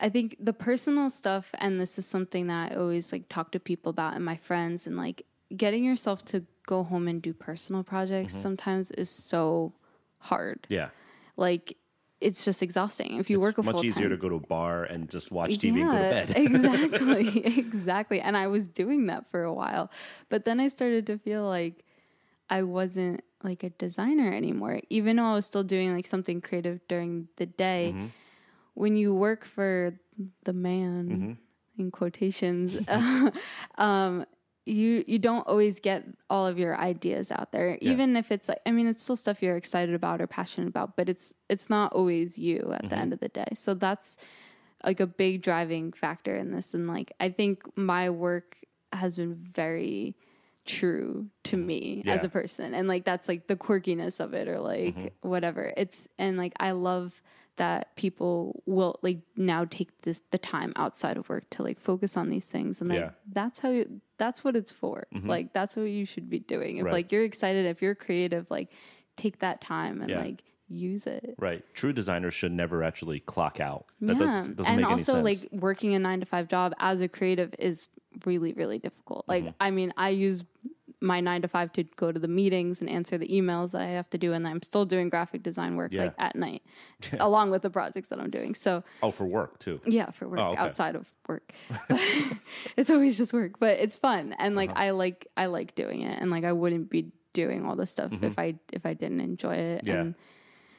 I 0.01 0.09
think 0.09 0.37
the 0.41 0.53
personal 0.53 1.09
stuff, 1.09 1.51
and 1.55 1.81
this 1.81 1.99
is 2.01 2.05
something 2.07 2.49
that 2.49 2.73
I 2.73 2.75
always 2.75 3.13
like 3.13 3.29
talk 3.29 3.53
to 3.53 3.61
people 3.61 3.91
about 3.91 4.15
and 4.17 4.25
my 4.25 4.37
friends, 4.37 4.89
and 4.89 4.97
like 4.97 5.25
getting 5.57 5.85
yourself 5.85 6.25
to 6.27 6.45
go 6.67 6.83
home 6.83 7.07
and 7.07 7.23
do 7.23 7.33
personal 7.33 7.85
projects 7.85 8.33
Mm-hmm. 8.33 8.43
sometimes 8.43 8.91
is 8.91 9.09
so 9.09 9.73
hard. 10.19 10.67
Yeah. 10.69 10.89
Like 11.37 11.77
it's 12.21 12.45
just 12.45 12.63
exhausting. 12.63 13.19
If 13.19 13.29
you 13.29 13.41
work 13.41 13.59
a 13.59 13.63
Much 13.63 13.77
full 13.77 13.85
easier 13.85 14.09
to 14.09 14.17
go 14.17 14.29
to 14.29 14.37
a 14.37 14.41
bar 14.41 14.85
and 14.85 15.11
just 15.11 15.31
watch 15.31 15.53
TV 15.53 15.81
and 15.83 15.91
go 15.91 15.93
to 15.93 15.99
bed. 15.99 16.33
exactly, 16.37 17.47
exactly. 17.59 18.21
And 18.21 18.37
I 18.37 18.47
was 18.47 18.69
doing 18.69 19.07
that 19.07 19.31
for 19.31 19.43
a 19.43 19.53
while, 19.53 19.91
but 20.29 20.45
then 20.45 20.61
I 20.61 20.69
started 20.69 21.07
to 21.09 21.19
feel 21.19 21.45
like 21.47 21.85
I 22.49 22.63
wasn't 22.63 23.23
like 23.43 23.63
a 23.63 23.71
designer 23.71 24.33
anymore, 24.33 24.81
even 24.89 25.17
though 25.17 25.25
I 25.27 25.35
was 25.35 25.47
still 25.47 25.65
doing 25.65 25.93
like 25.95 26.07
something 26.07 26.41
creative 26.41 26.81
during 26.89 27.29
the 27.37 27.47
day. 27.47 27.93
Mm-hmm. 27.95 28.07
When 28.75 28.97
you 28.97 29.15
work 29.15 29.45
for 29.45 29.99
the 30.45 30.53
man, 30.53 31.09
Mm-hmm. 31.09 31.33
in 31.83 31.91
quotations, 31.91 32.79
um, 33.79 34.25
you 34.67 35.05
you 35.07 35.19
don't 35.19 35.47
always 35.47 35.79
get 35.81 36.05
all 36.31 36.47
of 36.47 36.59
your 36.59 36.77
ideas 36.79 37.31
out 37.31 37.53
there, 37.53 37.79
Yeah. 37.81 37.93
even 37.93 38.17
if 38.17 38.33
it's 38.33 38.49
like 38.49 38.61
I 38.67 38.71
mean, 38.71 38.87
it's 38.87 39.03
still 39.03 39.17
stuff 39.17 39.43
you're 39.43 39.57
excited 39.57 39.95
about 39.95 40.21
or 40.23 40.27
passionate 40.27 40.69
about, 40.69 40.97
but 40.97 41.09
it's 41.09 41.35
it's 41.49 41.69
not 41.69 41.93
always 41.93 42.39
you 42.39 42.59
at 42.73 42.83
Mm-hmm. 42.83 42.89
the 42.89 42.99
end 42.99 43.13
of 43.13 43.21
the 43.21 43.29
day. 43.29 43.49
So 43.55 43.75
that's 43.75 44.17
like 44.85 45.01
a 45.01 45.07
big 45.07 45.43
driving 45.43 45.93
factor 45.93 46.35
in 46.37 46.51
this, 46.53 46.75
and 46.75 46.87
like 46.89 47.13
I 47.21 47.31
think 47.31 47.63
my 47.77 48.11
work 48.11 48.57
has 48.93 49.17
been 49.17 49.35
very 49.55 50.15
true 50.67 51.29
to 51.43 51.57
me 51.59 52.03
as 52.07 52.25
a 52.25 52.29
person 52.31 52.73
and 52.73 52.89
like 52.89 53.05
that's 53.05 53.29
like 53.29 53.49
the 53.49 53.57
quirkiness 53.57 54.19
of 54.19 54.33
it 54.33 54.49
or 54.49 54.59
like 54.61 54.95
Mm-hmm. 54.97 55.29
whatever 55.29 55.75
it's 55.77 56.09
and 56.19 56.39
like 56.39 56.55
i 56.59 56.71
love 56.71 57.21
that 57.57 57.95
people 57.97 58.63
will 58.67 58.99
like 59.03 59.19
now 59.37 59.65
take 59.65 59.89
this 60.03 60.23
the 60.31 60.39
time 60.39 60.73
outside 60.77 61.17
of 61.17 61.29
work 61.29 61.49
to 61.51 61.63
like 61.63 61.79
focus 61.81 62.17
on 62.17 62.29
these 62.31 62.47
things 62.47 62.81
and 62.81 62.91
like 62.91 62.99
Yeah. 63.01 63.11
that's 63.33 63.59
how 63.61 63.71
you 63.71 64.01
that's 64.19 64.43
what 64.45 64.57
it's 64.57 64.73
for 64.73 65.07
like 65.13 65.53
that's 65.53 65.77
what 65.77 65.85
you 65.85 66.05
should 66.05 66.29
be 66.29 66.39
doing 66.41 66.79
if 66.79 66.85
Right. 66.85 66.93
like 66.93 67.13
you're 67.13 67.25
excited 67.25 67.67
if 67.67 67.81
you're 67.83 67.95
creative 67.95 68.47
like 68.51 68.71
take 69.17 69.39
that 69.41 69.61
time 69.61 70.01
and 70.01 70.11
Yeah. 70.11 70.21
like 70.21 70.43
use 70.69 71.07
it 71.07 71.35
Right. 71.39 71.63
True 71.75 71.93
designers 71.93 72.35
should 72.35 72.51
never 72.53 72.83
actually 72.83 73.21
clock 73.21 73.61
out. 73.61 73.87
That 74.01 74.15
yeah 74.15 74.19
does, 74.19 74.49
doesn't 74.49 74.67
and 74.73 74.81
make 74.83 74.91
also 74.91 75.19
any 75.21 75.35
sense. 75.37 75.53
like 75.53 75.61
working 75.61 75.95
a 75.95 75.99
nine 75.99 76.21
to 76.21 76.27
five 76.27 76.49
job 76.49 76.75
as 76.79 77.01
a 77.01 77.09
creative 77.09 77.55
is 77.59 77.89
really 78.25 78.53
really 78.53 78.79
difficult 78.79 79.25
like 79.29 79.43
Mm-hmm. 79.45 79.57
i 79.61 79.71
mean 79.71 79.93
i 79.97 80.09
use 80.11 80.45
my 81.05 81.21
nine 81.21 81.43
to 81.43 81.49
five 81.49 81.71
to 81.73 81.83
go 82.03 82.11
to 82.11 82.19
the 82.19 82.29
meetings 82.41 82.81
and 82.81 82.89
answer 82.89 83.17
the 83.19 83.29
emails 83.29 83.71
that 83.73 83.83
i 83.83 83.91
have 83.99 84.09
to 84.11 84.19
do 84.19 84.33
and 84.33 84.49
i'm 84.49 84.63
still 84.63 84.85
doing 84.85 85.09
graphic 85.09 85.43
design 85.43 85.77
work 85.77 85.93
Yeah. 85.93 86.05
like 86.05 86.15
at 86.19 86.35
night 86.35 86.63
along 87.21 87.51
with 87.51 87.63
the 87.63 87.71
projects 87.71 88.09
that 88.09 88.19
i'm 88.21 88.31
doing 88.31 88.55
so 88.55 88.83
oh, 89.03 89.11
for 89.11 89.27
work 89.27 89.59
too. 89.59 89.81
yeah 89.87 90.11
for 90.11 90.27
work 90.29 90.41
Oh, 90.41 90.49
okay. 90.53 90.59
outside 90.59 90.95
of 90.97 91.07
work 91.29 91.53
it's 92.77 92.91
always 92.91 93.17
just 93.19 93.33
work 93.33 93.59
but 93.59 93.79
it's 93.79 93.97
fun 93.97 94.35
and 94.39 94.57
like 94.57 94.71
Uh-huh. 94.71 94.85
i 94.87 94.91
like 94.91 95.27
i 95.37 95.47
like 95.47 95.75
doing 95.75 96.03
it 96.03 96.21
and 96.21 96.31
like 96.31 96.45
i 96.45 96.53
wouldn't 96.53 96.89
be 96.91 97.13
doing 97.33 97.65
all 97.67 97.77
this 97.77 97.91
stuff 97.91 98.13
if 98.23 98.39
i 98.39 98.55
if 98.73 98.87
i 98.87 98.95
didn't 98.95 99.21
enjoy 99.21 99.55
it 99.55 99.85
Mm-hmm. 99.85 99.89
Yeah. 99.89 100.01
and 100.01 100.15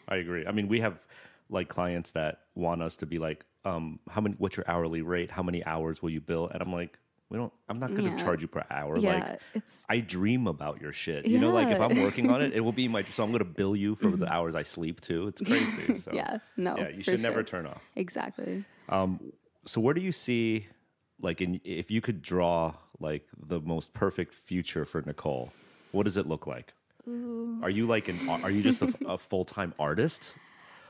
I 0.08 0.18
agree. 0.18 0.46
I 0.46 0.52
mean, 0.52 0.68
we 0.68 0.82
have 0.82 1.04
like 1.50 1.68
clients 1.68 2.12
that 2.12 2.42
want 2.54 2.84
us 2.84 2.96
to 2.98 3.08
be 3.08 3.18
like, 3.18 3.44
um, 3.66 4.00
how 4.08 4.22
many? 4.22 4.36
What's 4.38 4.56
your 4.56 4.64
hourly 4.70 5.02
rate? 5.02 5.32
How 5.32 5.42
many 5.42 5.66
hours 5.66 6.00
will 6.04 6.12
you 6.12 6.22
bill? 6.22 6.48
And 6.48 6.62
I'm 6.62 6.72
like, 6.72 7.00
we 7.30 7.38
don't. 7.38 7.52
I'm 7.70 7.80
not 7.80 7.96
going 7.96 8.04
to 8.10 8.18
Yeah. 8.18 8.24
charge 8.24 8.42
you 8.42 8.48
per 8.48 8.64
hour. 8.70 8.98
yeah 8.98 9.16
Like, 9.16 9.42
it's 9.54 9.86
I 9.90 10.00
dream 10.00 10.48
about 10.48 10.82
your 10.82 10.92
shit. 10.94 11.26
You 11.26 11.40
know, 11.40 11.52
like 11.52 11.70
if 11.70 11.80
I'm 11.80 12.02
working 12.02 12.30
on 12.32 12.42
it, 12.42 12.54
it 12.54 12.60
will 12.66 12.72
be 12.72 12.88
my. 12.88 13.04
So 13.04 13.24
I'm 13.24 13.32
going 13.32 13.40
to 13.40 13.46
bill 13.46 13.76
you 13.76 13.96
for 13.96 14.10
the 14.10 14.18
mm-hmm. 14.18 14.34
hours 14.34 14.56
I 14.56 14.62
sleep 14.64 15.02
too. 15.02 15.28
It's 15.28 15.42
crazy. 15.46 16.00
So, 16.02 16.12
yeah 16.14 16.38
no 16.58 16.78
yeah, 16.78 16.90
you 16.90 17.02
should 17.02 17.22
never 17.22 17.44
turn 17.44 17.66
off. 17.66 17.82
exactly 17.96 18.64
um, 18.90 19.20
So 19.66 19.82
where 19.82 19.94
do 19.94 20.02
you 20.02 20.12
see, 20.12 20.68
like, 21.20 21.42
in 21.42 21.60
if 21.64 21.90
you 21.90 22.02
could 22.02 22.22
draw 22.22 22.76
like 23.00 23.26
the 23.38 23.60
most 23.60 23.94
perfect 23.94 24.34
future 24.34 24.86
for 24.86 25.02
Nicole, 25.02 25.52
what 25.92 26.04
does 26.04 26.18
it 26.18 26.28
look 26.28 26.46
like? 26.48 26.74
Are 27.62 27.70
you 27.70 27.86
like 27.86 28.08
an? 28.08 28.18
Are 28.30 28.50
you 28.50 28.64
just 28.64 28.82
a, 28.82 28.94
a 29.08 29.18
full 29.30 29.46
time 29.46 29.74
artist? 29.80 30.34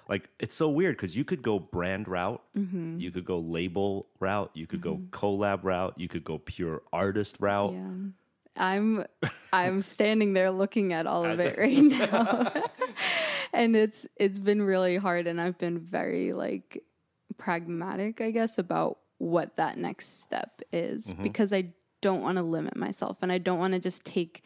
Like 0.08 0.30
it's 0.40 0.56
so 0.56 0.70
weird 0.70 0.96
because 0.98 1.16
you 1.18 1.24
could 1.24 1.42
go 1.42 1.60
brand 1.60 2.08
route, 2.08 2.42
Mm-hmm. 2.58 3.00
you 3.00 3.12
could 3.12 3.26
go 3.26 3.40
label 3.40 4.08
route, 4.20 4.52
you 4.54 4.68
could 4.68 4.82
go 4.82 5.02
collab 5.12 5.64
route, 5.64 5.94
you 5.98 6.08
could 6.08 6.24
go 6.24 6.38
pure 6.38 6.82
artist 6.94 7.38
route. 7.40 7.74
Yeah. 7.74 7.90
I'm 8.58 9.06
I'm 9.52 9.82
standing 9.82 10.34
there 10.34 10.52
looking 10.52 10.94
at 10.94 11.08
all 11.08 11.26
of 11.26 11.40
it 11.48 11.58
right 11.58 11.84
now. 11.84 12.54
and 13.54 13.76
it's 13.76 14.06
it's 14.16 14.40
been 14.40 14.62
really 14.62 14.98
hard 14.98 15.28
and 15.28 15.42
I've 15.42 15.58
been 15.58 15.80
very 15.80 16.32
like 16.34 16.84
pragmatic, 17.38 18.22
I 18.22 18.32
guess, 18.32 18.58
about 18.58 19.00
what 19.18 19.56
that 19.58 19.78
next 19.78 20.22
step 20.22 20.62
is 20.72 21.14
because 21.22 21.52
I 21.54 21.74
don't 22.02 22.22
want 22.22 22.38
to 22.38 22.44
limit 22.44 22.76
myself 22.76 23.18
and 23.22 23.32
I 23.32 23.38
don't 23.40 23.60
want 23.60 23.74
to 23.74 23.80
just 23.80 24.06
take 24.06 24.44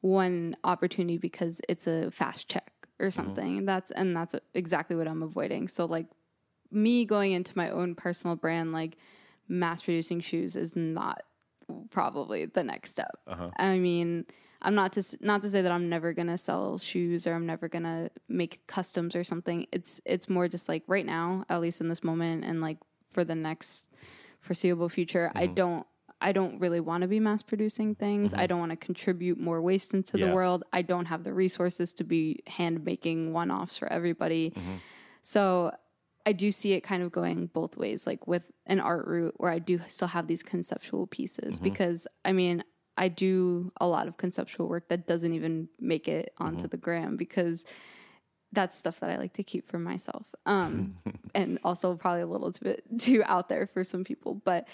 one 0.00 0.54
opportunity 0.64 1.16
because 1.18 1.60
it's 1.68 1.86
a 1.86 2.10
fast 2.10 2.48
check 2.48 2.70
or 3.00 3.10
something. 3.10 3.64
That's 3.64 3.90
and 3.90 4.16
that's 4.16 4.34
exactly 4.54 4.96
what 4.96 5.08
I'm 5.08 5.22
avoiding. 5.22 5.68
So 5.68 5.84
like 5.84 6.06
me 6.70 7.04
going 7.04 7.32
into 7.32 7.56
my 7.56 7.70
own 7.70 7.94
personal 7.94 8.36
brand 8.36 8.72
like 8.72 8.96
mass 9.48 9.82
producing 9.82 10.20
shoes 10.20 10.56
is 10.56 10.74
not 10.74 11.22
probably 11.90 12.46
the 12.46 12.62
next 12.64 12.90
step. 12.90 13.18
Uh-huh. 13.26 13.50
I 13.56 13.78
mean, 13.78 14.26
I'm 14.62 14.74
not 14.74 14.92
to 14.94 15.02
not 15.20 15.42
to 15.42 15.50
say 15.50 15.62
that 15.62 15.72
I'm 15.72 15.88
never 15.88 16.12
gonna 16.12 16.38
sell 16.38 16.78
shoes 16.78 17.26
or 17.26 17.34
I'm 17.34 17.46
never 17.46 17.68
gonna 17.68 18.10
make 18.28 18.66
customs 18.66 19.14
or 19.14 19.24
something. 19.24 19.66
It's 19.72 20.00
it's 20.04 20.28
more 20.28 20.48
just 20.48 20.68
like 20.68 20.82
right 20.86 21.06
now, 21.06 21.44
at 21.48 21.60
least 21.60 21.80
in 21.80 21.88
this 21.88 22.02
moment, 22.02 22.44
and 22.44 22.60
like 22.60 22.78
for 23.12 23.24
the 23.24 23.34
next 23.34 23.88
foreseeable 24.40 24.88
future, 24.88 25.30
I 25.34 25.44
mm-hmm. 25.44 25.54
don't. 25.54 25.86
I 26.24 26.32
don't 26.32 26.58
really 26.58 26.80
want 26.80 27.02
to 27.02 27.08
be 27.08 27.20
mass 27.20 27.42
producing 27.42 27.94
things. 27.94 28.32
I 28.32 28.38
mm-hmm. 28.38 28.46
don't 28.46 28.58
want 28.58 28.70
to 28.72 28.76
contribute 28.76 29.38
more 29.38 29.60
waste 29.60 29.92
into 29.92 30.18
Yeah. 30.18 30.26
the 30.26 30.34
world. 30.34 30.64
I 30.72 30.80
don't 30.80 31.04
have 31.04 31.22
the 31.22 31.34
resources 31.34 31.92
to 31.94 32.04
be 32.04 32.42
hand 32.46 32.82
making 32.82 33.34
one 33.34 33.50
offs 33.50 33.76
for 33.76 33.92
everybody. 33.92 34.50
Mm-hmm. 34.50 34.76
So 35.20 35.76
I 36.24 36.32
do 36.32 36.50
see 36.50 36.72
it 36.72 36.80
kind 36.80 37.02
of 37.02 37.12
going 37.12 37.48
both 37.48 37.76
ways, 37.76 38.06
like 38.06 38.26
with 38.26 38.50
an 38.64 38.80
art 38.80 39.06
route 39.06 39.34
where 39.36 39.50
I 39.50 39.58
do 39.58 39.78
still 39.86 40.08
have 40.08 40.26
these 40.26 40.42
conceptual 40.42 41.06
pieces 41.06 41.56
mm-hmm. 41.56 41.64
because 41.64 42.06
I 42.24 42.32
mean, 42.32 42.64
I 42.96 43.08
do 43.08 43.70
a 43.78 43.86
lot 43.86 44.08
of 44.08 44.16
conceptual 44.16 44.66
work 44.66 44.88
that 44.88 45.06
doesn't 45.06 45.34
even 45.34 45.68
make 45.78 46.08
it 46.08 46.32
onto 46.38 46.68
the 46.68 46.78
gram 46.78 47.16
because 47.18 47.66
that's 48.52 48.76
stuff 48.76 49.00
that 49.00 49.10
I 49.10 49.16
like 49.16 49.34
to 49.34 49.42
keep 49.42 49.68
for 49.68 49.78
myself. 49.78 50.26
Um, 50.46 50.96
and 51.34 51.58
also 51.64 51.94
probably 51.96 52.22
a 52.22 52.26
little 52.26 52.52
bit 52.62 52.84
too 52.98 53.22
out 53.26 53.50
there 53.50 53.66
for 53.66 53.84
some 53.84 54.04
people. 54.04 54.40
But, 54.42 54.68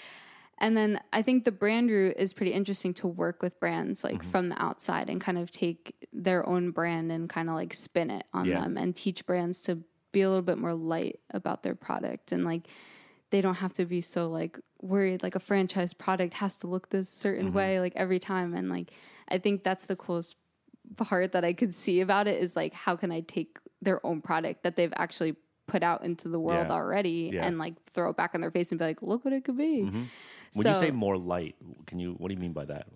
and 0.61 0.77
then 0.77 1.01
I 1.11 1.21
think 1.23 1.43
the 1.43 1.51
brand 1.51 1.89
route 1.89 2.15
is 2.17 2.31
pretty 2.33 2.53
interesting 2.53 2.93
to 2.95 3.07
work 3.07 3.41
with 3.41 3.59
brands 3.59 4.03
like 4.03 4.23
from 4.23 4.47
the 4.49 4.61
outside 4.61 5.09
and 5.09 5.19
kind 5.19 5.37
of 5.37 5.51
take 5.51 6.07
their 6.13 6.47
own 6.47 6.71
brand 6.71 7.11
and 7.11 7.27
kind 7.29 7.49
of 7.49 7.55
like 7.55 7.73
spin 7.73 8.09
it 8.09 8.25
on 8.33 8.45
Yeah. 8.45 8.61
them 8.61 8.77
and 8.77 8.95
teach 8.95 9.25
brands 9.25 9.63
to 9.63 9.79
be 10.13 10.21
a 10.21 10.29
little 10.29 10.41
bit 10.43 10.57
more 10.57 10.73
light 10.73 11.19
about 11.33 11.63
their 11.63 11.75
product 11.75 12.31
and 12.31 12.43
like 12.45 12.67
they 13.31 13.41
don't 13.41 13.55
have 13.55 13.73
to 13.73 13.85
be 13.85 14.01
so 14.01 14.29
like 14.29 14.59
worried 14.81 15.23
like 15.23 15.35
a 15.35 15.39
franchise 15.39 15.93
product 15.93 16.33
has 16.35 16.55
to 16.57 16.67
look 16.67 16.89
this 16.89 17.09
certain 17.09 17.47
Mm-hmm. 17.47 17.55
way 17.57 17.79
like 17.79 17.93
every 17.95 18.19
time 18.19 18.53
and 18.53 18.69
like 18.69 18.91
I 19.29 19.37
think 19.39 19.63
that's 19.63 19.85
the 19.85 19.95
coolest 19.95 20.35
part 20.97 21.31
that 21.31 21.45
I 21.45 21.53
could 21.53 21.73
see 21.73 22.01
about 22.01 22.27
it 22.27 22.41
is 22.41 22.55
like 22.55 22.73
how 22.73 22.95
can 22.95 23.11
I 23.11 23.21
take 23.21 23.57
their 23.81 24.05
own 24.05 24.21
product 24.21 24.63
that 24.63 24.75
they've 24.75 24.93
actually 24.97 25.35
put 25.67 25.81
out 25.83 26.03
into 26.03 26.27
the 26.27 26.39
world 26.39 26.67
Yeah. 26.67 26.73
already 26.73 27.31
Yeah. 27.33 27.45
and 27.45 27.57
like 27.57 27.75
throw 27.93 28.09
it 28.09 28.17
back 28.17 28.35
in 28.35 28.41
their 28.41 28.51
face 28.51 28.71
and 28.71 28.77
be 28.79 28.83
like 28.85 29.01
look 29.01 29.23
what 29.23 29.33
it 29.33 29.45
could 29.45 29.57
be. 29.57 29.89
When 30.53 30.63
so 30.65 30.69
you 30.69 30.75
say 30.75 30.91
more 30.91 31.17
light, 31.17 31.55
can 31.87 31.99
you? 31.99 32.13
What 32.13 32.27
do 32.29 32.33
you 32.33 32.39
mean 32.39 32.53
by 32.53 32.65
that? 32.65 32.87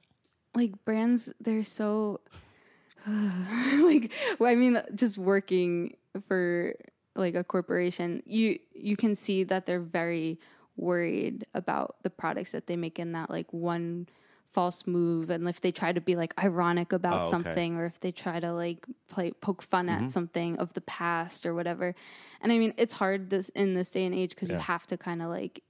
like 0.55 0.85
brands 0.85 1.29
they're 1.41 1.65
so 1.65 2.21
like 3.07 4.11
well, 4.39 4.51
I 4.51 4.55
mean 4.55 4.81
just 4.95 5.17
working 5.17 5.95
for 6.27 6.75
like 7.15 7.35
a 7.35 7.43
corporation, 7.43 8.23
you 8.25 8.59
you 8.73 8.97
can 8.97 9.15
see 9.15 9.43
that 9.43 9.65
they're 9.65 9.79
very 9.81 10.39
worried 10.77 11.45
about 11.53 11.95
the 12.03 12.09
products 12.09 12.51
that 12.51 12.67
they 12.67 12.75
make 12.75 12.99
in 12.99 13.13
that 13.13 13.29
like 13.29 13.51
one 13.53 14.07
false 14.51 14.87
move 14.87 15.29
and 15.29 15.47
if 15.49 15.59
they 15.59 15.71
try 15.71 15.91
to 15.91 15.99
be 15.99 16.15
like 16.15 16.33
ironic 16.41 16.93
about 16.93 17.23
Oh, 17.23 17.27
okay. 17.27 17.29
something 17.31 17.75
or 17.75 17.85
if 17.85 17.99
they 17.99 18.11
try 18.11 18.39
to 18.39 18.53
like 18.53 18.85
play 19.09 19.31
poke 19.31 19.61
fun 19.61 19.87
Mm-hmm. 19.87 20.05
at 20.05 20.11
something 20.11 20.57
of 20.57 20.73
the 20.73 20.81
past 20.81 21.45
or 21.45 21.53
whatever. 21.53 21.93
And 22.41 22.51
I 22.53 22.57
mean, 22.57 22.73
it's 22.77 22.93
hard 22.93 23.29
this 23.29 23.49
in 23.49 23.73
this 23.73 23.89
day 23.89 24.05
and 24.05 24.15
age 24.15 24.29
because 24.31 24.49
you 24.49 24.55
have 24.57 24.87
to 24.87 24.97
kind 24.97 25.21
of 25.21 25.29
like 25.29 25.61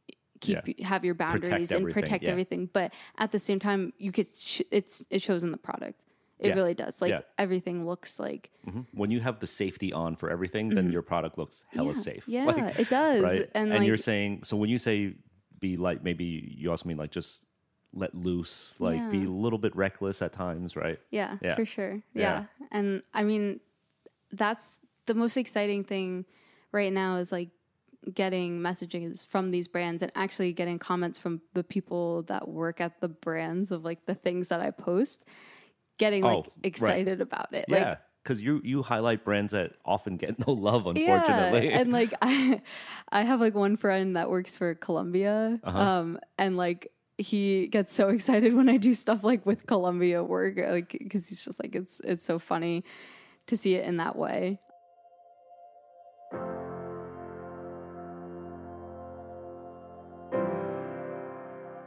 keep 0.41 0.59
Yeah. 0.67 0.87
have 0.87 1.05
your 1.05 1.15
boundaries 1.15 1.71
and 1.71 1.91
protect 1.91 2.23
yeah. 2.23 2.29
everything, 2.31 2.69
but 2.71 2.93
at 3.17 3.31
the 3.31 3.39
same 3.39 3.59
time, 3.59 3.93
you 3.97 4.11
could 4.11 4.27
sh- 4.35 4.61
it's 4.71 5.05
it 5.09 5.21
shows 5.21 5.43
in 5.43 5.51
the 5.51 5.57
product. 5.57 6.01
It 6.37 6.49
Yeah. 6.49 6.55
really 6.55 6.73
does. 6.73 7.01
Like 7.01 7.25
everything 7.37 7.85
looks 7.87 8.19
like 8.19 8.51
when 8.91 9.09
you 9.11 9.21
have 9.21 9.39
the 9.39 9.47
safety 9.47 9.93
on 9.93 10.15
for 10.17 10.29
everything, 10.29 10.69
then 10.69 10.91
your 10.91 11.01
product 11.01 11.37
looks 11.37 11.65
hella 11.69 11.91
Mm-hmm. 11.93 12.01
Safe. 12.01 12.27
Yeah, 12.27 12.45
Like, 12.45 12.79
it 12.79 12.89
does. 12.89 13.23
Right? 13.23 13.49
And, 13.53 13.71
And, 13.71 13.85
you're 13.85 13.95
saying 13.97 14.43
so 14.43 14.57
when 14.57 14.69
you 14.69 14.77
say 14.77 15.15
be 15.61 15.77
like 15.77 16.03
maybe 16.03 16.25
you 16.57 16.69
also 16.69 16.87
mean 16.89 16.97
like 16.97 17.11
just 17.11 17.45
let 17.93 18.13
loose, 18.13 18.75
like 18.81 19.09
be 19.09 19.23
a 19.23 19.29
little 19.29 19.57
bit 19.57 19.73
reckless 19.73 20.21
at 20.21 20.33
times, 20.33 20.75
right? 20.75 20.99
Yeah, 21.11 21.37
Yeah. 21.41 21.55
for 21.55 21.65
sure. 21.65 22.01
Yeah. 22.13 22.45
And 22.71 23.03
I 23.13 23.23
mean, 23.23 23.61
that's 24.33 24.79
the 25.05 25.13
most 25.13 25.37
exciting 25.37 25.85
thing 25.85 26.25
right 26.73 26.91
now 26.91 27.15
is 27.17 27.31
like 27.31 27.49
getting 28.13 28.61
messages 28.61 29.25
from 29.25 29.51
these 29.51 29.67
brands 29.67 30.01
and 30.03 30.11
actually 30.15 30.53
getting 30.53 30.79
comments 30.79 31.17
from 31.17 31.41
the 31.53 31.63
people 31.63 32.23
that 32.23 32.47
work 32.47 32.79
at 32.81 33.01
the 33.01 33.07
brands 33.09 33.71
of 33.71 33.83
like 33.83 34.05
the 34.05 34.15
things 34.15 34.49
that 34.49 34.61
I 34.61 34.71
post, 34.71 35.23
getting 35.97 36.23
Oh, 36.23 36.27
like 36.27 36.45
right. 36.45 36.51
excited 36.63 37.21
about 37.21 37.53
it. 37.53 37.65
Yeah. 37.67 37.89
Like, 37.89 37.99
Because 38.23 38.41
you 38.43 38.61
you 38.63 38.81
highlight 38.83 39.23
brands 39.23 39.51
that 39.53 39.73
often 39.85 40.17
get 40.17 40.45
no 40.47 40.53
love, 40.53 40.87
unfortunately. 40.87 41.69
yeah. 41.69 41.77
And 41.79 41.91
like 41.91 42.13
I 42.21 42.61
I 43.09 43.21
have 43.23 43.39
like 43.39 43.53
one 43.55 43.77
friend 43.77 44.15
that 44.15 44.29
works 44.29 44.57
for 44.57 44.73
Columbia. 44.75 45.59
Uh-huh. 45.63 45.79
Um 45.79 46.19
and 46.37 46.57
like 46.57 46.91
he 47.17 47.67
gets 47.67 47.93
so 47.93 48.09
excited 48.09 48.53
when 48.53 48.67
I 48.69 48.77
do 48.77 48.93
stuff 48.93 49.23
like 49.23 49.45
with 49.45 49.65
Columbia 49.67 50.23
work, 50.23 50.57
like 50.57 50.91
because 50.91 51.27
he's 51.29 51.43
just 51.45 51.59
like 51.61 51.75
it's 51.75 52.01
it's 52.03 52.25
so 52.25 52.39
funny 52.39 52.83
to 53.47 53.55
see 53.55 53.75
it 53.75 53.85
in 53.85 53.97
that 53.97 54.15
way. 54.15 54.59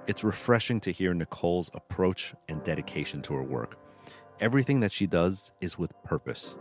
It's 0.08 0.24
refreshing 0.24 0.80
to 0.80 0.90
hear 0.90 1.12
Nicole's 1.12 1.70
approach 1.74 2.32
and 2.48 2.64
dedication 2.64 3.20
to 3.20 3.34
her 3.34 3.42
work. 3.42 3.78
Everything 4.40 4.80
that 4.80 4.90
she 4.90 5.06
does 5.06 5.52
is 5.60 5.78
with 5.78 5.92
purpose. 6.02 6.56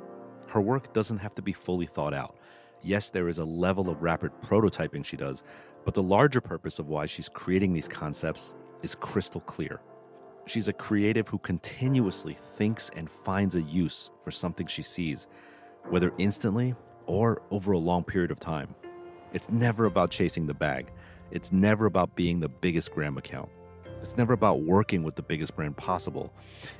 Her 0.47 0.59
work 0.59 0.91
doesn't 0.91 1.19
have 1.19 1.33
to 1.35 1.41
be 1.41 1.53
fully 1.53 1.85
thought 1.85 2.13
out. 2.13 2.35
Yes, 2.83 3.07
there 3.07 3.29
is 3.29 3.37
a 3.37 3.45
level 3.45 3.89
of 3.89 4.03
rapid 4.03 4.33
prototyping 4.43 5.05
she 5.05 5.15
does, 5.15 5.43
but 5.85 5.93
the 5.93 6.03
larger 6.03 6.41
purpose 6.41 6.77
of 6.77 6.89
why 6.89 7.05
she's 7.05 7.29
creating 7.29 7.71
these 7.71 7.87
concepts 7.87 8.53
is 8.83 8.95
crystal 8.95 9.39
clear. 9.39 9.79
She's 10.45 10.67
a 10.67 10.73
creative 10.73 11.29
who 11.29 11.37
continuously 11.37 12.33
thinks 12.33 12.91
and 12.97 13.09
finds 13.09 13.55
a 13.55 13.61
use 13.61 14.09
for 14.25 14.31
something 14.31 14.67
she 14.67 14.83
sees, 14.83 15.25
whether 15.87 16.11
instantly 16.17 16.75
or 17.05 17.41
over 17.49 17.71
a 17.71 17.79
long 17.79 18.03
period 18.03 18.31
of 18.31 18.41
time. 18.41 18.75
It's 19.31 19.49
never 19.49 19.85
about 19.85 20.11
chasing 20.11 20.47
the 20.47 20.53
bag. 20.53 20.91
It's 21.31 21.51
never 21.51 21.85
about 21.85 22.15
being 22.15 22.39
the 22.39 22.49
biggest 22.49 22.93
gram 22.93 23.17
account. 23.17 23.49
It's 24.01 24.15
never 24.15 24.33
about 24.33 24.61
working 24.61 25.03
with 25.03 25.15
the 25.15 25.21
biggest 25.21 25.55
brand 25.55 25.75
possible. 25.75 26.31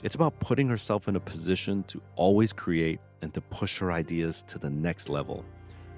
It's 0.04 0.16
about 0.16 0.40
putting 0.40 0.68
herself 0.70 1.08
in 1.08 1.16
a 1.16 1.20
position 1.20 1.84
to 1.84 2.02
always 2.16 2.54
create 2.54 3.00
and 3.22 3.34
to 3.34 3.42
push 3.42 3.80
her 3.80 3.92
ideas 3.92 4.44
to 4.48 4.60
the 4.60 4.70
next 4.70 5.10
level. 5.10 5.44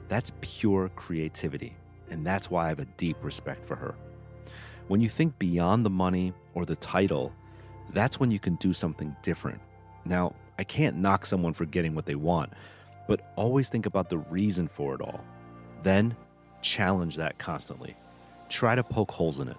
That's 0.07 0.31
pure 0.41 0.89
creativity, 0.95 1.75
and 2.09 2.25
that's 2.25 2.49
why 2.49 2.65
I 2.65 2.69
have 2.69 2.79
a 2.79 2.85
deep 2.85 3.17
respect 3.23 3.67
for 3.67 3.75
her. 3.75 3.95
When 4.87 5.01
you 5.01 5.09
think 5.09 5.37
beyond 5.37 5.85
the 5.85 5.91
money 5.91 6.33
or 6.55 6.65
the 6.65 6.77
title, 6.77 7.31
that's 7.93 8.19
when 8.19 8.31
you 8.31 8.39
can 8.39 8.55
do 8.55 8.73
something 8.73 9.15
different. 9.21 9.61
Now, 10.05 10.33
I 10.57 10.63
can't 10.63 10.97
knock 10.97 11.25
someone 11.25 11.53
for 11.53 11.65
getting 11.65 11.93
what 11.93 12.05
they 12.05 12.15
want, 12.15 12.53
but 13.07 13.31
always 13.35 13.69
think 13.69 13.85
about 13.85 14.09
the 14.09 14.17
reason 14.17 14.67
for 14.67 14.95
it 14.95 15.01
all. 15.01 15.21
Then 15.83 16.15
challenge 16.61 17.17
that 17.17 17.37
constantly. 17.37 17.95
Try 18.49 18.75
to 18.75 18.83
poke 18.83 19.11
holes 19.11 19.39
in 19.39 19.47
it. 19.47 19.57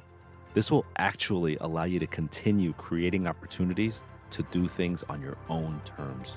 This 0.54 0.70
will 0.70 0.84
actually 0.98 1.56
allow 1.60 1.84
you 1.84 1.98
to 2.00 2.06
continue 2.06 2.72
creating 2.74 3.26
opportunities 3.26 4.02
to 4.30 4.42
do 4.50 4.68
things 4.68 5.04
on 5.08 5.20
your 5.22 5.36
own 5.48 5.80
terms. 5.84 6.36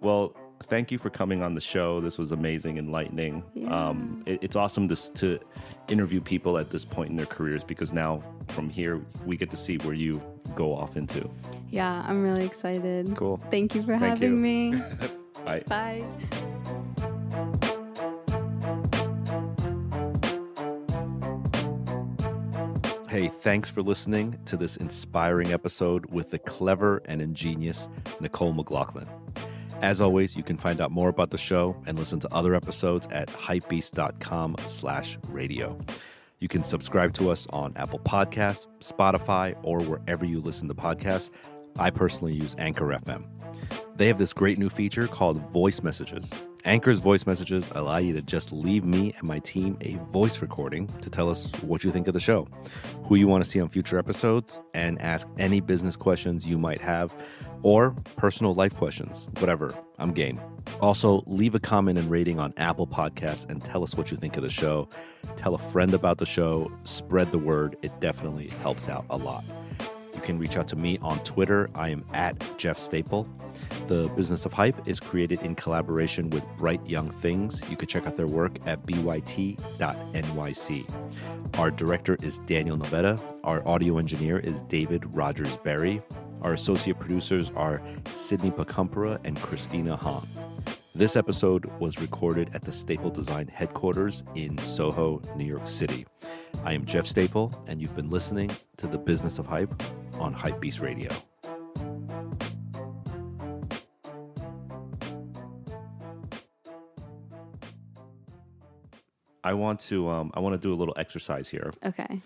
Well, 0.00 0.34
thank 0.64 0.90
you 0.90 0.98
for 0.98 1.10
coming 1.10 1.42
on 1.42 1.54
the 1.54 1.60
show. 1.60 2.00
This 2.00 2.16
was 2.18 2.32
amazing, 2.32 2.78
enlightening. 2.78 3.42
Um, 3.68 4.22
it- 4.26 4.38
it's 4.42 4.56
awesome 4.56 4.88
to, 4.88 4.96
to 5.14 5.38
interview 5.88 6.20
people 6.20 6.58
at 6.58 6.70
this 6.70 6.84
point 6.84 7.10
in 7.10 7.16
their 7.16 7.26
careers 7.26 7.64
because 7.64 7.92
now 7.92 8.22
from 8.48 8.68
here 8.70 9.00
we 9.26 9.36
get 9.36 9.50
to 9.50 9.56
see 9.56 9.76
where 9.78 9.94
you 9.94 10.22
go 10.56 10.74
off 10.74 10.96
into. 10.96 11.28
Yeah, 11.68 12.04
I'm 12.08 12.22
really 12.22 12.44
excited. 12.44 13.14
Cool. 13.16 13.38
Thank 13.50 13.74
you 13.74 13.82
for 13.82 13.96
Thank 13.98 14.02
having 14.20 14.30
you. 14.30 14.36
me. 14.36 14.82
Bye. 15.44 15.62
Bye. 15.66 16.04
Hey, 23.08 23.26
thanks 23.26 23.68
for 23.68 23.82
listening 23.82 24.38
to 24.44 24.56
this 24.56 24.76
inspiring 24.76 25.52
episode 25.52 26.06
with 26.06 26.30
the 26.30 26.38
clever 26.38 27.02
and 27.06 27.20
ingenious 27.20 27.88
Nicole 28.20 28.52
McLaughlin. 28.52 29.08
As 29.82 30.00
always, 30.00 30.36
you 30.36 30.44
can 30.44 30.56
find 30.56 30.80
out 30.80 30.92
more 30.92 31.08
about 31.08 31.30
the 31.30 31.38
show 31.38 31.74
and 31.86 31.98
listen 31.98 32.20
to 32.20 32.32
other 32.32 32.54
episodes 32.54 33.08
at 33.10 33.28
hypebeast.com 33.28 34.56
slash 34.68 35.18
radio. 35.28 35.76
You 36.38 36.48
can 36.48 36.62
subscribe 36.62 37.12
to 37.14 37.30
us 37.30 37.46
on 37.50 37.72
Apple 37.76 37.98
Podcasts, 37.98 38.66
Spotify, 38.80 39.56
or 39.62 39.80
wherever 39.80 40.24
you 40.24 40.40
listen 40.40 40.68
to 40.68 40.74
podcasts. 40.74 41.30
I 41.78 41.90
personally 41.90 42.34
use 42.34 42.54
Anchor 42.58 42.86
FM. 42.86 43.24
They 44.00 44.06
have 44.06 44.16
this 44.16 44.32
great 44.32 44.58
new 44.58 44.70
feature 44.70 45.06
called 45.06 45.36
voice 45.50 45.82
messages. 45.82 46.30
Anchor's 46.64 47.00
voice 47.00 47.26
messages 47.26 47.70
allow 47.74 47.98
you 47.98 48.14
to 48.14 48.22
just 48.22 48.50
leave 48.50 48.82
me 48.82 49.12
and 49.18 49.24
my 49.24 49.40
team 49.40 49.76
a 49.82 49.96
voice 50.10 50.40
recording 50.40 50.86
to 51.02 51.10
tell 51.10 51.28
us 51.28 51.52
what 51.60 51.84
you 51.84 51.90
think 51.90 52.08
of 52.08 52.14
the 52.14 52.20
show, 52.20 52.48
who 53.04 53.16
you 53.16 53.28
want 53.28 53.44
to 53.44 53.50
see 53.50 53.60
on 53.60 53.68
future 53.68 53.98
episodes, 53.98 54.62
and 54.72 54.98
ask 55.02 55.28
any 55.36 55.60
business 55.60 55.96
questions 55.96 56.46
you 56.46 56.56
might 56.56 56.80
have 56.80 57.14
or 57.62 57.90
personal 58.16 58.54
life 58.54 58.74
questions, 58.74 59.28
whatever. 59.38 59.74
I'm 59.98 60.12
game. 60.12 60.40
Also, 60.80 61.22
leave 61.26 61.54
a 61.54 61.60
comment 61.60 61.98
and 61.98 62.10
rating 62.10 62.40
on 62.40 62.54
Apple 62.56 62.86
Podcasts 62.86 63.46
and 63.50 63.62
tell 63.62 63.82
us 63.82 63.96
what 63.96 64.10
you 64.10 64.16
think 64.16 64.34
of 64.38 64.42
the 64.42 64.48
show. 64.48 64.88
Tell 65.36 65.54
a 65.54 65.58
friend 65.58 65.92
about 65.92 66.16
the 66.16 66.24
show, 66.24 66.72
spread 66.84 67.32
the 67.32 67.38
word. 67.38 67.76
It 67.82 68.00
definitely 68.00 68.48
helps 68.62 68.88
out 68.88 69.04
a 69.10 69.18
lot. 69.18 69.44
You 70.20 70.26
can 70.26 70.38
reach 70.38 70.58
out 70.58 70.68
to 70.68 70.76
me 70.76 70.98
on 70.98 71.18
Twitter. 71.20 71.70
I 71.74 71.88
am 71.88 72.04
at 72.12 72.36
Jeff 72.58 72.76
Staple. 72.76 73.26
The 73.88 74.12
Business 74.16 74.44
of 74.44 74.52
Hype 74.52 74.86
is 74.86 75.00
created 75.00 75.40
in 75.40 75.54
collaboration 75.54 76.28
with 76.28 76.44
Bright 76.58 76.86
Young 76.86 77.10
Things. 77.10 77.62
You 77.70 77.76
can 77.78 77.88
check 77.88 78.06
out 78.06 78.18
their 78.18 78.26
work 78.26 78.58
at 78.66 78.84
byt.nyc. 78.84 79.58
Our 81.58 81.70
director 81.70 82.18
is 82.20 82.38
Daniel 82.40 82.76
Novetta. 82.76 83.18
Our 83.44 83.66
audio 83.66 83.96
engineer 83.96 84.38
is 84.38 84.60
David 84.62 85.04
Rogers 85.16 85.56
Berry. 85.56 86.02
Our 86.42 86.52
associate 86.52 86.98
producers 86.98 87.50
are 87.56 87.80
Sydney 88.12 88.50
Pacumpera 88.50 89.18
and 89.24 89.40
Christina 89.40 89.96
Hahn. 89.96 90.28
This 90.94 91.16
episode 91.16 91.64
was 91.80 91.98
recorded 91.98 92.50
at 92.52 92.62
the 92.62 92.72
Staple 92.72 93.08
Design 93.08 93.48
headquarters 93.48 94.22
in 94.34 94.58
Soho, 94.58 95.22
New 95.34 95.46
York 95.46 95.66
City. 95.66 96.04
I 96.64 96.72
am 96.74 96.84
Jeff 96.84 97.06
Staple, 97.06 97.52
and 97.66 97.80
you've 97.80 97.96
been 97.96 98.10
listening 98.10 98.50
to 98.76 98.86
The 98.86 98.98
Business 98.98 99.38
of 99.38 99.46
Hype 99.46 99.72
on 100.18 100.34
Hypebeast 100.34 100.80
Radio. 100.82 101.10
I 109.42 109.54
want 109.54 109.80
to 109.80 110.08
um, 110.08 110.30
I 110.34 110.40
want 110.40 110.54
to 110.54 110.58
do 110.58 110.72
a 110.74 110.76
little 110.76 110.94
exercise 110.98 111.48
here. 111.48 111.72
Okay. 111.84 112.20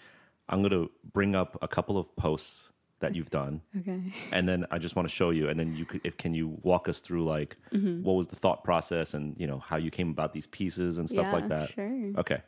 I'm 0.49 0.61
going 0.61 0.72
to 0.72 0.91
bring 1.12 1.35
up 1.35 1.57
a 1.62 1.68
couple 1.68 1.97
of 1.97 2.14
posts 2.16 2.70
that 3.01 3.14
you've 3.14 3.31
done, 3.31 3.61
Okay. 3.81 4.01
and 4.33 4.49
then 4.49 4.66
I 4.70 4.79
just 4.79 4.95
want 4.97 5.09
to 5.09 5.14
show 5.14 5.31
you. 5.31 5.49
And 5.49 5.59
then 5.59 5.75
you 5.75 5.85
could, 5.85 6.01
if 6.05 6.16
can 6.16 6.35
you 6.35 6.59
walk 6.62 6.89
us 6.89 7.01
through 7.01 7.25
like 7.25 7.57
what 7.70 8.12
was 8.14 8.27
the 8.29 8.37
thought 8.37 8.64
process 8.64 9.14
and 9.14 9.37
you 9.39 9.47
know 9.47 9.59
how 9.59 9.77
you 9.77 9.91
came 9.91 10.11
about 10.11 10.33
these 10.33 10.47
pieces 10.47 10.99
and 10.99 11.09
stuff 11.09 11.27
yeah, 11.27 11.33
like 11.33 11.49
that. 11.49 11.70
Sure. 11.70 12.12
Okay, 12.18 12.43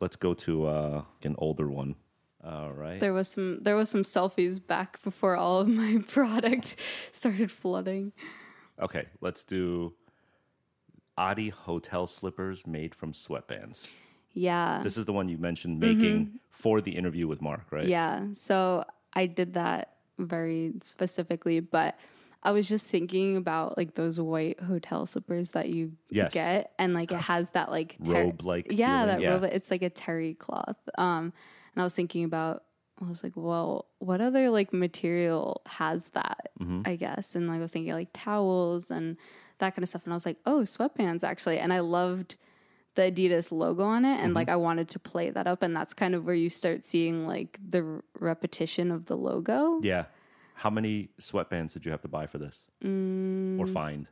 let's 0.00 0.16
go 0.16 0.34
to 0.34 0.66
uh, 0.66 1.02
an 1.22 1.34
older 1.38 1.68
one. 1.68 1.96
All 2.44 2.72
right. 2.72 3.00
There 3.00 3.12
was 3.12 3.28
some 3.28 3.62
there 3.62 3.76
was 3.76 3.90
some 3.90 4.04
selfies 4.04 4.64
back 4.64 5.02
before 5.02 5.36
all 5.36 5.60
of 5.60 5.68
my 5.68 5.98
product 6.08 6.76
started 7.12 7.50
flooding. 7.50 8.12
Okay, 8.80 9.06
let's 9.20 9.42
do 9.42 9.94
Adi 11.16 11.48
hotel 11.48 12.06
slippers 12.06 12.66
made 12.66 12.94
from 12.94 13.12
sweatbands. 13.12 13.88
Yeah. 14.32 14.82
This 14.84 14.98
is 14.98 15.06
the 15.06 15.14
one 15.14 15.28
you 15.28 15.38
mentioned 15.38 15.80
making 15.80 16.40
for 16.50 16.82
the 16.82 16.94
interview 16.94 17.26
with 17.26 17.40
Marc, 17.40 17.72
right? 17.72 17.88
Yeah. 17.88 18.26
So 18.34 18.84
I 19.14 19.24
did 19.26 19.54
that 19.54 19.94
very 20.18 20.74
specifically, 20.82 21.60
but 21.60 21.98
I 22.42 22.52
was 22.52 22.68
just 22.68 22.86
thinking 22.86 23.36
about 23.36 23.76
like 23.76 23.94
those 23.94 24.20
white 24.20 24.60
hotel 24.60 25.04
slippers 25.06 25.50
that 25.52 25.68
you 25.68 25.92
Yes. 26.10 26.32
get, 26.32 26.72
and 26.78 26.94
like 26.94 27.10
it 27.12 27.20
has 27.20 27.50
that 27.50 27.70
like 27.70 27.96
ter- 28.04 28.12
Robe-like 28.24 28.68
yeah, 28.70 29.02
feeling, 29.02 29.06
that 29.16 29.20
yeah. 29.22 29.30
robe. 29.30 29.44
It's 29.44 29.70
like 29.70 29.82
a 29.82 29.90
terry 29.90 30.34
cloth. 30.34 30.76
Um, 30.96 31.32
and 31.74 31.82
I 31.82 31.84
was 31.84 31.94
thinking 31.94 32.24
about, 32.24 32.62
I 33.04 33.08
was 33.08 33.22
like, 33.22 33.32
well, 33.36 33.86
what 33.98 34.20
other 34.20 34.48
like 34.50 34.72
material 34.72 35.62
has 35.66 36.08
that? 36.10 36.50
Mm-hmm. 36.60 36.82
I 36.86 36.96
guess, 36.96 37.34
and 37.34 37.48
like 37.48 37.58
I 37.58 37.60
was 37.62 37.72
thinking 37.72 37.92
like 37.92 38.08
towels 38.14 38.90
and 38.90 39.16
that 39.58 39.74
kind 39.74 39.82
of 39.82 39.88
stuff, 39.88 40.02
and 40.04 40.12
I 40.12 40.16
was 40.16 40.26
like, 40.26 40.38
oh, 40.46 40.60
sweatpants 40.60 41.24
actually, 41.24 41.58
and 41.58 41.72
I 41.72 41.80
loved 41.80 42.36
the 42.94 43.02
Adidas 43.10 43.50
logo 43.52 43.84
on 43.84 44.04
it, 44.04 44.14
and 44.18 44.28
Mm-hmm. 44.28 44.32
like 44.36 44.48
I 44.48 44.56
wanted 44.56 44.88
to 44.90 44.98
play 44.98 45.30
that 45.30 45.46
up, 45.46 45.62
and 45.62 45.74
that's 45.74 45.92
kind 45.94 46.14
of 46.14 46.24
where 46.24 46.34
you 46.34 46.48
start 46.48 46.84
seeing 46.84 47.26
like 47.26 47.58
the 47.68 47.82
r- 47.82 48.04
repetition 48.20 48.90
of 48.92 49.06
the 49.06 49.16
logo. 49.16 49.80
Yeah. 49.82 50.04
How 50.56 50.70
many 50.70 51.10
sweatbands 51.20 51.72
did 51.74 51.84
you 51.84 51.90
have 51.92 52.00
to 52.02 52.08
buy 52.08 52.26
for 52.26 52.38
this? 52.38 52.64
Mm. 52.82 53.58
Or 53.60 53.66
find? 53.66 54.06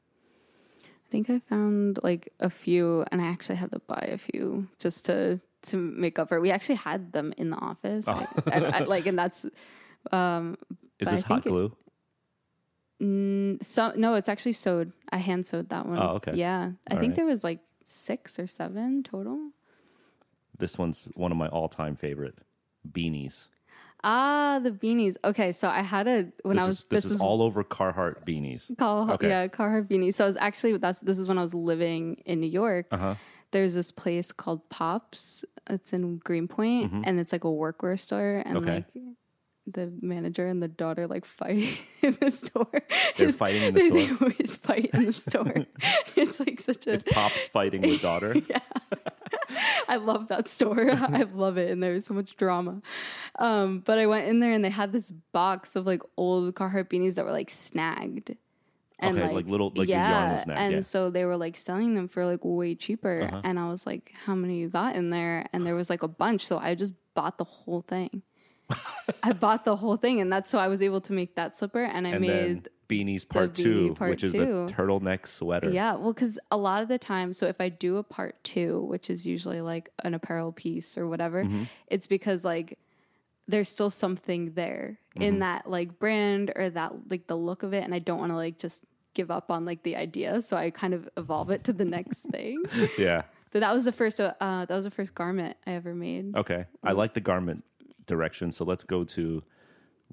I 0.85 1.11
think 1.11 1.31
I 1.31 1.39
found 1.39 1.99
like 2.03 2.33
a 2.41 2.51
few, 2.51 3.05
and 3.11 3.21
I 3.23 3.27
actually 3.27 3.57
had 3.57 3.73
to 3.73 3.79
buy 3.81 4.09
a 4.13 4.19
few 4.19 4.69
just 4.79 5.07
to 5.07 5.41
to 5.63 5.77
make 5.79 6.19
up 6.19 6.29
for 6.29 6.37
it. 6.37 6.41
We 6.43 6.51
actually 6.51 6.75
had 6.75 7.13
them 7.13 7.33
in 7.39 7.49
the 7.49 7.57
office, 7.57 8.05
Oh. 8.07 8.13
I- 8.47 8.51
I- 8.61 8.79
I- 8.81 8.85
like, 8.85 9.07
and 9.07 9.19
that's 9.19 9.47
Um, 10.13 10.59
Is 10.99 11.09
this 11.09 11.23
hot 11.23 11.43
think 11.43 11.47
it- 11.47 11.49
glue? 11.49 11.77
mm, 13.01 13.65
so. 13.65 13.93
No, 13.97 14.15
it's 14.15 14.29
actually 14.29 14.53
sewed. 14.53 14.93
I 15.11 15.17
hand 15.17 15.47
sewed 15.47 15.71
that 15.71 15.87
one. 15.87 15.99
Oh, 15.99 16.17
okay. 16.17 16.35
Yeah, 16.35 16.73
I 16.91 16.95
All 16.95 17.01
think 17.01 17.13
right. 17.13 17.17
there 17.17 17.25
was 17.27 17.43
like 17.43 17.61
six 17.85 18.39
or 18.39 18.47
seven 18.47 19.03
total. 19.03 19.51
This 20.59 20.77
one's 20.79 21.05
one 21.15 21.33
of 21.33 21.39
my 21.39 21.49
all-time 21.49 21.97
favorite 21.97 22.37
beanies. 22.89 23.49
Ah, 24.05 24.61
the 24.63 24.71
beanies. 24.71 25.17
Okay, 25.25 25.51
so 25.53 25.69
I 25.69 25.81
had 25.81 26.07
a 26.07 26.27
when 26.43 26.57
This 26.57 26.65
I 26.65 26.67
was 26.69 26.79
is 26.81 26.85
this, 26.87 27.05
is, 27.07 27.21
all 27.21 27.41
over 27.43 27.65
Carhartt 27.65 28.25
beanies. 28.27 28.71
Car- 28.79 29.11
Okay. 29.13 29.29
yeah, 29.29 29.49
Carhartt 29.49 29.89
beanie. 29.89 30.13
So 30.13 30.25
I 30.25 30.27
was 30.29 30.37
actually 30.37 30.77
that's 30.77 31.01
this 31.01 31.19
is 31.19 31.27
when 31.27 31.39
I 31.39 31.43
was 31.43 31.55
living 31.55 32.23
in 32.27 32.41
New 32.41 32.47
York. 32.51 32.87
Uh-huh. 32.93 33.15
There's 33.51 33.75
this 33.75 33.91
place 33.91 34.31
called 34.33 34.69
Pops. 34.69 35.45
It's 35.71 35.93
in 35.95 36.19
Greenpoint, 36.19 36.93
and 37.07 37.19
it's 37.19 37.33
like 37.33 37.45
a 37.45 37.49
workwear 37.49 37.99
store. 37.99 38.43
And 38.45 38.59
Mm-hmm. 38.59 38.69
Okay. 38.69 38.75
like 38.95 39.15
the 39.67 39.91
manager 40.03 40.47
and 40.47 40.63
the 40.63 40.69
daughter 40.69 41.07
like 41.07 41.25
fight 41.25 41.79
in 42.03 42.19
the 42.21 42.31
store. 42.31 42.67
They're 43.17 43.29
It's- 43.33 43.39
fighting 43.39 43.63
in 43.63 43.73
the 43.75 43.81
they, 43.89 43.89
store? 44.07 44.19
They 44.19 44.25
always 44.27 44.57
fight 44.57 44.91
in 44.93 45.05
the 45.07 45.13
store. 45.15 45.55
it's 46.17 46.39
like 46.41 46.61
such 46.61 46.87
a. 46.87 46.99
Pops 46.99 47.47
fighting 47.47 47.81
with 47.81 48.03
daughter. 48.03 48.35
I 49.89 49.97
love 49.97 50.29
that 50.29 50.49
store. 50.49 50.91
I 50.93 51.25
love 51.35 51.59
it, 51.59 51.71
and 51.71 51.83
there 51.83 51.93
was 51.93 52.05
so 52.07 52.15
much 52.15 52.37
drama. 52.37 52.83
Um, 53.39 53.81
but 53.81 53.99
I 53.99 54.07
went 54.07 54.29
in 54.29 54.41
there, 54.41 54.53
and 54.53 54.65
they 54.65 54.71
had 54.71 54.93
this 54.93 55.11
box 55.33 55.77
of 55.77 55.87
like 55.87 56.03
old 56.17 56.55
Carhartt 56.55 56.89
beanies 56.89 57.15
that 57.17 57.25
were 57.25 57.33
like 57.33 57.51
snagged. 57.51 58.37
And 59.01 59.19
Okay, 59.19 59.33
like 59.35 59.47
little- 59.47 59.73
like 59.75 59.89
yarn 59.89 60.51
and 60.51 60.75
yeah. 60.75 60.81
so 60.81 61.11
they 61.11 61.25
were 61.25 61.37
like 61.37 61.57
selling 61.57 61.95
them 61.95 62.07
for 62.07 62.25
like 62.25 62.41
way 62.45 62.75
cheaper. 62.77 63.23
Uh-huh. 63.25 63.41
And 63.45 63.59
I 63.59 63.69
was 63.69 63.87
like, 63.87 64.13
"How 64.25 64.35
many 64.37 64.59
you 64.59 64.69
got 64.69 64.95
in 64.97 65.11
there?" 65.11 65.47
And 65.53 65.67
there 65.67 65.75
was 65.75 65.91
like 65.91 66.03
a 66.05 66.09
bunch, 66.09 66.47
so 66.47 66.59
I 66.59 66.75
just 66.77 66.95
bought 67.15 67.37
the 67.37 67.45
whole 67.45 67.83
thing. 67.83 68.23
I 69.23 69.33
bought 69.33 69.65
the 69.65 69.77
whole 69.77 69.97
thing, 69.97 70.21
and 70.21 70.33
that's 70.33 70.49
so 70.49 70.59
I 70.59 70.69
was 70.69 70.81
able 70.81 71.01
to 71.03 71.13
make 71.13 71.35
that 71.35 71.57
slipper, 71.57 71.83
and 71.83 72.07
I 72.07 72.11
And 72.13 72.21
made 72.21 72.69
beanies 72.89 73.29
part 73.29 73.53
beanie 73.55 73.63
two, 73.63 73.95
part 73.95 74.11
which 74.11 74.23
is 74.25 74.33
two. 74.33 74.43
a 74.43 74.67
turtleneck 74.67 75.27
sweater. 75.27 75.71
yeah, 75.71 75.95
well, 75.95 76.13
because 76.13 76.39
a 76.51 76.57
lot 76.57 76.83
of 76.83 76.89
the 76.89 76.99
time, 76.99 77.33
so 77.33 77.47
if 77.47 77.61
I 77.61 77.69
do 77.69 77.97
a 77.97 78.03
part 78.03 78.43
two, 78.45 78.81
which 78.83 79.11
is 79.11 79.27
usually 79.27 79.61
like 79.61 79.91
an 80.03 80.15
apparel 80.15 80.53
piece 80.53 80.97
or 80.99 81.07
whatever, 81.09 81.45
Mm-hmm. 81.45 81.65
it's 81.89 82.07
because 82.07 82.45
like 82.45 82.79
there's 83.49 83.69
still 83.69 83.91
something 83.91 84.53
there 84.55 84.99
Mm-hmm. 85.17 85.23
in 85.23 85.39
that 85.41 85.69
like 85.71 85.99
brand 86.01 86.53
or 86.57 86.69
that 86.71 86.93
like 87.09 87.27
the 87.29 87.37
look 87.37 87.63
of 87.63 87.73
it, 87.73 87.85
and 87.85 87.95
I 87.95 88.01
don't 88.01 88.19
want 88.19 88.33
to 88.33 88.37
like 88.37 88.59
just 88.59 88.83
give 89.15 89.31
up 89.31 89.49
on 89.51 89.65
like 89.65 89.83
the 89.85 89.95
idea, 89.97 90.43
so 90.43 90.57
I 90.57 90.71
kind 90.71 90.93
of 90.93 91.09
evolve 91.17 91.51
it 91.51 91.63
to 91.65 91.73
the 91.73 91.85
next 91.85 92.21
thing. 92.33 92.63
Yeah. 92.99 93.23
But 93.53 93.61
that 93.61 93.73
was 93.73 93.85
the 93.85 93.93
first, 93.93 94.19
uh, 94.19 94.33
that 94.41 94.69
was 94.71 94.83
the 94.83 94.91
first 94.91 95.15
garment 95.15 95.57
I 95.65 95.75
ever 95.75 95.95
made. 95.95 96.35
Okay. 96.35 96.65
I 96.83 96.93
Mm. 96.93 96.97
like 96.97 97.15
the 97.15 97.21
garment 97.21 97.63
direction, 98.07 98.51
so 98.51 98.65
let's 98.65 98.83
go 98.83 99.05
to 99.05 99.45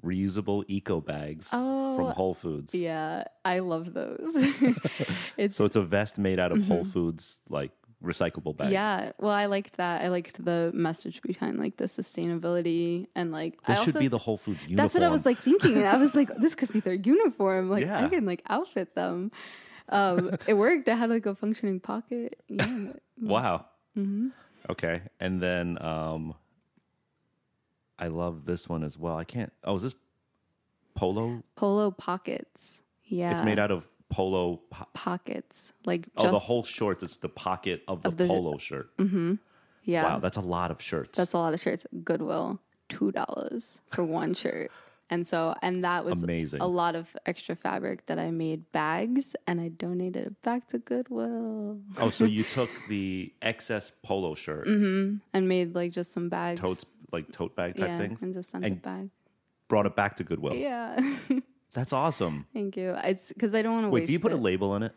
reusable 0.04 0.64
eco 0.68 1.00
bags 1.00 1.48
from 1.48 2.10
Whole 2.12 2.34
Foods. 2.34 2.74
Oh, 2.74 2.78
Yeah, 2.78 3.24
I 3.44 3.60
love 3.60 3.92
those. 3.94 4.34
it's 5.36 5.56
So 5.56 5.64
it's 5.64 5.76
a 5.76 5.82
vest 5.82 6.18
made 6.18 6.38
out 6.38 6.52
of 6.52 6.62
Whole 6.64 6.84
Foods 6.84 7.40
like 7.48 7.70
recyclable 8.02 8.56
bags. 8.56 8.66
Mm-hmm. 8.66 8.72
Yeah, 8.72 9.12
well, 9.18 9.30
I 9.30 9.46
liked 9.46 9.76
that. 9.76 10.02
I 10.02 10.08
liked 10.08 10.44
the 10.44 10.70
message 10.74 11.22
behind 11.22 11.58
like 11.58 11.76
the 11.76 11.84
sustainability 11.84 13.06
and 13.14 13.30
like 13.30 13.58
I 13.64 13.72
This 13.72 13.78
also 13.78 13.92
should 13.92 14.00
be 14.00 14.08
the 14.08 14.18
Whole 14.18 14.36
Foods 14.36 14.62
uniform. 14.62 14.76
that's 14.76 14.94
what 14.94 15.02
I 15.04 15.08
was 15.08 15.24
like 15.24 15.38
thinking. 15.38 15.84
I 15.84 15.96
was 15.96 16.14
like, 16.14 16.34
this 16.36 16.54
could 16.54 16.72
be 16.72 16.80
their 16.80 16.94
uniform. 16.94 17.70
Like 17.70 17.84
Yeah. 17.84 18.04
I 18.04 18.08
can 18.08 18.26
like 18.26 18.42
outfit 18.48 18.94
them. 18.94 19.30
Um, 19.88 20.36
it 20.46 20.54
worked. 20.54 20.88
I 20.88 20.94
had 20.94 21.10
like 21.10 21.26
a 21.26 21.34
functioning 21.34 21.78
pocket. 21.80 22.40
Yeah, 22.48 22.92
Wow. 23.20 23.66
Mm-hmm. 23.96 24.28
Okay. 24.70 25.02
And 25.20 25.40
then 25.40 25.80
um 25.82 26.34
I 27.98 28.08
love 28.08 28.44
this 28.46 28.68
one 28.68 28.82
as 28.84 28.98
well. 28.98 29.16
I 29.16 29.24
can't 29.24 29.52
Oh, 29.64 29.76
is 29.76 29.82
this 29.82 29.94
polo? 30.94 31.42
polo 31.56 31.90
pockets. 31.90 32.82
Yeah, 33.04 33.32
It's 33.32 33.42
made 33.42 33.58
out 33.58 33.70
of 33.70 33.84
polo 34.08 34.60
po- 34.70 34.86
pockets. 34.94 35.72
Like 35.84 36.08
Oh, 36.16 36.30
the 36.30 36.38
whole 36.38 36.64
shorts 36.64 37.02
is 37.02 37.16
the 37.18 37.28
pocket 37.28 37.82
of 37.88 38.02
the, 38.02 38.08
Of 38.08 38.16
the- 38.16 38.26
polo 38.26 38.58
shirt. 38.58 38.96
Mm-hmm. 38.98 39.34
yeah. 39.84 40.04
Wow, 40.04 40.18
that's 40.18 40.36
a 40.36 40.40
lot 40.42 40.70
of 40.70 40.80
shirts. 40.80 41.16
That's 41.18 41.32
a 41.32 41.38
lot 41.38 41.54
of 41.54 41.60
shirts. 41.60 41.86
Goodwill, 42.04 42.60
two 42.88 43.12
dollars 43.12 43.80
for 43.90 44.04
one 44.04 44.34
shirt. 44.34 44.70
And 45.10 45.26
so, 45.26 45.54
and 45.60 45.84
that 45.84 46.06
was 46.06 46.22
Amazing. 46.22 46.62
a 46.62 46.66
lot 46.66 46.94
of 46.94 47.14
extra 47.26 47.54
fabric 47.54 48.06
that 48.06 48.18
I 48.18 48.30
made 48.30 48.72
bags, 48.72 49.36
and 49.46 49.60
I 49.60 49.68
donated 49.68 50.26
it 50.28 50.42
back 50.42 50.68
to 50.68 50.78
Goodwill 50.78 51.80
oh, 51.98 52.08
so 52.08 52.24
you 52.24 52.44
took 52.44 52.70
the 52.88 53.30
excess 53.42 53.92
polo 54.02 54.34
shirt, 54.34 54.66
mm-hmm. 54.66 55.16
and 55.34 55.48
made 55.48 55.74
like 55.74 55.92
just 55.92 56.12
some 56.12 56.30
bags. 56.30 56.60
totes 56.60 56.84
like 57.12 57.30
tote 57.32 57.54
bag 57.56 57.76
type 57.76 57.88
yeah, 57.88 57.98
things, 57.98 58.22
and 58.22 58.32
just 58.34 58.50
sent 58.50 58.64
and 58.64 58.76
it 58.76 58.82
back. 58.82 59.06
brought 59.68 59.86
it 59.86 59.94
back 59.96 60.16
to 60.18 60.24
Goodwill. 60.24 60.54
Yeah, 60.54 60.98
That's 61.72 61.92
awesome. 61.92 62.46
thank 62.52 62.76
you. 62.76 62.94
It's 63.04 63.28
because 63.28 63.54
I 63.54 63.62
don't 63.62 63.72
want 63.74 63.86
to 63.86 63.90
Wait, 63.90 64.06
do 64.06 64.12
you 64.12 64.20
put 64.20 64.32
a 64.32 64.36
label 64.36 64.72
on 64.72 64.82
it? 64.82 64.92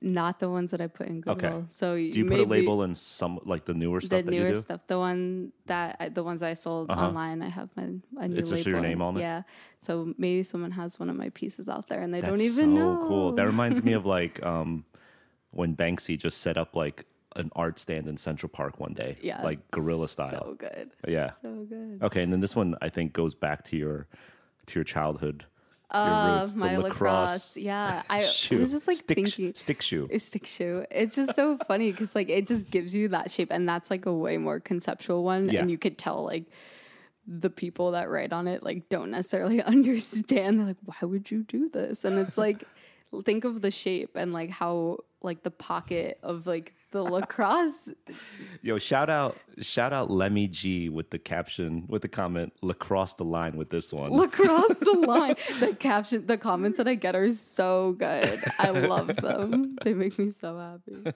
Not 0.00 0.40
the 0.40 0.48
ones 0.48 0.70
that 0.70 0.80
I 0.80 0.86
put 0.86 1.06
in 1.06 1.20
Goodwill. 1.20 1.52
Okay. 1.52 1.66
So 1.70 1.94
Do 1.94 2.00
you 2.02 2.24
put 2.24 2.40
a 2.40 2.44
label 2.44 2.82
in 2.82 2.94
some 2.94 3.38
like 3.44 3.66
the 3.66 3.74
newer 3.74 4.00
The 4.00 4.06
stuff 4.06 4.24
that 4.24 4.30
newer 4.30 4.54
stuff, 4.54 4.80
the 4.86 4.98
one 4.98 5.52
that 5.66 5.96
I, 6.00 6.08
the 6.08 6.24
ones 6.24 6.42
I 6.42 6.54
sold 6.54 6.90
online, 6.90 7.42
I 7.42 7.48
have 7.50 7.68
my 7.76 7.84
a 8.18 8.26
new 8.28 8.36
It's 8.36 8.50
just 8.50 8.66
your 8.66 8.76
label. 8.78 8.88
name 8.88 9.02
on 9.02 9.16
it? 9.18 9.20
Yeah, 9.20 9.42
so 9.82 10.12
maybe 10.16 10.42
someone 10.44 10.70
has 10.72 10.98
one 10.98 11.10
of 11.10 11.16
my 11.16 11.28
pieces 11.28 11.68
out 11.68 11.88
there 11.88 12.00
and 12.00 12.12
they 12.12 12.20
That's 12.22 12.32
don't 12.32 12.40
even 12.40 12.70
so 12.74 12.78
know. 12.96 13.04
cool. 13.06 13.32
That 13.34 13.44
reminds 13.46 13.82
me 13.84 13.92
of 14.00 14.06
like 14.06 14.42
um, 14.42 14.84
when 15.50 15.76
Banksy 15.76 16.18
just 16.18 16.38
set 16.38 16.56
up 16.56 16.74
like 16.74 17.04
an 17.36 17.50
art 17.56 17.78
stand 17.78 18.06
in 18.08 18.16
Central 18.16 18.48
Park 18.50 18.78
one 18.80 18.92
day, 18.94 19.16
yeah, 19.22 19.42
like 19.42 19.70
guerrilla 19.70 20.08
style. 20.08 20.44
So 20.46 20.54
good. 20.54 20.90
yeah. 21.06 21.32
So 21.42 21.66
good. 21.68 22.00
Okay, 22.02 22.22
and 22.22 22.32
then 22.32 22.40
this 22.40 22.54
one 22.56 22.74
I 22.82 22.88
think 22.88 23.12
goes 23.12 23.34
back 23.34 23.64
to 23.66 23.76
your 23.76 24.06
to 24.66 24.78
your 24.78 24.84
childhood. 24.84 25.44
Uh, 25.90 26.38
roots, 26.40 26.54
my 26.54 26.76
lacrosse. 26.78 27.54
Yeah, 27.56 28.02
I 28.10 28.20
was 28.20 28.70
just 28.72 28.88
like 28.88 28.96
stick, 28.96 29.16
thinking. 29.16 29.52
stick 29.54 29.82
shoe. 29.82 30.08
a 30.10 30.18
stick 30.18 30.46
shoe. 30.46 30.86
It's 30.90 31.14
just 31.16 31.34
so 31.34 31.58
funny 31.68 31.92
because 31.92 32.14
like 32.14 32.30
it 32.30 32.46
just 32.46 32.70
gives 32.70 32.94
you 32.94 33.08
that 33.08 33.30
shape, 33.30 33.48
and 33.50 33.68
that's 33.68 33.90
like 33.90 34.06
a 34.06 34.12
way 34.12 34.38
more 34.38 34.58
conceptual 34.58 35.22
one, 35.22 35.50
Yeah. 35.50 35.60
and 35.60 35.70
you 35.70 35.76
could 35.76 35.98
tell 35.98 36.24
like 36.24 36.44
the 37.26 37.50
people 37.50 37.92
that 37.92 38.08
write 38.10 38.32
on 38.32 38.48
it 38.48 38.62
like 38.62 38.88
don't 38.88 39.10
necessarily 39.10 39.62
understand. 39.74 40.58
They're 40.58 40.66
like, 40.66 40.76
why 40.84 41.06
would 41.06 41.30
you 41.30 41.42
do 41.44 41.68
this? 41.68 42.04
And 42.06 42.18
it's 42.18 42.38
like, 42.38 42.64
think 43.26 43.44
of 43.44 43.60
the 43.60 43.70
shape 43.70 44.16
and 44.16 44.32
like 44.32 44.48
how 44.50 44.98
like 45.24 45.42
the 45.42 45.50
pocket 45.50 46.18
of 46.22 46.46
like 46.46 46.74
the 46.90 47.02
lacrosse. 47.02 47.88
Yo, 48.62 48.78
shout 48.78 49.08
out, 49.10 49.36
shout 49.60 49.92
out 49.92 50.10
Lemmy 50.10 50.46
G 50.48 50.88
with 50.88 51.10
the 51.10 51.18
caption, 51.18 51.84
with 51.88 52.02
the 52.02 52.08
comment, 52.08 52.52
lacrosse 52.62 53.14
the 53.14 53.24
line 53.24 53.56
with 53.56 53.70
this 53.70 53.92
one. 53.92 54.12
lacrosse 54.12 54.78
the 54.78 54.92
line. 55.06 55.36
The 55.60 55.74
caption, 55.74 56.26
the 56.26 56.38
comments 56.38 56.78
that 56.78 56.88
I 56.88 56.94
get 56.94 57.14
are 57.16 57.30
so 57.32 57.92
good. 57.92 58.42
I 58.58 58.70
love 58.70 59.08
them. 59.16 59.76
They 59.82 59.94
make 59.94 60.18
me 60.18 60.30
so 60.30 60.58
happy. 60.58 61.12